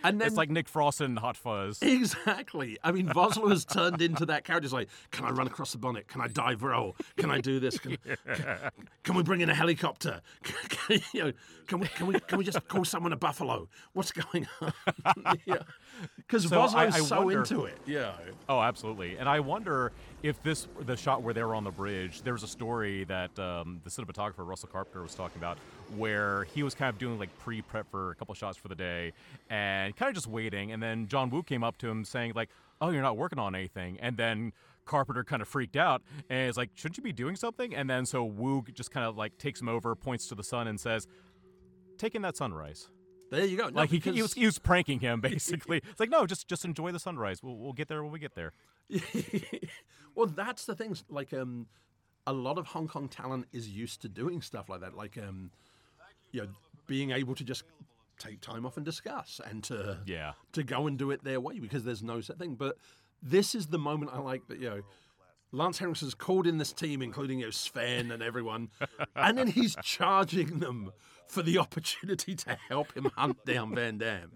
And 0.04 0.20
then 0.20 0.28
it's 0.28 0.38
like 0.38 0.50
Nick 0.50 0.68
Frost 0.68 1.02
in 1.02 1.18
Hot 1.18 1.38
Fuzz. 1.38 1.80
Exactly. 2.00 2.78
I 2.84 2.92
mean, 2.92 3.08
Vosloo 3.08 3.50
has 3.50 3.66
turned 3.66 4.02
into 4.02 4.26
that 4.28 4.44
character. 4.46 4.66
It's 4.66 4.74
like, 4.74 4.90
can 5.12 5.26
I 5.26 5.32
run 5.32 5.48
across 5.48 5.72
the 5.74 5.78
bonnet? 5.78 6.08
Can 6.08 6.22
I 6.22 6.28
dive 6.28 6.64
roll? 6.64 6.96
Can 7.18 7.30
I 7.30 7.42
do 7.42 7.60
this? 7.60 7.78
Can, 7.78 7.98
can, 8.34 8.58
can 9.04 9.16
we 9.16 9.24
bring 9.24 9.42
in 9.42 9.50
a 9.50 9.56
helicopter? 9.56 10.22
Can, 10.70 11.02
you 11.14 11.24
know, 11.24 11.34
can 11.68 11.80
we 11.80 11.88
can 11.88 12.08
we 12.08 12.20
can 12.20 12.38
we 12.38 12.44
just 12.44 12.68
call 12.68 12.84
someone 12.84 13.14
a 13.14 13.18
buffalo? 13.18 13.68
What's 13.94 14.12
going 14.12 14.48
on? 14.62 14.74
yeah. 15.46 15.58
Because 16.18 16.48
So 16.48 16.62
I- 16.62 16.68
Vosloo's 16.68 16.96
I 16.96 17.00
so 17.00 17.18
wonder- 17.24 17.40
into 17.40 17.66
it. 17.66 17.78
Yeah. 17.86 18.12
Oh, 18.48 18.62
absolutely. 18.62 19.18
And 19.18 19.28
I 19.28 19.40
wonder 19.40 19.92
if 20.24 20.42
this, 20.44 20.68
the 20.86 20.96
shot 20.96 21.22
where 21.24 21.34
they 21.34 21.44
were 21.44 21.56
on 21.56 21.64
the 21.64 21.72
bridge, 21.72 22.22
there 22.22 22.34
was 22.34 22.44
a 22.44 22.48
story 22.48 23.04
that 23.06 23.38
um, 23.40 23.82
the 23.84 23.90
cinematographer 23.90 24.46
Russell 24.48 24.70
Carpenter 24.72 25.02
was 25.02 25.16
talking 25.16 25.40
about 25.40 25.58
where 25.98 26.44
he 26.46 26.62
was 26.64 26.76
kind 26.76 26.90
of 26.90 26.98
doing 27.00 27.18
like 27.20 27.36
pre 27.40 27.62
prep 27.62 27.90
for 27.90 28.12
a 28.12 28.16
couple 28.16 28.34
shots 28.36 28.58
for 28.58 28.68
the 28.68 28.76
day 28.76 29.12
and 29.50 29.96
kind 29.96 30.10
of 30.10 30.16
just 30.16 30.28
waiting. 30.28 30.72
And 30.72 30.82
then 30.82 31.08
John 31.08 31.30
Woo 31.30 31.42
came 31.44 31.64
up 31.64 31.78
to 31.80 31.88
him 31.90 32.06
saying, 32.06 32.34
like, 32.36 32.50
oh, 32.82 32.90
you're 32.92 33.02
not 33.02 33.18
working 33.18 33.40
on 33.40 33.56
anything. 33.56 33.98
And 34.00 34.16
then 34.18 34.54
Carpenter 34.86 35.24
kind 35.24 35.42
of 35.42 35.48
freaked 35.48 35.76
out 35.76 36.02
and 36.30 36.50
is 36.50 36.58
like, 36.58 36.70
shouldn't 36.76 36.98
you 36.98 37.04
be 37.04 37.14
doing 37.14 37.36
something? 37.36 37.76
And 37.76 37.90
then 37.90 38.06
so 38.06 38.24
Woo 38.24 38.64
just 38.74 38.92
kind 38.92 39.06
of 39.06 39.18
like 39.18 39.38
takes 39.38 39.62
him 39.62 39.70
over, 39.70 39.96
points 39.96 40.28
to 40.28 40.36
the 40.36 40.44
sun, 40.44 40.68
and 40.68 40.80
says, 40.80 41.08
take 41.98 42.14
in 42.16 42.22
that 42.24 42.38
sunrise. 42.38 42.88
There 43.32 43.46
you 43.46 43.58
go. 43.58 43.70
No, 43.70 43.76
Like 43.82 43.90
he, 43.90 44.00
he, 44.00 44.22
was, 44.22 44.34
he 44.34 44.46
was 44.46 44.60
pranking 44.60 45.00
him 45.00 45.22
basically. 45.22 45.78
it's 45.90 46.00
like, 46.00 46.10
no, 46.10 46.26
just 46.26 46.48
just 46.48 46.66
enjoy 46.66 46.92
the 46.92 47.00
sunrise. 47.00 47.42
We'll, 47.44 47.58
we'll 47.58 47.74
get 47.74 47.88
there 47.88 48.02
when 48.04 48.12
we 48.12 48.20
get 48.20 48.36
there. 48.36 48.54
well, 50.16 50.28
that's 50.28 50.66
the 50.66 50.76
thing. 50.76 50.96
Like, 51.10 51.34
um, 51.34 51.68
a 52.28 52.34
lot 52.34 52.58
of 52.58 52.68
Hong 52.68 52.88
Kong 52.88 53.08
talent 53.08 53.48
is 53.54 53.70
used 53.70 54.02
to 54.02 54.10
doing 54.10 54.42
stuff 54.42 54.70
like 54.70 54.82
that. 54.82 54.96
Like, 54.96 55.18
um, 55.18 55.52
you 56.32 56.42
know, 56.42 56.48
being 56.88 57.12
able 57.12 57.36
to 57.36 57.44
just 57.44 57.64
take 58.18 58.42
time 58.42 58.66
off 58.66 58.76
and 58.78 58.86
discuss 58.86 59.40
and 59.50 59.64
to 59.66 60.00
Yeah. 60.06 60.34
to 60.54 60.64
go 60.64 60.88
and 60.88 60.98
do 60.98 61.12
it 61.12 61.24
their 61.24 61.40
way 61.40 61.60
because 61.60 61.84
there's 61.84 62.04
no 62.04 62.22
set 62.22 62.38
thing. 62.38 62.56
But 62.56 62.78
this 63.22 63.56
is 63.56 63.68
the 63.68 63.80
moment 63.80 64.12
I 64.14 64.20
like 64.20 64.48
that 64.48 64.60
you 64.60 64.70
know. 64.70 64.82
Lance 65.52 65.80
Henriksen's 65.80 66.14
called 66.14 66.46
in 66.46 66.60
this 66.60 66.72
team, 66.72 67.02
including 67.02 67.40
you 67.40 67.46
know, 67.46 67.52
Sven 67.52 68.12
and 68.12 68.22
everyone, 68.22 68.70
and 69.16 69.36
then 69.36 69.48
he's 69.48 69.76
charging 69.82 70.60
them 70.60 70.92
for 71.30 71.42
the 71.42 71.58
opportunity 71.66 72.36
to 72.36 72.58
help 72.68 72.94
him 72.94 73.10
hunt 73.16 73.46
down 73.46 73.74
Van 73.76 73.98
Damme. 73.98 74.32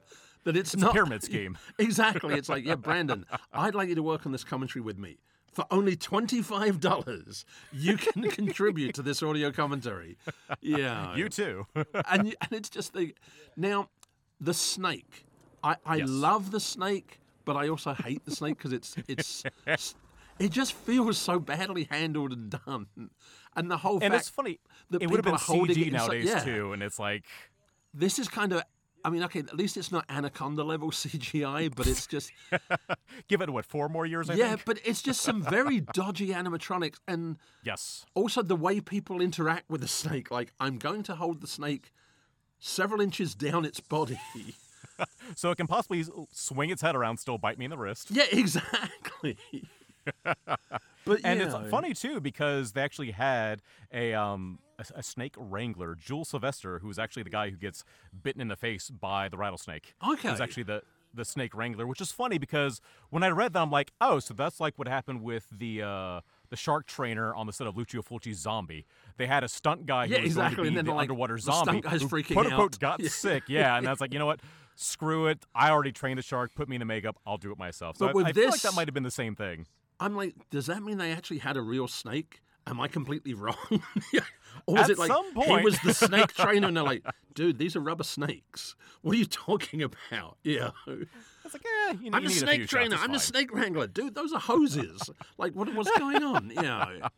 That 0.46 0.58
it's, 0.58 0.76
not 0.76 0.89
a 0.91 0.94
pyramid 0.94 1.24
scheme. 1.24 1.58
Exactly. 1.80 2.36
It's 2.36 2.50
like, 2.50 2.66
yeah, 2.66 2.76
Brandon, 2.76 3.26
I'd 3.54 3.76
like 3.76 3.88
you 3.89 3.96
to 3.96 4.04
work 4.04 4.26
on 4.26 4.32
this 4.34 4.44
commentary 4.44 4.82
with 4.84 4.98
me. 4.98 5.18
For 5.54 5.66
only 5.72 5.96
$25, 5.96 7.46
you 7.72 7.96
can 7.98 8.24
contribute 8.30 8.96
to 8.96 9.02
this 9.02 9.22
audio 9.24 9.52
commentary. 9.52 10.18
Yeah. 10.62 11.16
You 11.16 11.30
too. 11.30 11.68
and, 11.76 12.36
and 12.41 12.52
it's 12.52 12.70
just 12.70 12.94
the. 12.94 13.14
Now, 13.56 13.89
the 14.41 14.54
snake. 14.54 15.26
I, 15.64 15.78
I 15.86 15.98
Yes. 15.98 16.10
love 16.10 16.52
the 16.52 16.60
snake, 16.60 17.20
but 17.46 17.56
I 17.56 17.70
also 17.70 17.94
hate 17.94 18.26
the 18.26 18.32
snake 18.36 18.58
because 18.58 18.74
it's, 18.74 18.96
it's. 19.08 19.44
It 20.39 20.51
just 20.51 20.73
feels 20.73 21.17
so 21.17 21.39
badly 21.39 21.88
handled 21.89 22.31
and 22.34 22.49
done. 22.49 22.88
And 23.55 23.69
the 23.71 23.77
whole 23.77 23.99
and 24.01 24.13
it's 24.13 24.29
funny. 24.29 24.59
that 24.89 25.01
It 25.01 25.09
would 25.09 25.17
have 25.17 25.25
been 25.25 25.36
CG 25.36 25.91
nowadays 25.91 26.25
yeah. 26.25 26.39
too, 26.43 26.73
and 26.73 26.81
it's 26.81 26.99
like 26.99 27.23
this 27.93 28.19
is 28.19 28.27
kind 28.27 28.53
of. 28.53 28.63
I 29.05 29.09
mean, 29.09 29.21
okay, 29.23 29.39
at 29.39 29.53
least 29.55 29.75
it's 29.75 29.91
not 29.91 30.05
Anaconda 30.09 30.63
level 30.63 30.89
CGI, 30.91 31.75
but 31.75 31.88
it's 31.88 32.07
just. 32.07 32.31
give 33.27 33.41
it 33.41 33.49
what 33.49 33.65
four 33.65 33.89
more 33.89 34.05
years. 34.05 34.29
I 34.29 34.36
yeah, 34.36 34.49
think. 34.51 34.65
but 34.65 34.79
it's 34.86 35.01
just 35.01 35.21
some 35.21 35.43
very 35.43 35.79
dodgy 35.93 36.29
animatronics, 36.29 36.99
and 37.05 37.38
Yes. 37.63 38.05
also 38.15 38.41
the 38.41 38.55
way 38.55 38.79
people 38.79 39.19
interact 39.21 39.69
with 39.69 39.81
the 39.81 39.89
snake. 39.89 40.31
Like, 40.31 40.53
I'm 40.59 40.77
going 40.77 41.03
to 41.03 41.15
hold 41.15 41.41
the 41.41 41.47
snake 41.47 41.91
several 42.59 43.01
inches 43.01 43.36
down 43.36 43.65
its 43.65 43.81
body. 43.81 44.19
So 45.36 45.51
it 45.51 45.55
can 45.57 45.67
possibly 45.67 46.05
swing 46.31 46.69
its 46.69 46.81
head 46.81 46.95
around, 46.95 47.17
still 47.17 47.38
bite 47.38 47.57
me 47.57 47.65
in 47.65 47.71
the 47.71 47.77
wrist. 47.77 48.07
yeah, 48.11 48.23
exactly. 48.31 49.38
But 50.24 51.24
And 51.24 51.39
you 51.39 51.45
it's 51.45 51.54
funny 51.70 51.93
too 51.93 52.20
because 52.20 52.72
they 52.74 52.82
actually 52.82 53.12
had 53.12 53.62
a 53.93 54.14
um 54.14 54.60
a, 54.80 54.86
a 54.95 55.04
snake 55.04 55.36
wrangler, 55.38 55.95
Jules 55.95 56.30
Sylvester, 56.30 56.80
who 56.80 56.88
was 56.88 56.97
actually 56.99 57.24
the 57.24 57.30
guy 57.30 57.49
who 57.49 57.58
gets 57.58 57.84
bitten 58.24 58.41
in 58.41 58.47
the 58.47 58.56
face 58.56 58.89
by 58.89 59.30
the 59.30 59.38
rattlesnake. 59.38 59.93
Okay. 60.08 60.30
Who's 60.30 60.41
actually 60.41 60.64
the 60.64 60.82
the 61.16 61.26
snake 61.26 61.54
wrangler, 61.54 61.86
which 61.86 62.01
is 62.01 62.12
funny 62.12 62.39
because 62.39 62.82
when 63.12 63.22
I 63.22 63.30
read 63.30 63.54
that, 63.54 63.62
I'm 63.62 63.70
like, 63.70 63.91
oh, 64.01 64.18
so 64.20 64.34
that's 64.34 64.60
like 64.60 64.80
what 64.80 64.88
happened 64.88 65.22
with 65.22 65.45
the 65.51 65.84
uh, 65.84 66.22
the 66.49 66.56
shark 66.56 66.88
trainer 66.88 67.36
on 67.36 67.45
the 67.45 67.54
set 67.54 67.68
of 67.68 67.78
Lucio 67.78 68.01
Fulci's 68.01 68.39
Zombie. 68.39 68.86
They 69.18 69.28
had 69.28 69.43
a 69.43 69.47
stunt 69.47 69.86
guy 69.86 70.08
who 70.08 70.14
Yeah, 70.14 70.20
was 70.22 70.26
exactly, 70.26 70.56
going 70.56 70.68
and 70.70 70.76
to 70.76 70.78
then 70.78 70.86
be 70.86 70.88
the 70.88 70.91
they're 70.91 70.95
like, 70.95 71.10
underwater 71.12 71.36
the 71.36 71.51
stunt 71.51 71.66
zombie 71.68 71.82
guy's 71.82 72.01
who 72.01 72.08
freaking 72.10 72.34
quote 72.34 72.47
unquote 72.47 72.74
out. 72.74 72.80
got 72.80 72.99
Yeah. 73.04 73.10
sick. 73.10 73.43
Yeah, 73.47 73.78
and 73.78 73.88
I 73.88 73.91
was 73.91 74.01
like, 74.01 74.12
you 74.12 74.18
know 74.20 74.26
what? 74.26 74.39
Screw 74.76 75.28
it. 75.28 75.45
I 75.54 75.70
already 75.70 75.91
trained 75.91 76.18
the 76.18 76.24
shark. 76.24 76.56
Put 76.56 76.68
me 76.68 76.78
in 76.78 76.80
the 76.80 76.86
makeup. 76.86 77.20
I'll 77.28 77.38
do 77.38 77.51
it 77.51 77.60
myself. 77.60 77.97
So 77.97 78.08
But 78.08 78.10
I, 78.10 78.14
with 78.14 78.28
I 78.30 78.34
feel 78.34 78.49
like 78.49 78.62
that 78.62 78.74
might 78.74 78.88
have 78.88 78.93
been 78.95 79.04
the 79.04 79.12
same 79.12 79.36
thing. 79.36 79.68
I'm 80.00 80.16
like, 80.16 80.36
does 80.50 80.68
that 80.68 80.84
mean 80.84 80.98
they 80.98 81.12
actually 81.12 81.39
had 81.39 81.58
a 81.58 81.62
real 81.62 81.88
snake? 81.88 82.41
Am 82.66 82.80
I 82.80 82.88
completely 82.88 83.34
wrong? 83.34 83.56
or 84.66 84.76
was 84.76 84.84
At 84.84 84.89
it 84.91 84.98
like 84.98 85.12
he 85.46 85.64
was 85.64 85.80
the 85.80 85.94
snake 85.94 86.34
trainer 86.36 86.68
and 86.68 86.78
they're 86.78 86.84
like, 86.84 87.06
dude, 87.34 87.58
these 87.58 87.76
are 87.76 87.80
rubber 87.80 88.04
snakes. 88.04 88.76
What 89.02 89.16
are 89.16 89.20
you 89.20 89.26
talking 89.26 89.82
about? 89.82 90.38
Yeah. 90.44 90.72
It's 90.88 91.54
like, 91.54 91.66
eh, 91.89 91.96
you, 92.02 92.10
I'm 92.14 92.24
you 92.24 92.30
need 92.30 92.38
a 92.38 92.39
snake 92.39 92.62
shots, 92.62 92.72
trainer. 92.72 92.96
I'm 92.96 93.10
fine. 93.10 93.20
snake 93.20 93.54
wrangler. 93.54 93.88
Dude, 93.88 94.16
those 94.16 94.34
are 94.34 94.39
hoses. 94.39 95.10
like, 95.38 95.54
what, 95.54 95.74
what's 95.74 95.91
going 95.98 96.24
on? 96.24 96.52
Yeah. 96.56 97.10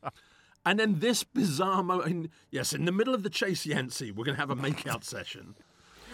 And 0.66 0.80
then 0.80 1.00
this 1.00 1.24
bizarre 1.24 1.84
moment. 1.84 2.32
Yes, 2.50 2.74
in 2.74 2.86
the 2.86 2.92
middle 2.92 3.14
of 3.14 3.22
the 3.22 3.30
chase 3.30 3.66
Yancey, 3.68 4.12
we're 4.12 4.26
going 4.26 4.36
to 4.36 4.42
have 4.42 4.50
a 4.50 4.56
makeout 4.56 5.04
session. 5.04 5.56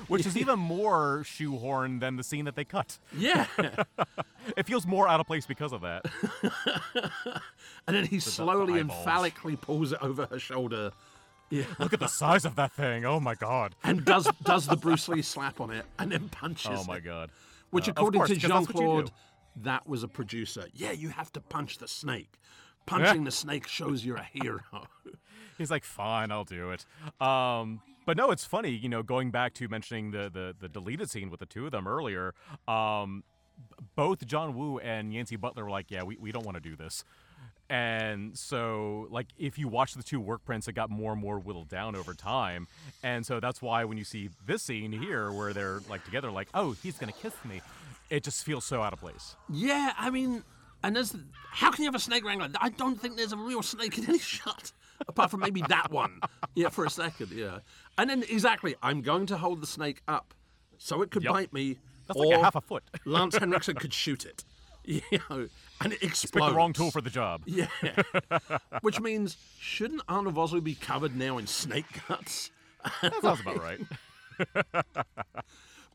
Which 0.07 0.25
is 0.25 0.37
even 0.37 0.59
more 0.59 1.23
shoehorned 1.23 1.99
than 1.99 2.15
the 2.17 2.23
scene 2.23 2.45
that 2.45 2.55
they 2.55 2.65
cut. 2.65 2.97
Yeah. 3.17 3.45
It 4.57 4.65
feels 4.65 4.87
more 4.87 5.07
out 5.07 5.19
of 5.19 5.27
place 5.27 5.45
because 5.45 5.71
of 5.71 5.81
that. 5.81 6.03
And 7.87 7.95
then 7.95 8.05
he 8.05 8.19
slowly 8.19 8.79
and 8.79 8.89
phallically 8.91 9.55
pulls 9.59 9.91
it 9.91 9.99
over 10.01 10.25
her 10.27 10.39
shoulder. 10.39 10.91
Yeah. 11.49 11.63
Look 11.79 11.93
at 11.93 11.99
the 11.99 12.07
size 12.07 12.45
of 12.45 12.55
that 12.55 12.71
thing. 12.73 13.05
Oh 13.05 13.19
my 13.19 13.35
god. 13.35 13.75
And 13.83 14.05
does 14.05 14.27
does 14.43 14.67
the 14.67 14.75
Bruce 14.75 15.07
Lee 15.07 15.21
slap 15.21 15.59
on 15.59 15.71
it 15.71 15.85
and 15.99 16.11
then 16.11 16.29
punches 16.29 16.71
Oh 16.81 16.83
my 16.85 16.97
it. 16.97 17.03
god. 17.03 17.29
Which, 17.71 17.87
Uh, 17.87 17.91
according 17.91 18.19
course, 18.21 18.29
to 18.29 18.35
Jean 18.35 18.49
that's 18.49 18.67
what 18.67 18.75
you 18.77 18.81
Claude, 18.85 19.11
that 19.57 19.87
was 19.87 20.03
a 20.03 20.07
producer. 20.07 20.67
Yeah, 20.73 20.91
you 20.91 21.09
have 21.09 21.31
to 21.33 21.41
punch 21.41 21.77
the 21.79 21.87
snake. 21.87 22.33
Punching 22.85 23.23
the 23.25 23.31
snake 23.31 23.67
shows 23.67 24.05
you're 24.05 24.17
a 24.17 24.23
hero. 24.31 24.61
He's 25.57 25.69
like, 25.71 25.83
fine, 25.83 26.31
I'll 26.31 26.43
do 26.45 26.71
it. 26.71 26.85
Um, 27.25 27.81
but 28.05 28.17
no, 28.17 28.31
it's 28.31 28.45
funny, 28.45 28.71
you 28.71 28.89
know, 28.89 29.03
going 29.03 29.31
back 29.31 29.53
to 29.55 29.67
mentioning 29.67 30.11
the, 30.11 30.29
the, 30.31 30.55
the 30.59 30.69
deleted 30.69 31.09
scene 31.09 31.29
with 31.29 31.39
the 31.39 31.45
two 31.45 31.65
of 31.65 31.71
them 31.71 31.87
earlier, 31.87 32.33
um, 32.67 33.23
both 33.95 34.25
John 34.25 34.55
Woo 34.55 34.79
and 34.79 35.13
Yancey 35.13 35.35
Butler 35.35 35.65
were 35.65 35.69
like, 35.71 35.91
yeah, 35.91 36.03
we, 36.03 36.17
we 36.17 36.31
don't 36.31 36.45
want 36.45 36.55
to 36.55 36.61
do 36.61 36.75
this. 36.75 37.03
And 37.69 38.37
so, 38.37 39.07
like, 39.11 39.27
if 39.37 39.57
you 39.57 39.69
watch 39.69 39.93
the 39.93 40.03
two 40.03 40.19
work 40.19 40.43
prints, 40.43 40.67
it 40.67 40.73
got 40.73 40.89
more 40.89 41.13
and 41.13 41.21
more 41.21 41.39
whittled 41.39 41.69
down 41.69 41.95
over 41.95 42.13
time. 42.13 42.67
And 43.01 43.25
so 43.25 43.39
that's 43.39 43.61
why 43.61 43.85
when 43.85 43.97
you 43.97 44.03
see 44.03 44.29
this 44.45 44.61
scene 44.61 44.91
here 44.91 45.31
where 45.31 45.53
they're 45.53 45.79
like 45.89 46.03
together, 46.03 46.29
like, 46.31 46.49
oh, 46.53 46.75
he's 46.83 46.97
gonna 46.97 47.13
kiss 47.13 47.33
me, 47.45 47.61
it 48.09 48.25
just 48.25 48.43
feels 48.43 48.65
so 48.65 48.81
out 48.81 48.91
of 48.91 48.99
place. 48.99 49.37
Yeah, 49.49 49.93
I 49.97 50.09
mean, 50.09 50.43
and 50.83 50.95
there's 50.97 51.15
how 51.49 51.71
can 51.71 51.83
you 51.83 51.87
have 51.87 51.95
a 51.95 51.99
snake 51.99 52.25
wrangler? 52.25 52.49
I 52.59 52.69
don't 52.69 52.99
think 52.99 53.15
there's 53.15 53.31
a 53.31 53.37
real 53.37 53.63
snake 53.63 53.97
in 53.97 54.03
any 54.03 54.19
shot, 54.19 54.73
apart 55.07 55.31
from 55.31 55.39
maybe 55.41 55.61
that 55.69 55.91
one. 55.91 56.19
Yeah, 56.55 56.69
for 56.69 56.85
a 56.85 56.89
second, 56.89 57.31
yeah. 57.31 57.59
And 57.97 58.09
then 58.09 58.23
exactly, 58.29 58.75
I'm 58.81 59.01
going 59.01 59.25
to 59.27 59.37
hold 59.37 59.61
the 59.61 59.67
snake 59.67 60.01
up 60.07 60.33
so 60.77 61.01
it 61.01 61.11
could 61.11 61.23
Yep. 61.23 61.33
bite 61.33 61.53
me. 61.53 61.77
That's 62.07 62.19
or 62.19 62.25
like 62.27 62.39
a 62.39 62.43
half 62.43 62.55
a 62.55 62.61
foot. 62.61 62.83
Lance 63.05 63.37
Henriksen 63.37 63.75
could 63.75 63.93
shoot 63.93 64.25
it. 64.25 64.43
You 64.83 65.01
know, 65.29 65.47
and 65.81 65.93
it 65.93 66.01
explodes. 66.01 66.31
Pick 66.47 66.53
the 66.53 66.57
wrong 66.57 66.73
tool 66.73 66.89
for 66.89 67.01
the 67.01 67.11
job. 67.11 67.43
Yeah. 67.45 67.67
Which 68.81 68.99
means, 68.99 69.37
shouldn't 69.59 70.01
Arnold 70.09 70.33
Vosloo 70.35 70.63
be 70.63 70.73
covered 70.73 71.15
now 71.15 71.37
in 71.37 71.45
snake 71.45 71.85
guts? 72.07 72.49
That 73.03 73.13
sounds 73.21 73.41
about 73.41 73.59
right. 73.61 73.79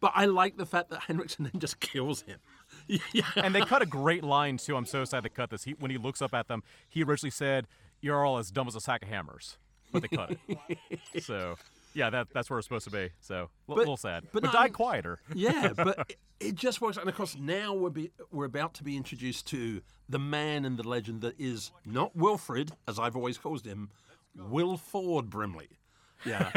But 0.00 0.12
I 0.14 0.26
like 0.26 0.57
the 0.57 0.66
fact 0.66 0.90
that 0.90 1.00
Henriksen 1.02 1.44
then 1.50 1.59
just 1.61 1.80
kills 1.80 2.22
him. 2.22 2.38
Yeah. 3.12 3.24
and 3.36 3.54
they 3.54 3.62
cut 3.62 3.82
a 3.82 3.86
great 3.86 4.22
line 4.22 4.59
too. 4.59 4.76
I'm 4.76 4.86
so 4.86 5.04
sad 5.04 5.24
they 5.24 5.30
cut 5.30 5.50
this. 5.50 5.64
He, 5.64 5.72
when 5.80 5.90
he 5.90 5.98
looks 5.98 6.20
up 6.22 6.34
at 6.34 6.46
them, 6.46 6.62
he 6.88 7.02
originally 7.02 7.30
said, 7.32 7.66
"You're 8.01 8.24
all 8.24 8.38
as 8.38 8.51
dumb 8.51 8.68
as 8.68 8.74
a 8.76 8.80
sack 8.80 9.03
of 9.03 9.09
hammers," 9.09 9.59
but 9.92 10.03
they 10.03 10.09
cut 10.09 10.36
it. 10.49 10.78
so 11.22 11.57
yeah, 11.94 12.11
that 12.11 12.28
that's 12.32 12.51
where 12.51 12.59
it's 12.59 12.66
supposed 12.66 12.84
to 12.84 12.90
be. 12.90 13.11
So 13.20 13.49
a 13.68 13.72
little 13.72 13.97
sad, 13.97 14.24
but 14.32 14.42
but, 14.42 14.44
not- 14.44 14.53
die 14.53 14.68
quieter. 14.68 15.20
Yeah, 15.34 15.72
but 15.76 15.99
it, 16.11 16.18
it 16.40 16.55
just 16.55 16.80
works. 16.80 16.97
And 16.97 17.09
of 17.09 17.14
course, 17.16 17.36
now 17.38 17.72
we're 17.74 17.90
be, 17.90 18.11
we're 18.30 18.44
about 18.44 18.74
to 18.74 18.84
be 18.84 18.97
introduced 18.97 19.47
to 19.49 19.80
the 20.09 20.18
man 20.18 20.64
and 20.64 20.76
the 20.78 20.86
legend 20.86 21.22
that 21.22 21.38
is 21.40 21.72
not 21.84 22.14
Wilfred, 22.14 22.72
as 22.86 22.99
I've 22.99 23.16
always 23.16 23.38
called 23.38 23.64
him, 23.64 23.90
Will 24.36 24.76
Ford 24.76 25.30
Brimley. 25.30 25.68
Yeah, 26.24 26.51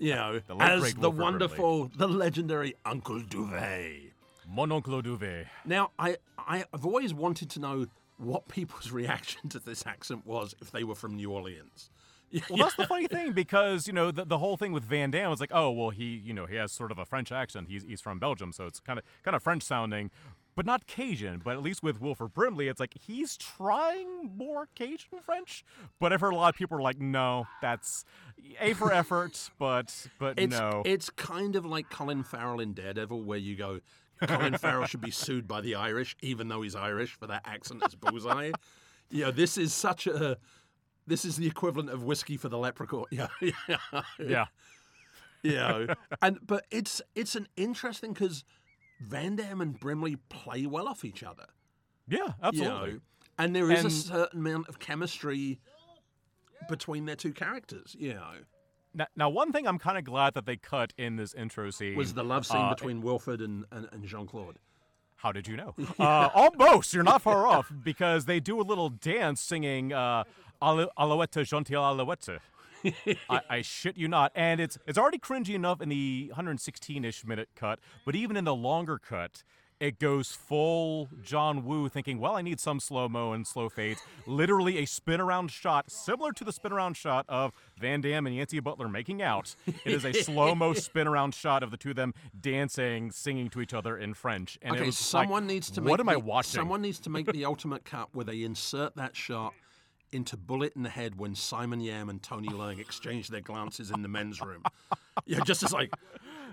you 0.00 0.14
know, 0.14 0.40
The 0.46 0.56
as 0.56 0.80
great 0.80 1.00
the 1.00 1.10
Wilford 1.10 1.16
Brimley. 1.18 1.22
wonderful, 1.22 1.90
the 1.96 2.08
legendary 2.08 2.74
Uncle 2.84 3.20
Douvee. 3.20 4.10
Mon 4.48 4.70
oncle 4.72 5.02
Douvee. 5.02 5.46
Now, 5.64 5.90
I, 5.98 6.16
I 6.38 6.64
I've 6.72 6.84
always 6.84 7.12
wanted 7.14 7.50
to 7.50 7.60
know 7.60 7.86
what 8.18 8.48
people's 8.48 8.90
reaction 9.00 9.48
to 9.50 9.58
this 9.58 9.86
accent 9.86 10.26
was 10.26 10.54
if 10.60 10.70
they 10.70 10.84
were 10.84 10.94
from 10.94 11.16
New 11.16 11.30
Orleans. 11.30 11.90
Well, 12.50 12.58
that's 12.58 12.74
the 12.74 12.86
funny 12.86 13.06
thing 13.06 13.30
because 13.30 13.86
you 13.86 13.92
know 13.92 14.10
the, 14.10 14.24
the 14.24 14.38
whole 14.38 14.56
thing 14.56 14.72
with 14.72 14.82
Van 14.82 15.12
Damme 15.12 15.30
was 15.30 15.38
like, 15.38 15.52
oh 15.52 15.70
well, 15.70 15.90
he 15.90 16.20
you 16.24 16.34
know 16.34 16.46
he 16.46 16.56
has 16.56 16.72
sort 16.72 16.90
of 16.90 16.98
a 16.98 17.04
French 17.04 17.30
accent. 17.30 17.68
He's 17.68 17.84
he's 17.84 18.00
from 18.00 18.18
Belgium, 18.18 18.52
so 18.52 18.66
it's 18.66 18.80
kind 18.80 18.98
of 18.98 19.04
kind 19.22 19.36
of 19.36 19.42
French 19.42 19.62
sounding, 19.62 20.10
but 20.56 20.66
not 20.66 20.88
Cajun. 20.88 21.42
But 21.44 21.52
at 21.54 21.62
least 21.62 21.84
with 21.84 22.00
Wilford 22.00 22.32
Brimley, 22.32 22.66
it's 22.66 22.80
like 22.80 22.94
he's 22.94 23.36
trying 23.36 24.36
more 24.36 24.66
Cajun 24.74 25.20
French. 25.24 25.64
But 26.00 26.12
I've 26.12 26.20
heard 26.20 26.32
a 26.32 26.36
lot 26.36 26.48
of 26.54 26.58
people 26.58 26.76
are 26.76 26.82
like, 26.82 26.98
no, 26.98 27.46
that's 27.62 28.04
a 28.60 28.72
for 28.72 28.92
effort, 28.92 29.50
but 29.56 30.08
but 30.18 30.36
It's 30.36 30.58
no. 30.58 30.82
it's 30.84 31.10
kind 31.10 31.54
of 31.54 31.64
like 31.64 31.88
Colin 31.88 32.24
Farrell 32.24 32.58
in 32.58 32.72
Daredevil, 32.72 33.22
where 33.22 33.38
you 33.38 33.54
go, 33.54 33.78
Colin 34.22 34.56
Farrell 34.58 34.86
should 34.86 35.00
be 35.00 35.10
sued 35.10 35.46
by 35.46 35.60
the 35.60 35.74
Irish, 35.74 36.16
even 36.20 36.48
though 36.48 36.62
he's 36.62 36.74
Irish, 36.74 37.12
for 37.18 37.26
that 37.26 37.42
accent 37.44 37.82
as 37.84 37.94
bullseye. 37.94 38.52
You 39.10 39.24
know, 39.24 39.30
this 39.30 39.58
is 39.58 39.72
such 39.72 40.06
a. 40.06 40.38
This 41.06 41.26
is 41.26 41.36
the 41.36 41.46
equivalent 41.46 41.90
of 41.90 42.02
whiskey 42.02 42.38
for 42.38 42.48
the 42.48 42.56
leprechaun. 42.58 43.04
Yeah, 43.10 43.28
yeah, 43.40 43.76
yeah. 44.18 44.44
yeah. 45.42 45.94
And 46.22 46.38
but 46.44 46.64
it's 46.70 47.02
it's 47.14 47.36
an 47.36 47.46
interesting 47.54 48.14
because 48.14 48.44
Van 49.00 49.36
Damme 49.36 49.60
and 49.60 49.78
Brimley 49.78 50.16
play 50.30 50.64
well 50.64 50.88
off 50.88 51.04
each 51.04 51.22
other. 51.22 51.44
Yeah, 52.08 52.18
you 52.18 52.32
absolutely. 52.42 52.92
know, 52.92 53.00
and 53.38 53.54
there 53.54 53.70
is 53.70 53.84
a 53.84 53.90
certain 53.90 54.40
amount 54.40 54.68
of 54.68 54.78
chemistry 54.78 55.60
between 56.68 57.04
their 57.04 57.16
two 57.16 57.34
characters. 57.34 57.94
You 57.98 58.14
know, 58.14 58.32
Now, 58.94 59.06
now, 59.16 59.28
one 59.28 59.50
thing 59.50 59.66
I'm 59.66 59.78
kind 59.78 59.98
of 59.98 60.04
glad 60.04 60.34
that 60.34 60.46
they 60.46 60.56
cut 60.56 60.92
in 60.96 61.16
this 61.16 61.34
intro 61.34 61.70
scene 61.70 61.96
was 61.96 62.14
the 62.14 62.22
love 62.22 62.46
scene 62.46 62.60
uh, 62.60 62.74
between 62.74 63.00
Wilfred 63.02 63.40
and, 63.40 63.64
and, 63.72 63.88
and 63.90 64.04
Jean 64.04 64.26
Claude. 64.26 64.58
How 65.16 65.32
did 65.32 65.48
you 65.48 65.56
know? 65.56 65.74
Uh, 65.98 66.28
almost. 66.34 66.92
You're 66.92 67.02
not 67.02 67.22
far 67.22 67.46
off 67.46 67.72
because 67.82 68.26
they 68.26 68.40
do 68.40 68.60
a 68.60 68.62
little 68.62 68.90
dance 68.90 69.40
singing 69.40 69.92
uh, 69.92 70.24
Alouette 70.60 71.32
Gentil 71.32 71.82
Alouette. 71.82 72.40
I, 73.30 73.40
I 73.48 73.62
shit 73.62 73.96
you 73.96 74.08
not. 74.08 74.32
And 74.34 74.60
it's 74.60 74.78
it's 74.86 74.98
already 74.98 75.18
cringy 75.18 75.54
enough 75.54 75.80
in 75.80 75.88
the 75.88 76.30
116-ish 76.36 77.24
minute 77.24 77.48
cut, 77.56 77.78
but 78.04 78.14
even 78.14 78.36
in 78.36 78.44
the 78.44 78.54
longer 78.54 78.98
cut, 78.98 79.42
it 79.80 79.98
goes 79.98 80.32
full 80.32 81.08
John 81.22 81.64
Woo 81.64 81.88
thinking, 81.88 82.18
well, 82.18 82.36
I 82.36 82.42
need 82.42 82.60
some 82.60 82.80
slow-mo 82.80 83.32
and 83.32 83.46
slow 83.46 83.68
fades. 83.68 84.00
Literally 84.26 84.78
a 84.78 84.86
spin 84.86 85.20
around 85.20 85.50
shot, 85.50 85.90
similar 85.90 86.32
to 86.32 86.44
the 86.44 86.52
spin 86.52 86.72
around 86.72 86.96
shot 86.96 87.26
of 87.28 87.52
Van 87.78 88.00
Damme 88.00 88.26
and 88.26 88.36
Yancey 88.36 88.60
Butler 88.60 88.88
making 88.88 89.20
out. 89.20 89.54
It 89.66 89.92
is 89.92 90.04
a 90.04 90.12
slow-mo 90.22 90.74
spin 90.74 91.06
around 91.06 91.34
shot 91.34 91.62
of 91.62 91.70
the 91.70 91.76
two 91.76 91.90
of 91.90 91.96
them 91.96 92.14
dancing, 92.40 93.10
singing 93.10 93.50
to 93.50 93.60
each 93.60 93.74
other 93.74 93.98
in 93.98 94.14
French. 94.14 94.58
And 94.62 94.76
it 94.76 94.78
Okay, 94.78 94.86
was 94.86 94.96
just 94.96 95.12
like, 95.12 95.24
someone 95.26 95.46
needs 95.46 95.70
to 95.72 95.80
make 95.80 95.90
What 95.90 96.00
am 96.00 96.06
the, 96.06 96.12
I 96.12 96.16
watching? 96.16 96.60
Someone 96.60 96.80
needs 96.82 97.00
to 97.00 97.10
make 97.10 97.30
the 97.30 97.44
ultimate 97.44 97.84
cut 97.84 98.08
where 98.14 98.24
they 98.24 98.42
insert 98.42 98.96
that 98.96 99.16
shot 99.16 99.52
into 100.12 100.36
Bullet 100.36 100.72
in 100.76 100.84
the 100.84 100.88
Head 100.90 101.18
when 101.18 101.34
Simon 101.34 101.80
Yam 101.80 102.08
and 102.08 102.22
Tony 102.22 102.48
Leung 102.48 102.78
exchange 102.78 103.28
their 103.28 103.40
glances 103.40 103.90
in 103.90 104.02
the 104.02 104.08
men's 104.08 104.40
room. 104.40 104.62
Yeah, 105.26 105.40
just 105.40 105.64
as 105.64 105.72
like, 105.72 105.92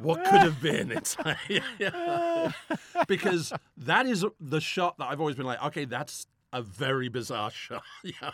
what 0.01 0.23
could 0.25 0.41
have 0.41 0.61
been? 0.61 0.91
It's 0.97 1.17
like, 1.19 1.37
yeah. 1.79 2.51
because 3.07 3.53
that 3.77 4.05
is 4.05 4.25
the 4.39 4.59
shot 4.61 4.97
that 4.97 5.05
I've 5.05 5.19
always 5.19 5.35
been 5.35 5.45
like, 5.45 5.63
okay, 5.65 5.85
that's 5.85 6.27
a 6.53 6.61
very 6.61 7.09
bizarre 7.09 7.51
shot. 7.65 7.83
yeah. 8.03 8.31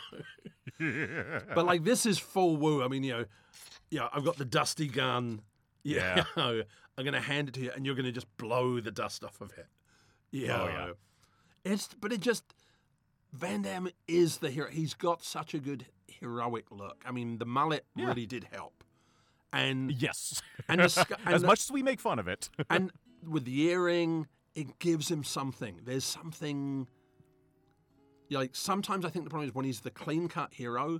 But 1.53 1.65
like 1.65 1.83
this 1.83 2.05
is 2.05 2.17
full 2.19 2.57
woo. 2.57 2.83
I 2.83 2.87
mean, 2.87 3.03
you 3.03 3.13
know, 3.13 3.25
yeah, 3.89 4.07
I've 4.13 4.25
got 4.25 4.37
the 4.37 4.45
dusty 4.45 4.87
gun. 4.87 5.41
Yeah. 5.83 6.15
Yeah. 6.17 6.23
You 6.35 6.41
know, 6.57 6.63
I'm 6.97 7.05
gonna 7.05 7.21
hand 7.21 7.49
it 7.49 7.53
to 7.55 7.61
you, 7.61 7.71
and 7.75 7.85
you're 7.85 7.95
gonna 7.95 8.11
just 8.11 8.27
blow 8.37 8.79
the 8.79 8.91
dust 8.91 9.23
off 9.23 9.39
of 9.41 9.51
it. 9.57 9.67
Yeah. 10.31 10.61
Oh, 10.61 10.67
yeah. 10.67 10.91
It's 11.71 11.89
but 11.99 12.11
it 12.11 12.21
just 12.21 12.43
Van 13.33 13.61
Damme 13.61 13.89
is 14.07 14.37
the 14.37 14.49
hero. 14.49 14.69
He's 14.69 14.93
got 14.93 15.23
such 15.23 15.53
a 15.53 15.59
good 15.59 15.85
heroic 16.07 16.65
look. 16.71 17.03
I 17.05 17.11
mean, 17.11 17.37
the 17.37 17.45
mullet 17.45 17.85
Yeah. 17.95 18.07
really 18.07 18.25
did 18.25 18.47
help, 18.51 18.83
and 19.53 19.91
Yes. 19.91 20.41
and, 20.67 20.79
the, 20.81 21.17
and 21.25 21.35
as 21.35 21.41
the- 21.41 21.47
much 21.47 21.61
as 21.61 21.71
we 21.71 21.83
make 21.83 21.99
fun 21.99 22.19
of 22.19 22.27
it. 22.27 22.49
and 22.69 22.91
with 23.27 23.45
the 23.45 23.61
earring, 23.63 24.27
it 24.55 24.79
gives 24.79 25.09
him 25.11 25.23
something. 25.23 25.79
There's 25.83 26.05
something. 26.05 26.87
Like 28.29 28.55
sometimes 28.55 29.05
I 29.05 29.09
think 29.09 29.23
the 29.25 29.29
problem 29.29 29.47
is 29.47 29.55
when 29.55 29.65
he's 29.65 29.81
the 29.81 29.89
clean 29.91 30.27
cut 30.27 30.53
hero, 30.53 30.99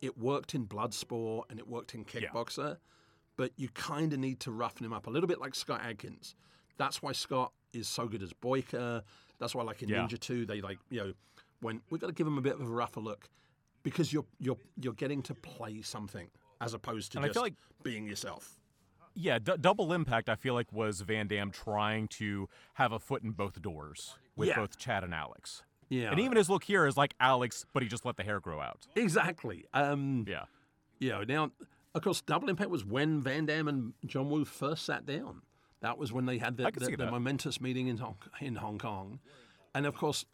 it 0.00 0.18
worked 0.18 0.54
in 0.54 0.66
Bloodsport 0.66 1.44
and 1.48 1.58
it 1.60 1.68
worked 1.68 1.94
in 1.94 2.04
Yeah. 2.12 2.22
Kickboxer, 2.28 2.78
but 3.36 3.52
you 3.56 3.68
kind 3.68 4.12
of 4.12 4.18
need 4.18 4.40
to 4.40 4.50
roughen 4.50 4.84
him 4.84 4.92
up 4.92 5.06
a 5.06 5.10
little 5.10 5.28
bit 5.28 5.40
like 5.40 5.54
Scott 5.54 5.80
Adkins. 5.84 6.34
That's 6.76 7.00
why 7.02 7.12
Scott 7.12 7.52
is 7.72 7.86
so 7.86 8.08
good 8.08 8.22
as 8.22 8.32
Boyka. 8.32 9.02
That's 9.38 9.54
why, 9.54 9.62
like 9.62 9.82
in 9.82 9.88
Yeah. 9.90 9.98
Ninja 10.06 10.18
Two, 10.18 10.44
they 10.44 10.60
like 10.60 10.78
you 10.90 10.98
know 11.00 11.12
when 11.60 11.82
we've 11.90 12.00
got 12.00 12.08
to 12.08 12.12
give 12.12 12.26
him 12.26 12.36
a 12.38 12.42
bit 12.42 12.54
of 12.54 12.62
a 12.62 12.64
rougher 12.70 13.00
look 13.00 13.28
because 13.84 14.12
you're 14.12 14.26
you're 14.40 14.58
you're 14.76 14.94
getting 14.94 15.22
to 15.22 15.34
play 15.34 15.82
something 15.82 16.28
as 16.60 16.74
opposed 16.74 17.12
to 17.12 17.18
And 17.18 17.24
I 17.24 17.28
just 17.28 17.34
feel 17.36 17.42
like- 17.44 17.54
being 17.82 18.06
yourself. 18.06 18.56
yeah, 19.14 19.38
d- 19.38 19.54
double 19.60 19.92
impact. 19.92 20.28
I 20.28 20.34
feel 20.36 20.54
like 20.54 20.72
was 20.72 21.00
Van 21.00 21.26
Damme 21.26 21.50
trying 21.50 22.08
to 22.08 22.48
have 22.74 22.92
a 22.92 22.98
foot 22.98 23.22
in 23.22 23.32
both 23.32 23.60
doors 23.62 24.16
with 24.36 24.48
Yeah. 24.48 24.56
both 24.56 24.78
Chad 24.78 25.02
and 25.04 25.14
Alex. 25.14 25.62
Yeah, 25.88 26.10
And 26.12 26.20
even 26.20 26.36
his 26.36 26.48
look 26.48 26.64
here 26.64 26.86
is 26.86 26.96
like 26.96 27.14
Alex, 27.18 27.66
but 27.72 27.82
he 27.82 27.88
just 27.88 28.04
let 28.04 28.16
the 28.16 28.22
hair 28.22 28.38
grow 28.38 28.60
out. 28.60 28.86
exactly. 28.94 29.64
Um, 29.74 30.24
Yeah. 30.28 30.44
You 31.00 31.08
know, 31.10 31.24
now, 31.24 31.50
of 31.94 32.02
course, 32.02 32.20
Double 32.20 32.48
Impact 32.50 32.70
was 32.70 32.84
when 32.84 33.20
Van 33.22 33.46
Damme 33.46 33.66
and 33.68 33.94
John 34.06 34.28
Woo 34.30 34.44
first 34.44 34.84
sat 34.84 35.06
down. 35.06 35.42
That 35.80 35.96
was 35.98 36.12
when 36.12 36.26
they 36.26 36.36
had 36.38 36.58
the, 36.58 36.70
the, 36.70 36.94
the 36.96 37.10
momentous 37.10 37.58
meeting 37.60 37.86
in 37.88 37.96
Hong, 37.96 38.16
in 38.40 38.56
Hong 38.56 38.78
Kong. 38.78 39.18
And 39.74 39.86
of 39.86 39.96
course, 39.96 40.26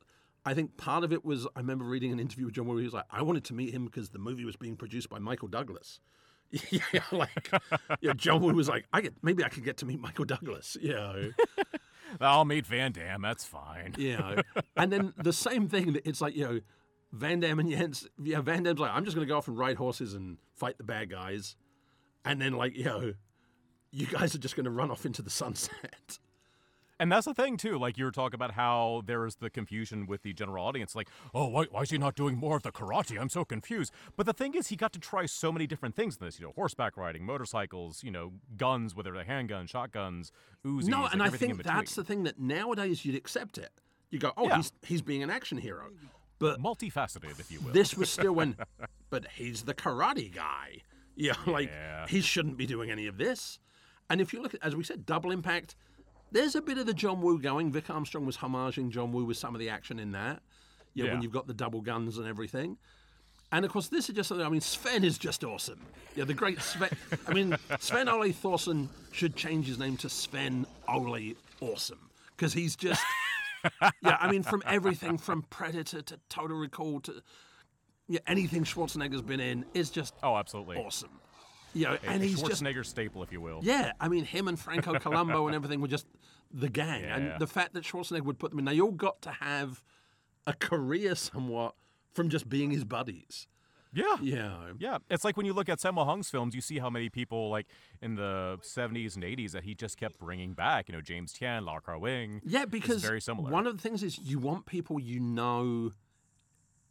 I 0.47 0.55
think 0.55 0.77
part 0.77 1.03
of 1.03 1.13
it 1.13 1.25
was 1.25 1.47
I 1.57 1.61
remember 1.61 1.85
reading 1.85 2.13
an 2.13 2.21
interview 2.21 2.47
with 2.47 2.55
John 2.55 2.69
Woo. 2.69 2.77
He 2.77 2.85
was 2.85 2.95
like, 2.95 3.05
I 3.11 3.21
wanted 3.23 3.45
to 3.47 3.55
meet 3.55 3.75
him 3.75 3.85
because 3.85 4.11
the 4.11 4.21
movie 4.21 4.45
was 4.45 4.55
being 4.55 4.77
produced 4.77 5.11
by 5.11 5.19
Michael 5.19 5.49
Douglas. 5.49 5.99
yeah, 6.71 6.81
like, 7.13 7.51
yeah, 8.01 8.13
John 8.15 8.41
Woo 8.41 8.55
was 8.55 8.69
like, 8.69 8.87
I 8.93 9.01
get 9.01 9.15
maybe 9.23 9.45
I 9.45 9.49
could 9.49 9.65
get 9.65 9.79
to 9.79 9.87
meet 9.87 10.01
Michael 10.01 10.25
Douglas. 10.25 10.77
Know, 10.87 11.33
I'll 12.21 12.45
meet 12.45 12.65
Van 12.65 12.93
Damme. 12.93 13.21
That's 13.21 13.45
fine. 13.45 13.95
know. 14.17 14.37
And 14.77 14.93
then 14.93 15.13
the 15.21 15.33
same 15.33 15.69
thing. 15.69 15.95
that 15.95 16.09
It's 16.09 16.21
like 16.21 16.37
you 16.37 16.45
know, 16.45 16.61
Van 17.13 17.41
Damme 17.41 17.59
and 17.59 17.71
Jens. 17.71 18.07
Yeah, 18.23 18.41
Van 18.41 18.63
Damme's 18.63 18.79
like, 18.79 18.93
I'm 18.93 19.05
just 19.05 19.17
going 19.17 19.27
to 19.27 19.29
go 19.31 19.37
off 19.37 19.49
and 19.49 19.59
ride 19.59 19.77
horses 19.77 20.15
and 20.15 20.39
fight 20.55 20.79
the 20.79 20.85
bad 20.85 21.11
guys, 21.11 21.57
and 22.25 22.41
then 22.41 22.53
like 22.53 22.77
you 22.77 22.85
know, 22.85 23.15
you 23.91 24.07
guys 24.07 24.37
are 24.37 24.39
just 24.39 24.55
going 24.55 24.65
to 24.65 24.71
run 24.71 24.93
off 24.93 25.05
into 25.05 25.21
the 25.21 25.31
sunset. 25.31 26.19
And 26.99 27.13
that's 27.13 27.27
the 27.27 27.35
thing 27.35 27.57
too. 27.59 27.79
Like 27.79 27.99
you 27.99 28.05
were 28.07 28.11
talking 28.11 28.35
about 28.37 28.53
how 28.53 29.03
there 29.05 29.27
is 29.27 29.37
the 29.37 29.51
confusion 29.51 30.07
with 30.07 30.23
the 30.23 30.33
general 30.33 30.65
audience. 30.65 30.95
Like, 30.95 31.09
oh, 31.35 31.47
why, 31.49 31.65
why 31.71 31.83
is 31.83 31.91
he 31.91 31.99
not 31.99 32.15
doing 32.15 32.37
more 32.39 32.57
of 32.57 32.63
the 32.63 32.73
karate? 32.73 33.21
I'm 33.21 33.29
so 33.29 33.45
confused. 33.45 33.93
But 34.17 34.25
the 34.27 34.33
thing 34.33 34.55
is, 34.55 34.69
he 34.69 34.77
got 34.77 34.93
to 34.95 34.99
try 34.99 35.27
so 35.27 35.53
many 35.53 35.67
different 35.67 35.95
things 35.95 36.17
in 36.19 36.25
this. 36.25 36.39
You 36.41 36.47
know, 36.47 36.53
horseback 36.55 36.97
riding, 36.97 37.25
motorcycles. 37.27 38.03
You 38.03 38.11
know, 38.11 38.33
guns, 38.57 38.95
whether 38.95 39.13
they're 39.13 39.25
handguns, 39.25 39.69
shotguns, 39.69 40.33
Uzis. 40.65 40.85
no, 40.87 41.03
like 41.03 41.13
and 41.13 41.23
I 41.23 41.29
think 41.29 41.63
that's 41.63 41.95
the 41.95 42.05
thing 42.05 42.23
that 42.25 42.39
nowadays 42.39 43.05
you'd 43.05 43.15
accept 43.17 43.59
it. 43.59 43.71
You 44.11 44.19
go, 44.19 44.33
oh, 44.37 44.47
Yeah. 44.49 44.57
he's 44.57 44.73
he's 44.83 45.03
being 45.03 45.23
an 45.23 45.29
action 45.31 45.59
hero. 45.59 45.91
But 46.39 46.61
Multifaceted, 46.61 47.39
if 47.41 47.51
you 47.51 47.61
will. 47.61 47.73
this 47.73 47.95
was 47.97 48.09
still 48.11 48.33
when, 48.35 48.57
but 49.11 49.27
he's 49.35 49.63
the 49.63 49.75
karate 49.75 50.35
guy. 50.35 50.83
Yeah, 51.15 51.33
like 51.47 51.69
Yeah. 51.69 52.07
he 52.07 52.21
shouldn't 52.21 52.57
be 52.57 52.67
doing 52.67 52.91
any 52.91 53.07
of 53.07 53.17
this. 53.19 53.59
And 54.09 54.21
if 54.21 54.33
you 54.33 54.41
look 54.43 54.55
at, 54.55 54.63
as 54.63 54.77
we 54.77 54.85
said, 54.85 55.05
Double 55.07 55.31
Impact, 55.33 55.75
there's 56.37 56.55
a 56.55 56.61
bit 56.61 56.77
of 56.79 56.87
the 56.87 56.95
John 56.95 57.23
Woo 57.23 57.41
going. 57.41 57.73
Vic 57.73 57.89
Armstrong 57.89 58.27
was 58.27 58.37
homaging 58.37 58.91
John 58.91 59.11
Woo 59.13 59.25
with 59.25 59.39
some 59.39 59.55
of 59.55 59.59
the 59.59 59.71
action 59.71 59.99
in 59.99 60.13
that. 60.13 60.43
Yeah, 60.95 61.13
when 61.13 61.23
you've 61.23 61.33
got 61.33 61.47
the 61.47 61.55
double 61.55 61.81
guns 61.81 62.19
and 62.19 62.27
everything. 62.27 62.79
And 63.53 63.65
of 63.65 63.71
course, 63.71 63.89
this 63.89 64.09
is 64.09 64.15
just, 64.15 64.29
something. 64.29 64.47
I 64.47 64.49
mean, 64.49 64.61
Sven 64.61 65.05
is 65.05 65.19
just 65.19 65.45
awesome. 65.45 65.81
Yeah, 66.15 66.25
the 66.25 66.35
great 66.35 66.61
Sven. 66.61 66.91
I 67.29 67.33
mean, 67.33 67.57
Sven 67.79 68.09
Ole 68.09 68.33
Thorsen 68.33 68.89
should 69.13 69.37
change 69.37 69.67
his 69.67 69.79
name 69.79 69.97
to 69.99 70.09
Sven 70.09 70.67
Ole 70.89 71.35
Awesome 71.61 72.11
because 72.37 72.53
he's 72.53 72.77
just, 72.77 73.03
yeah, 73.83 74.17
I 74.21 74.31
mean, 74.31 74.43
from 74.43 74.63
everything 74.67 75.17
from 75.17 75.43
Predator 75.43 76.03
to 76.03 76.19
Total 76.29 76.57
Recall 76.57 77.01
to 77.01 77.23
yeah, 78.09 78.21
anything 78.27 78.65
Schwarzenegger's 78.65 79.23
been 79.23 79.41
in 79.41 79.65
is 79.75 79.91
just 79.91 80.15
oh, 80.23 80.37
absolutely. 80.37 80.77
awesome. 80.77 81.21
You 81.75 81.87
know, 81.87 81.99
and 82.07 82.23
a 82.23 82.27
he's 82.27 82.41
just 82.41 82.63
Schwarzenegger 82.63 82.85
staple, 82.87 83.23
if 83.23 83.33
you 83.33 83.41
will. 83.41 83.61
yeah. 83.63 83.93
I 84.01 84.09
mean, 84.09 84.25
him 84.25 84.49
and 84.49 84.59
Franco 84.59 84.95
Columbu 84.95 85.47
and 85.47 85.55
everything 85.55 85.81
were 85.81 85.89
just 85.89 86.07
the 86.53 86.69
gang, 86.69 87.03
Yeah. 87.03 87.17
and 87.17 87.41
the 87.41 87.47
fact 87.47 87.75
that 87.75 87.85
Schwarzenegger 87.85 88.23
would 88.23 88.39
put 88.39 88.51
them 88.51 88.59
in, 88.61 88.65
they 88.65 88.81
all 88.81 88.93
got 88.93 89.21
to 89.23 89.31
have 89.31 89.83
a 90.47 90.53
career 90.55 91.15
somewhat 91.15 91.75
from 92.13 92.29
just 92.29 92.49
being 92.49 92.71
his 92.71 92.85
buddies. 92.85 93.47
Yeah. 93.93 94.17
Yeah, 94.21 94.73
Yeah, 94.79 94.99
it's 95.09 95.25
like 95.25 95.37
when 95.39 95.47
you 95.47 95.55
look 95.55 95.69
at 95.71 95.79
Sammo 95.79 96.05
Hung's 96.05 96.29
films, 96.29 96.55
you 96.55 96.61
see 96.61 96.79
how 96.79 96.91
many 96.91 97.09
people, 97.09 97.49
like 97.49 97.67
in 98.03 98.17
the 98.17 98.59
70s 98.63 99.15
and 99.15 99.25
80s, 99.25 99.53
that 99.53 99.65
he 99.65 99.75
just 99.75 99.97
kept 99.97 100.19
bringing 100.19 100.53
back. 100.53 100.89
You 100.89 100.95
know, 100.95 101.01
James 101.01 101.33
Tien, 101.33 101.65
Lau 101.65 101.79
Kar 101.79 101.99
Wing. 101.99 102.43
yeah, 102.45 102.67
because 102.67 103.03
very 103.03 103.21
similar. 103.23 103.51
one 103.51 103.67
of 103.67 103.75
the 103.77 103.83
things 103.83 104.03
is 104.03 104.19
you 104.19 104.39
want 104.39 104.67
people 104.67 105.01
you 105.01 105.19
know 105.21 105.93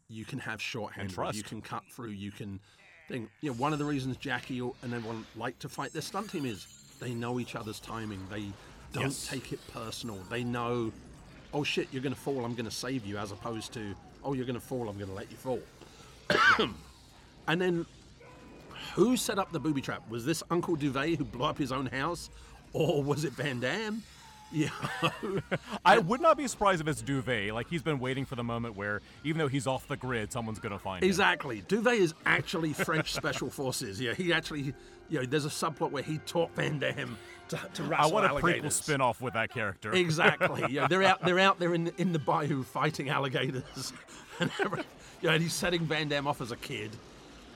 you 0.08 0.24
can 0.24 0.38
have 0.40 0.60
shorthand, 0.60 1.12
you 1.32 1.42
can 1.42 1.60
cut 1.60 1.84
through, 1.90 2.10
you 2.10 2.30
can 2.32 2.60
thing. 3.08 3.28
You 3.40 3.50
know, 3.50 3.56
one 3.56 3.72
of 3.72 3.78
the 3.78 3.84
reasons 3.84 4.16
Jackie 4.16 4.58
and 4.58 4.72
everyone 4.94 5.24
like 5.36 5.58
to 5.60 5.68
fight 5.68 5.92
their 5.92 6.02
stunt 6.02 6.30
team 6.30 6.44
is 6.44 6.66
they 7.00 7.14
know 7.14 7.38
each 7.38 7.54
other's 7.54 7.78
timing. 7.80 8.20
They 8.30 8.46
don't 8.92 9.04
Yes. 9.04 9.28
take 9.28 9.52
it 9.52 9.60
personal. 9.72 10.18
They 10.30 10.44
know, 10.44 10.92
oh 11.52 11.64
shit, 11.64 11.88
you're 11.92 12.02
going 12.02 12.14
to 12.14 12.20
fall. 12.20 12.44
I'm 12.44 12.54
going 12.54 12.64
to 12.66 12.70
save 12.70 13.04
you, 13.06 13.18
as 13.18 13.32
opposed 13.32 13.72
to, 13.74 13.94
oh, 14.24 14.32
you're 14.32 14.46
going 14.46 14.58
to 14.60 14.66
fall. 14.66 14.88
I'm 14.88 14.96
going 14.96 15.08
to 15.10 15.14
let 15.14 15.30
you 15.30 15.36
fall. 15.36 15.60
and 17.48 17.60
then, 17.60 17.86
who 18.94 19.16
set 19.16 19.38
up 19.38 19.52
the 19.52 19.60
booby 19.60 19.80
trap? 19.80 20.02
Was 20.08 20.24
this 20.24 20.42
Uncle 20.50 20.76
Douvee 20.76 21.16
who 21.16 21.24
blew 21.24 21.44
up 21.44 21.58
his 21.58 21.72
own 21.72 21.86
house, 21.86 22.30
or 22.72 23.02
was 23.02 23.24
it 23.24 23.32
Van 23.32 23.60
Damme? 23.60 24.02
Yeah. 24.52 24.68
I 25.84 25.98
would 25.98 26.20
not 26.20 26.36
be 26.36 26.46
surprised 26.46 26.80
if 26.80 26.86
it's 26.86 27.02
Douvee. 27.02 27.52
Like 27.52 27.68
he's 27.68 27.82
been 27.82 27.98
waiting 27.98 28.24
for 28.24 28.36
the 28.36 28.44
moment 28.44 28.76
where, 28.76 29.02
even 29.24 29.38
though 29.40 29.48
he's 29.48 29.66
off 29.66 29.88
the 29.88 29.96
grid, 29.96 30.30
someone's 30.30 30.60
gonna 30.60 30.78
find 30.78 31.02
him. 31.02 31.08
Exactly. 31.08 31.62
Douvee 31.62 31.98
is 31.98 32.14
actually 32.24 32.72
French 32.72 33.12
special 33.20 33.50
forces. 33.50 34.00
Yeah, 34.00 34.14
he 34.14 34.32
actually, 34.32 34.72
you 35.10 35.18
know, 35.18 35.26
there's 35.26 35.46
a 35.46 35.48
subplot 35.48 35.90
where 35.90 36.04
he 36.04 36.18
taught 36.18 36.54
Van 36.54 36.78
Damme 36.78 37.18
to, 37.48 37.60
to 37.74 37.94
I 37.96 38.06
want 38.06 38.26
a 38.26 38.28
prequel 38.28 38.42
alligators. 38.42 38.74
spin-off 38.76 39.20
with 39.20 39.34
that 39.34 39.50
character. 39.50 39.92
Exactly. 39.92 40.64
Yeah, 40.70 40.86
they're 40.88 41.02
out. 41.02 41.22
They're 41.24 41.38
out 41.38 41.58
there 41.58 41.74
in 41.74 41.84
the, 41.84 42.00
in 42.00 42.12
the 42.12 42.18
bayou 42.18 42.62
fighting 42.62 43.08
alligators, 43.08 43.92
and 44.40 44.50
every, 44.62 44.82
yeah, 45.22 45.32
and 45.32 45.42
he's 45.42 45.52
setting 45.52 45.82
Van 45.86 46.08
Damme 46.08 46.26
off 46.26 46.40
as 46.40 46.50
a 46.50 46.56
kid. 46.56 46.90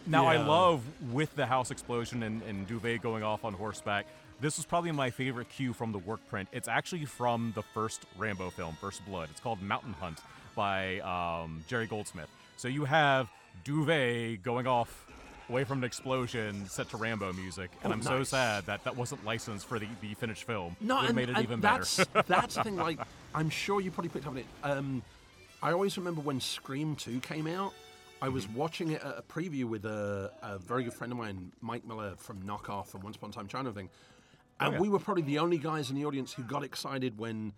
Now 0.07 0.27
I 0.27 0.39
love 0.39 0.83
with 1.13 1.35
the 1.37 1.45
house 1.47 1.71
explosion 1.71 2.23
and, 2.23 2.43
and 2.45 2.67
Douvee 2.67 3.01
going 3.01 3.23
off 3.23 3.45
on 3.45 3.53
horseback. 3.53 4.07
This 4.41 4.57
was 4.57 4.65
probably 4.65 4.91
my 4.93 5.11
favorite 5.11 5.51
cue 5.51 5.75
from 5.75 5.93
the 5.93 5.99
work 5.99 6.27
print. 6.29 6.49
It's 6.53 6.69
actually 6.69 7.05
from 7.05 7.53
the 7.55 7.63
first 7.63 8.07
Rambo 8.17 8.51
film, 8.51 8.77
First 8.81 9.05
Blood. 9.05 9.29
It's 9.31 9.41
called 9.41 9.61
Mountain 9.61 9.93
Hunt 10.01 10.21
by 10.57 11.01
um, 11.01 11.63
Jerry 11.69 11.87
Goldsmith. 11.87 12.31
So 12.57 12.67
you 12.67 12.87
have 12.87 13.29
Douvee 13.65 14.43
going 14.43 14.67
off 14.67 15.07
away 15.51 15.65
from 15.65 15.79
an 15.79 15.85
explosion 15.85 16.67
set 16.69 16.89
to 16.91 16.97
Rambo 16.97 17.33
music, 17.33 17.71
and 17.83 17.93
Oh, 17.93 17.97
I'm 17.97 18.03
so 18.03 18.23
sad 18.23 18.67
that 18.67 18.85
that 18.85 18.97
wasn't 18.97 19.25
licensed 19.25 19.67
for 19.67 19.79
the, 19.79 19.89
the 20.01 20.15
finished 20.15 20.45
film. 20.45 20.77
No, 20.81 20.99
and, 21.01 21.15
made 21.15 21.29
it 21.29 21.37
and 21.37 21.45
even 21.45 21.61
that's 21.61 22.05
better. 22.05 22.25
that's 22.29 22.55
the 22.55 22.63
thing. 22.65 22.77
Like, 22.77 23.01
I'm 23.35 23.51
sure 23.51 23.81
you 23.81 23.91
probably 23.91 24.09
picked 24.11 24.27
up 24.27 24.33
on 24.33 24.39
it. 24.39 24.47
Um, 24.63 25.03
I 25.63 25.73
always 25.73 25.99
remember 25.99 26.21
when 26.21 26.41
Scream 26.41 26.97
Two 26.97 27.21
came 27.21 27.47
out. 27.47 27.73
I 28.23 28.29
was 28.29 28.45
Mm-hmm. 28.47 28.55
watching 28.57 28.91
it 28.93 29.03
at 29.03 29.19
a 29.19 29.23
preview 29.23 29.65
with 29.65 29.85
a, 29.87 30.31
a 30.43 30.59
very 30.59 30.85
good 30.85 30.93
friend 30.95 31.11
of 31.13 31.19
mine, 31.19 31.53
Mike 31.63 31.87
Miller 31.87 32.15
from 32.19 32.43
Knockoff 32.43 32.93
and 32.95 33.03
Once 33.03 33.17
Upon 33.17 33.31
a 33.31 33.33
Time 33.33 33.47
China 33.49 33.73
thing, 33.73 33.89
Oh, 34.61 34.67
and 34.67 34.79
we 34.81 34.89
were 34.91 34.99
probably 34.99 35.23
the 35.23 35.39
only 35.39 35.57
guys 35.59 35.89
in 35.91 35.97
the 35.97 36.05
audience 36.05 36.33
who 36.35 36.43
got 36.43 36.63
excited 36.63 37.19
when 37.19 37.55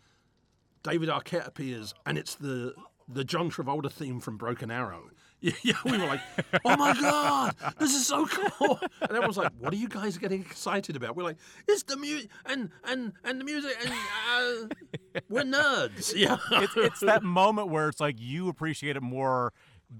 David 0.84 1.08
Arquette 1.08 1.46
appears, 1.46 1.94
and 2.06 2.16
it's 2.16 2.34
the 2.36 2.74
the 3.08 3.24
John 3.24 3.50
Travolta 3.50 3.90
theme 3.90 4.20
from 4.20 4.36
Broken 4.36 4.70
Arrow. 4.70 5.10
Yeah, 5.64 5.74
we 5.84 5.92
were 5.98 6.06
like, 6.06 6.20
"Oh 6.64 6.76
my 6.76 6.94
god, 6.94 7.56
this 7.78 7.94
is 7.94 8.06
so 8.06 8.26
cool!" 8.26 8.78
And 9.00 9.10
everyone's 9.10 9.36
like, 9.36 9.52
"What 9.58 9.72
are 9.72 9.76
you 9.76 9.88
guys 9.88 10.16
getting 10.16 10.40
excited 10.40 10.94
about?" 10.94 11.16
We're 11.16 11.24
like, 11.24 11.36
"It's 11.66 11.82
the 11.82 11.96
music 11.96 12.30
and 12.46 12.70
and 12.84 13.12
and 13.24 13.40
the 13.40 13.44
music, 13.44 13.76
and 13.82 13.92
uh, 13.92 15.20
we're 15.28 15.42
nerds." 15.42 16.14
Yeah, 16.22 16.36
it's, 16.52 16.76
it's 16.76 17.00
that 17.00 17.24
moment 17.24 17.68
where 17.68 17.88
it's 17.88 17.98
like 18.00 18.20
you 18.20 18.48
appreciate 18.48 18.96
it 18.96 19.02
more 19.02 19.52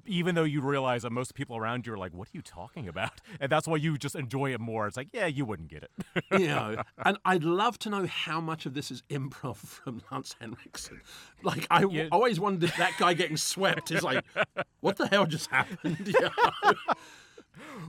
even 0.06 0.35
though 0.35 0.44
you 0.44 0.60
realize 0.60 1.02
that 1.02 1.10
most 1.12 1.35
people 1.35 1.56
around 1.56 1.86
you 1.86 1.93
are 1.93 1.98
like 1.98 2.12
what 2.14 2.28
are 2.28 2.32
you 2.35 2.43
talking 2.43 2.89
about 2.89 3.20
and 3.40 3.51
that's 3.51 3.66
why 3.69 3.77
you 3.77 3.97
just 3.98 4.14
enjoy 4.14 4.52
it 4.52 4.60
more 4.60 4.86
it's 4.86 4.97
like 4.97 5.09
yeah 5.12 5.27
you 5.27 5.44
wouldn't 5.44 5.69
get 5.69 5.82
it 5.82 5.90
you 6.40 6.47
know. 6.47 6.82
And 7.05 7.19
I'd 7.24 7.44
love 7.44 7.78
to 7.81 7.90
know 7.90 8.06
how 8.06 8.40
much 8.40 8.66
of 8.66 8.74
this 8.74 8.90
is 8.90 9.02
improv 9.10 9.56
from 9.56 10.02
Lance 10.10 10.35
Henriksen. 10.40 11.01
Like, 11.43 11.66
I 11.70 11.85
Yeah. 11.85 12.09
always 12.12 12.39
wondered 12.40 12.69
if 12.70 12.77
that 12.77 12.93
guy 12.98 13.14
getting 13.14 13.36
swept 13.36 13.90
is 13.90 14.02
like, 14.02 14.24
"What 14.81 14.97
the 14.97 15.06
hell 15.09 15.27
just 15.27 15.51
happened?" 15.51 16.14
Yeah. 16.20 16.28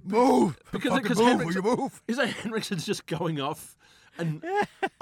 move 0.03 0.57
because 0.71 0.99
because 1.01 1.17
move, 1.19 1.55
you 1.55 1.61
move 1.61 2.01
Is 2.07 2.17
that 2.17 2.27
Henriksen's 2.29 2.85
just 2.85 3.05
going 3.05 3.39
off? 3.39 3.77
And 4.17 4.43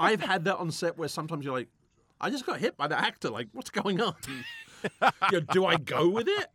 I've 0.00 0.20
had 0.20 0.44
that 0.44 0.56
on 0.56 0.70
set 0.70 0.96
where 0.96 1.08
sometimes 1.08 1.44
you're 1.44 1.54
like, 1.54 1.68
I 2.20 2.30
just 2.30 2.46
got 2.46 2.60
hit 2.60 2.76
by 2.76 2.86
the 2.86 2.98
actor. 2.98 3.28
Like, 3.28 3.48
what's 3.52 3.70
going 3.70 4.00
on? 4.00 4.14
you 4.26 4.90
know, 5.32 5.40
do 5.40 5.66
I 5.66 5.76
go 5.76 6.08
with 6.08 6.28
it? 6.28 6.46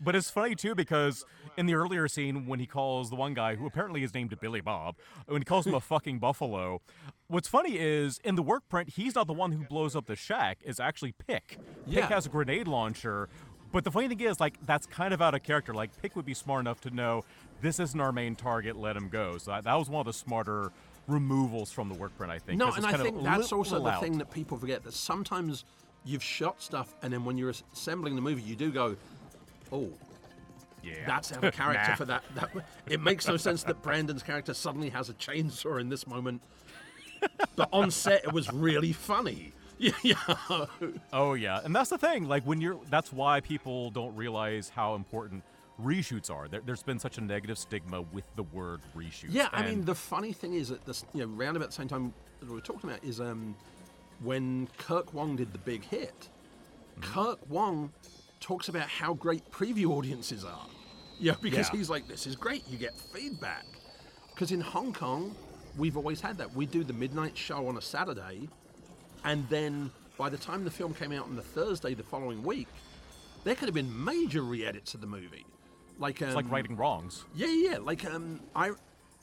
But 0.00 0.16
it's 0.16 0.28
funny 0.28 0.54
too 0.54 0.74
because 0.74 1.24
in 1.56 1.66
the 1.66 1.74
earlier 1.74 2.08
scene 2.08 2.46
when 2.46 2.58
he 2.58 2.66
calls 2.66 3.10
the 3.10 3.16
one 3.16 3.32
guy 3.32 3.54
who 3.54 3.66
apparently 3.66 4.02
is 4.02 4.12
named 4.12 4.36
Billy 4.40 4.60
Bob 4.60 4.96
when 5.26 5.40
he 5.40 5.44
calls 5.44 5.66
him 5.66 5.74
a 5.74 5.80
fucking 5.80 6.18
buffalo 6.18 6.80
what's 7.28 7.48
funny 7.48 7.78
is 7.78 8.18
in 8.24 8.34
the 8.34 8.42
work 8.42 8.68
print 8.68 8.90
he's 8.90 9.14
not 9.14 9.26
the 9.26 9.32
one 9.32 9.52
who 9.52 9.64
blows 9.64 9.94
up 9.94 10.06
the 10.06 10.16
shack 10.16 10.58
it's 10.62 10.80
actually 10.80 11.14
Pik. 11.28 11.58
Yeah. 11.86 12.02
Pik 12.02 12.08
has 12.08 12.26
a 12.26 12.28
grenade 12.28 12.66
launcher 12.66 13.28
but 13.72 13.84
the 13.84 13.90
funny 13.90 14.08
thing 14.08 14.20
is 14.20 14.40
like 14.40 14.58
that's 14.66 14.86
kind 14.86 15.14
of 15.14 15.22
out 15.22 15.34
of 15.34 15.42
character 15.42 15.72
like 15.72 15.90
Pik 16.02 16.16
would 16.16 16.26
be 16.26 16.34
smart 16.34 16.60
enough 16.60 16.80
to 16.82 16.90
know 16.90 17.24
this 17.60 17.80
isn't 17.80 18.00
our 18.00 18.12
main 18.12 18.36
target 18.36 18.76
let 18.76 18.96
him 18.96 19.08
go. 19.08 19.38
So 19.38 19.52
that, 19.52 19.64
that 19.64 19.74
was 19.74 19.88
one 19.88 20.00
of 20.00 20.06
the 20.06 20.12
smarter 20.12 20.70
removals 21.06 21.70
from 21.72 21.88
the 21.88 21.94
work 21.94 22.16
print 22.16 22.32
I 22.32 22.38
think 22.38 22.58
No, 22.58 22.72
and 22.72 22.86
I 22.86 22.96
think 22.96 23.22
that's 23.22 23.52
also 23.52 23.82
the 23.82 23.92
thing 23.92 24.18
that 24.18 24.30
people 24.30 24.58
forget 24.58 24.82
that 24.84 24.94
sometimes 24.94 25.64
you've 26.04 26.22
shot 26.22 26.60
stuff 26.62 26.94
and 27.02 27.12
then 27.12 27.24
when 27.24 27.36
you're 27.38 27.52
assembling 27.72 28.14
the 28.14 28.20
movie, 28.22 28.42
you 28.42 28.56
do 28.56 28.70
go, 28.70 28.96
oh, 29.72 29.88
yeah 30.82 30.92
that's 31.06 31.32
our 31.32 31.50
character 31.50 31.90
Nah. 31.90 31.94
for 31.96 32.04
that, 32.04 32.22
that. 32.34 32.50
It 32.86 33.00
makes 33.00 33.26
no 33.26 33.36
sense 33.36 33.62
that 33.64 33.82
Brandon's 33.82 34.22
character 34.22 34.52
suddenly 34.54 34.90
has 34.90 35.08
a 35.08 35.14
chainsaw 35.14 35.80
in 35.80 35.88
this 35.88 36.06
moment. 36.06 36.42
But 37.56 37.70
on 37.72 37.90
set, 37.90 38.24
it 38.24 38.32
was 38.32 38.52
really 38.52 38.92
funny. 38.92 39.52
Yeah. 40.02 40.14
Oh 41.12 41.34
yeah, 41.34 41.60
and 41.64 41.74
that's 41.74 41.90
the 41.90 41.98
thing. 41.98 42.28
Like 42.28 42.44
when 42.44 42.60
you're, 42.60 42.78
that's 42.90 43.12
why 43.12 43.40
people 43.40 43.90
don't 43.90 44.14
realize 44.14 44.68
how 44.68 44.94
important 44.94 45.42
reshoots 45.82 46.30
are. 46.30 46.46
There, 46.48 46.60
there's 46.64 46.82
been 46.84 46.98
such 47.00 47.18
a 47.18 47.20
negative 47.20 47.58
stigma 47.58 48.00
with 48.02 48.24
the 48.36 48.44
word 48.44 48.80
reshoot. 48.96 49.26
Yeah, 49.30 49.48
I 49.52 49.62
mean, 49.68 49.84
the 49.84 49.94
funny 49.94 50.32
thing 50.32 50.54
is 50.54 50.68
that 50.68 50.86
this, 50.86 51.04
you 51.12 51.22
know, 51.22 51.26
round 51.26 51.56
about 51.56 51.70
the 51.70 51.74
same 51.74 51.88
time 51.88 52.14
that 52.40 52.48
we 52.48 52.54
were 52.54 52.60
talking 52.60 52.88
about 52.88 53.02
is 53.04 53.20
um, 53.20 53.56
when 54.20 54.68
Kirk 54.78 55.12
Wong 55.14 55.36
did 55.36 55.52
the 55.52 55.58
big 55.58 55.84
hit. 55.84 56.28
Kirk 57.00 57.38
Wong 57.48 57.92
talks 58.40 58.68
about 58.68 58.88
how 58.88 59.14
great 59.14 59.50
preview 59.50 59.86
audiences 59.90 60.44
are. 60.44 60.66
Yeah, 61.18 61.34
because 61.40 61.68
Yeah. 61.72 61.78
he's 61.78 61.90
like, 61.90 62.06
this 62.08 62.26
is 62.26 62.36
great. 62.36 62.62
You 62.68 62.76
get 62.78 62.94
feedback. 62.98 63.64
Because 64.30 64.52
in 64.52 64.60
Hong 64.60 64.92
Kong, 64.92 65.34
we've 65.76 65.96
always 65.96 66.20
had 66.20 66.38
that. 66.38 66.52
We 66.54 66.66
do 66.66 66.84
the 66.84 66.92
midnight 66.92 67.36
show 67.36 67.68
on 67.68 67.76
a 67.76 67.80
Saturday, 67.80 68.48
and 69.24 69.48
then 69.48 69.90
by 70.18 70.28
the 70.28 70.36
time 70.36 70.64
the 70.64 70.70
film 70.70 70.92
came 70.94 71.12
out 71.12 71.24
on 71.24 71.36
the 71.36 71.42
Thursday 71.42 71.94
the 71.94 72.02
following 72.02 72.42
week, 72.42 72.68
there 73.44 73.54
could 73.54 73.66
have 73.68 73.74
been 73.74 74.04
major 74.04 74.42
re-edits 74.42 74.94
of 74.94 75.00
the 75.00 75.06
movie. 75.06 75.46
Like, 75.98 76.20
um, 76.22 76.28
it's 76.28 76.36
like 76.36 76.50
righting 76.50 76.76
wrongs. 76.76 77.24
yeah, 77.34 77.46
yeah. 77.46 77.70
yeah. 77.72 77.78
Like 77.78 78.04
um, 78.04 78.40
I, 78.56 78.70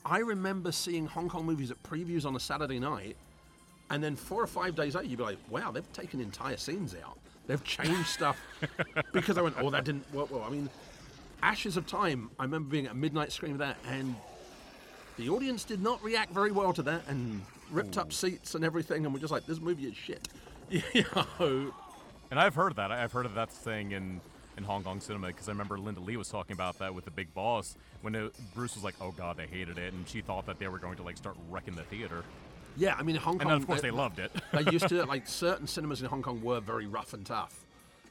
I 0.04 0.18
remember 0.20 0.72
seeing 0.72 1.06
Hong 1.06 1.28
Kong 1.28 1.44
movies 1.44 1.70
at 1.70 1.82
previews 1.82 2.24
on 2.24 2.34
a 2.34 2.40
Saturday 2.40 2.78
night, 2.78 3.16
and 3.92 4.02
then 4.02 4.16
four 4.16 4.42
or 4.42 4.46
five 4.46 4.74
days 4.74 4.94
later, 4.94 5.06
you'd 5.06 5.18
be 5.18 5.22
like, 5.22 5.38
"Wow, 5.50 5.70
they've 5.70 5.92
taken 5.92 6.20
entire 6.20 6.56
scenes 6.56 6.96
out. 7.04 7.18
They've 7.46 7.62
changed 7.62 8.06
stuff." 8.06 8.40
because 9.12 9.36
I 9.36 9.42
went, 9.42 9.56
"Oh, 9.58 9.70
that 9.70 9.84
didn't 9.84 10.12
work 10.14 10.30
well." 10.30 10.42
I 10.42 10.48
mean, 10.48 10.70
Ashes 11.42 11.76
of 11.76 11.86
Time. 11.86 12.30
I 12.38 12.44
remember 12.44 12.70
being 12.70 12.86
at 12.86 12.96
midnight 12.96 13.32
screening 13.32 13.56
of 13.56 13.58
that, 13.58 13.76
and 13.86 14.16
the 15.18 15.28
audience 15.28 15.64
did 15.64 15.82
not 15.82 16.02
react 16.02 16.32
very 16.32 16.50
well 16.50 16.72
to 16.72 16.82
that, 16.84 17.02
and 17.06 17.42
ripped 17.70 17.98
up 17.98 18.14
seats 18.14 18.54
and 18.54 18.64
everything, 18.64 19.04
and 19.04 19.14
we're 19.14 19.20
just 19.20 19.32
like, 19.32 19.44
"This 19.44 19.60
movie 19.60 19.84
is 19.84 19.96
shit." 19.96 20.28
You 20.70 21.04
know. 21.14 21.74
And 22.30 22.40
I've 22.40 22.54
heard 22.54 22.76
that. 22.76 22.90
I've 22.90 23.12
heard 23.12 23.26
of 23.26 23.34
that 23.34 23.50
thing 23.50 23.92
in 23.92 24.22
in 24.56 24.64
Hong 24.64 24.82
Kong 24.82 25.00
cinema 25.00 25.26
because 25.26 25.48
I 25.48 25.52
remember 25.52 25.76
Linda 25.76 26.00
Lee 26.00 26.16
was 26.16 26.30
talking 26.30 26.54
about 26.54 26.78
that 26.78 26.94
with 26.94 27.04
the 27.04 27.10
Big 27.10 27.34
Boss 27.34 27.76
when 28.00 28.14
it, 28.14 28.32
Bruce 28.54 28.74
was 28.74 28.82
like, 28.84 28.94
"Oh 29.02 29.10
God, 29.10 29.36
they 29.36 29.46
hated 29.46 29.76
it," 29.76 29.92
and 29.92 30.08
she 30.08 30.22
thought 30.22 30.46
that 30.46 30.58
they 30.58 30.68
were 30.68 30.78
going 30.78 30.96
to 30.96 31.02
like 31.02 31.18
start 31.18 31.36
wrecking 31.50 31.74
the 31.74 31.82
theater. 31.82 32.24
Yeah, 32.76 32.94
I 32.98 33.02
mean 33.02 33.16
Hong 33.16 33.38
Kong. 33.38 33.50
And 33.52 33.62
of 33.62 33.66
course, 33.66 33.82
they 33.82 33.90
loved 33.90 34.18
it. 34.18 34.32
they 34.52 34.70
used 34.70 34.88
to 34.88 35.04
like 35.06 35.26
certain 35.26 35.66
cinemas 35.66 36.00
in 36.00 36.08
Hong 36.08 36.22
Kong 36.22 36.42
were 36.42 36.60
very 36.60 36.86
rough 36.86 37.12
and 37.12 37.24
tough. 37.24 37.66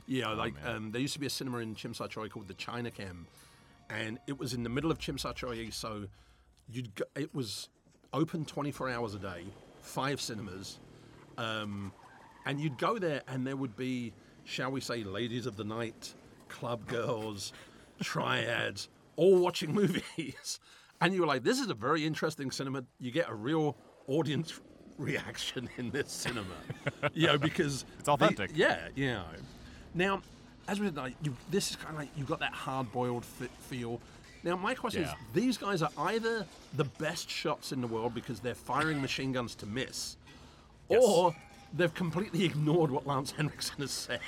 You 0.08 0.22
know, 0.22 0.34
like 0.34 0.62
man. 0.64 0.76
um, 0.76 0.92
there 0.92 1.02
used 1.02 1.14
to 1.14 1.20
be 1.20 1.28
a 1.28 1.32
cinema 1.32 1.60
in 1.60 1.76
Tsim 1.76 1.96
Sha 1.96 2.08
Tsui 2.08 2.30
called 2.30 2.48
the 2.48 2.54
China 2.54 2.92
Cam, 2.92 3.28
and 3.90 4.20
it 4.28 4.38
was 4.38 4.54
in 4.54 4.64
the 4.64 4.70
middle 4.70 4.92
of 4.92 4.98
Tsim 4.98 5.20
Sha 5.20 5.34
Tsui, 5.34 5.74
so 5.74 6.08
you'd 6.70 6.94
go, 6.96 7.06
it 7.16 7.34
was 7.34 7.70
open 8.14 8.46
24 8.46 8.90
hours 8.90 9.16
a 9.16 9.20
day, 9.20 9.46
five 9.82 10.20
cinemas, 10.20 10.80
um, 11.38 11.92
and 12.46 12.60
you'd 12.60 12.78
go 12.78 12.98
there, 12.98 13.22
and 13.28 13.46
there 13.46 13.56
would 13.56 13.76
be, 13.78 14.14
shall 14.44 14.72
we 14.72 14.82
say, 14.82 15.04
ladies 15.04 15.46
of 15.46 15.56
the 15.56 15.64
night, 15.64 16.14
club 16.50 16.88
girls, 16.88 17.54
triads, 18.02 18.90
all 19.16 19.40
watching 19.40 19.74
movies, 19.74 20.60
and 21.00 21.14
you 21.14 21.22
were 21.22 21.28
like, 21.28 21.44
this 21.44 21.60
is 21.60 21.70
a 21.70 21.74
very 21.74 22.06
interesting 22.06 22.52
cinema. 22.52 22.84
You 23.00 23.12
get 23.12 23.30
a 23.30 23.34
real 23.34 23.76
audience 24.08 24.60
reaction 24.98 25.70
in 25.78 25.90
this 25.92 26.12
cinema, 26.12 26.46
you 27.14 27.28
know, 27.28 27.38
because 27.38 27.86
It's 28.00 28.08
authentic. 28.10 28.52
the- 28.54 28.58
yeah, 28.60 28.88
you 28.96 29.08
know. 29.08 29.24
Now, 29.94 30.22
as 30.68 30.80
we 30.80 30.90
know, 30.92 31.06
you, 31.24 31.36
this 31.50 31.72
is 31.72 31.76
kind 31.76 31.90
of 31.96 32.00
like 32.00 32.10
you've 32.16 32.28
got 32.28 32.40
that 32.40 32.54
hard-boiled 32.54 33.26
fi- 33.26 33.48
feel. 33.70 34.00
Now, 34.44 34.56
my 34.56 34.74
question 34.76 35.02
Yeah. 35.04 35.10
is: 35.12 35.16
these 35.34 35.58
guys 35.58 35.82
are 35.82 35.90
either 35.98 36.46
the 36.76 36.84
best 36.86 37.30
shots 37.30 37.72
in 37.72 37.82
the 37.82 37.88
world 37.88 38.14
because 38.14 38.40
they're 38.40 38.56
firing 38.56 39.02
machine 39.02 39.32
guns 39.32 39.56
to 39.56 39.66
miss, 39.66 40.18
Yes. 40.90 41.02
or 41.04 41.36
they've 41.74 41.94
completely 41.94 42.46
ignored 42.52 42.92
what 42.92 43.06
Lance 43.08 43.32
Henriksen 43.32 43.76
has 43.80 43.92
said. 43.92 44.20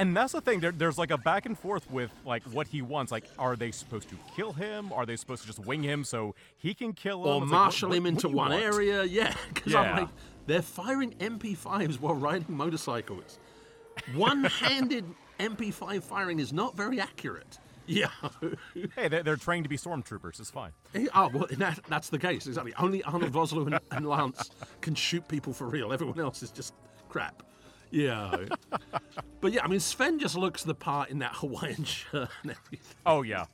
And 0.00 0.16
that's 0.16 0.32
the 0.32 0.40
thing. 0.40 0.60
There, 0.60 0.72
there's 0.72 0.96
like 0.98 1.10
a 1.10 1.18
back 1.18 1.44
and 1.46 1.58
forth 1.58 1.88
with 1.90 2.10
like 2.24 2.42
what 2.44 2.66
he 2.66 2.80
wants. 2.82 3.12
Like, 3.12 3.24
are 3.38 3.54
they 3.54 3.70
supposed 3.70 4.08
to 4.08 4.16
kill 4.34 4.52
him? 4.52 4.92
Are 4.92 5.04
they 5.04 5.16
supposed 5.16 5.42
to 5.42 5.46
just 5.46 5.58
wing 5.58 5.82
him 5.82 6.04
so 6.04 6.34
he 6.56 6.72
can 6.74 6.92
kill 6.92 7.22
him? 7.22 7.28
Or 7.28 7.42
It's 7.42 7.42
like, 7.42 7.52
what- 7.52 7.64
marshal 7.64 7.92
him 7.92 8.06
into 8.06 8.28
one 8.28 8.50
want? 8.50 8.62
area, 8.62 9.04
yeah. 9.18 9.34
Because 9.52 9.74
I'm 9.74 9.84
Yeah. 9.84 10.00
like, 10.00 10.08
they're 10.46 10.62
firing 10.62 11.14
MP5s 11.20 12.00
while 12.00 12.14
riding 12.14 12.46
motorcycles. 12.56 13.38
One-handed 14.14 15.04
MP5 15.38 16.02
firing 16.02 16.38
is 16.40 16.52
not 16.52 16.76
very 16.76 17.00
accurate. 17.00 17.58
Yeah. 17.86 18.06
Hey, 18.94 19.08
they're, 19.08 19.24
they're 19.24 19.36
trained 19.36 19.64
to 19.64 19.68
be 19.68 19.76
stormtroopers. 19.76 20.38
It's 20.38 20.48
fine. 20.50 20.70
oh, 21.12 21.28
well, 21.34 21.46
that, 21.58 21.80
that's 21.88 22.08
the 22.08 22.20
case, 22.20 22.46
exactly. 22.46 22.72
Only 22.78 23.02
Arnold 23.02 23.32
Vosloo 23.32 23.66
and, 23.66 23.80
and 23.90 24.06
Lance 24.08 24.50
can 24.80 24.94
shoot 24.94 25.26
people 25.26 25.52
for 25.52 25.66
real. 25.66 25.92
Everyone 25.92 26.20
else 26.20 26.40
is 26.44 26.52
just 26.52 26.72
crap. 27.08 27.42
Yeah. 27.90 28.46
but 29.40 29.52
yeah, 29.52 29.64
I 29.64 29.68
mean, 29.68 29.80
Sven 29.80 30.18
just 30.18 30.36
looks 30.36 30.62
the 30.62 30.74
part 30.74 31.10
in 31.10 31.18
that 31.20 31.32
Hawaiian 31.36 31.84
shirt 31.84 32.28
and 32.42 32.52
everything. 32.52 32.96
Oh 33.04 33.22
yeah, 33.22 33.46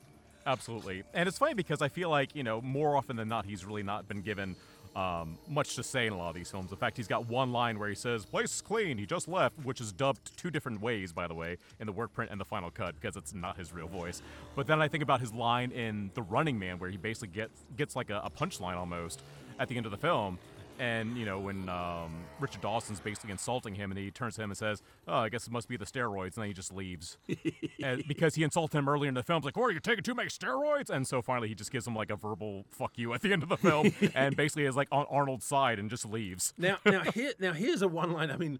absolutely. 0.45 1.03
And 1.13 1.27
it's 1.27 1.37
funny 1.37 1.53
because 1.53 1.81
I 1.81 1.87
feel 1.87 2.09
like 2.09 2.35
you 2.35 2.43
know 2.43 2.61
more 2.61 2.95
often 2.95 3.15
than 3.15 3.27
not 3.27 3.45
he's 3.45 3.65
really 3.65 3.83
not 3.83 4.07
been 4.07 4.21
given 4.21 4.55
um, 4.95 5.37
much 5.47 5.75
to 5.75 5.83
say 5.83 6.07
in 6.07 6.13
a 6.13 6.17
lot 6.17 6.29
of 6.29 6.35
these 6.35 6.49
films. 6.49 6.71
In 6.71 6.77
fact, 6.77 6.97
he's 6.97 7.07
got 7.07 7.27
one 7.29 7.51
line 7.51 7.77
where 7.77 7.87
he 7.87 7.95
says 7.95 8.25
"Place 8.25 8.61
clean." 8.61 8.97
He 8.97 9.05
just 9.05 9.27
left, 9.27 9.55
which 9.63 9.79
is 9.79 9.91
dubbed 9.91 10.35
two 10.37 10.49
different 10.49 10.81
ways, 10.81 11.11
by 11.11 11.27
the 11.27 11.35
way, 11.35 11.57
in 11.79 11.85
the 11.85 11.91
work 11.91 12.13
print 12.13 12.31
and 12.31 12.41
the 12.41 12.45
final 12.45 12.71
cut 12.71 12.95
because 12.95 13.15
it's 13.15 13.33
not 13.33 13.57
his 13.57 13.71
real 13.71 13.87
voice. 13.87 14.21
But 14.55 14.65
then 14.65 14.81
I 14.81 14.87
think 14.87 15.03
about 15.03 15.21
his 15.21 15.33
line 15.33 15.71
in 15.71 16.09
The 16.15 16.23
Running 16.23 16.57
Man, 16.57 16.79
where 16.79 16.89
he 16.89 16.97
basically 16.97 17.29
gets 17.29 17.63
gets 17.77 17.95
like 17.95 18.09
a, 18.09 18.21
a 18.23 18.29
punchline 18.31 18.75
almost 18.75 19.21
at 19.59 19.67
the 19.67 19.77
end 19.77 19.85
of 19.85 19.91
the 19.91 19.97
film. 19.97 20.39
And 20.79 21.17
you 21.17 21.25
know 21.25 21.39
when 21.39 21.67
um, 21.69 22.25
Richard 22.39 22.61
Dawson's 22.61 22.99
basically 22.99 23.31
insulting 23.31 23.73
him, 23.73 23.89
and 23.91 23.99
he 23.99 24.11
turns 24.11 24.35
to 24.35 24.43
him 24.43 24.51
and 24.51 24.57
says, 24.57 24.83
"Oh, 25.07 25.17
I 25.17 25.29
guess 25.29 25.47
it 25.47 25.51
must 25.51 25.67
be 25.67 25.75
the 25.75 25.85
steroids," 25.85 26.35
and 26.35 26.43
then 26.43 26.47
he 26.47 26.53
just 26.53 26.71
leaves 26.71 27.17
and 27.83 28.03
because 28.07 28.35
he 28.35 28.43
insulted 28.43 28.77
him 28.77 28.87
earlier 28.87 29.07
in 29.09 29.15
the 29.15 29.23
film. 29.23 29.41
He's 29.41 29.45
like, 29.45 29.57
"Oh, 29.57 29.69
you're 29.69 29.79
taking 29.79 30.03
too 30.03 30.13
many 30.13 30.29
steroids?" 30.29 30.91
And 30.91 31.07
so 31.07 31.23
finally, 31.23 31.47
he 31.47 31.55
just 31.55 31.71
gives 31.71 31.87
him 31.87 31.95
like 31.95 32.11
a 32.11 32.15
verbal 32.15 32.65
"fuck 32.69 32.91
you" 32.95 33.13
at 33.13 33.21
the 33.21 33.33
end 33.33 33.41
of 33.41 33.49
the 33.49 33.57
film, 33.57 33.91
and 34.15 34.35
basically 34.35 34.65
is 34.65 34.75
like 34.75 34.87
on 34.91 35.05
Arnold's 35.09 35.45
side 35.45 35.79
and 35.79 35.89
just 35.89 36.05
leaves. 36.05 36.53
Now, 36.59 36.77
now, 36.85 37.01
here, 37.13 37.33
now 37.39 37.53
here's 37.53 37.81
a 37.81 37.87
one 37.87 38.11
line. 38.11 38.29
I 38.29 38.37
mean, 38.37 38.59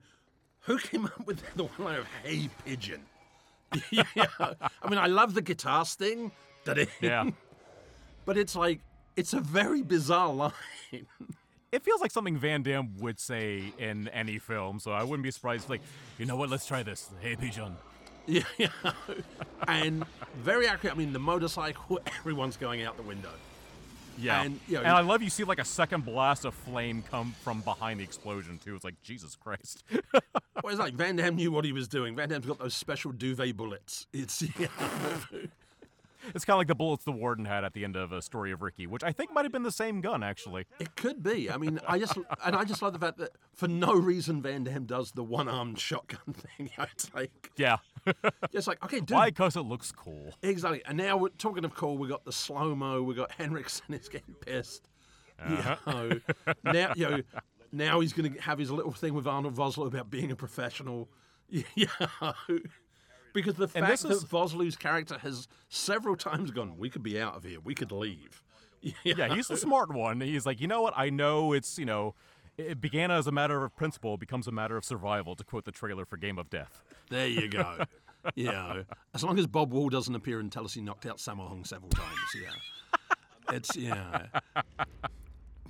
who 0.61 0.79
came 0.79 1.05
up 1.05 1.27
with 1.27 1.43
the 1.55 1.65
one 1.65 1.87
line 1.91 1.99
of 1.99 2.07
"Hey 2.23 2.49
pigeon"? 2.65 3.01
yeah, 3.91 4.03
I 4.15 4.89
mean, 4.89 4.97
I 4.97 5.07
love 5.07 5.35
the 5.35 5.41
guitar 5.43 5.85
sting, 5.85 6.31
Yeah, 6.99 7.29
but 8.25 8.37
it's 8.37 8.55
like 8.55 8.79
it's 9.15 9.33
a 9.33 9.39
very 9.39 9.83
bizarre 9.83 10.33
line. 10.33 10.53
It 11.71 11.83
feels 11.83 11.99
like 11.99 12.11
something 12.11 12.37
Van 12.37 12.63
Damme 12.63 12.93
would 12.99 13.19
say 13.19 13.73
in 13.77 14.07
any 14.09 14.39
film, 14.39 14.79
so 14.79 14.91
I 14.91 15.03
wouldn't 15.03 15.23
be 15.23 15.31
surprised. 15.31 15.69
Like, 15.69 15.81
you 16.17 16.25
know 16.25 16.35
what? 16.37 16.49
Let's 16.49 16.65
try 16.65 16.81
this. 16.83 17.09
Hey, 17.19 17.35
pigeon. 17.35 17.75
yeah, 18.25 18.43
yeah. 18.57 18.69
and 19.67 20.05
very 20.37 20.67
accurate. 20.67 20.95
I 20.95 20.97
mean, 20.97 21.11
the 21.13 21.19
motorcycle, 21.19 21.99
everyone's 22.19 22.57
going 22.57 22.83
out 22.83 22.95
the 22.95 23.03
window. 23.03 23.31
Yeah, 24.19 24.41
And, 24.41 24.59
you 24.67 24.75
know, 24.75 24.79
and 24.79 24.89
I 24.89 25.01
love 25.01 25.21
you 25.21 25.29
see 25.29 25.43
like 25.43 25.59
a 25.59 25.65
second 25.65 26.03
blast 26.03 26.43
of 26.43 26.55
flame 26.55 27.03
come 27.11 27.35
from 27.43 27.61
behind 27.61 27.99
the 27.99 28.03
explosion 28.03 28.59
too. 28.63 28.73
It's 28.73 28.83
like 28.83 28.99
Jesus 29.03 29.35
Christ. 29.35 29.83
Well, 30.63 30.73
it's 30.73 30.79
like 30.79 30.95
Van 30.95 31.15
Damme 31.17 31.35
knew 31.35 31.51
what 31.51 31.65
he 31.65 31.71
was 31.71 31.87
doing. 31.87 32.15
Van 32.15 32.27
Damme's 32.27 32.47
got 32.47 32.57
those 32.57 32.73
special 32.73 33.13
Douvee 33.13 33.55
bullets. 33.55 34.07
It's 34.11 34.41
yeah. 34.59 34.67
It's 36.35 36.45
kind 36.45 36.55
of 36.55 36.59
like 36.59 36.67
the 36.67 36.75
bullets 36.75 37.03
the 37.03 37.11
warden 37.11 37.45
had 37.45 37.63
at 37.63 37.73
the 37.73 37.83
end 37.83 37.95
of 37.95 38.11
a 38.11 38.21
story 38.21 38.51
of 38.51 38.61
Ricky, 38.61 38.87
which 38.87 39.03
I 39.03 39.11
think 39.11 39.33
might 39.33 39.45
have 39.45 39.51
been 39.51 39.63
the 39.63 39.71
same 39.71 40.01
gun 40.01 40.23
actually. 40.23 40.65
It 40.79 40.95
could 40.95 41.23
be. 41.23 41.49
I 41.49 41.57
mean, 41.57 41.79
I 41.87 41.99
just 41.99 42.17
and 42.45 42.55
I 42.55 42.63
just 42.63 42.81
love 42.81 42.93
the 42.93 42.99
fact 42.99 43.17
that 43.17 43.31
for 43.53 43.67
no 43.67 43.93
reason 43.93 44.41
Van 44.41 44.63
Damme 44.63 44.85
does 44.85 45.11
the 45.11 45.23
one-armed 45.23 45.79
shotgun 45.79 46.33
thing. 46.57 46.69
It's 46.97 47.13
like 47.13 47.51
Yeah. 47.57 47.77
just 48.51 48.67
like 48.67 48.83
okay, 48.83 48.99
dude. 48.99 49.11
Why? 49.11 49.29
Because 49.29 49.55
it 49.55 49.61
looks 49.61 49.91
cool. 49.91 50.33
Exactly. 50.41 50.81
And 50.85 50.97
now 50.97 51.17
we're 51.17 51.29
talking 51.29 51.65
of 51.65 51.75
cool. 51.75 51.97
We 51.97 52.07
got 52.07 52.25
the 52.25 52.31
slow 52.31 52.75
mo. 52.75 53.01
We 53.03 53.13
got 53.13 53.31
Henriksen 53.31 53.93
is 53.93 54.09
getting 54.09 54.35
pissed. 54.35 54.87
You 55.47 55.55
uh-huh. 55.55 55.91
know, 55.91 56.19
now 56.63 56.93
you 56.95 57.09
know, 57.09 57.21
now 57.71 57.99
he's 57.99 58.13
going 58.13 58.33
to 58.33 58.41
have 58.41 58.57
his 58.57 58.71
little 58.71 58.91
thing 58.91 59.13
with 59.13 59.27
Arnold 59.27 59.55
Vosloo 59.55 59.87
about 59.87 60.09
being 60.09 60.31
a 60.31 60.35
professional. 60.35 61.09
You 61.49 61.87
know, 61.99 62.33
because 63.41 63.55
the 63.55 63.67
fact 63.67 63.87
this 63.87 64.01
that 64.01 64.11
is- 64.11 64.25
Vosloo's 64.25 64.75
character 64.75 65.17
has 65.19 65.47
several 65.69 66.15
times 66.15 66.51
gone, 66.51 66.77
we 66.77 66.89
could 66.89 67.03
be 67.03 67.19
out 67.19 67.35
of 67.35 67.43
here. 67.43 67.59
We 67.63 67.75
could 67.75 67.91
leave. 67.91 68.43
Yeah, 69.03 69.33
he's 69.33 69.47
the 69.47 69.57
smart 69.57 69.91
one. 69.91 70.21
He's 70.21 70.45
like, 70.45 70.61
you 70.61 70.67
know 70.67 70.81
what? 70.83 70.93
I 70.95 71.09
know 71.09 71.51
it's, 71.51 71.79
you 71.79 71.85
know, 71.85 72.13
it 72.57 72.79
began 72.79 73.09
as 73.09 73.25
a 73.27 73.31
matter 73.31 73.63
of 73.65 73.75
principle, 73.75 74.13
it 74.13 74.19
becomes 74.19 74.47
a 74.47 74.51
matter 74.51 74.77
of 74.77 74.85
survival, 74.85 75.35
to 75.35 75.43
quote 75.43 75.65
the 75.65 75.71
trailer 75.71 76.05
for 76.05 76.15
Game 76.15 76.37
of 76.37 76.49
Death. 76.49 76.83
There 77.09 77.27
you 77.27 77.49
go. 77.49 77.83
yeah. 78.35 78.83
as 79.15 79.23
long 79.23 79.39
as 79.39 79.47
Bob 79.47 79.73
Wall 79.73 79.89
doesn't 79.89 80.13
appear 80.13 80.39
and 80.39 80.51
tell 80.51 80.63
us 80.63 80.73
he 80.75 80.81
knocked 80.81 81.05
out 81.07 81.17
Sammo 81.17 81.47
Hung 81.49 81.65
several 81.65 81.89
times. 81.89 82.19
Yeah, 82.39 83.09
it's 83.55 83.75
yeah. 83.75 84.27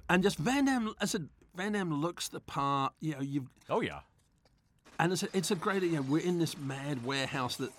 And 0.09 0.21
just 0.21 0.37
Van 0.37 0.65
Damme, 0.65 0.93
I 0.99 1.05
said, 1.05 1.29
Van 1.55 1.71
Damme 1.71 1.93
looks 2.01 2.27
the 2.27 2.39
part. 2.41 2.93
You 2.99 3.13
know, 3.15 3.21
you've 3.21 3.49
Oh, 3.69 3.81
yeah. 3.81 3.99
And 4.99 5.11
it's 5.11 5.23
a, 5.23 5.27
it's 5.33 5.51
a 5.51 5.55
great. 5.55 5.83
You 5.83 5.97
know, 5.97 6.01
we're 6.01 6.23
in 6.23 6.39
this 6.39 6.57
mad 6.57 7.05
warehouse. 7.05 7.57
That 7.57 7.71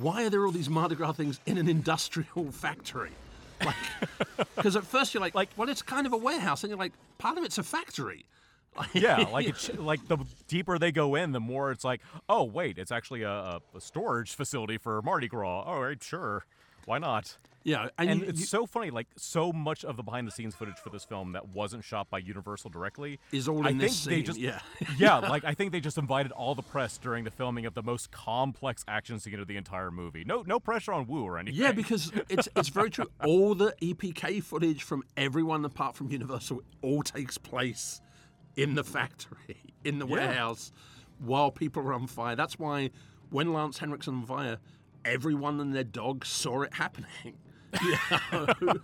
why 0.00 0.24
are 0.24 0.30
there 0.30 0.44
all 0.44 0.52
these 0.52 0.68
Mardi 0.68 0.94
Gras 0.94 1.12
things 1.12 1.40
in 1.46 1.58
an 1.58 1.68
industrial 1.68 2.52
factory? 2.52 3.12
Like, 3.64 3.76
because 4.56 4.76
at 4.76 4.84
first 4.84 5.14
you're 5.14 5.20
like, 5.20 5.34
like, 5.34 5.48
well, 5.56 5.68
it's 5.68 5.82
kind 5.82 6.06
of 6.06 6.12
a 6.12 6.16
warehouse, 6.16 6.62
and 6.62 6.70
you're 6.70 6.78
like, 6.78 6.92
part 7.18 7.38
of 7.38 7.44
it's 7.44 7.58
a 7.58 7.62
factory. 7.62 8.24
Yeah, 8.92 9.16
like 9.32 9.48
it's 9.48 9.74
like 9.76 10.06
the 10.06 10.18
deeper 10.46 10.78
they 10.78 10.92
go 10.92 11.16
in, 11.16 11.32
the 11.32 11.40
more 11.40 11.72
it's 11.72 11.82
like, 11.82 12.00
oh 12.28 12.44
wait, 12.44 12.78
it's 12.78 12.92
actually 12.92 13.22
a, 13.22 13.60
a 13.74 13.80
storage 13.80 14.36
facility 14.36 14.78
for 14.78 15.02
Mardi 15.02 15.26
Gras. 15.26 15.62
All 15.62 15.82
right, 15.82 16.00
sure, 16.00 16.44
why 16.84 16.98
not? 16.98 17.36
Yeah, 17.64 17.88
and, 17.98 18.22
it's 18.22 18.40
you- 18.40 18.46
so 18.46 18.66
funny, 18.66 18.90
like 18.90 19.08
so 19.16 19.52
much 19.52 19.84
of 19.84 19.96
the 19.96 20.02
behind-the-scenes 20.02 20.54
footage 20.54 20.78
for 20.78 20.90
this 20.90 21.04
film 21.04 21.32
that 21.32 21.48
wasn't 21.48 21.84
shot 21.84 22.08
by 22.08 22.18
Universal 22.18 22.70
directly 22.70 23.18
Is 23.32 23.48
all 23.48 23.66
I 23.66 23.70
in 23.70 23.78
think 23.78 23.90
this 23.90 24.04
they 24.04 24.14
scene, 24.16 24.24
just, 24.24 24.38
yeah. 24.38 24.60
yeah, 24.98 25.16
like 25.18 25.44
I 25.44 25.54
think 25.54 25.72
they 25.72 25.80
just 25.80 25.98
invited 25.98 26.32
all 26.32 26.54
the 26.54 26.62
press 26.62 26.96
during 26.98 27.24
the 27.24 27.30
filming 27.30 27.66
of 27.66 27.74
the 27.74 27.82
most 27.82 28.10
complex 28.10 28.84
action 28.88 29.18
scene 29.18 29.38
of 29.40 29.48
the 29.48 29.56
entire 29.56 29.90
movie. 29.90 30.24
No, 30.24 30.42
no 30.46 30.58
pressure 30.60 30.92
on 30.92 31.06
Woo 31.06 31.24
or 31.24 31.36
anything. 31.38 31.60
Yeah, 31.60 31.72
because 31.72 32.12
it's 32.28 32.48
it's 32.56 32.68
very 32.68 32.90
true. 32.90 33.06
All 33.24 33.54
the 33.54 33.74
EPK 33.82 34.42
footage 34.42 34.82
from 34.82 35.02
everyone 35.16 35.64
apart 35.64 35.96
from 35.96 36.10
Universal 36.10 36.62
all 36.80 37.02
takes 37.02 37.36
place 37.38 38.00
in 38.56 38.76
the 38.76 38.84
factory, 38.84 39.56
in 39.84 39.98
the 39.98 40.06
warehouse, 40.06 40.72
while 41.18 41.50
people 41.50 41.82
are 41.82 41.92
on 41.92 42.06
fire. 42.06 42.34
That's 42.36 42.58
why 42.58 42.90
when 43.30 43.52
Lance 43.52 43.78
Henriksen 43.78 44.14
on 44.14 44.26
fire, 44.26 44.58
everyone 45.04 45.60
and 45.60 45.74
their 45.74 45.84
dog 45.84 46.24
saw 46.24 46.62
it 46.62 46.74
happening. 46.74 47.34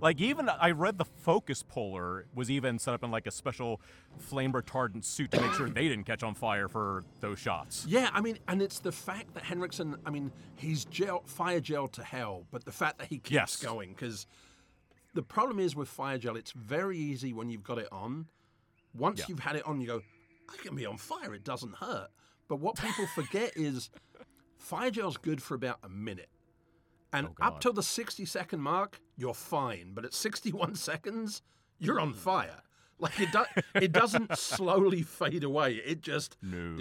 Like 0.00 0.20
even 0.20 0.48
I 0.48 0.72
read 0.72 0.98
the 0.98 1.04
focus 1.04 1.62
puller 1.62 2.26
was 2.34 2.50
even 2.50 2.78
set 2.78 2.94
up 2.94 3.04
in 3.04 3.10
like 3.10 3.26
a 3.26 3.30
special 3.30 3.80
flame 4.18 4.52
retardant 4.52 5.04
suit 5.04 5.30
to 5.30 5.40
make 5.40 5.52
sure 5.52 5.68
they 5.70 5.88
didn't 5.88 6.04
catch 6.04 6.22
on 6.22 6.34
fire 6.34 6.68
for 6.68 7.04
those 7.20 7.38
shots. 7.38 7.86
Yeah, 7.88 8.10
I 8.12 8.20
mean, 8.20 8.38
and 8.48 8.60
it's 8.60 8.80
the 8.80 8.92
fact 8.92 9.32
that 9.34 9.44
Henriksen, 9.44 9.96
I 10.04 10.10
mean, 10.10 10.32
he's 10.56 10.84
gel, 10.84 11.22
fire 11.26 11.60
gel 11.60 11.88
to 11.88 12.02
hell, 12.02 12.44
but 12.50 12.64
the 12.64 12.72
fact 12.72 12.98
that 12.98 13.06
he 13.06 13.16
keeps 13.18 13.30
Yes. 13.30 13.56
going, 13.56 13.90
because 13.90 14.26
the 15.14 15.22
problem 15.22 15.58
is 15.60 15.74
with 15.76 15.88
fire 15.88 16.18
gel, 16.18 16.36
it's 16.36 16.50
very 16.52 16.98
easy 16.98 17.32
when 17.32 17.48
you've 17.48 17.64
got 17.64 17.78
it 17.78 17.88
on. 17.92 18.26
Once 18.94 19.20
Yeah. 19.20 19.26
you've 19.28 19.40
had 19.40 19.56
it 19.56 19.64
on, 19.64 19.80
you 19.80 19.86
go, 19.86 20.02
I 20.52 20.56
can 20.56 20.74
be 20.74 20.84
on 20.86 20.98
fire, 20.98 21.32
it 21.34 21.44
doesn't 21.44 21.76
hurt. 21.76 22.08
But 22.48 22.56
But 22.56 22.60
what 22.60 22.76
people 22.76 23.06
forget 23.14 23.52
is 23.56 23.90
fire 24.58 24.90
gel's 24.90 25.16
good 25.16 25.40
for 25.42 25.54
about 25.54 25.78
a 25.82 25.88
minute. 25.88 26.28
And 27.14 27.28
Oh, 27.40 27.46
up 27.46 27.60
till 27.60 27.72
the 27.72 27.82
60 27.82 28.24
second 28.26 28.60
mark, 28.60 29.00
you're 29.16 29.34
fine. 29.34 29.92
But 29.94 30.04
at 30.04 30.12
61 30.14 30.74
seconds, 30.90 31.42
you're 31.78 32.00
on 32.00 32.12
fire. 32.12 32.60
Like 32.98 33.18
it, 33.20 33.32
do- 33.32 33.62
it 33.74 33.90
doesn't 33.92 34.36
slowly 34.38 35.02
fade 35.02 35.42
away. 35.44 35.74
It 35.84 36.00
just, 36.00 36.36
No. 36.42 36.76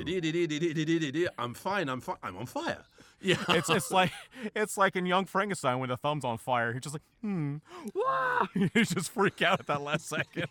I'm 1.37 1.53
fine. 1.53 1.89
I'm 1.89 2.01
fine. 2.01 2.17
I'm 2.23 2.37
on 2.37 2.45
fire. 2.45 2.83
Yeah. 3.19 3.37
It's 3.49 3.69
it's 3.69 3.89
like 3.89 4.11
it's 4.55 4.77
like 4.77 4.95
in 4.95 5.05
Young 5.05 5.25
Frankenstein 5.25 5.79
when 5.79 5.89
the 5.89 5.97
thumb's 5.97 6.25
on 6.25 6.37
fire. 6.37 6.73
He's 6.73 6.81
just 6.81 6.93
like, 6.95 7.01
hmm, 7.21 7.57
wah! 7.95 8.45
He 8.53 8.69
just 8.83 9.11
freak 9.11 9.41
out 9.41 9.59
at 9.61 9.67
that 9.67 9.81
last 9.81 10.07
second. 10.09 10.47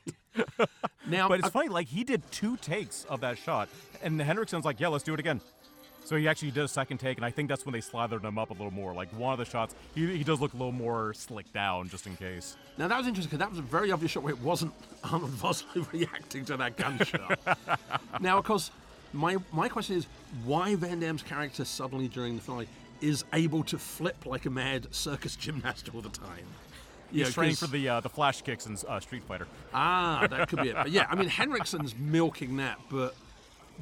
now, 1.06 1.28
But 1.28 1.40
it's 1.40 1.48
I- 1.48 1.50
funny, 1.50 1.68
like 1.68 1.88
he 1.88 2.02
did 2.02 2.22
two 2.32 2.56
takes 2.56 3.04
of 3.04 3.20
that 3.20 3.36
shot, 3.38 3.68
and 4.02 4.18
Henriksen's 4.20 4.64
like, 4.64 4.80
"Yeah, 4.80 4.88
let's 4.88 5.04
do 5.04 5.12
it 5.14 5.20
again." 5.20 5.40
So 6.04 6.16
he 6.16 6.26
actually 6.28 6.50
did 6.50 6.64
a 6.64 6.68
second 6.68 6.98
take, 6.98 7.16
and 7.16 7.24
I 7.24 7.30
think 7.30 7.48
that's 7.48 7.64
when 7.64 7.72
they 7.72 7.80
slathered 7.80 8.24
him 8.24 8.36
up 8.38 8.50
a 8.50 8.54
little 8.54 8.72
more. 8.72 8.92
Like 8.92 9.08
one 9.16 9.32
of 9.32 9.38
the 9.38 9.44
shots, 9.44 9.74
he, 9.94 10.16
he 10.16 10.24
does 10.24 10.40
look 10.40 10.52
a 10.52 10.56
little 10.56 10.72
more 10.72 11.14
slicked 11.14 11.52
down, 11.52 11.88
just 11.88 12.06
in 12.06 12.16
case. 12.16 12.56
Now 12.76 12.88
that 12.88 12.98
was 12.98 13.06
interesting 13.06 13.30
because 13.30 13.38
that 13.38 13.50
was 13.50 13.58
a 13.58 13.62
very 13.62 13.92
obvious 13.92 14.12
shot 14.12 14.22
where 14.22 14.32
it 14.32 14.40
wasn't 14.40 14.72
Arnold 15.04 15.30
Vosloo 15.32 15.86
reacting 15.92 16.44
to 16.46 16.56
that 16.56 16.76
gunshot. 16.76 17.38
now, 18.20 18.38
of 18.38 18.44
course, 18.44 18.70
my 19.12 19.36
my 19.52 19.68
question 19.68 19.96
is 19.96 20.06
why 20.44 20.74
Van 20.74 20.98
Damme's 21.00 21.22
character 21.22 21.64
suddenly 21.64 22.08
during 22.08 22.34
the 22.36 22.42
finale 22.42 22.68
is 23.00 23.24
able 23.32 23.62
to 23.64 23.78
flip 23.78 24.26
like 24.26 24.46
a 24.46 24.50
mad 24.50 24.86
circus 24.90 25.36
gymnast 25.36 25.90
all 25.94 26.00
the 26.00 26.08
time. 26.08 26.46
Yeah, 27.10 27.26
He's 27.26 27.34
training 27.34 27.56
for 27.56 27.66
the 27.66 27.88
uh, 27.88 28.00
the 28.00 28.08
flash 28.08 28.42
kicks 28.42 28.66
in 28.66 28.76
uh, 28.88 28.98
Street 29.00 29.22
Fighter. 29.24 29.46
ah, 29.74 30.26
that 30.30 30.48
could 30.48 30.62
be 30.62 30.70
it. 30.70 30.74
But 30.74 30.90
yeah, 30.90 31.06
I 31.10 31.14
mean 31.14 31.28
Henriksen's 31.40 31.94
milking 31.96 32.56
that, 32.56 32.78
but 32.90 33.14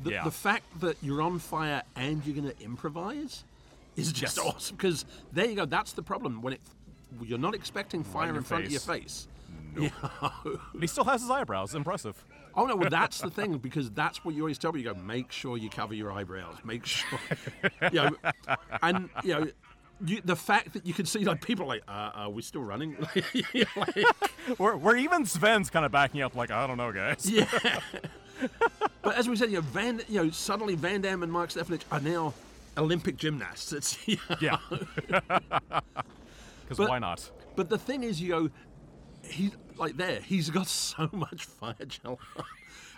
the, 0.03 0.11
Yeah. 0.11 0.25
the 0.25 0.31
fact 0.31 0.81
that 0.81 0.97
you're 1.03 1.23
on 1.23 1.39
fire 1.39 1.83
and 1.97 2.25
you're 2.25 2.37
going 2.37 2.55
to 2.55 2.63
improvise 2.65 3.45
is 3.97 4.13
just 4.13 4.37
Yes. 4.37 4.47
awesome. 4.55 4.77
Because 4.77 5.05
there 5.33 5.47
you 5.47 5.57
go. 5.57 5.65
That's 5.67 5.93
the 5.93 6.03
problem 6.03 6.43
when 6.43 6.55
it 6.55 6.61
you're 7.23 7.39
not 7.39 7.55
expecting 7.55 8.05
fire 8.05 8.37
in 8.37 8.43
front 8.45 8.65
face. 8.65 8.67
of 8.67 8.73
your 8.87 8.97
face. 8.97 9.27
But 10.21 10.81
he 10.81 10.87
still 10.87 11.05
has 11.05 11.21
his 11.23 11.31
eyebrows. 11.31 11.75
Impressive. 11.75 12.23
Oh 12.55 12.67
no, 12.67 12.75
well 12.77 12.91
that's 12.91 13.21
the 13.21 13.31
thing 13.31 13.59
because 13.59 13.91
that's 13.91 14.25
what 14.25 14.35
you 14.35 14.43
always 14.43 14.59
tell 14.59 14.73
me. 14.73 14.81
You 14.81 14.93
go, 14.93 14.95
make 15.01 15.31
sure 15.33 15.57
you 15.57 15.71
cover 15.71 15.95
your 15.95 16.11
eyebrows. 16.13 16.57
Make 16.65 16.85
sure, 16.87 17.19
you 17.83 17.91
know, 18.03 18.17
and 18.83 19.09
you 19.23 19.33
know, 19.35 19.47
you, 20.05 20.21
the 20.25 20.35
fact 20.37 20.73
that 20.73 20.85
you 20.87 20.93
can 20.95 21.07
see 21.07 21.25
like 21.25 21.41
people 21.43 21.67
like, 21.67 21.83
uh, 21.89 22.11
are 22.15 22.31
we 22.31 22.43
still 22.43 22.63
running? 22.63 22.97
Like, 23.15 23.25
Where, 24.59 24.77
where 24.77 24.97
even 24.97 25.25
Sven's 25.27 25.71
kind 25.71 25.85
of 25.85 25.93
backing 25.93 26.23
up, 26.23 26.35
like, 26.35 26.51
I 26.51 26.67
don't 26.67 26.77
know, 26.79 26.91
guys. 26.93 27.29
yeah. 27.31 27.47
But 29.03 29.17
as 29.17 29.29
we 29.29 29.37
said, 29.37 29.51
you 29.51 29.57
know, 29.57 29.63
Van, 29.63 30.01
you 30.09 30.23
know, 30.25 30.31
suddenly 30.31 30.75
Van 30.75 31.01
Damme 31.01 31.23
and 31.23 31.33
Mark 31.33 31.51
Stefanich 31.51 31.83
are 31.91 32.01
now 32.01 32.35
Olympic 32.77 33.17
gymnasts. 33.17 33.73
It's 33.73 33.99
Yeah. 34.41 34.59
Because 36.69 36.89
why 36.89 36.99
not? 37.01 37.29
But 37.57 37.69
the 37.69 37.79
thing 37.79 38.05
is, 38.05 38.21
you 38.21 38.29
go, 38.29 38.51
he 39.25 39.51
like 39.77 39.97
there, 39.97 40.21
he's 40.21 40.51
got 40.51 40.67
so 40.69 41.09
much 41.13 41.45
fire 41.45 41.75
gel 41.87 42.19
on. 42.37 42.45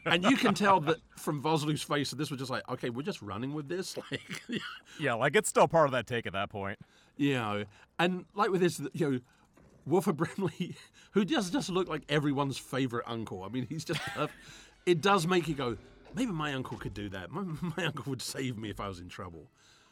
And 0.05 0.25
you 0.25 0.37
can 0.37 0.53
tell 0.53 0.81
that 0.81 0.97
from 1.17 1.43
Vosloo's 1.43 1.83
face 1.83 2.11
that 2.11 2.17
this 2.17 2.29
was 2.31 2.39
just 2.41 2.51
like, 2.51 2.69
okay, 2.69 2.91
we're 2.91 3.03
just 3.03 3.23
running 3.23 3.55
with 3.55 3.69
this. 3.69 3.97
Like, 3.97 4.43
Yeah, 4.99 5.15
like 5.15 5.37
it's 5.37 5.49
still 5.49 5.69
part 5.69 5.87
of 5.87 5.93
that 5.93 6.07
take 6.07 6.27
at 6.27 6.33
that 6.33 6.51
point. 6.51 6.79
you 7.17 7.35
know, 7.35 7.65
and 7.99 8.25
like 8.35 8.51
with 8.51 8.61
this, 8.61 8.81
you 8.93 9.11
know, 9.11 9.21
Wilford 9.87 10.17
Brimley, 10.17 10.75
who 11.13 11.25
does 11.25 11.51
just 11.51 11.71
look 11.71 11.89
like 11.89 12.03
everyone's 12.09 12.59
favorite 12.59 13.05
uncle. 13.07 13.43
I 13.45 13.49
mean, 13.49 13.67
he's 13.69 13.85
just, 13.85 14.01
it 14.87 15.01
does 15.01 15.27
make 15.27 15.49
you 15.49 15.55
go, 15.55 15.77
maybe 16.15 16.33
my 16.33 16.53
uncle 16.55 16.77
could 16.79 16.95
do 16.95 17.09
that. 17.11 17.31
My, 17.33 17.43
my 17.77 17.85
uncle 17.87 18.05
would 18.11 18.23
save 18.23 18.59
me 18.59 18.71
if 18.71 18.81
I 18.81 18.89
was 18.89 19.01
in 19.01 19.09
trouble. 19.09 19.47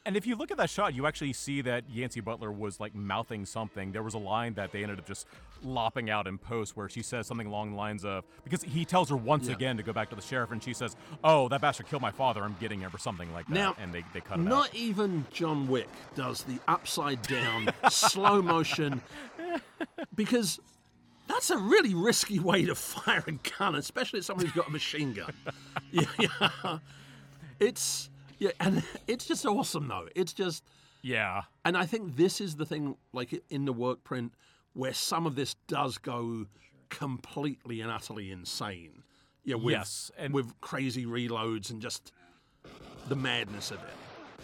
And 0.06 0.16
if 0.16 0.26
you 0.26 0.34
look 0.34 0.50
at 0.50 0.56
that 0.56 0.70
shot, 0.70 0.94
you 0.94 1.06
actually 1.06 1.34
see 1.34 1.60
that 1.60 1.84
Yancey 1.90 2.20
Butler 2.20 2.50
was 2.50 2.80
like 2.80 2.94
mouthing 2.94 3.44
something. 3.44 3.92
There 3.92 4.02
was 4.02 4.14
a 4.14 4.18
line 4.18 4.54
that 4.54 4.72
they 4.72 4.82
ended 4.82 4.98
up 4.98 5.06
just 5.06 5.26
lopping 5.62 6.08
out 6.08 6.26
in 6.26 6.38
post 6.38 6.74
where 6.74 6.88
she 6.88 7.02
says 7.02 7.26
something 7.26 7.46
along 7.46 7.72
the 7.72 7.76
lines 7.76 8.02
of 8.02 8.24
because 8.42 8.62
he 8.62 8.86
tells 8.86 9.10
her 9.10 9.16
once 9.16 9.46
Yeah. 9.48 9.52
again 9.52 9.76
to 9.76 9.82
go 9.82 9.92
back 9.92 10.08
to 10.08 10.16
the 10.16 10.22
sheriff 10.22 10.52
and 10.52 10.62
she 10.62 10.72
says, 10.72 10.96
Oh, 11.22 11.48
that 11.50 11.60
bastard 11.60 11.86
killed 11.88 12.00
my 12.00 12.10
father, 12.12 12.42
I'm 12.42 12.56
getting 12.58 12.80
him 12.80 12.90
or 12.94 12.98
something 12.98 13.30
like 13.34 13.46
that. 13.48 13.52
Now, 13.54 13.76
and 13.78 13.92
they, 13.92 14.02
they 14.14 14.22
cut 14.22 14.38
it 14.38 14.42
Not 14.42 14.68
out. 14.70 14.74
even 14.74 15.26
John 15.32 15.68
Wick 15.68 15.88
does 16.14 16.44
the 16.44 16.58
upside 16.66 17.20
down 17.20 17.68
slow 17.90 18.40
motion 18.40 19.02
because 20.14 20.60
that's 21.30 21.50
a 21.50 21.58
really 21.58 21.94
risky 21.94 22.38
way 22.38 22.64
to 22.66 22.74
fire 22.74 23.24
a 23.26 23.32
gun, 23.32 23.74
especially 23.74 24.18
at 24.18 24.24
someone 24.24 24.46
who's 24.46 24.54
got 24.54 24.68
a 24.68 24.70
machine 24.70 25.12
gun. 25.12 25.32
yeah, 25.90 26.04
yeah. 26.18 26.78
It's 27.58 28.10
yeah, 28.38 28.50
and 28.60 28.82
it's 29.06 29.26
just 29.26 29.44
awesome 29.46 29.88
though. 29.88 30.08
It's 30.14 30.32
just 30.32 30.64
Yeah. 31.02 31.42
and 31.64 31.76
I 31.76 31.86
think 31.86 32.16
this 32.16 32.40
is 32.40 32.56
the 32.56 32.64
thing, 32.66 32.96
like 33.12 33.42
in 33.50 33.64
the 33.66 33.72
work 33.72 34.02
print, 34.04 34.32
where 34.72 34.94
some 34.94 35.26
of 35.26 35.34
this 35.36 35.54
does 35.68 35.98
go 35.98 36.46
completely 36.88 37.80
and 37.80 37.90
utterly 37.90 38.30
insane. 38.30 39.02
Yeah, 39.44 39.56
with, 39.56 39.72
Yes, 39.72 40.10
and- 40.18 40.34
with 40.34 40.58
crazy 40.60 41.06
reloads 41.06 41.70
and 41.70 41.80
just 41.80 42.12
the 43.08 43.16
madness 43.16 43.70
of 43.70 43.78
it. 43.78 43.94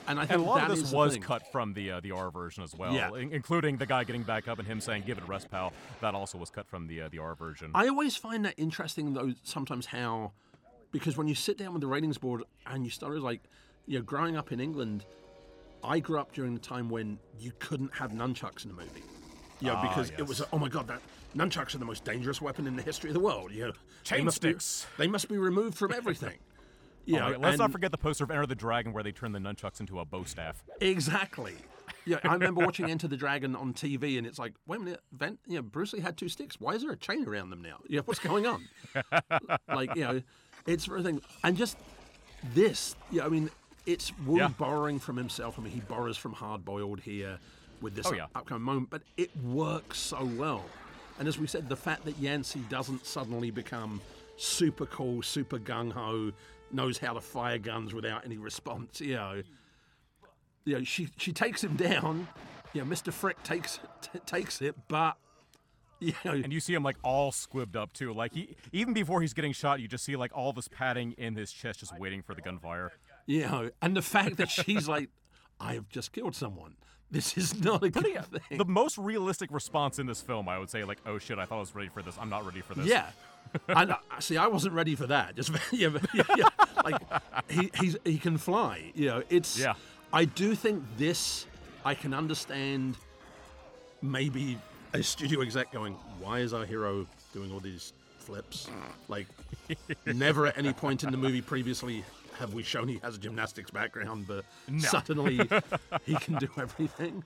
And 0.09 0.19
I 0.21 0.23
think 0.27 0.39
And 0.39 0.43
a 0.43 0.47
lot 0.47 0.61
that 0.61 0.71
of 0.71 0.79
this 0.81 0.93
was 0.93 1.17
cut 1.19 1.51
from 1.51 1.73
the 1.75 1.91
uh, 1.93 2.01
the 2.01 2.13
R 2.13 2.31
version 2.31 2.63
as 2.63 2.75
well, 2.75 2.93
Yeah. 2.95 3.11
in- 3.15 3.33
including 3.33 3.77
the 3.77 3.87
guy 3.87 4.05
getting 4.05 4.23
back 4.23 4.47
up 4.49 4.59
and 4.59 4.67
him 4.69 4.81
saying 4.81 5.05
"Give 5.07 5.19
it 5.19 5.25
a 5.25 5.27
rest, 5.27 5.51
pal." 5.51 5.73
That 6.01 6.15
also 6.15 6.39
was 6.39 6.51
cut 6.51 6.67
from 6.69 6.87
the 6.87 7.03
uh, 7.03 7.09
the 7.09 7.19
R 7.19 7.35
version. 7.35 7.71
I 7.75 7.89
always 7.89 8.17
find 8.17 8.45
that 8.45 8.55
interesting, 8.57 9.15
though, 9.15 9.33
sometimes 9.43 9.87
how, 9.87 10.33
because 10.93 11.17
when 11.17 11.29
you 11.29 11.35
sit 11.35 11.59
down 11.59 11.73
with 11.73 11.81
the 11.81 11.87
ratings 11.89 12.19
board 12.19 12.43
and 12.67 12.85
you 12.85 12.91
start 12.91 13.19
like, 13.21 13.41
you 13.87 13.99
know, 13.99 14.05
growing 14.05 14.37
up 14.37 14.53
in 14.53 14.61
England, 14.61 15.05
I 15.83 15.99
grew 16.01 16.19
up 16.19 16.33
during 16.33 16.55
the 16.55 16.61
time 16.61 16.89
when 16.89 17.19
you 17.39 17.53
couldn't 17.59 17.95
have 17.95 18.13
nunchucks 18.13 18.65
in 18.65 18.71
a 18.71 18.75
movie. 18.75 19.03
You 19.61 19.69
know, 19.69 19.75
Ah, 19.77 19.89
because 19.89 20.11
it 20.11 20.27
was, 20.27 20.43
oh 20.53 20.59
my 20.59 20.69
God, 20.69 20.87
that 20.89 21.01
nunchucks 21.35 21.75
are 21.75 21.79
the 21.79 21.85
most 21.85 22.05
dangerous 22.05 22.41
weapon 22.43 22.67
in 22.67 22.77
the 22.77 22.83
history 22.83 23.09
of 23.11 23.15
the 23.15 23.21
world. 23.21 23.51
You 23.53 23.67
know, 23.69 23.73
they 23.73 23.79
Chain 24.05 24.25
must 24.27 24.41
be- 24.43 24.55
they 24.99 25.07
must 25.07 25.29
be 25.29 25.39
removed 25.39 25.77
from 25.79 25.93
everything. 25.93 26.37
Yeah, 27.07 27.37
let's 27.39 27.59
not 27.59 27.73
forget 27.73 27.93
the 27.93 27.99
poster 27.99 28.25
of 28.25 28.31
Enter 28.31 28.47
the 28.47 28.55
Dragon 28.55 28.93
where 28.93 29.03
they 29.03 29.13
turn 29.13 29.33
the 29.33 29.39
nunchucks 29.39 29.81
into 29.81 30.01
a 30.01 30.05
bow 30.05 30.25
staff. 30.25 30.63
Exactly. 30.81 31.55
Yeah, 32.05 32.19
I 32.25 32.33
remember 32.35 32.65
watching 32.65 32.91
Enter 32.91 33.09
the 33.09 33.17
Dragon 33.17 33.55
on 33.57 33.73
TV, 33.73 34.19
and 34.19 34.27
it's 34.27 34.39
like, 34.39 34.55
wait 34.67 34.81
a 34.81 34.85
minute, 34.85 35.01
you 35.47 35.57
know, 35.57 35.63
Bruce 35.63 35.93
Lee 35.93 36.01
had 36.01 36.17
two 36.17 36.29
sticks. 36.29 36.61
Why 36.61 36.75
is 36.75 36.83
there 36.83 36.91
a 36.93 36.97
chain 36.97 37.27
around 37.27 37.51
them 37.51 37.63
now? 37.63 37.79
Yeah, 37.89 38.01
what's 38.05 38.21
going 38.21 38.47
on? 38.47 38.69
like, 39.69 39.95
you 39.97 40.03
know, 40.05 40.23
it's 40.67 40.87
everything, 40.89 41.21
and 41.45 41.57
just 41.57 41.77
this. 42.55 42.95
Yeah, 43.11 43.25
I 43.25 43.29
mean, 43.29 43.51
it's 43.87 44.13
Woo 44.25 44.39
Yeah. 44.39 44.49
borrowing 44.49 44.99
from 44.99 45.17
himself. 45.17 45.59
I 45.59 45.63
mean, 45.63 45.73
he 45.73 45.81
borrows 45.81 46.17
from 46.17 46.33
Hard 46.33 46.65
Boiled 46.65 47.01
here 47.01 47.39
with 47.81 47.95
this 47.95 48.07
Oh, 48.07 48.15
yeah. 48.15 48.27
upcoming 48.35 48.63
moment, 48.65 48.91
but 48.91 49.03
it 49.17 49.31
works 49.45 49.99
so 49.99 50.25
well. 50.37 50.65
And 51.19 51.27
as 51.29 51.39
we 51.39 51.47
said, 51.47 51.69
the 51.69 51.77
fact 51.77 52.05
that 52.05 52.19
Yancey 52.19 52.61
doesn't 52.69 53.07
suddenly 53.07 53.51
become 53.51 54.01
super 54.37 54.87
cool, 54.87 55.23
super 55.23 55.59
gung 55.59 55.93
ho, 55.93 56.33
knows 56.73 56.99
how 56.99 57.13
to 57.13 57.21
fire 57.21 57.59
guns 57.59 57.95
without 57.95 58.25
any 58.25 58.39
response, 58.39 59.01
you 59.01 59.15
know 59.15 59.43
you 60.67 60.75
know, 60.79 60.85
she 60.85 61.09
she 61.17 61.33
takes 61.33 61.65
him 61.65 61.77
down. 61.77 62.29
You 62.75 62.85
know, 62.85 62.91
Mr. 62.91 63.11
Frick 63.13 63.43
takes 63.43 63.79
t- 64.03 64.19
takes 64.27 64.61
it, 64.61 64.75
but 64.89 65.17
you 66.01 66.13
know, 66.25 66.33
And 66.33 66.53
you 66.53 66.61
see 66.61 66.75
him 66.75 66.83
like 66.83 66.97
all 67.03 67.33
squibbed 67.33 67.77
up 67.77 67.95
too. 67.95 68.13
Like 68.13 68.35
he 68.35 68.55
even 68.73 68.93
before 68.93 69.23
he's 69.23 69.33
getting 69.33 69.53
shot, 69.53 69.81
you 69.81 69.89
just 69.89 70.05
see 70.05 70.17
like 70.17 70.37
all 70.37 70.53
this 70.53 70.69
padding 70.69 71.13
in 71.13 71.37
his 71.37 71.53
chest, 71.53 71.81
just 71.81 71.99
waiting 71.99 72.21
for 72.21 72.35
the 72.35 72.43
gunfire. 72.43 72.93
you 73.25 73.43
know, 73.43 73.71
and 73.81 73.97
the 73.97 74.03
fact 74.03 74.37
that 74.37 74.51
she's 74.51 74.87
like, 74.89 75.09
I 75.59 75.75
have 75.75 75.89
just 75.89 76.13
killed 76.13 76.35
someone. 76.35 76.77
This 77.09 77.39
is 77.39 77.63
not 77.63 77.85
a 77.85 77.89
good 77.89 78.05
thing. 78.49 78.59
The 78.59 78.65
most 78.65 78.99
realistic 78.99 79.51
response 79.53 80.01
in 80.01 80.07
this 80.07 80.21
film, 80.21 80.49
I 80.49 80.59
would 80.59 80.69
say, 80.69 80.83
like, 80.83 80.99
"Oh 81.07 81.19
shit, 81.19 81.39
I 81.39 81.45
thought 81.45 81.59
I 81.59 81.61
was 81.61 81.73
ready 81.73 81.89
for 81.89 82.03
this. 82.03 82.17
I'm 82.21 82.29
not 82.29 82.45
ready 82.45 82.61
for 82.61 82.75
this." 82.75 82.87
Yeah. 82.87 83.07
and 83.69 83.93
uh, 83.93 83.97
see, 84.19 84.37
I 84.37 84.47
wasn't 84.47 84.75
ready 84.75 84.95
for 84.95 85.07
that. 85.07 85.37
Just 85.37 85.51
yeah, 85.73 85.91
yeah, 86.15 86.49
like 86.85 87.01
he 87.49 87.71
he's, 87.81 87.97
he 88.05 88.19
can 88.19 88.39
fly. 88.39 88.93
You 88.95 89.07
know, 89.07 89.23
it's. 89.31 89.59
Yeah. 89.59 89.75
I 90.13 90.25
do 90.25 90.55
think 90.55 90.85
this. 90.97 91.47
I 91.85 91.95
can 91.95 92.15
understand. 92.15 92.97
Maybe 94.03 94.59
a 94.93 95.03
studio 95.03 95.41
exec 95.41 95.73
going, 95.73 95.95
"Why 96.21 96.41
is 96.41 96.53
our 96.53 96.65
hero 96.65 97.07
doing 97.33 97.53
all 97.53 97.61
these 97.61 97.93
flips?" 98.19 98.69
Like, 99.09 99.27
never 100.07 100.47
at 100.47 100.59
any 100.59 100.73
point 100.73 101.03
in 101.03 101.11
the 101.11 101.17
movie 101.17 101.43
previously 101.43 102.05
have 102.39 102.53
we 102.55 102.63
shown 102.63 102.87
he 102.89 102.99
has 103.03 103.17
a 103.17 103.19
gymnastics 103.19 103.71
background, 103.71 104.27
but 104.29 104.45
suddenly 104.79 105.41
he 106.05 106.15
can 106.17 106.35
do 106.37 106.49
everything. 106.59 107.25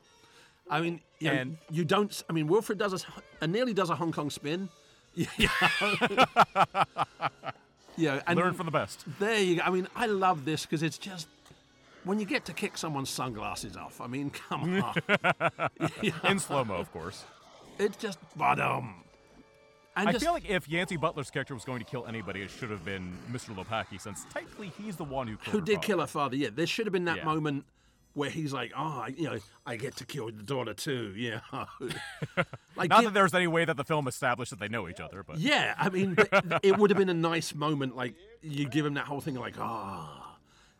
I 0.71 0.81
mean, 0.81 1.01
you, 1.19 1.29
know, 1.31 1.37
And- 1.37 1.59
you 1.71 1.85
don't. 1.85 2.23
I 2.31 2.33
mean, 2.33 2.47
Wilfred 2.47 2.79
does 2.79 2.93
a, 2.93 3.45
a 3.45 3.47
nearly 3.47 3.75
does 3.75 3.91
a 3.91 3.97
Hong 3.97 4.13
Kong 4.13 4.31
spin. 4.31 4.69
Yeah. 5.15 5.27
yeah, 7.97 8.23
and 8.27 8.39
Learn 8.39 8.55
from 8.55 8.67
the 8.67 8.73
best. 8.73 9.05
there 9.19 9.39
you 9.41 9.57
go. 9.57 9.63
I 9.63 9.71
mean, 9.71 9.89
I 9.95 10.07
love 10.07 10.45
this 10.45 10.65
because 10.65 10.83
it's 10.83 10.99
just 10.99 11.27
when 12.05 12.19
you 12.21 12.25
get 12.27 12.45
to 12.47 12.53
kick 12.53 12.79
someone's 12.79 13.11
sunglasses 13.11 13.77
off. 13.77 14.01
I 14.01 14.07
mean, 14.07 14.31
come 14.49 14.83
on. 14.83 14.95
In 16.25 16.39
slow 16.39 16.65
mo, 16.65 16.77
of 16.77 16.91
course. 16.93 17.25
it's 17.79 17.97
just, 17.97 18.19
but 18.37 18.61
um, 18.61 19.03
And 19.97 20.09
I 20.09 20.13
just- 20.13 20.25
feel 20.25 20.33
like 20.33 20.49
if 20.49 20.69
Yancey 20.69 20.97
Butler's 20.97 21.31
character 21.31 21.55
was 21.55 21.65
going 21.65 21.81
to 21.81 21.85
kill 21.85 22.07
anybody, 22.07 22.43
it 22.43 22.51
should 22.51 22.71
have 22.71 22.85
been 22.85 23.13
Mr. 23.31 23.55
Lopaki, 23.55 24.01
since 24.01 24.25
technically 24.33 24.73
he's 24.83 24.97
the 24.97 25.05
one 25.05 25.27
who 25.27 25.37
killed 25.37 25.53
who 25.55 25.61
did 25.61 25.75
father. 25.77 25.87
kill 25.87 26.01
her 26.01 26.07
father. 26.07 26.37
Yeah, 26.37 26.49
there 26.55 26.67
should 26.67 26.87
have 26.87 26.93
been 26.93 27.05
that 27.07 27.19
Yeah. 27.19 27.25
moment 27.25 27.65
where 28.15 28.31
he's 28.31 28.53
like, 28.53 28.73
"Oh, 28.77 29.03
I, 29.07 29.15
you 29.17 29.25
know, 29.25 29.39
I 29.67 29.77
get 29.77 29.97
to 29.97 30.07
kill 30.07 30.27
the 30.27 30.43
daughter 30.43 30.75
too." 30.75 31.15
Yeah, 31.21 31.41
like 32.77 32.89
Not 32.91 33.05
that 33.05 33.15
there's 33.15 33.35
any 33.35 33.47
way 33.47 33.65
that 33.65 33.77
the 33.77 33.85
film 33.85 34.09
established 34.09 34.51
that 34.51 34.61
they 34.61 34.69
know 34.69 34.89
each 34.89 35.01
other, 35.01 35.23
but 35.23 35.39
yeah. 35.39 35.75
I 35.79 35.89
mean, 35.91 36.17
it 36.63 36.79
would 36.79 36.91
have 36.91 36.99
been 36.99 37.09
a 37.11 37.15
nice 37.15 37.55
moment. 37.55 37.97
Like 37.97 38.15
you 38.43 38.69
give 38.69 38.87
him 38.87 38.95
that 38.95 39.05
whole 39.05 39.21
thing, 39.21 39.35
like, 39.35 39.55
"Ah, 39.59 40.37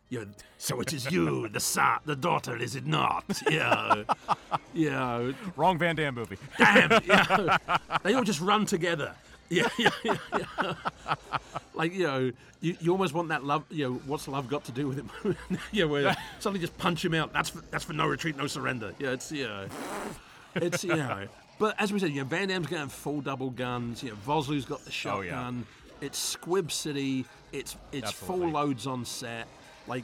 you 0.09 0.19
know, 0.19 0.27
so 0.57 0.81
it 0.81 0.93
is 0.93 1.11
you, 1.11 1.47
the 1.47 1.59
son, 1.59 1.99
the 2.05 2.15
daughter, 2.15 2.55
is 2.57 2.75
it 2.75 2.85
not?" 2.85 3.41
Yeah, 3.49 4.03
yeah. 4.73 5.31
wrong 5.55 5.77
Van 5.77 5.95
Damme 5.95 6.15
movie. 6.15 6.37
Damn, 6.57 7.01
yeah. 7.05 7.57
They 8.03 8.13
all 8.13 8.23
just 8.23 8.41
run 8.41 8.65
together. 8.65 9.13
Yeah, 9.49 9.67
yeah, 9.77 9.89
yeah. 10.03 10.17
yeah. 10.63 10.73
Like 11.81 11.95
you 11.95 12.03
know, 12.03 12.31
you, 12.59 12.77
you 12.79 12.91
almost 12.91 13.15
want 13.15 13.29
that 13.29 13.43
love. 13.43 13.63
You 13.71 13.89
know, 13.89 13.93
what's 14.05 14.27
love 14.27 14.47
got 14.47 14.63
to 14.65 14.71
do 14.71 14.87
with 14.87 14.99
it? 14.99 15.35
yeah, 15.71 15.85
where 15.85 16.15
suddenly 16.39 16.59
just 16.59 16.77
punch 16.77 17.03
him 17.03 17.15
out. 17.15 17.33
That's 17.33 17.49
for, 17.49 17.61
that's 17.71 17.83
for 17.83 17.93
no 17.93 18.05
retreat, 18.05 18.37
no 18.37 18.45
surrender. 18.45 18.93
Yeah, 18.99 19.13
it's 19.13 19.31
yeah, 19.31 19.65
it's 20.53 20.83
you 20.83 20.95
know. 20.95 21.27
But 21.57 21.79
as 21.79 21.93
we 21.93 21.99
said, 21.99 22.09
you 22.09 22.21
know, 22.21 22.27
Van 22.27 22.47
Damme's 22.47 22.65
going 22.65 22.87
full 22.87 23.21
double 23.21 23.51
guns. 23.51 24.01
You 24.01 24.09
know, 24.09 24.15
Vosloo's 24.25 24.65
got 24.65 24.83
the 24.83 24.91
shotgun. 24.91 25.63
Oh, 25.63 25.93
yeah. 26.01 26.05
It's 26.07 26.17
Squib 26.17 26.71
City. 26.71 27.25
It's 27.51 27.75
it's 27.91 28.11
full 28.11 28.49
loads 28.49 28.87
on 28.87 29.05
set. 29.05 29.47
Like, 29.87 30.03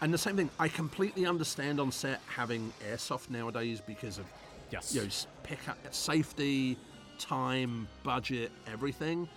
and 0.00 0.12
the 0.12 0.18
same 0.18 0.36
thing. 0.36 0.50
I 0.58 0.68
completely 0.68 1.26
understand 1.26 1.80
on 1.80 1.92
set 1.92 2.20
having 2.26 2.72
airsoft 2.90 3.30
nowadays 3.30 3.82
because 3.86 4.18
of 4.18 4.26
Yes. 4.70 4.94
you 4.94 5.02
know, 5.02 5.08
pick 5.42 5.68
up 5.68 5.78
safety, 5.92 6.76
time, 7.18 7.88
budget, 8.02 8.50
everything. 8.66 9.28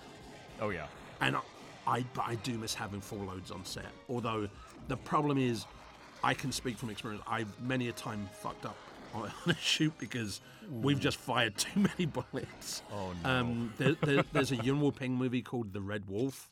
Oh 0.62 0.70
yeah. 0.70 0.88
And 1.22 1.36
I, 1.90 1.98
I, 1.98 2.06
but 2.14 2.26
I 2.28 2.36
do 2.36 2.58
miss 2.58 2.74
having 2.74 3.02
full 3.02 3.20
loads 3.20 3.52
on 3.52 3.66
set. 3.66 3.86
Although 4.10 4.48
the 4.88 4.98
problem 4.98 5.38
is, 5.38 5.66
I 6.24 6.34
can 6.34 6.52
speak 6.52 6.78
from 6.78 6.90
experience. 6.90 7.24
I've 7.28 7.48
many 7.62 7.88
a 7.90 7.92
time 7.94 8.30
fucked 8.42 8.66
up 8.66 8.78
on 9.14 9.32
a 9.48 9.56
shoot 9.56 9.94
because 9.98 10.42
we've 10.70 11.00
just 11.00 11.18
fired 11.18 11.58
too 11.58 11.80
many 11.98 12.06
bullets. 12.06 12.84
Oh, 12.94 13.14
no. 13.24 13.30
Um, 13.30 13.74
there, 13.78 13.96
there, 14.04 14.24
there's 14.34 14.52
a 14.52 14.58
Yuen 14.58 14.80
Woo 14.82 14.92
Ping 14.92 15.16
movie 15.16 15.42
called 15.42 15.74
The 15.74 15.82
Red 15.82 16.08
Wolf, 16.08 16.50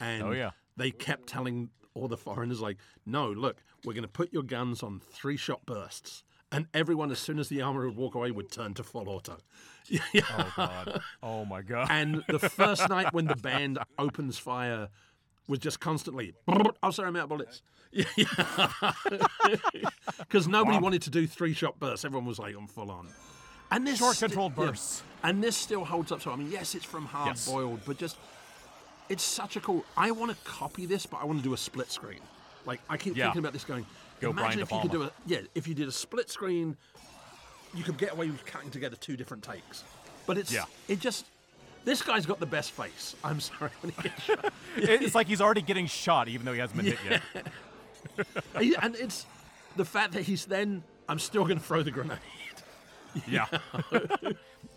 and 0.00 0.22
Oh, 0.22 0.30
yeah. 0.32 0.50
they 0.76 0.90
kept 0.90 1.26
telling 1.28 1.70
all 1.94 2.08
the 2.08 2.16
foreigners 2.18 2.60
like, 2.60 2.76
"No, 3.06 3.30
look, 3.30 3.56
we're 3.84 3.94
going 3.94 4.02
to 4.02 4.08
put 4.08 4.30
your 4.32 4.42
guns 4.42 4.82
on 4.82 5.00
three 5.00 5.36
shot 5.38 5.64
bursts." 5.64 6.22
And 6.52 6.66
everyone, 6.72 7.10
as 7.10 7.18
soon 7.18 7.38
as 7.38 7.48
the 7.48 7.60
armor 7.60 7.86
would 7.86 7.96
walk 7.96 8.14
away, 8.14 8.30
would 8.30 8.50
turn 8.52 8.74
to 8.74 8.82
full 8.84 9.08
auto. 9.08 9.38
Yeah. 10.12 10.22
Oh 10.36 10.52
god. 10.56 11.00
Oh 11.22 11.44
my 11.44 11.62
god. 11.62 11.86
And 11.90 12.24
the 12.28 12.40
first 12.40 12.88
night 12.88 13.12
when 13.14 13.26
the 13.26 13.36
band 13.36 13.78
opens 14.00 14.36
fire 14.36 14.88
was 15.46 15.60
just 15.60 15.78
constantly, 15.78 16.34
oh, 16.82 16.90
sorry, 16.90 17.06
I'm 17.06 17.14
out 17.14 17.24
of 17.24 17.28
bullets. 17.28 17.62
Because 20.18 20.48
nobody 20.48 20.78
wanted 20.78 21.02
to 21.02 21.10
do 21.10 21.26
three 21.26 21.54
shot 21.54 21.78
bursts. 21.78 22.04
Everyone 22.04 22.26
was 22.26 22.38
like 22.40 22.56
on 22.56 22.66
full 22.66 22.90
on. 22.90 23.08
And 23.70 23.86
this 23.86 23.98
Short 23.98 24.16
sti- 24.16 24.26
controlled 24.26 24.52
yeah. 24.58 24.64
bursts. 24.66 25.02
And 25.22 25.42
this 25.42 25.56
still 25.56 25.84
holds 25.84 26.10
up. 26.12 26.20
So, 26.22 26.30
I 26.32 26.36
mean, 26.36 26.50
yes, 26.50 26.74
it's 26.74 26.84
from 26.84 27.06
Hard 27.06 27.28
Yes. 27.28 27.48
Boiled, 27.48 27.80
but 27.86 27.96
just, 27.98 28.16
it's 29.08 29.22
such 29.22 29.56
a 29.56 29.60
cool. 29.60 29.84
I 29.96 30.10
want 30.12 30.30
to 30.32 30.36
copy 30.44 30.86
this, 30.86 31.06
but 31.06 31.18
I 31.18 31.24
want 31.24 31.38
to 31.38 31.44
do 31.44 31.54
a 31.54 31.56
split 31.58 31.90
screen. 31.90 32.20
Like, 32.64 32.80
I 32.88 32.96
keep 32.96 33.16
Yeah. 33.16 33.26
thinking 33.26 33.40
about 33.40 33.52
this 33.52 33.64
going, 33.64 33.86
Go 34.20 34.30
imagine 34.30 34.34
Brian 34.34 34.60
if 34.60 34.72
you 34.72 34.80
could 34.80 34.90
do 34.90 35.02
a, 35.04 35.10
yeah, 35.26 35.38
if 35.54 35.68
you 35.68 35.74
did 35.74 35.88
a 35.88 35.92
split 35.92 36.30
screen, 36.30 36.76
you 37.74 37.82
could 37.84 37.98
get 37.98 38.12
away 38.12 38.28
with 38.30 38.44
cutting 38.46 38.70
together 38.70 38.96
two 38.96 39.16
different 39.16 39.42
takes. 39.42 39.84
But 40.26 40.38
it's, 40.38 40.52
Yeah. 40.52 40.64
it 40.88 41.00
just, 41.00 41.26
this 41.84 42.02
guy's 42.02 42.24
got 42.26 42.40
the 42.40 42.46
best 42.46 42.72
face. 42.72 43.14
I'm 43.22 43.40
sorry 43.40 43.70
when 43.82 43.92
he 43.92 44.02
gets 44.02 44.22
shot. 44.22 44.52
it's 44.76 45.14
like 45.14 45.26
he's 45.26 45.40
already 45.40 45.62
getting 45.62 45.86
shot, 45.86 46.28
even 46.28 46.46
though 46.46 46.52
he 46.54 46.60
hasn't 46.60 46.76
been 46.82 46.86
hit 46.86 46.98
yet. 47.08 47.22
And 48.82 48.96
it's 48.96 49.26
the 49.76 49.84
fact 49.84 50.12
that 50.14 50.22
he's 50.22 50.46
then, 50.46 50.82
I'm 51.08 51.18
still 51.18 51.44
going 51.44 51.58
to 51.58 51.62
throw 51.64 51.82
the 51.82 51.90
grenade. 51.90 52.18
Yeah. 53.26 53.46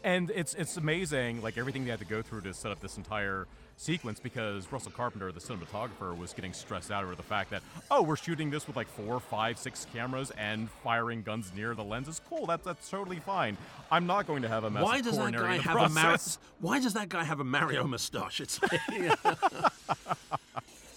and 0.03 0.31
it's 0.31 0.53
it's 0.53 0.77
amazing, 0.77 1.41
like 1.41 1.57
everything 1.57 1.83
they 1.83 1.89
had 1.91 1.99
to 1.99 2.05
go 2.05 2.21
through 2.21 2.41
to 2.41 2.53
set 2.53 2.71
up 2.71 2.79
this 2.79 2.95
entire 2.95 3.47
sequence 3.83 4.19
because 4.19 4.69
Russell 4.71 4.91
Carpenter, 4.91 5.31
the 5.31 5.39
cinematographer, 5.39 6.15
was 6.17 6.33
getting 6.33 6.51
stressed 6.51 6.91
out 6.91 7.05
over 7.05 7.15
the 7.15 7.23
fact 7.23 7.49
that, 7.51 7.63
oh, 7.89 8.01
we're 8.03 8.17
shooting 8.17 8.49
this 8.49 8.67
with 8.67 8.75
like 8.75 8.87
four, 8.89 9.19
five, 9.21 9.57
six 9.57 9.87
cameras 9.93 10.31
and 10.37 10.69
firing 10.83 11.21
guns 11.23 11.51
near 11.55 11.73
the 11.73 11.83
lenses. 11.83 12.19
Cool, 12.29 12.45
that's 12.45 12.65
that's 12.65 12.89
totally 12.89 13.19
fine. 13.19 13.57
I'm 13.89 14.05
not 14.05 14.27
going 14.27 14.41
to 14.41 14.49
have 14.49 14.65
a 14.65 14.69
massive 14.69 14.85
Why 14.87 15.01
does 15.01 15.17
that 15.17 15.31
guy 15.31 15.55
have 15.57 15.75
a 15.77 15.89
Mario? 15.89 16.09
process. 16.09 16.37
Why 16.59 16.79
does 16.79 16.93
that 16.93 17.07
guy 17.09 17.23
have 17.23 17.39
a 17.39 17.43
Mario 17.45 17.85
mustache? 17.85 18.41
It's 18.41 18.59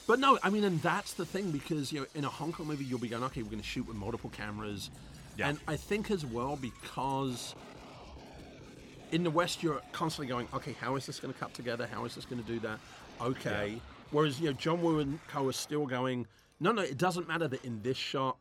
but 0.06 0.18
no, 0.18 0.38
I 0.42 0.50
mean, 0.50 0.64
and 0.64 0.82
that's 0.82 1.14
the 1.14 1.24
thing 1.24 1.52
because 1.52 1.92
you 1.92 2.00
know, 2.00 2.06
in 2.16 2.24
a 2.24 2.28
Hong 2.28 2.52
Kong 2.52 2.66
movie, 2.66 2.84
you'll 2.84 2.98
be 2.98 3.08
going, 3.08 3.22
okay, 3.24 3.42
we're 3.42 3.50
going 3.50 3.62
to 3.62 3.66
shoot 3.66 3.86
with 3.86 3.96
multiple 3.96 4.30
cameras, 4.30 4.90
Yeah. 5.36 5.48
and 5.50 5.58
I 5.68 5.76
think 5.76 6.10
as 6.10 6.26
well 6.26 6.56
because 6.60 7.54
in 9.12 9.22
the 9.22 9.30
West, 9.30 9.62
you're 9.62 9.80
constantly 9.92 10.26
going, 10.26 10.48
okay, 10.54 10.74
how 10.80 10.96
is 10.96 11.06
this 11.06 11.20
going 11.20 11.32
to 11.32 11.38
cut 11.38 11.54
together? 11.54 11.86
How 11.86 12.04
is 12.04 12.14
this 12.14 12.24
going 12.24 12.42
to 12.42 12.48
do 12.48 12.58
that? 12.60 12.80
Okay. 13.20 13.80
Whereas 14.10 14.40
you 14.40 14.48
know, 14.48 14.52
John 14.54 14.82
Woo 14.82 14.98
and 14.98 15.18
Co 15.28 15.48
are 15.48 15.52
still 15.52 15.86
going, 15.86 16.26
no, 16.60 16.72
no, 16.72 16.82
it 16.82 16.98
doesn't 16.98 17.28
matter 17.28 17.48
that 17.48 17.64
in 17.64 17.82
this 17.82 17.96
shot 17.96 18.36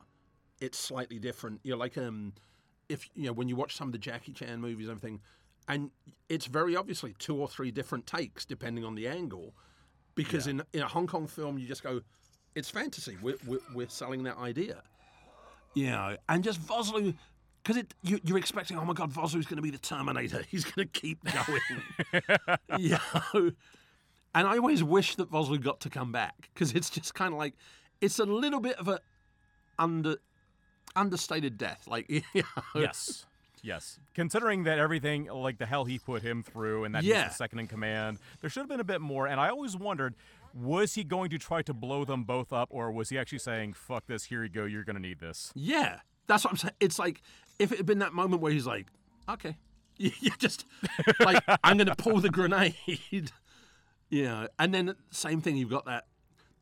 it's 0.61 0.77
slightly 0.77 1.19
different. 1.19 1.59
You 1.63 1.71
know, 1.71 1.77
like 1.77 1.97
um, 1.97 2.33
if 2.87 3.09
you 3.15 3.25
know 3.25 3.33
when 3.33 3.49
you 3.49 3.55
watch 3.55 3.75
some 3.75 3.89
of 3.89 3.91
the 3.91 3.97
Jackie 3.97 4.31
Chan 4.31 4.61
movies 4.61 4.87
and 4.87 4.97
everything, 4.97 5.19
and 5.67 5.89
it's 6.29 6.45
very 6.45 6.75
obviously 6.75 7.15
two 7.19 7.35
or 7.35 7.49
three 7.49 7.71
different 7.71 8.07
takes 8.07 8.45
depending 8.45 8.85
on 8.85 8.95
the 8.95 9.07
angle, 9.07 9.53
because 10.15 10.47
in 10.47 10.61
in 10.71 10.81
a 10.81 10.87
Hong 10.87 11.07
Kong 11.07 11.27
film 11.27 11.57
you 11.57 11.67
just 11.67 11.83
go, 11.83 12.01
it's 12.55 12.69
fantasy. 12.69 13.17
We're 13.21 13.37
we're, 13.45 13.59
we're 13.73 13.89
selling 13.89 14.23
that 14.23 14.37
idea, 14.37 14.83
you 15.73 15.87
know, 15.87 16.15
and 16.29 16.43
just 16.43 16.61
Vosloo. 16.61 17.15
Because 17.63 17.77
it, 17.77 17.93
you, 18.01 18.19
you're 18.23 18.37
expecting, 18.37 18.77
oh 18.79 18.85
my 18.85 18.93
God, 18.93 19.11
Vosloo's 19.13 19.45
going 19.45 19.57
to 19.57 19.61
be 19.61 19.69
the 19.69 19.77
Terminator. 19.77 20.43
He's 20.49 20.63
going 20.65 20.87
to 20.87 20.99
keep 20.99 21.19
going. 21.23 21.61
you 22.79 22.97
know? 23.33 23.51
And 24.33 24.47
I 24.47 24.57
always 24.57 24.83
wish 24.83 25.15
that 25.15 25.29
Vosloo 25.29 25.61
got 25.61 25.79
to 25.81 25.89
come 25.89 26.11
back 26.11 26.49
because 26.53 26.73
it's 26.73 26.89
just 26.89 27.13
kind 27.13 27.33
of 27.33 27.37
like, 27.37 27.53
it's 27.99 28.17
a 28.17 28.25
little 28.25 28.59
bit 28.59 28.77
of 28.77 28.87
a 28.87 28.99
under 29.77 30.15
understated 30.95 31.57
death. 31.57 31.87
Like, 31.87 32.09
you 32.09 32.21
know? 32.35 32.81
Yes. 32.81 33.25
Yes. 33.63 33.99
Considering 34.15 34.63
that 34.63 34.79
everything, 34.79 35.25
like 35.25 35.59
the 35.59 35.65
hell 35.67 35.85
he 35.85 35.99
put 35.99 36.23
him 36.23 36.41
through 36.43 36.83
and 36.85 36.95
that 36.95 37.03
Yeah. 37.03 37.23
he's 37.23 37.33
the 37.33 37.35
second 37.37 37.59
in 37.59 37.67
command, 37.67 38.17
there 38.41 38.49
should 38.49 38.61
have 38.61 38.69
been 38.69 38.79
a 38.79 38.83
bit 38.85 39.01
more. 39.01 39.27
And 39.27 39.39
I 39.39 39.49
always 39.49 39.77
wondered, 39.77 40.15
was 40.53 40.95
he 40.95 41.03
going 41.03 41.29
to 41.29 41.37
try 41.37 41.61
to 41.61 41.73
blow 41.73 42.03
them 42.03 42.23
both 42.23 42.51
up 42.51 42.69
or 42.71 42.91
was 42.91 43.09
he 43.09 43.19
actually 43.19 43.39
saying, 43.39 43.73
fuck 43.73 44.07
this, 44.07 44.25
here 44.25 44.43
you 44.43 44.49
go, 44.49 44.65
you're 44.65 44.83
going 44.83 44.95
to 44.95 45.01
need 45.01 45.19
this? 45.19 45.51
Yeah, 45.53 45.99
that's 46.31 46.45
what 46.45 46.51
I'm 46.51 46.57
saying. 46.57 46.73
It's 46.79 46.97
like 46.97 47.21
if 47.59 47.71
it 47.71 47.77
had 47.77 47.85
been 47.85 47.99
that 47.99 48.13
moment 48.13 48.41
where 48.41 48.51
he's 48.51 48.65
like, 48.65 48.87
okay, 49.27 49.57
you, 49.97 50.11
you 50.21 50.31
just 50.39 50.65
like 51.19 51.43
I'm 51.63 51.77
going 51.77 51.87
to 51.87 51.95
pull 51.95 52.19
the 52.19 52.29
grenade, 52.29 52.75
you 54.09 54.23
know, 54.23 54.47
and 54.57 54.73
then 54.73 54.95
same 55.11 55.41
thing. 55.41 55.57
You've 55.57 55.69
got 55.69 55.85
that. 55.85 56.05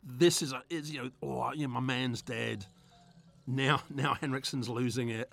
This 0.03 0.41
is 0.41 0.53
a, 0.53 0.63
is 0.69 0.91
you 0.91 1.03
know, 1.03 1.09
oh, 1.21 1.53
you 1.53 1.67
know, 1.67 1.73
my 1.73 1.79
man's 1.81 2.21
dead. 2.21 2.65
Now, 3.45 3.81
now 3.89 4.15
Henriksen's 4.15 4.69
losing 4.69 5.09
it. 5.09 5.31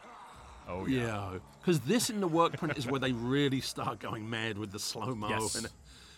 Oh, 0.68 0.86
yeah. 0.86 1.00
Yeah, 1.00 1.38
because 1.60 1.80
this 1.80 2.10
in 2.10 2.20
the 2.20 2.28
work 2.28 2.56
print 2.58 2.76
is 2.76 2.86
where 2.86 2.98
they 3.00 3.12
really 3.12 3.60
start 3.60 4.00
going 4.00 4.28
mad 4.28 4.58
with 4.58 4.72
the 4.72 4.78
slow 4.78 5.14
mo. 5.14 5.28
Yes. 5.28 5.54
And, 5.54 5.68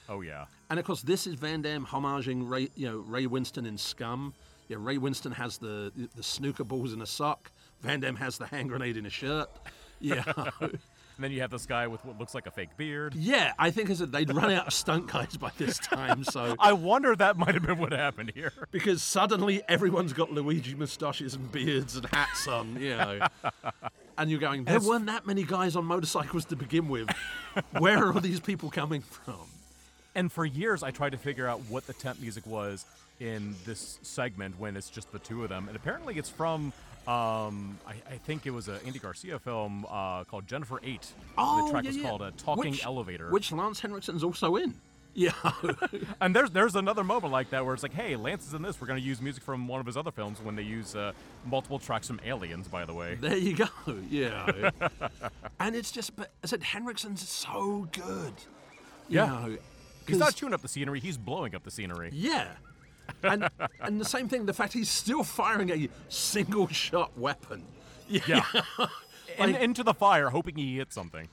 Oh, 0.08 0.22
yeah. 0.22 0.46
and 0.70 0.78
of 0.78 0.86
course, 0.86 1.02
this 1.02 1.26
is 1.26 1.34
Van 1.34 1.60
Damme 1.60 1.84
homaging 1.84 2.48
Ray, 2.48 2.70
you 2.74 2.88
know, 2.88 2.98
Ray 2.98 3.26
Winstone 3.26 3.66
in 3.66 3.76
Scum. 3.76 4.32
Yeah, 4.68 4.78
Ray 4.80 4.96
Winstone 4.96 5.34
has 5.34 5.58
the 5.58 5.92
the 6.16 6.22
snooker 6.22 6.64
balls 6.64 6.92
in 6.94 7.02
a 7.02 7.06
sock. 7.06 7.50
Van 7.82 8.00
Damme 8.00 8.16
has 8.16 8.38
the 8.38 8.46
hand 8.46 8.68
grenade 8.68 8.96
in 8.96 9.04
his 9.04 9.12
shirt. 9.12 9.48
Yeah, 10.00 10.22
And 10.60 11.24
then 11.24 11.32
you 11.32 11.40
have 11.40 11.50
this 11.50 11.66
guy 11.66 11.88
with 11.88 12.04
what 12.04 12.20
looks 12.20 12.32
like 12.32 12.46
a 12.46 12.52
fake 12.52 12.76
beard. 12.76 13.16
yeah. 13.16 13.52
I 13.58 13.72
think 13.72 13.90
as 13.90 13.98
they'd 13.98 14.32
run 14.32 14.52
out 14.52 14.68
of 14.68 14.72
stunt 14.72 15.08
guys 15.10 15.36
by 15.36 15.50
this 15.58 15.76
time. 15.76 16.22
So 16.22 16.54
I 16.60 16.72
wonder 16.72 17.10
if 17.10 17.18
that 17.18 17.36
might 17.36 17.54
have 17.54 17.66
been 17.66 17.78
what 17.78 17.90
happened 17.90 18.30
here. 18.32 18.52
because 18.70 19.02
suddenly 19.02 19.60
everyone's 19.68 20.12
got 20.12 20.30
Luigi 20.32 20.76
moustaches 20.76 21.34
and 21.34 21.50
beards 21.50 21.96
and 21.96 22.06
hats 22.06 22.46
on, 22.46 22.80
you 22.80 22.90
know. 22.96 23.26
And 24.16 24.30
you're 24.30 24.38
going, 24.38 24.62
there 24.62 24.76
As- 24.76 24.86
weren't 24.86 25.06
that 25.06 25.26
many 25.26 25.42
guys 25.42 25.74
on 25.74 25.84
motorcycles 25.84 26.44
to 26.44 26.54
begin 26.54 26.88
with. 26.88 27.08
Where 27.76 27.98
are 28.04 28.12
all 28.14 28.20
these 28.20 28.38
people 28.38 28.70
coming 28.70 29.02
from? 29.02 29.48
And 30.14 30.30
for 30.30 30.44
years, 30.46 30.84
I 30.84 30.92
tried 30.92 31.10
to 31.10 31.18
figure 31.18 31.48
out 31.48 31.60
what 31.68 31.88
the 31.88 31.92
temp 31.92 32.20
music 32.20 32.46
was 32.46 32.86
in 33.18 33.56
this 33.64 33.98
segment 34.02 34.60
when 34.60 34.76
it's 34.76 34.90
just 34.90 35.10
the 35.10 35.18
two 35.18 35.42
of 35.42 35.48
them. 35.48 35.66
And 35.66 35.76
apparently, 35.76 36.18
it's 36.18 36.30
from, 36.30 36.72
um, 37.08 37.78
I, 37.86 37.94
I 38.14 38.16
think 38.18 38.46
it 38.46 38.50
was 38.50 38.68
an 38.68 38.78
Andy 38.86 38.98
Garcia 38.98 39.38
film 39.38 39.86
uh, 39.88 40.24
called 40.24 40.46
Jennifer 40.46 40.78
8. 40.82 41.06
Oh, 41.38 41.64
the 41.66 41.70
track 41.72 41.84
yeah, 41.84 41.88
was 41.90 41.96
yeah. 41.96 42.08
called 42.08 42.22
a 42.22 42.30
Talking 42.32 42.70
Which- 42.72 42.84
Elevator. 42.84 43.30
which 43.30 43.50
Lance 43.52 43.80
Henriksen's 43.80 44.22
also 44.22 44.56
in. 44.56 44.74
Yeah, 45.14 45.32
and 46.20 46.36
there's 46.36 46.50
there's 46.50 46.76
another 46.76 47.02
moment 47.02 47.32
like 47.32 47.50
that 47.50 47.64
where 47.64 47.74
it's 47.74 47.82
like, 47.82 47.94
hey, 47.94 48.14
Lance 48.14 48.46
is 48.46 48.54
in 48.54 48.62
this. 48.62 48.80
We're 48.80 48.86
going 48.86 49.00
to 49.00 49.04
use 49.04 49.20
music 49.20 49.42
from 49.42 49.66
one 49.66 49.80
of 49.80 49.86
his 49.86 49.96
other 49.96 50.12
films 50.12 50.40
when 50.40 50.54
they 50.54 50.62
use 50.62 50.94
uh, 50.94 51.12
multiple 51.44 51.80
tracks 51.80 52.06
from 52.06 52.20
Aliens, 52.24 52.68
by 52.68 52.84
the 52.84 52.94
way. 52.94 53.16
there 53.16 53.36
you 53.36 53.56
go. 53.56 53.66
Yeah, 54.10 54.70
and 55.60 55.74
it's 55.74 55.90
just, 55.90 56.14
but 56.14 56.30
I 56.44 56.46
said 56.46 56.60
Henriksen's 56.60 57.26
so 57.28 57.88
good. 57.90 58.34
You 59.08 59.16
Yeah. 59.20 59.26
know, 59.26 59.56
He's 60.06 60.18
not 60.18 60.36
chewing 60.36 60.54
up 60.54 60.62
the 60.62 60.68
scenery; 60.68 61.00
he's 61.00 61.16
blowing 61.16 61.54
up 61.54 61.64
the 61.64 61.70
scenery. 61.72 62.10
Yeah. 62.12 62.52
And 63.22 63.48
and 63.80 64.00
the 64.00 64.04
same 64.04 64.28
thing, 64.28 64.46
the 64.46 64.52
fact 64.52 64.72
he's 64.72 64.88
still 64.90 65.24
firing 65.24 65.70
a 65.70 65.88
single 66.08 66.68
shot 66.68 67.16
weapon. 67.18 67.64
Yeah. 68.08 68.44
and 69.38 69.56
into 69.56 69.82
the 69.82 69.94
fire, 69.94 70.30
hoping 70.30 70.56
he 70.56 70.76
hits 70.76 70.94
something. 70.94 71.28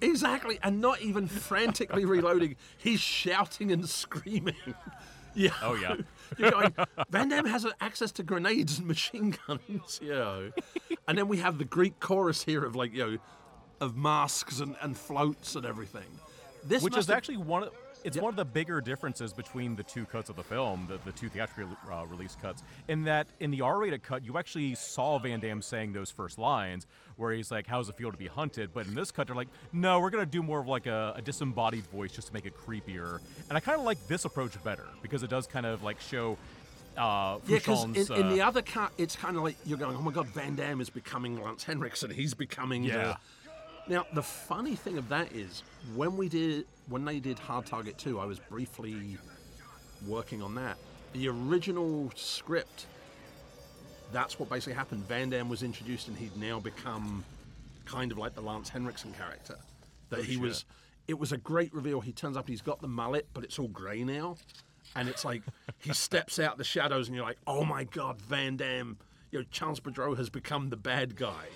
Exactly. 0.00 0.58
And 0.62 0.80
not 0.80 1.00
even 1.00 1.26
frantically 1.26 2.04
reloading. 2.04 2.56
He's 2.76 3.00
shouting 3.00 3.72
and 3.72 3.88
screaming. 3.88 4.54
Yeah. 5.34 5.50
Oh, 5.62 5.74
yeah. 5.76 5.94
You're 6.38 6.50
going, 6.50 6.74
Van 7.10 7.28
Damme 7.28 7.46
has 7.46 7.64
access 7.80 8.10
to 8.12 8.24
grenades 8.24 8.78
and 8.78 8.88
machine 8.88 9.36
guns, 9.46 10.00
you 10.02 10.10
know. 10.10 10.50
And 11.06 11.16
then 11.16 11.28
we 11.28 11.36
have 11.36 11.58
the 11.58 11.64
Greek 11.64 12.00
chorus 12.00 12.42
here 12.42 12.64
of 12.64 12.74
like, 12.74 12.92
you 12.92 13.06
know, 13.06 13.18
of 13.80 13.96
masks 13.96 14.58
and, 14.58 14.74
and 14.82 14.96
floats 14.98 15.54
and 15.54 15.64
everything. 15.64 16.08
This 16.64 16.82
Which 16.82 16.96
is 16.96 17.06
have- 17.06 17.16
actually 17.16 17.36
one 17.36 17.62
of 17.64 17.70
it's 18.04 18.16
Yeah. 18.16 18.22
one 18.22 18.30
of 18.30 18.36
the 18.36 18.44
bigger 18.44 18.80
differences 18.80 19.32
between 19.32 19.76
the 19.76 19.82
two 19.82 20.04
cuts 20.06 20.30
of 20.30 20.36
the 20.36 20.42
film, 20.42 20.86
the, 20.88 20.98
the 21.04 21.12
two 21.12 21.28
theatrical 21.28 21.76
uh, 21.90 22.04
release 22.06 22.36
cuts, 22.40 22.62
in 22.88 23.04
that 23.04 23.26
in 23.40 23.50
the 23.50 23.60
R-rated 23.60 24.02
cut, 24.02 24.24
you 24.24 24.38
actually 24.38 24.74
saw 24.74 25.18
Van 25.18 25.40
Damme 25.40 25.62
saying 25.62 25.92
those 25.92 26.10
first 26.10 26.38
lines, 26.38 26.86
where 27.16 27.32
he's 27.32 27.50
like, 27.50 27.66
"How's 27.66 27.88
it 27.88 27.96
feel 27.96 28.10
to 28.12 28.16
be 28.18 28.28
hunted?" 28.28 28.72
But 28.72 28.86
in 28.86 28.94
this 28.94 29.10
cut, 29.10 29.26
they're 29.26 29.36
like, 29.36 29.48
"No, 29.72 30.00
we're 30.00 30.10
gonna 30.10 30.26
do 30.26 30.42
more 30.42 30.60
of 30.60 30.68
like 30.68 30.86
a, 30.86 31.14
a 31.16 31.22
disembodied 31.22 31.86
voice 31.88 32.12
just 32.12 32.28
to 32.28 32.32
make 32.34 32.46
it 32.46 32.54
creepier." 32.56 33.20
And 33.48 33.56
I 33.56 33.60
kind 33.60 33.78
of 33.78 33.84
like 33.84 33.98
this 34.08 34.24
approach 34.24 34.62
better 34.62 34.86
because 35.02 35.22
it 35.22 35.30
does 35.30 35.46
kind 35.46 35.66
of 35.66 35.82
like 35.82 36.00
show. 36.00 36.38
Uh, 36.96 37.38
Yeah, 37.46 37.58
because 37.58 37.84
in, 37.84 37.94
Fouchon's, 37.94 38.10
in 38.10 38.28
the 38.30 38.40
uh, 38.42 38.48
other 38.48 38.62
cut, 38.62 38.90
it's 38.98 39.14
kind 39.14 39.36
of 39.36 39.44
like 39.44 39.54
you're 39.64 39.78
going, 39.78 39.96
oh 39.96 40.00
my 40.02 40.10
god, 40.10 40.26
Van 40.28 40.56
Damme 40.56 40.80
is 40.80 40.90
becoming 40.90 41.40
Lance 41.40 41.62
Henriksen. 41.62 42.10
He's 42.10 42.34
becoming 42.34 42.82
Yeah. 42.82 42.96
the. 42.96 43.16
Now 43.88 44.06
the 44.12 44.22
funny 44.22 44.74
thing 44.74 44.98
of 44.98 45.08
that 45.08 45.32
is 45.32 45.62
when 45.94 46.16
we 46.16 46.28
did 46.28 46.66
when 46.88 47.04
they 47.04 47.20
did 47.20 47.38
Hard 47.38 47.66
Target 47.66 47.98
2, 47.98 48.18
I 48.18 48.24
was 48.24 48.38
briefly 48.38 49.18
working 50.06 50.42
on 50.42 50.54
that. 50.56 50.76
The 51.12 51.28
original 51.28 52.10
script, 52.14 52.86
that's 54.12 54.38
what 54.38 54.48
basically 54.48 54.74
happened. 54.74 55.06
Van 55.08 55.30
Damme 55.30 55.48
was 55.48 55.62
introduced, 55.62 56.08
and 56.08 56.16
he'd 56.16 56.36
now 56.36 56.60
become 56.60 57.24
kind 57.84 58.12
of 58.12 58.18
like 58.18 58.34
the 58.34 58.40
Lance 58.40 58.68
Henriksen 58.68 59.12
character. 59.14 59.56
That 60.10 60.24
he 60.24 60.36
was. 60.36 60.64
It 61.06 61.18
was 61.18 61.32
a 61.32 61.38
great 61.38 61.72
reveal. 61.72 62.00
He 62.02 62.12
turns 62.12 62.36
up, 62.36 62.44
and 62.44 62.50
he's 62.50 62.60
got 62.60 62.82
the 62.82 62.88
mullet, 62.88 63.26
but 63.32 63.42
it's 63.42 63.58
all 63.58 63.68
grey 63.68 64.04
now, 64.04 64.36
and 64.94 65.08
it's 65.08 65.24
like 65.24 65.42
he 65.78 65.94
steps 65.94 66.38
out 66.38 66.58
the 66.58 66.64
shadows, 66.64 67.08
and 67.08 67.16
you're 67.16 67.24
like, 67.24 67.38
oh 67.46 67.64
my 67.64 67.84
god, 67.84 68.20
Van 68.20 68.56
Damme. 68.56 68.98
You 69.30 69.40
know, 69.40 69.44
Charles 69.50 69.80
Boudreaux 69.80 70.16
has 70.16 70.30
become 70.30 70.70
the 70.70 70.76
bad 70.76 71.16
guy. 71.16 71.46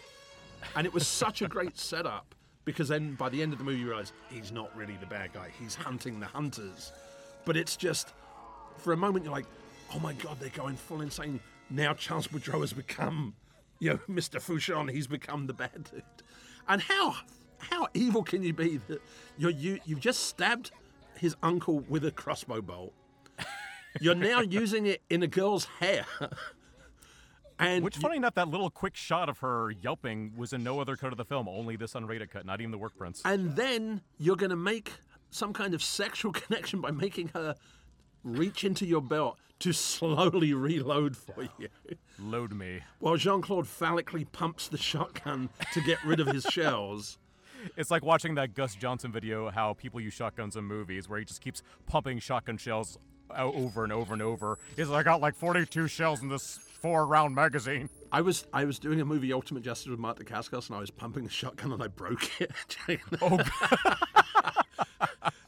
And 0.76 0.86
it 0.86 0.92
was 0.92 1.06
such 1.06 1.42
a 1.42 1.48
great 1.48 1.78
setup 1.78 2.34
because 2.64 2.88
then 2.88 3.14
by 3.14 3.28
the 3.28 3.42
end 3.42 3.52
of 3.52 3.58
the 3.58 3.64
movie 3.64 3.80
you 3.80 3.88
realize 3.88 4.12
he's 4.30 4.52
not 4.52 4.74
really 4.76 4.96
the 5.00 5.06
bad 5.06 5.32
guy. 5.32 5.50
He's 5.60 5.74
hunting 5.74 6.20
the 6.20 6.26
hunters. 6.26 6.92
But 7.44 7.56
it's 7.56 7.76
just 7.76 8.12
for 8.78 8.92
a 8.92 8.96
moment 8.96 9.24
you're 9.24 9.34
like, 9.34 9.46
oh 9.94 9.98
my 9.98 10.12
god, 10.14 10.38
they're 10.40 10.50
going 10.50 10.76
full 10.76 11.00
insane. 11.00 11.40
Now 11.70 11.94
Charles 11.94 12.28
Boudreaux 12.28 12.60
has 12.60 12.72
become, 12.72 13.34
you 13.78 13.90
know, 13.90 13.98
Mr. 14.08 14.40
Fouchon. 14.40 14.90
He's 14.90 15.06
become 15.06 15.46
the 15.46 15.54
bad 15.54 15.88
dude. 15.90 16.02
And 16.68 16.80
how 16.82 17.16
how 17.58 17.88
evil 17.94 18.22
can 18.22 18.42
you 18.42 18.52
be 18.52 18.78
that 18.88 19.00
you're, 19.38 19.50
you 19.50 19.80
you've 19.84 20.00
just 20.00 20.26
stabbed 20.26 20.70
his 21.16 21.36
uncle 21.42 21.80
with 21.88 22.04
a 22.04 22.10
crossbow 22.10 22.60
bolt. 22.60 22.92
You're 24.00 24.14
now 24.14 24.40
using 24.40 24.86
it 24.86 25.02
in 25.10 25.22
a 25.22 25.26
girl's 25.26 25.66
hair. 25.78 26.06
And 27.62 27.84
Which, 27.84 27.96
funny 27.96 28.16
enough, 28.16 28.34
that 28.34 28.48
little 28.48 28.70
quick 28.70 28.96
shot 28.96 29.28
of 29.28 29.38
her 29.38 29.70
yelping 29.70 30.32
was 30.36 30.52
in 30.52 30.64
no 30.64 30.80
other 30.80 30.96
cut 30.96 31.12
of 31.12 31.16
the 31.18 31.24
film, 31.24 31.48
only 31.48 31.76
this 31.76 31.92
unrated 31.94 32.30
cut, 32.30 32.44
not 32.44 32.60
even 32.60 32.72
the 32.72 32.78
work 32.78 32.96
prints. 32.96 33.22
And 33.24 33.54
then 33.54 34.00
you're 34.18 34.36
going 34.36 34.50
to 34.50 34.56
make 34.56 34.92
some 35.30 35.52
kind 35.52 35.72
of 35.72 35.82
sexual 35.82 36.32
connection 36.32 36.80
by 36.80 36.90
making 36.90 37.28
her 37.34 37.54
reach 38.24 38.64
into 38.64 38.84
your 38.84 39.00
belt 39.00 39.38
to 39.60 39.72
slowly 39.72 40.52
reload 40.54 41.16
for 41.16 41.42
you. 41.58 41.68
Load 42.18 42.52
me. 42.52 42.80
While 42.98 43.16
Jean 43.16 43.40
Claude 43.42 43.66
phallically 43.66 44.24
pumps 44.24 44.66
the 44.66 44.76
shotgun 44.76 45.48
to 45.72 45.80
get 45.82 46.04
rid 46.04 46.18
of 46.20 46.26
his 46.28 46.44
shells. 46.44 47.18
It's 47.76 47.92
like 47.92 48.04
watching 48.04 48.34
that 48.34 48.54
Gus 48.54 48.74
Johnson 48.74 49.12
video, 49.12 49.48
how 49.48 49.74
people 49.74 50.00
use 50.00 50.14
shotguns 50.14 50.56
in 50.56 50.64
movies, 50.64 51.08
where 51.08 51.20
he 51.20 51.24
just 51.24 51.40
keeps 51.40 51.62
pumping 51.86 52.18
shotgun 52.18 52.56
shells 52.56 52.98
over 53.36 53.84
and 53.84 53.92
over 53.92 54.12
and 54.12 54.22
over. 54.22 54.58
He's 54.76 54.88
like, 54.88 55.06
I 55.06 55.10
got 55.10 55.20
like 55.20 55.34
42 55.34 55.88
shells 55.88 56.22
in 56.22 56.28
this 56.28 56.58
four 56.80 57.06
round 57.06 57.34
magazine. 57.34 57.88
I 58.10 58.20
was 58.20 58.46
I 58.52 58.64
was 58.64 58.78
doing 58.78 59.00
a 59.00 59.04
movie 59.04 59.32
Ultimate 59.32 59.62
Justice 59.62 59.88
with 59.88 59.98
Mark 59.98 60.18
Dacascos 60.18 60.68
and 60.68 60.76
I 60.76 60.80
was 60.80 60.90
pumping 60.90 61.24
the 61.24 61.30
shotgun 61.30 61.72
and 61.72 61.82
I 61.82 61.88
broke 61.88 62.40
it. 62.40 62.50
Oh, 63.22 63.38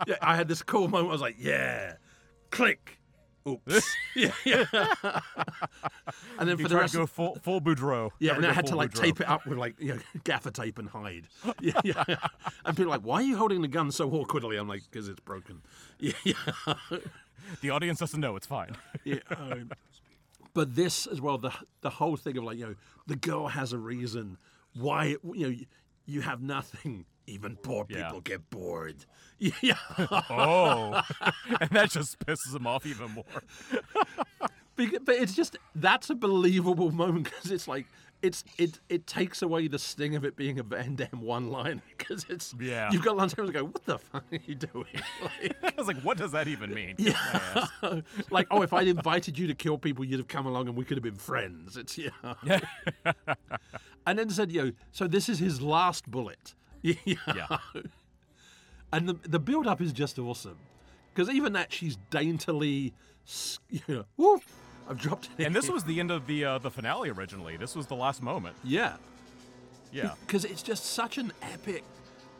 yeah, 0.06 0.16
I 0.22 0.36
had 0.36 0.48
this 0.48 0.62
cool 0.62 0.88
moment. 0.88 1.08
I 1.08 1.12
was 1.12 1.20
like, 1.20 1.36
yeah, 1.38 1.94
click. 2.50 2.98
Oops. 3.46 3.94
yeah, 4.16 4.30
yeah. 4.46 4.64
and 6.38 6.48
then 6.48 6.56
you 6.56 6.56
for 6.56 6.62
the 6.62 6.68
try 6.70 6.80
rest, 6.80 6.94
to 6.94 7.00
go 7.00 7.06
full, 7.06 7.34
full 7.42 7.60
Boudreaux. 7.60 8.10
Yeah, 8.18 8.32
Never 8.32 8.42
and 8.42 8.50
I 8.50 8.54
had 8.54 8.66
to 8.68 8.76
like 8.76 8.92
Boudreaux. 8.92 9.00
tape 9.02 9.20
it 9.20 9.28
up 9.28 9.46
with 9.46 9.58
like 9.58 9.74
you 9.78 9.94
know, 9.94 10.00
gaffer 10.24 10.50
tape 10.50 10.78
and 10.78 10.88
hide. 10.88 11.28
Yeah, 11.60 11.78
yeah. 11.84 12.04
And 12.64 12.74
people 12.74 12.84
are 12.84 12.96
like, 12.96 13.02
why 13.04 13.16
are 13.16 13.22
you 13.22 13.36
holding 13.36 13.60
the 13.60 13.68
gun 13.68 13.90
so 13.90 14.10
awkwardly? 14.10 14.56
I'm 14.56 14.68
like, 14.68 14.82
because 14.90 15.08
it's 15.08 15.20
broken. 15.20 15.60
Yeah, 15.98 16.12
yeah. 16.24 16.34
The 17.60 17.70
audience 17.70 17.98
doesn't 17.98 18.20
know, 18.20 18.36
it's 18.36 18.46
fine. 18.46 18.76
yeah. 19.04 19.18
um, 19.36 19.70
but 20.54 20.74
this 20.74 21.06
as 21.06 21.20
well, 21.20 21.38
the 21.38 21.52
the 21.80 21.90
whole 21.90 22.16
thing 22.16 22.36
of 22.38 22.44
like, 22.44 22.58
you 22.58 22.66
know, 22.66 22.74
the 23.06 23.16
girl 23.16 23.48
has 23.48 23.72
a 23.72 23.78
reason 23.78 24.38
why 24.74 25.04
you 25.06 25.18
know 25.24 25.48
you, 25.48 25.66
you 26.06 26.20
have 26.22 26.40
nothing. 26.42 27.06
Even 27.26 27.56
poor 27.56 27.86
Yeah. 27.88 28.04
people 28.08 28.20
get 28.20 28.50
bored. 28.50 29.06
Yeah. 29.62 29.76
Oh. 30.30 31.00
and 31.60 31.70
that 31.70 31.90
just 31.90 32.18
pisses 32.20 32.54
him 32.54 32.66
off 32.66 32.84
even 32.86 33.10
more. 33.12 33.24
But 34.76 34.88
it's 35.16 35.34
just 35.34 35.56
that's 35.74 36.10
a 36.10 36.14
believable 36.14 36.90
moment 36.90 37.24
because 37.24 37.50
it's 37.50 37.66
like 37.68 37.86
it's 38.24 38.42
it 38.58 38.80
it 38.88 39.06
takes 39.06 39.42
away 39.42 39.68
the 39.68 39.78
sting 39.78 40.16
of 40.16 40.24
it 40.24 40.34
being 40.36 40.58
a 40.58 40.62
Van 40.62 40.96
Damme 40.96 41.20
one 41.20 41.50
line 41.50 41.82
because 41.96 42.24
it's 42.28 42.54
Yeah. 42.58 42.90
you've 42.90 43.02
got 43.04 43.16
Lance 43.16 43.34
Henriksen 43.34 43.62
go 43.62 43.66
what 43.66 43.84
the 43.84 43.98
fuck 43.98 44.24
are 44.32 44.38
you 44.46 44.54
doing? 44.54 44.86
Like, 45.22 45.56
I 45.62 45.72
was 45.76 45.86
like, 45.86 46.00
what 46.02 46.16
does 46.18 46.32
that 46.32 46.48
even 46.48 46.72
mean? 46.74 46.94
yeah. 46.98 47.66
Like 48.30 48.46
oh 48.50 48.62
if 48.62 48.72
I'd 48.72 48.88
invited 48.88 49.38
you 49.38 49.46
to 49.46 49.54
kill 49.54 49.78
people 49.78 50.04
you'd 50.04 50.18
have 50.18 50.28
come 50.28 50.46
along 50.46 50.68
and 50.68 50.76
we 50.76 50.84
could 50.84 50.96
have 50.96 51.04
been 51.04 51.14
friends. 51.16 51.76
It's 51.76 51.98
yeah. 51.98 52.10
And 54.06 54.18
then 54.18 54.30
said 54.30 54.50
you 54.52 54.62
know 54.64 54.72
so 54.92 55.06
this 55.06 55.28
is 55.28 55.38
his 55.38 55.60
last 55.60 56.10
bullet. 56.10 56.54
Yeah, 56.82 56.94
Yeah. 57.34 57.58
and 58.92 59.08
the 59.08 59.14
the 59.28 59.38
build 59.38 59.66
up 59.66 59.80
is 59.80 59.92
just 59.92 60.18
awesome 60.18 60.56
because 61.12 61.30
even 61.30 61.52
that 61.54 61.72
she's 61.72 61.96
daintily 62.10 62.92
you 63.70 63.80
know 63.88 64.04
woo, 64.16 64.40
I've 64.88 64.98
dropped 64.98 65.28
it 65.38 65.44
And 65.44 65.54
this 65.56 65.68
was 65.70 65.84
the 65.84 65.98
end 66.00 66.10
of 66.10 66.26
the 66.26 66.44
uh, 66.44 66.58
the 66.58 66.70
finale 66.70 67.10
originally. 67.10 67.56
This 67.56 67.74
was 67.74 67.86
the 67.86 67.96
last 67.96 68.22
moment. 68.22 68.56
yeah 68.64 68.96
Yeah. 69.92 70.12
because 70.26 70.44
it's 70.44 70.62
just 70.62 70.84
such 70.86 71.18
an 71.18 71.32
epic 71.42 71.84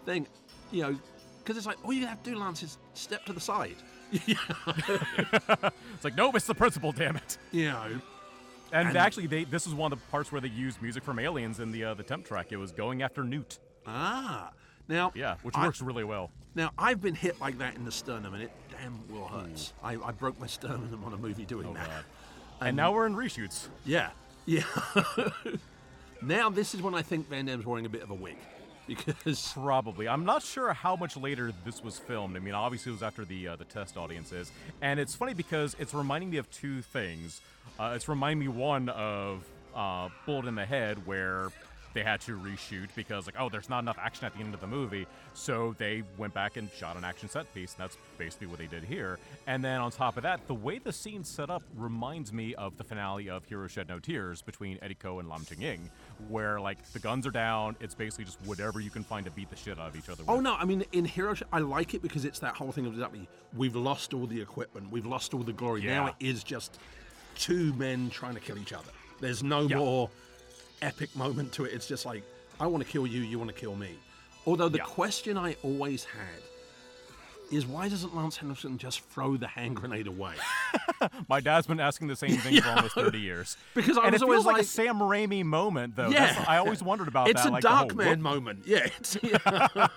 thing, 0.05 0.27
you 0.71 0.83
know. 0.83 0.97
Because 1.39 1.57
it's 1.59 1.67
like 1.67 1.77
all 1.85 1.93
you 1.93 2.07
have 2.07 2.23
to 2.23 2.31
do, 2.31 2.37
Lance, 2.39 2.63
is 2.63 2.79
step 2.95 3.25
to 3.27 3.33
the 3.35 3.41
side, 3.41 3.77
yeah, 4.27 4.37
It's 5.95 6.05
like, 6.05 6.17
nope, 6.17 6.37
it's 6.37 6.47
the 6.47 6.55
principal, 6.55 6.93
damn 6.93 7.17
it. 7.17 7.39
you 7.53 7.67
know. 7.69 8.01
And, 8.73 8.89
And- 8.89 8.97
actually, 8.97 9.27
they 9.27 9.45
this 9.45 9.67
is 9.67 9.75
one 9.75 9.93
of 9.93 9.99
the 10.01 10.07
parts 10.11 10.33
where 10.33 10.41
they 10.41 10.49
used 10.49 10.81
music 10.83 11.03
from 11.05 11.19
Aliens 11.19 11.61
in 11.61 11.71
the 11.71 11.85
uh, 11.85 11.95
the 11.95 12.03
temp 12.03 12.25
track. 12.27 12.51
It 12.51 12.57
was 12.57 12.73
going 12.73 13.03
after 13.03 13.23
Newt. 13.25 13.59
Ah, 13.87 14.51
now 14.89 15.13
Yeah, 15.15 15.37
which 15.43 15.55
I- 15.57 15.65
works 15.67 15.81
really 15.83 16.05
well. 16.05 16.31
Now 16.55 16.71
I've 16.79 17.01
been 17.03 17.15
hit 17.15 17.41
like 17.41 17.59
that 17.59 17.75
in 17.77 17.85
the 17.85 17.93
sternum, 17.93 18.33
and 18.35 18.43
it 18.43 18.51
damn 18.71 18.99
well 19.11 19.27
hurts. 19.29 19.73
I, 19.83 19.97
I 19.97 20.13
broke 20.13 20.39
my 20.41 20.47
sternum 20.47 21.03
on 21.05 21.13
a 21.13 21.17
movie 21.19 21.45
doing 21.45 21.67
Oh 21.69 21.75
that. 21.75 21.87
god. 21.87 22.05
And 22.65 22.77
now 22.77 22.93
we're 22.93 23.07
in 23.07 23.15
reshoots. 23.15 23.69
Yeah, 23.85 24.11
yeah. 24.47 24.63
now 26.23 26.51
this 26.51 26.75
is 26.75 26.83
when 26.83 26.95
I 26.95 27.03
think 27.03 27.29
Van 27.29 27.47
Damme's 27.47 27.67
wearing 27.67 27.87
a 27.87 27.89
bit 27.89 28.03
of 28.03 28.11
a 28.11 28.15
wig, 28.15 28.37
because 28.87 29.53
Probably. 29.53 30.09
I'm 30.09 30.25
not 30.25 30.43
sure 30.43 30.73
how 30.73 30.97
much 30.97 31.17
later 31.17 31.53
this 31.65 31.83
was 31.83 31.99
filmed. 31.99 32.37
I 32.37 32.41
mean, 32.41 32.55
obviously 32.55 32.91
it 32.91 32.95
was 32.95 33.03
after 33.03 33.25
the 33.25 33.49
uh, 33.49 33.57
the 33.57 33.65
test 33.65 33.97
audiences, 33.97 34.51
and 34.81 34.99
it's 34.99 35.15
funny 35.15 35.35
because 35.35 35.77
it's 35.79 35.95
reminding 35.95 36.31
me 36.31 36.39
of 36.39 36.51
two 36.51 36.83
things. 36.83 37.41
Uh, 37.79 37.93
it's 37.95 38.09
reminding 38.09 38.39
me 38.39 38.49
one 38.49 38.89
of 38.91 39.45
uh, 39.75 40.09
Bullet 40.27 40.47
in 40.47 40.55
the 40.55 40.65
Head, 40.67 41.07
where 41.07 41.49
they 41.95 42.03
had 42.03 42.21
to 42.23 42.37
reshoot 42.39 42.89
because 42.95 43.27
like, 43.27 43.37
oh, 43.39 43.49
there's 43.49 43.69
not 43.71 43.79
enough 43.79 43.99
action 43.99 44.27
at 44.27 44.35
the 44.35 44.41
end 44.41 44.53
of 44.53 44.61
the 44.61 44.67
movie, 44.67 45.07
so 45.33 45.75
they 45.79 46.03
went 46.19 46.35
back 46.35 46.57
and 46.57 46.69
shot 46.77 46.97
an 46.97 47.05
action 47.05 47.29
set 47.29 47.53
piece, 47.55 47.75
and 47.75 47.85
that's 47.85 47.97
basically 48.19 48.49
what 48.49 48.59
they 48.59 48.67
did 48.67 48.85
here. 48.85 49.19
And 49.47 49.65
then 49.65 49.81
on 49.81 49.91
top 49.91 50.17
of 50.17 50.25
that, 50.25 50.47
the 50.49 50.55
way 50.55 50.79
the 50.79 50.93
scene's 50.93 51.29
set 51.29 51.51
up 51.51 51.63
reminds 51.77 52.33
me 52.33 52.55
of 52.57 52.77
the 52.77 52.85
finale 52.85 53.31
of 53.31 53.45
Hero 53.45 53.67
Shed 53.69 53.89
No 53.89 53.99
Tears 53.99 54.43
between 54.43 54.79
Eddie 54.83 54.95
Ko 54.97 55.21
and 55.21 55.29
Lam 55.29 55.45
Ching 55.45 55.63
Ying, 55.63 55.91
where 56.29 56.61
like 56.61 56.85
the 56.93 56.99
guns 56.99 57.27
are 57.27 57.31
down, 57.31 57.77
it's 57.81 57.95
basically 57.95 58.25
just 58.25 58.41
whatever 58.45 58.81
you 58.81 58.91
can 58.91 59.05
find 59.05 59.25
to 59.25 59.31
beat 59.31 59.49
the 59.51 59.57
shit 59.57 59.79
out 59.79 59.89
of 59.89 59.97
each 59.97 60.09
other. 60.09 60.25
Oh 60.29 60.41
no, 60.41 60.55
I 60.57 60.65
mean 60.65 60.85
in 60.93 61.05
Hero, 61.05 61.35
I 61.53 61.61
like 61.61 61.95
it 61.95 62.03
because 62.03 62.25
it's 62.25 62.41
that 62.41 62.57
whole 62.57 62.73
thing 62.73 62.87
of 62.87 62.93
exactly 62.93 63.29
we've 63.57 63.77
lost 63.77 64.13
all 64.15 64.27
the 64.27 64.41
equipment, 64.41 64.91
we've 64.91 65.07
lost 65.07 65.33
all 65.33 65.43
the 65.45 65.53
glory. 65.53 65.83
Now 65.83 66.09
it 66.09 66.15
is 66.19 66.43
just 66.43 66.79
two 67.37 67.73
men 67.75 68.11
trying 68.11 68.35
to 68.35 68.41
kill 68.41 68.59
each 68.59 68.73
other. 68.73 68.91
There's 69.21 69.43
no 69.45 69.63
Yeah. 69.69 69.77
more 69.79 70.11
epic 70.83 71.15
moment 71.17 71.53
to 71.53 71.65
it. 71.65 71.73
It's 71.73 71.87
just 71.89 72.05
like 72.07 72.23
I 72.61 72.67
want 72.67 72.85
to 72.85 72.91
kill 72.91 73.07
you, 73.07 73.21
you 73.23 73.39
want 73.39 73.51
to 73.51 73.57
kill 73.59 73.75
me. 73.77 73.91
Although 74.47 74.69
the 74.69 74.79
Yeah. 74.79 74.85
question 74.85 75.37
I 75.39 75.57
always 75.63 76.05
had 76.05 76.43
is 77.51 77.67
why 77.67 77.89
doesn't 77.89 78.15
Lance 78.17 78.37
Henriksen 78.39 78.79
just 78.79 79.01
throw 79.11 79.37
the 79.37 79.47
hand 79.47 79.77
grenade 79.77 80.07
away? 80.07 80.35
My 81.29 81.41
dad's 81.41 81.67
been 81.67 81.79
asking 81.81 82.09
the 82.09 82.17
same 82.17 82.37
thing 82.39 82.61
for 82.61 82.69
almost 82.77 82.95
30 82.95 83.19
years. 83.19 83.57
Because 83.75 83.99
I 83.99 84.05
and 84.05 84.13
was 84.13 84.23
it 84.23 84.25
always 84.25 84.37
feels 84.43 84.47
like, 84.47 84.63
a 84.63 84.65
Sam 84.65 84.99
Raimi 84.99 85.45
moment, 85.45 85.95
though. 85.97 86.09
Yeah. 86.09 86.27
That's- 86.27 86.47
I 86.49 86.57
always 86.59 86.83
wondered 86.83 87.09
about 87.09 87.29
it's 87.29 87.43
that. 87.43 87.51
a 87.51 87.53
like 87.53 87.65
Darkman 87.65 88.07
whoop- 88.07 88.19
moment. 88.21 88.63
Yeah. 88.67 88.87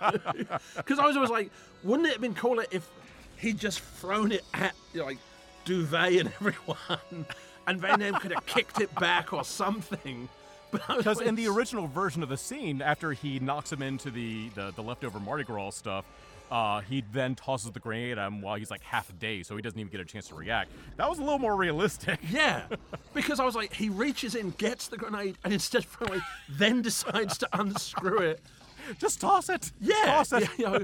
Because 0.75 0.99
I 0.99 1.05
was 1.05 1.15
always 1.15 1.29
like, 1.31 1.49
wouldn't 1.83 2.07
it 2.07 2.13
have 2.13 2.21
been 2.21 2.35
cooler 2.35 2.65
if 2.71 2.87
he'd 3.37 3.57
just 3.59 3.79
thrown 3.79 4.31
it 4.31 4.43
at 4.53 4.73
like 4.93 5.17
Douvee 5.65 6.19
and 6.19 6.29
everyone, 6.39 7.25
and 7.67 7.79
Van 7.81 7.99
Damme 7.99 8.15
could 8.15 8.31
have 8.33 8.45
kicked 8.45 8.81
it 8.81 8.93
back 8.95 9.33
or 9.33 9.43
something? 9.43 10.29
But 10.71 10.81
I 10.89 10.95
was 10.95 11.03
Because 11.05 11.21
in 11.21 11.35
the 11.35 11.47
original 11.47 11.87
version 11.87 12.23
of 12.23 12.29
the 12.29 12.37
scene, 12.37 12.81
after 12.81 13.13
he 13.13 13.39
knocks 13.39 13.71
him 13.71 13.81
into 13.81 14.11
the, 14.11 14.49
the, 14.49 14.71
the 14.71 14.81
leftover 14.83 15.19
Mardi 15.19 15.43
Gras 15.43 15.71
stuff, 15.71 16.05
uh, 16.51 16.79
he 16.81 17.03
then 17.11 17.35
tosses 17.35 17.71
the 17.71 17.79
grenade 17.79 18.17
at 18.17 18.25
him 18.27 18.41
while 18.41 18.55
he's 18.55 18.71
like 18.71 18.81
half 18.81 19.09
a 19.09 19.13
day, 19.13 19.43
so 19.43 19.55
he 19.55 19.61
doesn't 19.61 19.79
even 19.79 19.91
get 19.91 19.99
a 19.99 20.05
chance 20.05 20.29
to 20.29 20.35
react. 20.35 20.71
That 20.95 21.09
was 21.09 21.19
a 21.19 21.21
little 21.21 21.39
more 21.39 21.55
realistic. 21.55 22.19
Yeah, 22.29 22.63
because 23.13 23.39
I 23.39 23.45
was 23.45 23.55
like, 23.55 23.73
he 23.73 23.89
reaches 23.89 24.35
in, 24.35 24.51
gets 24.51 24.87
the 24.87 24.97
grenade, 24.97 25.37
and 25.43 25.51
instead 25.53 25.83
of 25.83 25.89
throwing, 25.89 26.19
it, 26.19 26.23
then 26.49 26.81
decides 26.81 27.37
to 27.39 27.49
unscrew 27.53 28.19
it. 28.19 28.41
Just 28.99 29.19
toss 29.19 29.49
it. 29.49 29.73
Yeah, 29.81 29.95
Toss 30.05 30.31
it. 30.31 30.47
you 30.57 30.65
know, 30.65 30.79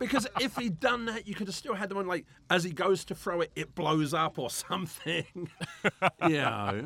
because 0.00 0.26
if 0.38 0.54
he'd 0.56 0.78
done 0.80 1.06
that, 1.06 1.26
you 1.26 1.34
could 1.34 1.46
have 1.46 1.56
still 1.56 1.74
had 1.74 1.88
the 1.88 1.94
one 1.94 2.06
like 2.06 2.26
as 2.50 2.62
he 2.62 2.70
goes 2.72 3.06
to 3.06 3.14
throw 3.14 3.40
it, 3.40 3.50
it 3.56 3.74
blows 3.74 4.12
up 4.12 4.38
or 4.38 4.50
something. 4.50 5.48
yeah, 6.28 6.82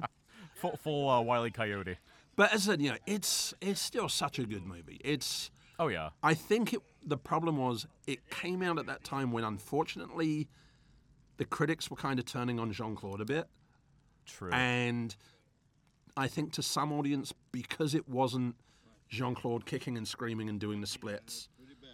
Full, 0.55 0.77
full 0.77 1.09
uh, 1.11 1.21
Wile 1.21 1.47
E. 1.47 1.51
Coyote. 1.51 1.97
But 2.43 2.53
as 2.53 2.69
I 2.69 2.73
said, 2.73 2.83
you 2.83 2.91
know, 2.91 2.97
it's 3.07 3.55
it's 3.61 3.81
still 3.81 4.09
such 4.09 4.41
a 4.41 4.45
good 4.45 4.67
movie. 4.67 5.01
It's 5.05 5.49
Oh, 5.79 5.87
yeah. 5.87 6.09
I 6.25 6.35
think 6.35 6.73
it, 6.75 6.81
the 7.07 7.17
problem 7.17 7.57
was 7.57 7.87
it 8.09 8.29
came 8.31 8.65
out 8.65 8.81
at 8.81 8.87
that 8.87 9.05
time 9.05 9.31
when 9.31 9.45
unfortunately 9.45 10.49
the 11.37 11.45
critics 11.45 11.89
were 11.89 11.97
kind 11.97 12.19
of 12.19 12.25
turning 12.25 12.59
on 12.59 12.73
Jean 12.73 12.97
Claude 12.97 13.21
a 13.21 13.25
bit. 13.25 13.47
True. 14.27 14.51
And 14.53 15.15
I 16.17 16.27
think 16.27 16.53
to 16.55 16.65
some 16.65 16.91
audience, 16.93 17.33
because 17.53 17.95
it 17.95 18.09
wasn't 18.09 18.57
Jean 19.09 19.37
Claude 19.37 19.65
kicking 19.65 19.97
and 19.97 20.07
screaming 20.09 20.49
and 20.49 20.59
doing 20.59 20.81
the 20.81 20.87
splits, 20.89 21.49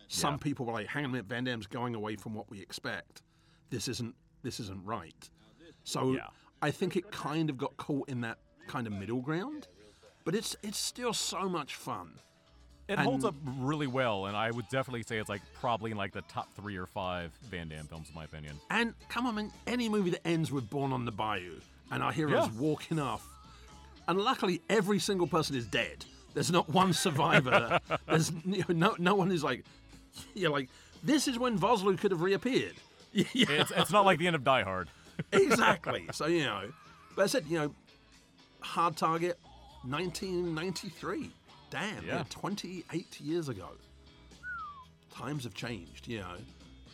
some 0.08 0.34
Yeah. 0.34 0.38
people 0.38 0.64
were 0.64 0.72
like, 0.72 0.86
"Hang 0.86 1.04
on 1.04 1.10
a 1.10 1.12
minute, 1.12 1.26
Van 1.26 1.44
Damme's 1.44 1.66
going 1.66 1.94
away 1.94 2.16
from 2.16 2.32
what 2.32 2.48
we 2.48 2.62
expect. 2.62 3.20
This 3.68 3.86
isn't 3.86 4.14
this 4.42 4.60
isn't 4.60 4.82
right." 4.82 5.28
So 5.84 6.14
Yeah. 6.14 6.28
I 6.62 6.70
think 6.70 6.96
it 6.96 7.12
kind 7.12 7.50
of 7.50 7.58
got 7.58 7.76
caught 7.76 8.08
in 8.08 8.22
that 8.22 8.38
kind 8.66 8.86
of 8.86 8.92
middle 8.94 9.20
ground, 9.20 9.68
but 10.28 10.34
it's 10.34 10.54
it's 10.62 10.76
still 10.76 11.14
so 11.14 11.48
much 11.48 11.74
fun. 11.76 12.10
It 12.86 12.98
holds 12.98 13.24
up 13.24 13.34
really 13.60 13.86
well, 13.86 14.26
and 14.26 14.36
I 14.36 14.50
would 14.50 14.68
definitely 14.68 15.02
say 15.02 15.16
it's 15.16 15.30
like 15.30 15.40
probably 15.58 15.90
in 15.90 15.96
like 15.96 16.12
the 16.12 16.20
top 16.28 16.54
three 16.54 16.76
or 16.76 16.84
five 16.84 17.32
Van 17.50 17.66
Damme 17.70 17.86
films, 17.86 18.10
in 18.10 18.14
my 18.14 18.24
opinion. 18.24 18.60
And 18.68 18.92
come 19.08 19.24
on, 19.24 19.36
man, 19.36 19.50
any 19.66 19.88
movie 19.88 20.10
that 20.10 20.26
ends 20.28 20.52
with 20.52 20.68
Born 20.68 20.92
on 20.92 21.06
the 21.06 21.10
Bayou 21.10 21.54
and 21.90 22.02
our 22.02 22.12
heroes 22.12 22.44
Yeah. 22.44 22.60
walking 22.60 22.98
off, 22.98 23.26
and 24.06 24.20
luckily 24.20 24.60
every 24.68 24.98
single 24.98 25.26
person 25.26 25.56
is 25.56 25.64
dead. 25.64 26.04
There's 26.34 26.50
not 26.50 26.68
one 26.68 26.92
survivor. 26.92 27.80
There's 28.06 28.30
you 28.44 28.62
know, 28.68 28.74
no 28.90 28.96
no 28.98 29.14
one 29.14 29.32
is 29.32 29.42
like, 29.42 29.64
you're 30.34 30.50
like, 30.50 30.68
this 31.02 31.26
is 31.26 31.38
when 31.38 31.58
Vosloo 31.58 31.96
could 31.98 32.10
have 32.10 32.20
reappeared. 32.20 32.74
yeah, 33.14 33.24
It's, 33.48 33.70
it's 33.74 33.90
not 33.92 34.04
like 34.04 34.18
the 34.18 34.26
end 34.26 34.36
of 34.36 34.44
Die 34.44 34.62
Hard. 34.62 34.90
exactly. 35.32 36.04
So 36.12 36.26
you 36.26 36.44
know, 36.44 36.70
but 37.16 37.22
I 37.22 37.26
said 37.28 37.46
you 37.48 37.58
know, 37.58 37.74
Hard 38.60 38.94
Target, 38.98 39.38
1993. 39.84 41.30
Damn, 41.70 42.04
yeah. 42.04 42.16
Yeah. 42.18 42.24
28 42.30 43.20
years 43.20 43.48
ago. 43.48 43.68
Times 45.14 45.44
have 45.44 45.54
changed, 45.54 46.06
you 46.08 46.18
know. 46.18 46.36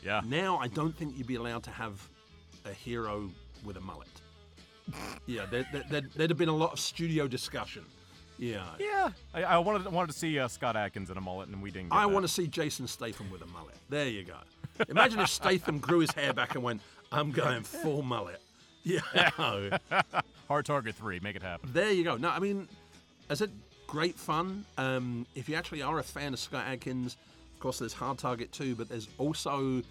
Yeah. 0.02 0.22
Now 0.24 0.58
I 0.58 0.68
don't 0.68 0.96
think 0.96 1.16
you'd 1.16 1.26
be 1.26 1.36
allowed 1.36 1.62
to 1.64 1.70
have 1.70 2.06
a 2.64 2.72
hero 2.72 3.30
with 3.64 3.76
a 3.76 3.80
mullet. 3.80 4.08
yeah, 5.26 5.46
there, 5.50 5.66
there, 5.72 5.84
there, 5.90 6.02
there'd 6.14 6.30
have 6.30 6.38
been 6.38 6.48
a 6.48 6.56
lot 6.56 6.72
of 6.72 6.80
studio 6.80 7.26
discussion. 7.26 7.84
Yeah. 8.38 8.64
Yeah. 8.78 9.10
I, 9.32 9.44
I 9.44 9.58
wanted 9.58 9.90
wanted 9.90 10.12
to 10.12 10.18
see 10.18 10.38
uh, 10.38 10.48
Scott 10.48 10.76
Adkins 10.76 11.10
in 11.10 11.16
a 11.16 11.20
mullet, 11.20 11.48
and 11.48 11.62
we 11.62 11.70
didn't. 11.70 11.92
I 11.92 12.02
that. 12.02 12.10
want 12.10 12.24
to 12.24 12.32
see 12.32 12.46
Jason 12.46 12.86
Statham 12.86 13.30
with 13.30 13.42
a 13.42 13.46
mullet. 13.46 13.76
There 13.88 14.08
you 14.08 14.24
go. 14.24 14.36
Imagine 14.88 15.20
if 15.20 15.28
Statham 15.28 15.78
grew 15.78 16.00
his 16.00 16.10
hair 16.10 16.32
back 16.32 16.54
and 16.56 16.64
went, 16.64 16.80
I'm 17.12 17.30
going 17.30 17.62
full 17.62 18.02
mullet. 18.02 18.40
Yeah. 18.86 19.00
Hard 20.48 20.66
Target 20.66 20.94
Three. 20.94 21.20
Make 21.20 21.36
it 21.36 21.42
happen. 21.42 21.70
there 21.72 21.90
you 21.92 22.04
go. 22.04 22.16
No, 22.16 22.28
I 22.30 22.38
mean, 22.38 22.68
I 23.30 23.34
said, 23.34 23.50
great 23.86 24.16
fun. 24.18 24.64
Um, 24.78 25.26
if 25.34 25.48
you 25.48 25.54
actually 25.54 25.82
are 25.82 25.98
a 25.98 26.02
fan 26.02 26.32
of 26.32 26.38
Scott 26.38 26.64
Adkins, 26.66 27.16
of 27.54 27.60
course, 27.60 27.78
there's 27.78 27.92
Hard 27.94 28.18
Target 28.18 28.52
too, 28.52 28.74
but 28.74 28.88
there's 28.88 29.08
also, 29.18 29.82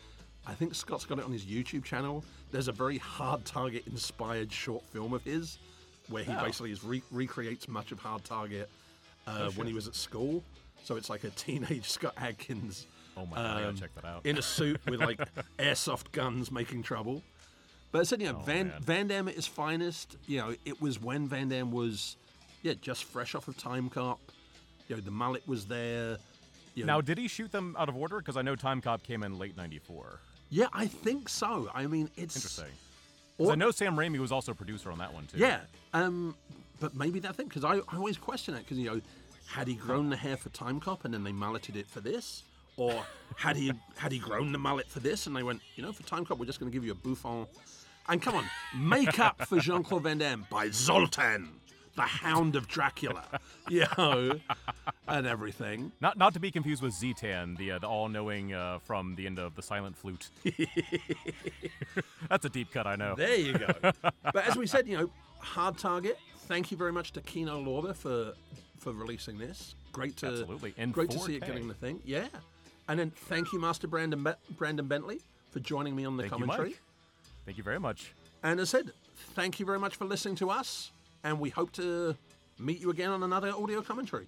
I 0.46 0.54
think 0.54 0.76
Scott's 0.76 1.06
got 1.06 1.20
it 1.20 1.26
on 1.26 1.32
his 1.32 1.46
YouTube 1.46 1.84
channel. 1.84 2.24
There's 2.52 2.68
a 2.68 2.72
very 2.72 2.98
Hard 3.00 3.46
Target 3.46 3.84
inspired 3.88 4.52
short 4.52 4.84
film 4.86 5.14
of 5.14 5.24
his 5.24 5.58
where 6.10 6.24
he 6.24 6.32
Oh. 6.34 6.44
basically 6.44 6.72
is 6.72 6.84
re- 6.84 7.02
recreates 7.12 7.68
much 7.68 7.92
of 7.92 8.00
Hard 8.00 8.24
Target 8.24 8.70
uh, 9.26 9.50
when 9.52 9.66
he 9.68 9.74
was 9.74 9.88
at 9.88 9.96
school. 9.96 10.44
So 10.84 10.98
it's 10.98 11.10
like 11.10 11.24
a 11.24 11.30
teenage 11.32 11.86
Scott 11.90 12.14
Adkins 12.18 12.88
Oh 13.16 13.26
my 13.28 13.38
god, 13.38 13.64
um, 13.64 13.76
check 13.78 13.94
that 13.96 14.06
out. 14.06 14.26
in 14.26 14.38
a 14.38 14.42
suit 14.42 14.82
with 14.88 15.00
like 15.00 15.20
airsoft 15.60 16.12
guns 16.12 16.52
making 16.52 16.84
trouble. 16.84 17.22
But 17.94 18.02
I 18.02 18.04
said, 18.06 18.22
you 18.22 18.34
know, 18.34 18.40
Van 18.40 18.70
man. 18.70 18.82
Van 18.82 19.08
Damme 19.08 19.28
at 19.28 19.36
his 19.36 19.46
finest. 19.46 20.18
You 20.26 20.40
know, 20.40 20.56
it 20.66 20.82
was 20.82 21.00
when 21.00 21.28
Van 21.28 21.48
Damme 21.48 21.72
was, 21.72 22.18
yeah, 22.64 22.74
just 22.82 23.04
fresh 23.04 23.36
off 23.36 23.48
of 23.48 23.56
Time 23.56 23.88
Cop. 23.88 24.20
You 24.90 24.96
know, 24.96 25.02
the 25.04 25.12
mallet 25.12 25.48
was 25.48 25.66
there. 25.68 26.18
You 26.74 26.86
know, 26.86 26.96
now, 26.96 27.02
did 27.02 27.20
he 27.20 27.28
shoot 27.28 27.52
them 27.52 27.76
out 27.78 27.90
of 27.90 27.96
order? 27.96 28.18
Because 28.18 28.36
I 28.36 28.42
know 28.42 28.56
Time 28.56 28.82
Cop 28.82 29.04
came 29.04 29.22
in 29.22 29.38
late 29.38 29.56
'94. 29.56 30.20
yeah, 30.50 30.66
I 30.74 30.88
think 30.88 31.30
so. 31.30 31.70
I 31.74 31.86
mean, 31.86 32.10
it's 32.18 32.36
interesting. 32.36 32.74
Or- 33.38 33.52
I 33.52 33.56
know 33.56 33.70
Sam 33.70 33.96
Raimi 33.96 34.18
was 34.18 34.32
also 34.32 34.54
a 34.54 34.56
producer 34.56 34.92
on 34.92 34.98
that 34.98 35.14
one 35.14 35.28
too. 35.28 35.38
Yeah, 35.38 35.60
um, 35.94 36.36
but 36.80 36.96
maybe 36.96 37.20
that 37.20 37.36
thing 37.36 37.48
because 37.48 37.64
I, 37.64 37.76
I 37.76 37.98
always 37.98 38.18
question 38.18 38.56
it 38.56 38.60
because 38.60 38.80
you 38.80 38.90
know, 38.90 39.02
had 39.46 39.68
he 39.68 39.76
grown 39.76 40.10
the 40.10 40.18
hair 40.18 40.36
for 40.36 40.50
Time 40.50 40.80
Cop 40.80 41.06
and 41.06 41.14
then 41.14 41.24
they 41.24 41.32
malleted 41.32 41.76
it 41.76 41.88
for 41.88 42.00
this, 42.02 42.42
or 42.76 43.04
had 43.38 43.56
he 43.56 43.72
had 43.98 44.12
he 44.12 44.18
grown 44.18 44.52
the 44.52 44.58
mallet 44.58 44.88
for 44.88 45.00
this 45.00 45.28
and 45.28 45.36
they 45.36 45.44
went, 45.44 45.62
you 45.76 45.84
know, 45.84 45.92
for 45.92 46.02
Time 46.04 46.26
Cop 46.26 46.40
we're 46.40 46.46
just 46.46 46.60
going 46.60 46.72
to 46.72 46.76
give 46.76 46.84
you 46.84 46.92
a 46.92 46.96
bouffant, 46.96 47.48
and 48.10 48.22
come 48.22 48.36
on, 48.36 48.46
make 48.76 49.20
up 49.20 49.46
for 49.48 49.60
Jean 49.60 49.84
Claude 49.84 50.04
Van 50.04 50.18
Damme 50.18 50.46
by 50.50 50.70
Zoltan, 50.70 51.50
the 51.96 52.02
Hound 52.02 52.56
of 52.56 52.68
Dracula, 52.68 53.24
you 53.70 53.86
know, 53.98 54.40
and 55.08 55.28
everything. 55.28 55.92
Not 56.02 56.18
not 56.18 56.34
to 56.34 56.40
be 56.40 56.52
confused 56.52 56.82
with 56.82 56.94
Zetan, 56.94 57.58
the 57.58 57.72
uh, 57.72 57.80
the 57.80 57.88
all-knowing 57.88 58.54
uh, 58.54 58.80
from 58.80 59.16
the 59.16 59.26
end 59.26 59.40
of 59.40 59.56
the 59.56 59.62
Silent 59.62 59.98
Flute. 59.98 60.30
That's 62.30 62.46
a 62.46 62.50
deep 62.50 62.72
cut, 62.72 62.88
I 62.88 62.96
know. 62.96 63.16
There 63.16 63.36
you 63.36 63.54
go. 63.54 63.68
but 64.24 64.48
as 64.48 64.56
we 64.56 64.68
said, 64.68 64.88
you 64.88 64.98
know, 64.98 65.10
hard 65.40 65.78
target. 65.78 66.18
Thank 66.46 66.72
you 66.72 66.78
very 66.78 66.92
much 66.92 67.14
to 67.14 67.22
Kino 67.22 67.64
Lorber 67.64 67.96
for 67.96 68.34
for 68.80 68.92
releasing 68.92 69.38
this. 69.38 69.76
Great 69.94 70.18
to 70.18 70.28
Absolutely. 70.28 70.74
In 70.78 70.92
great 70.92 71.10
to 71.12 71.20
see 71.20 71.36
it 71.36 71.46
getting 71.46 71.68
the 71.68 71.74
thing. 71.74 72.02
Yeah. 72.04 72.28
And 72.90 73.00
then 73.00 73.12
thank 73.12 73.54
you, 73.54 73.62
Master 73.62 73.88
Brandon 73.88 74.24
Be- 74.24 74.56
Brandon 74.58 74.86
Bentley, 74.88 75.22
for 75.52 75.60
joining 75.62 75.96
me 75.96 76.04
on 76.04 76.18
the 76.18 76.24
Thank 76.24 76.34
you, 76.34 76.40
commentary. 76.40 76.70
Mike. 76.70 76.80
Thank 77.46 77.58
you 77.58 77.64
very 77.64 77.80
much. 77.80 78.14
and 78.44 78.60
as 78.60 78.74
I 78.74 78.80
said, 78.80 78.92
thank 79.36 79.60
you 79.60 79.66
very 79.66 79.80
much 79.80 79.96
for 79.96 80.06
listening 80.06 80.36
to 80.36 80.50
us, 80.50 80.92
and 81.24 81.40
we 81.40 81.50
hope 81.50 81.72
to 81.74 82.16
meet 82.60 82.80
you 82.80 82.90
again 82.90 83.10
on 83.10 83.24
another 83.24 83.52
audio 83.52 83.82
commentary. 83.82 84.28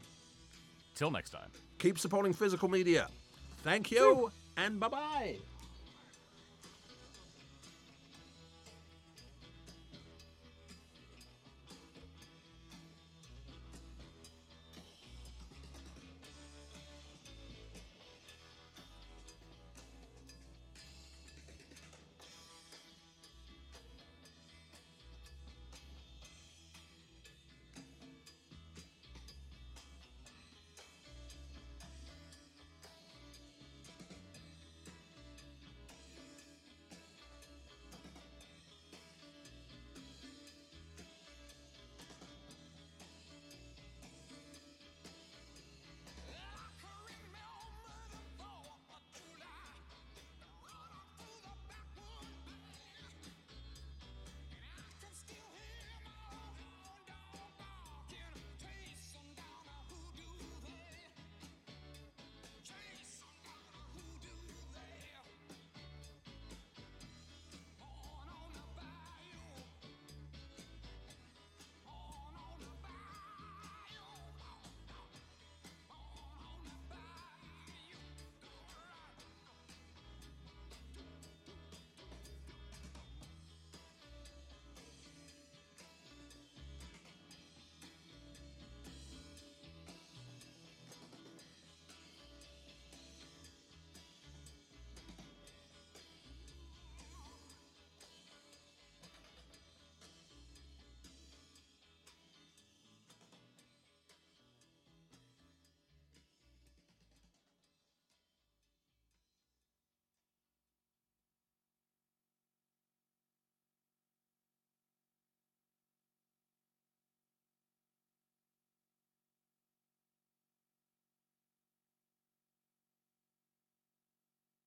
Till 0.95 1.11
next 1.11 1.31
time. 1.31 1.49
Keep 1.79 1.99
supporting 1.99 2.33
physical 2.33 2.69
media. 2.69 3.07
Thank 3.63 3.91
you, 3.91 4.31
and 4.57 4.79
bye 4.79 4.87
bye. 4.87 5.35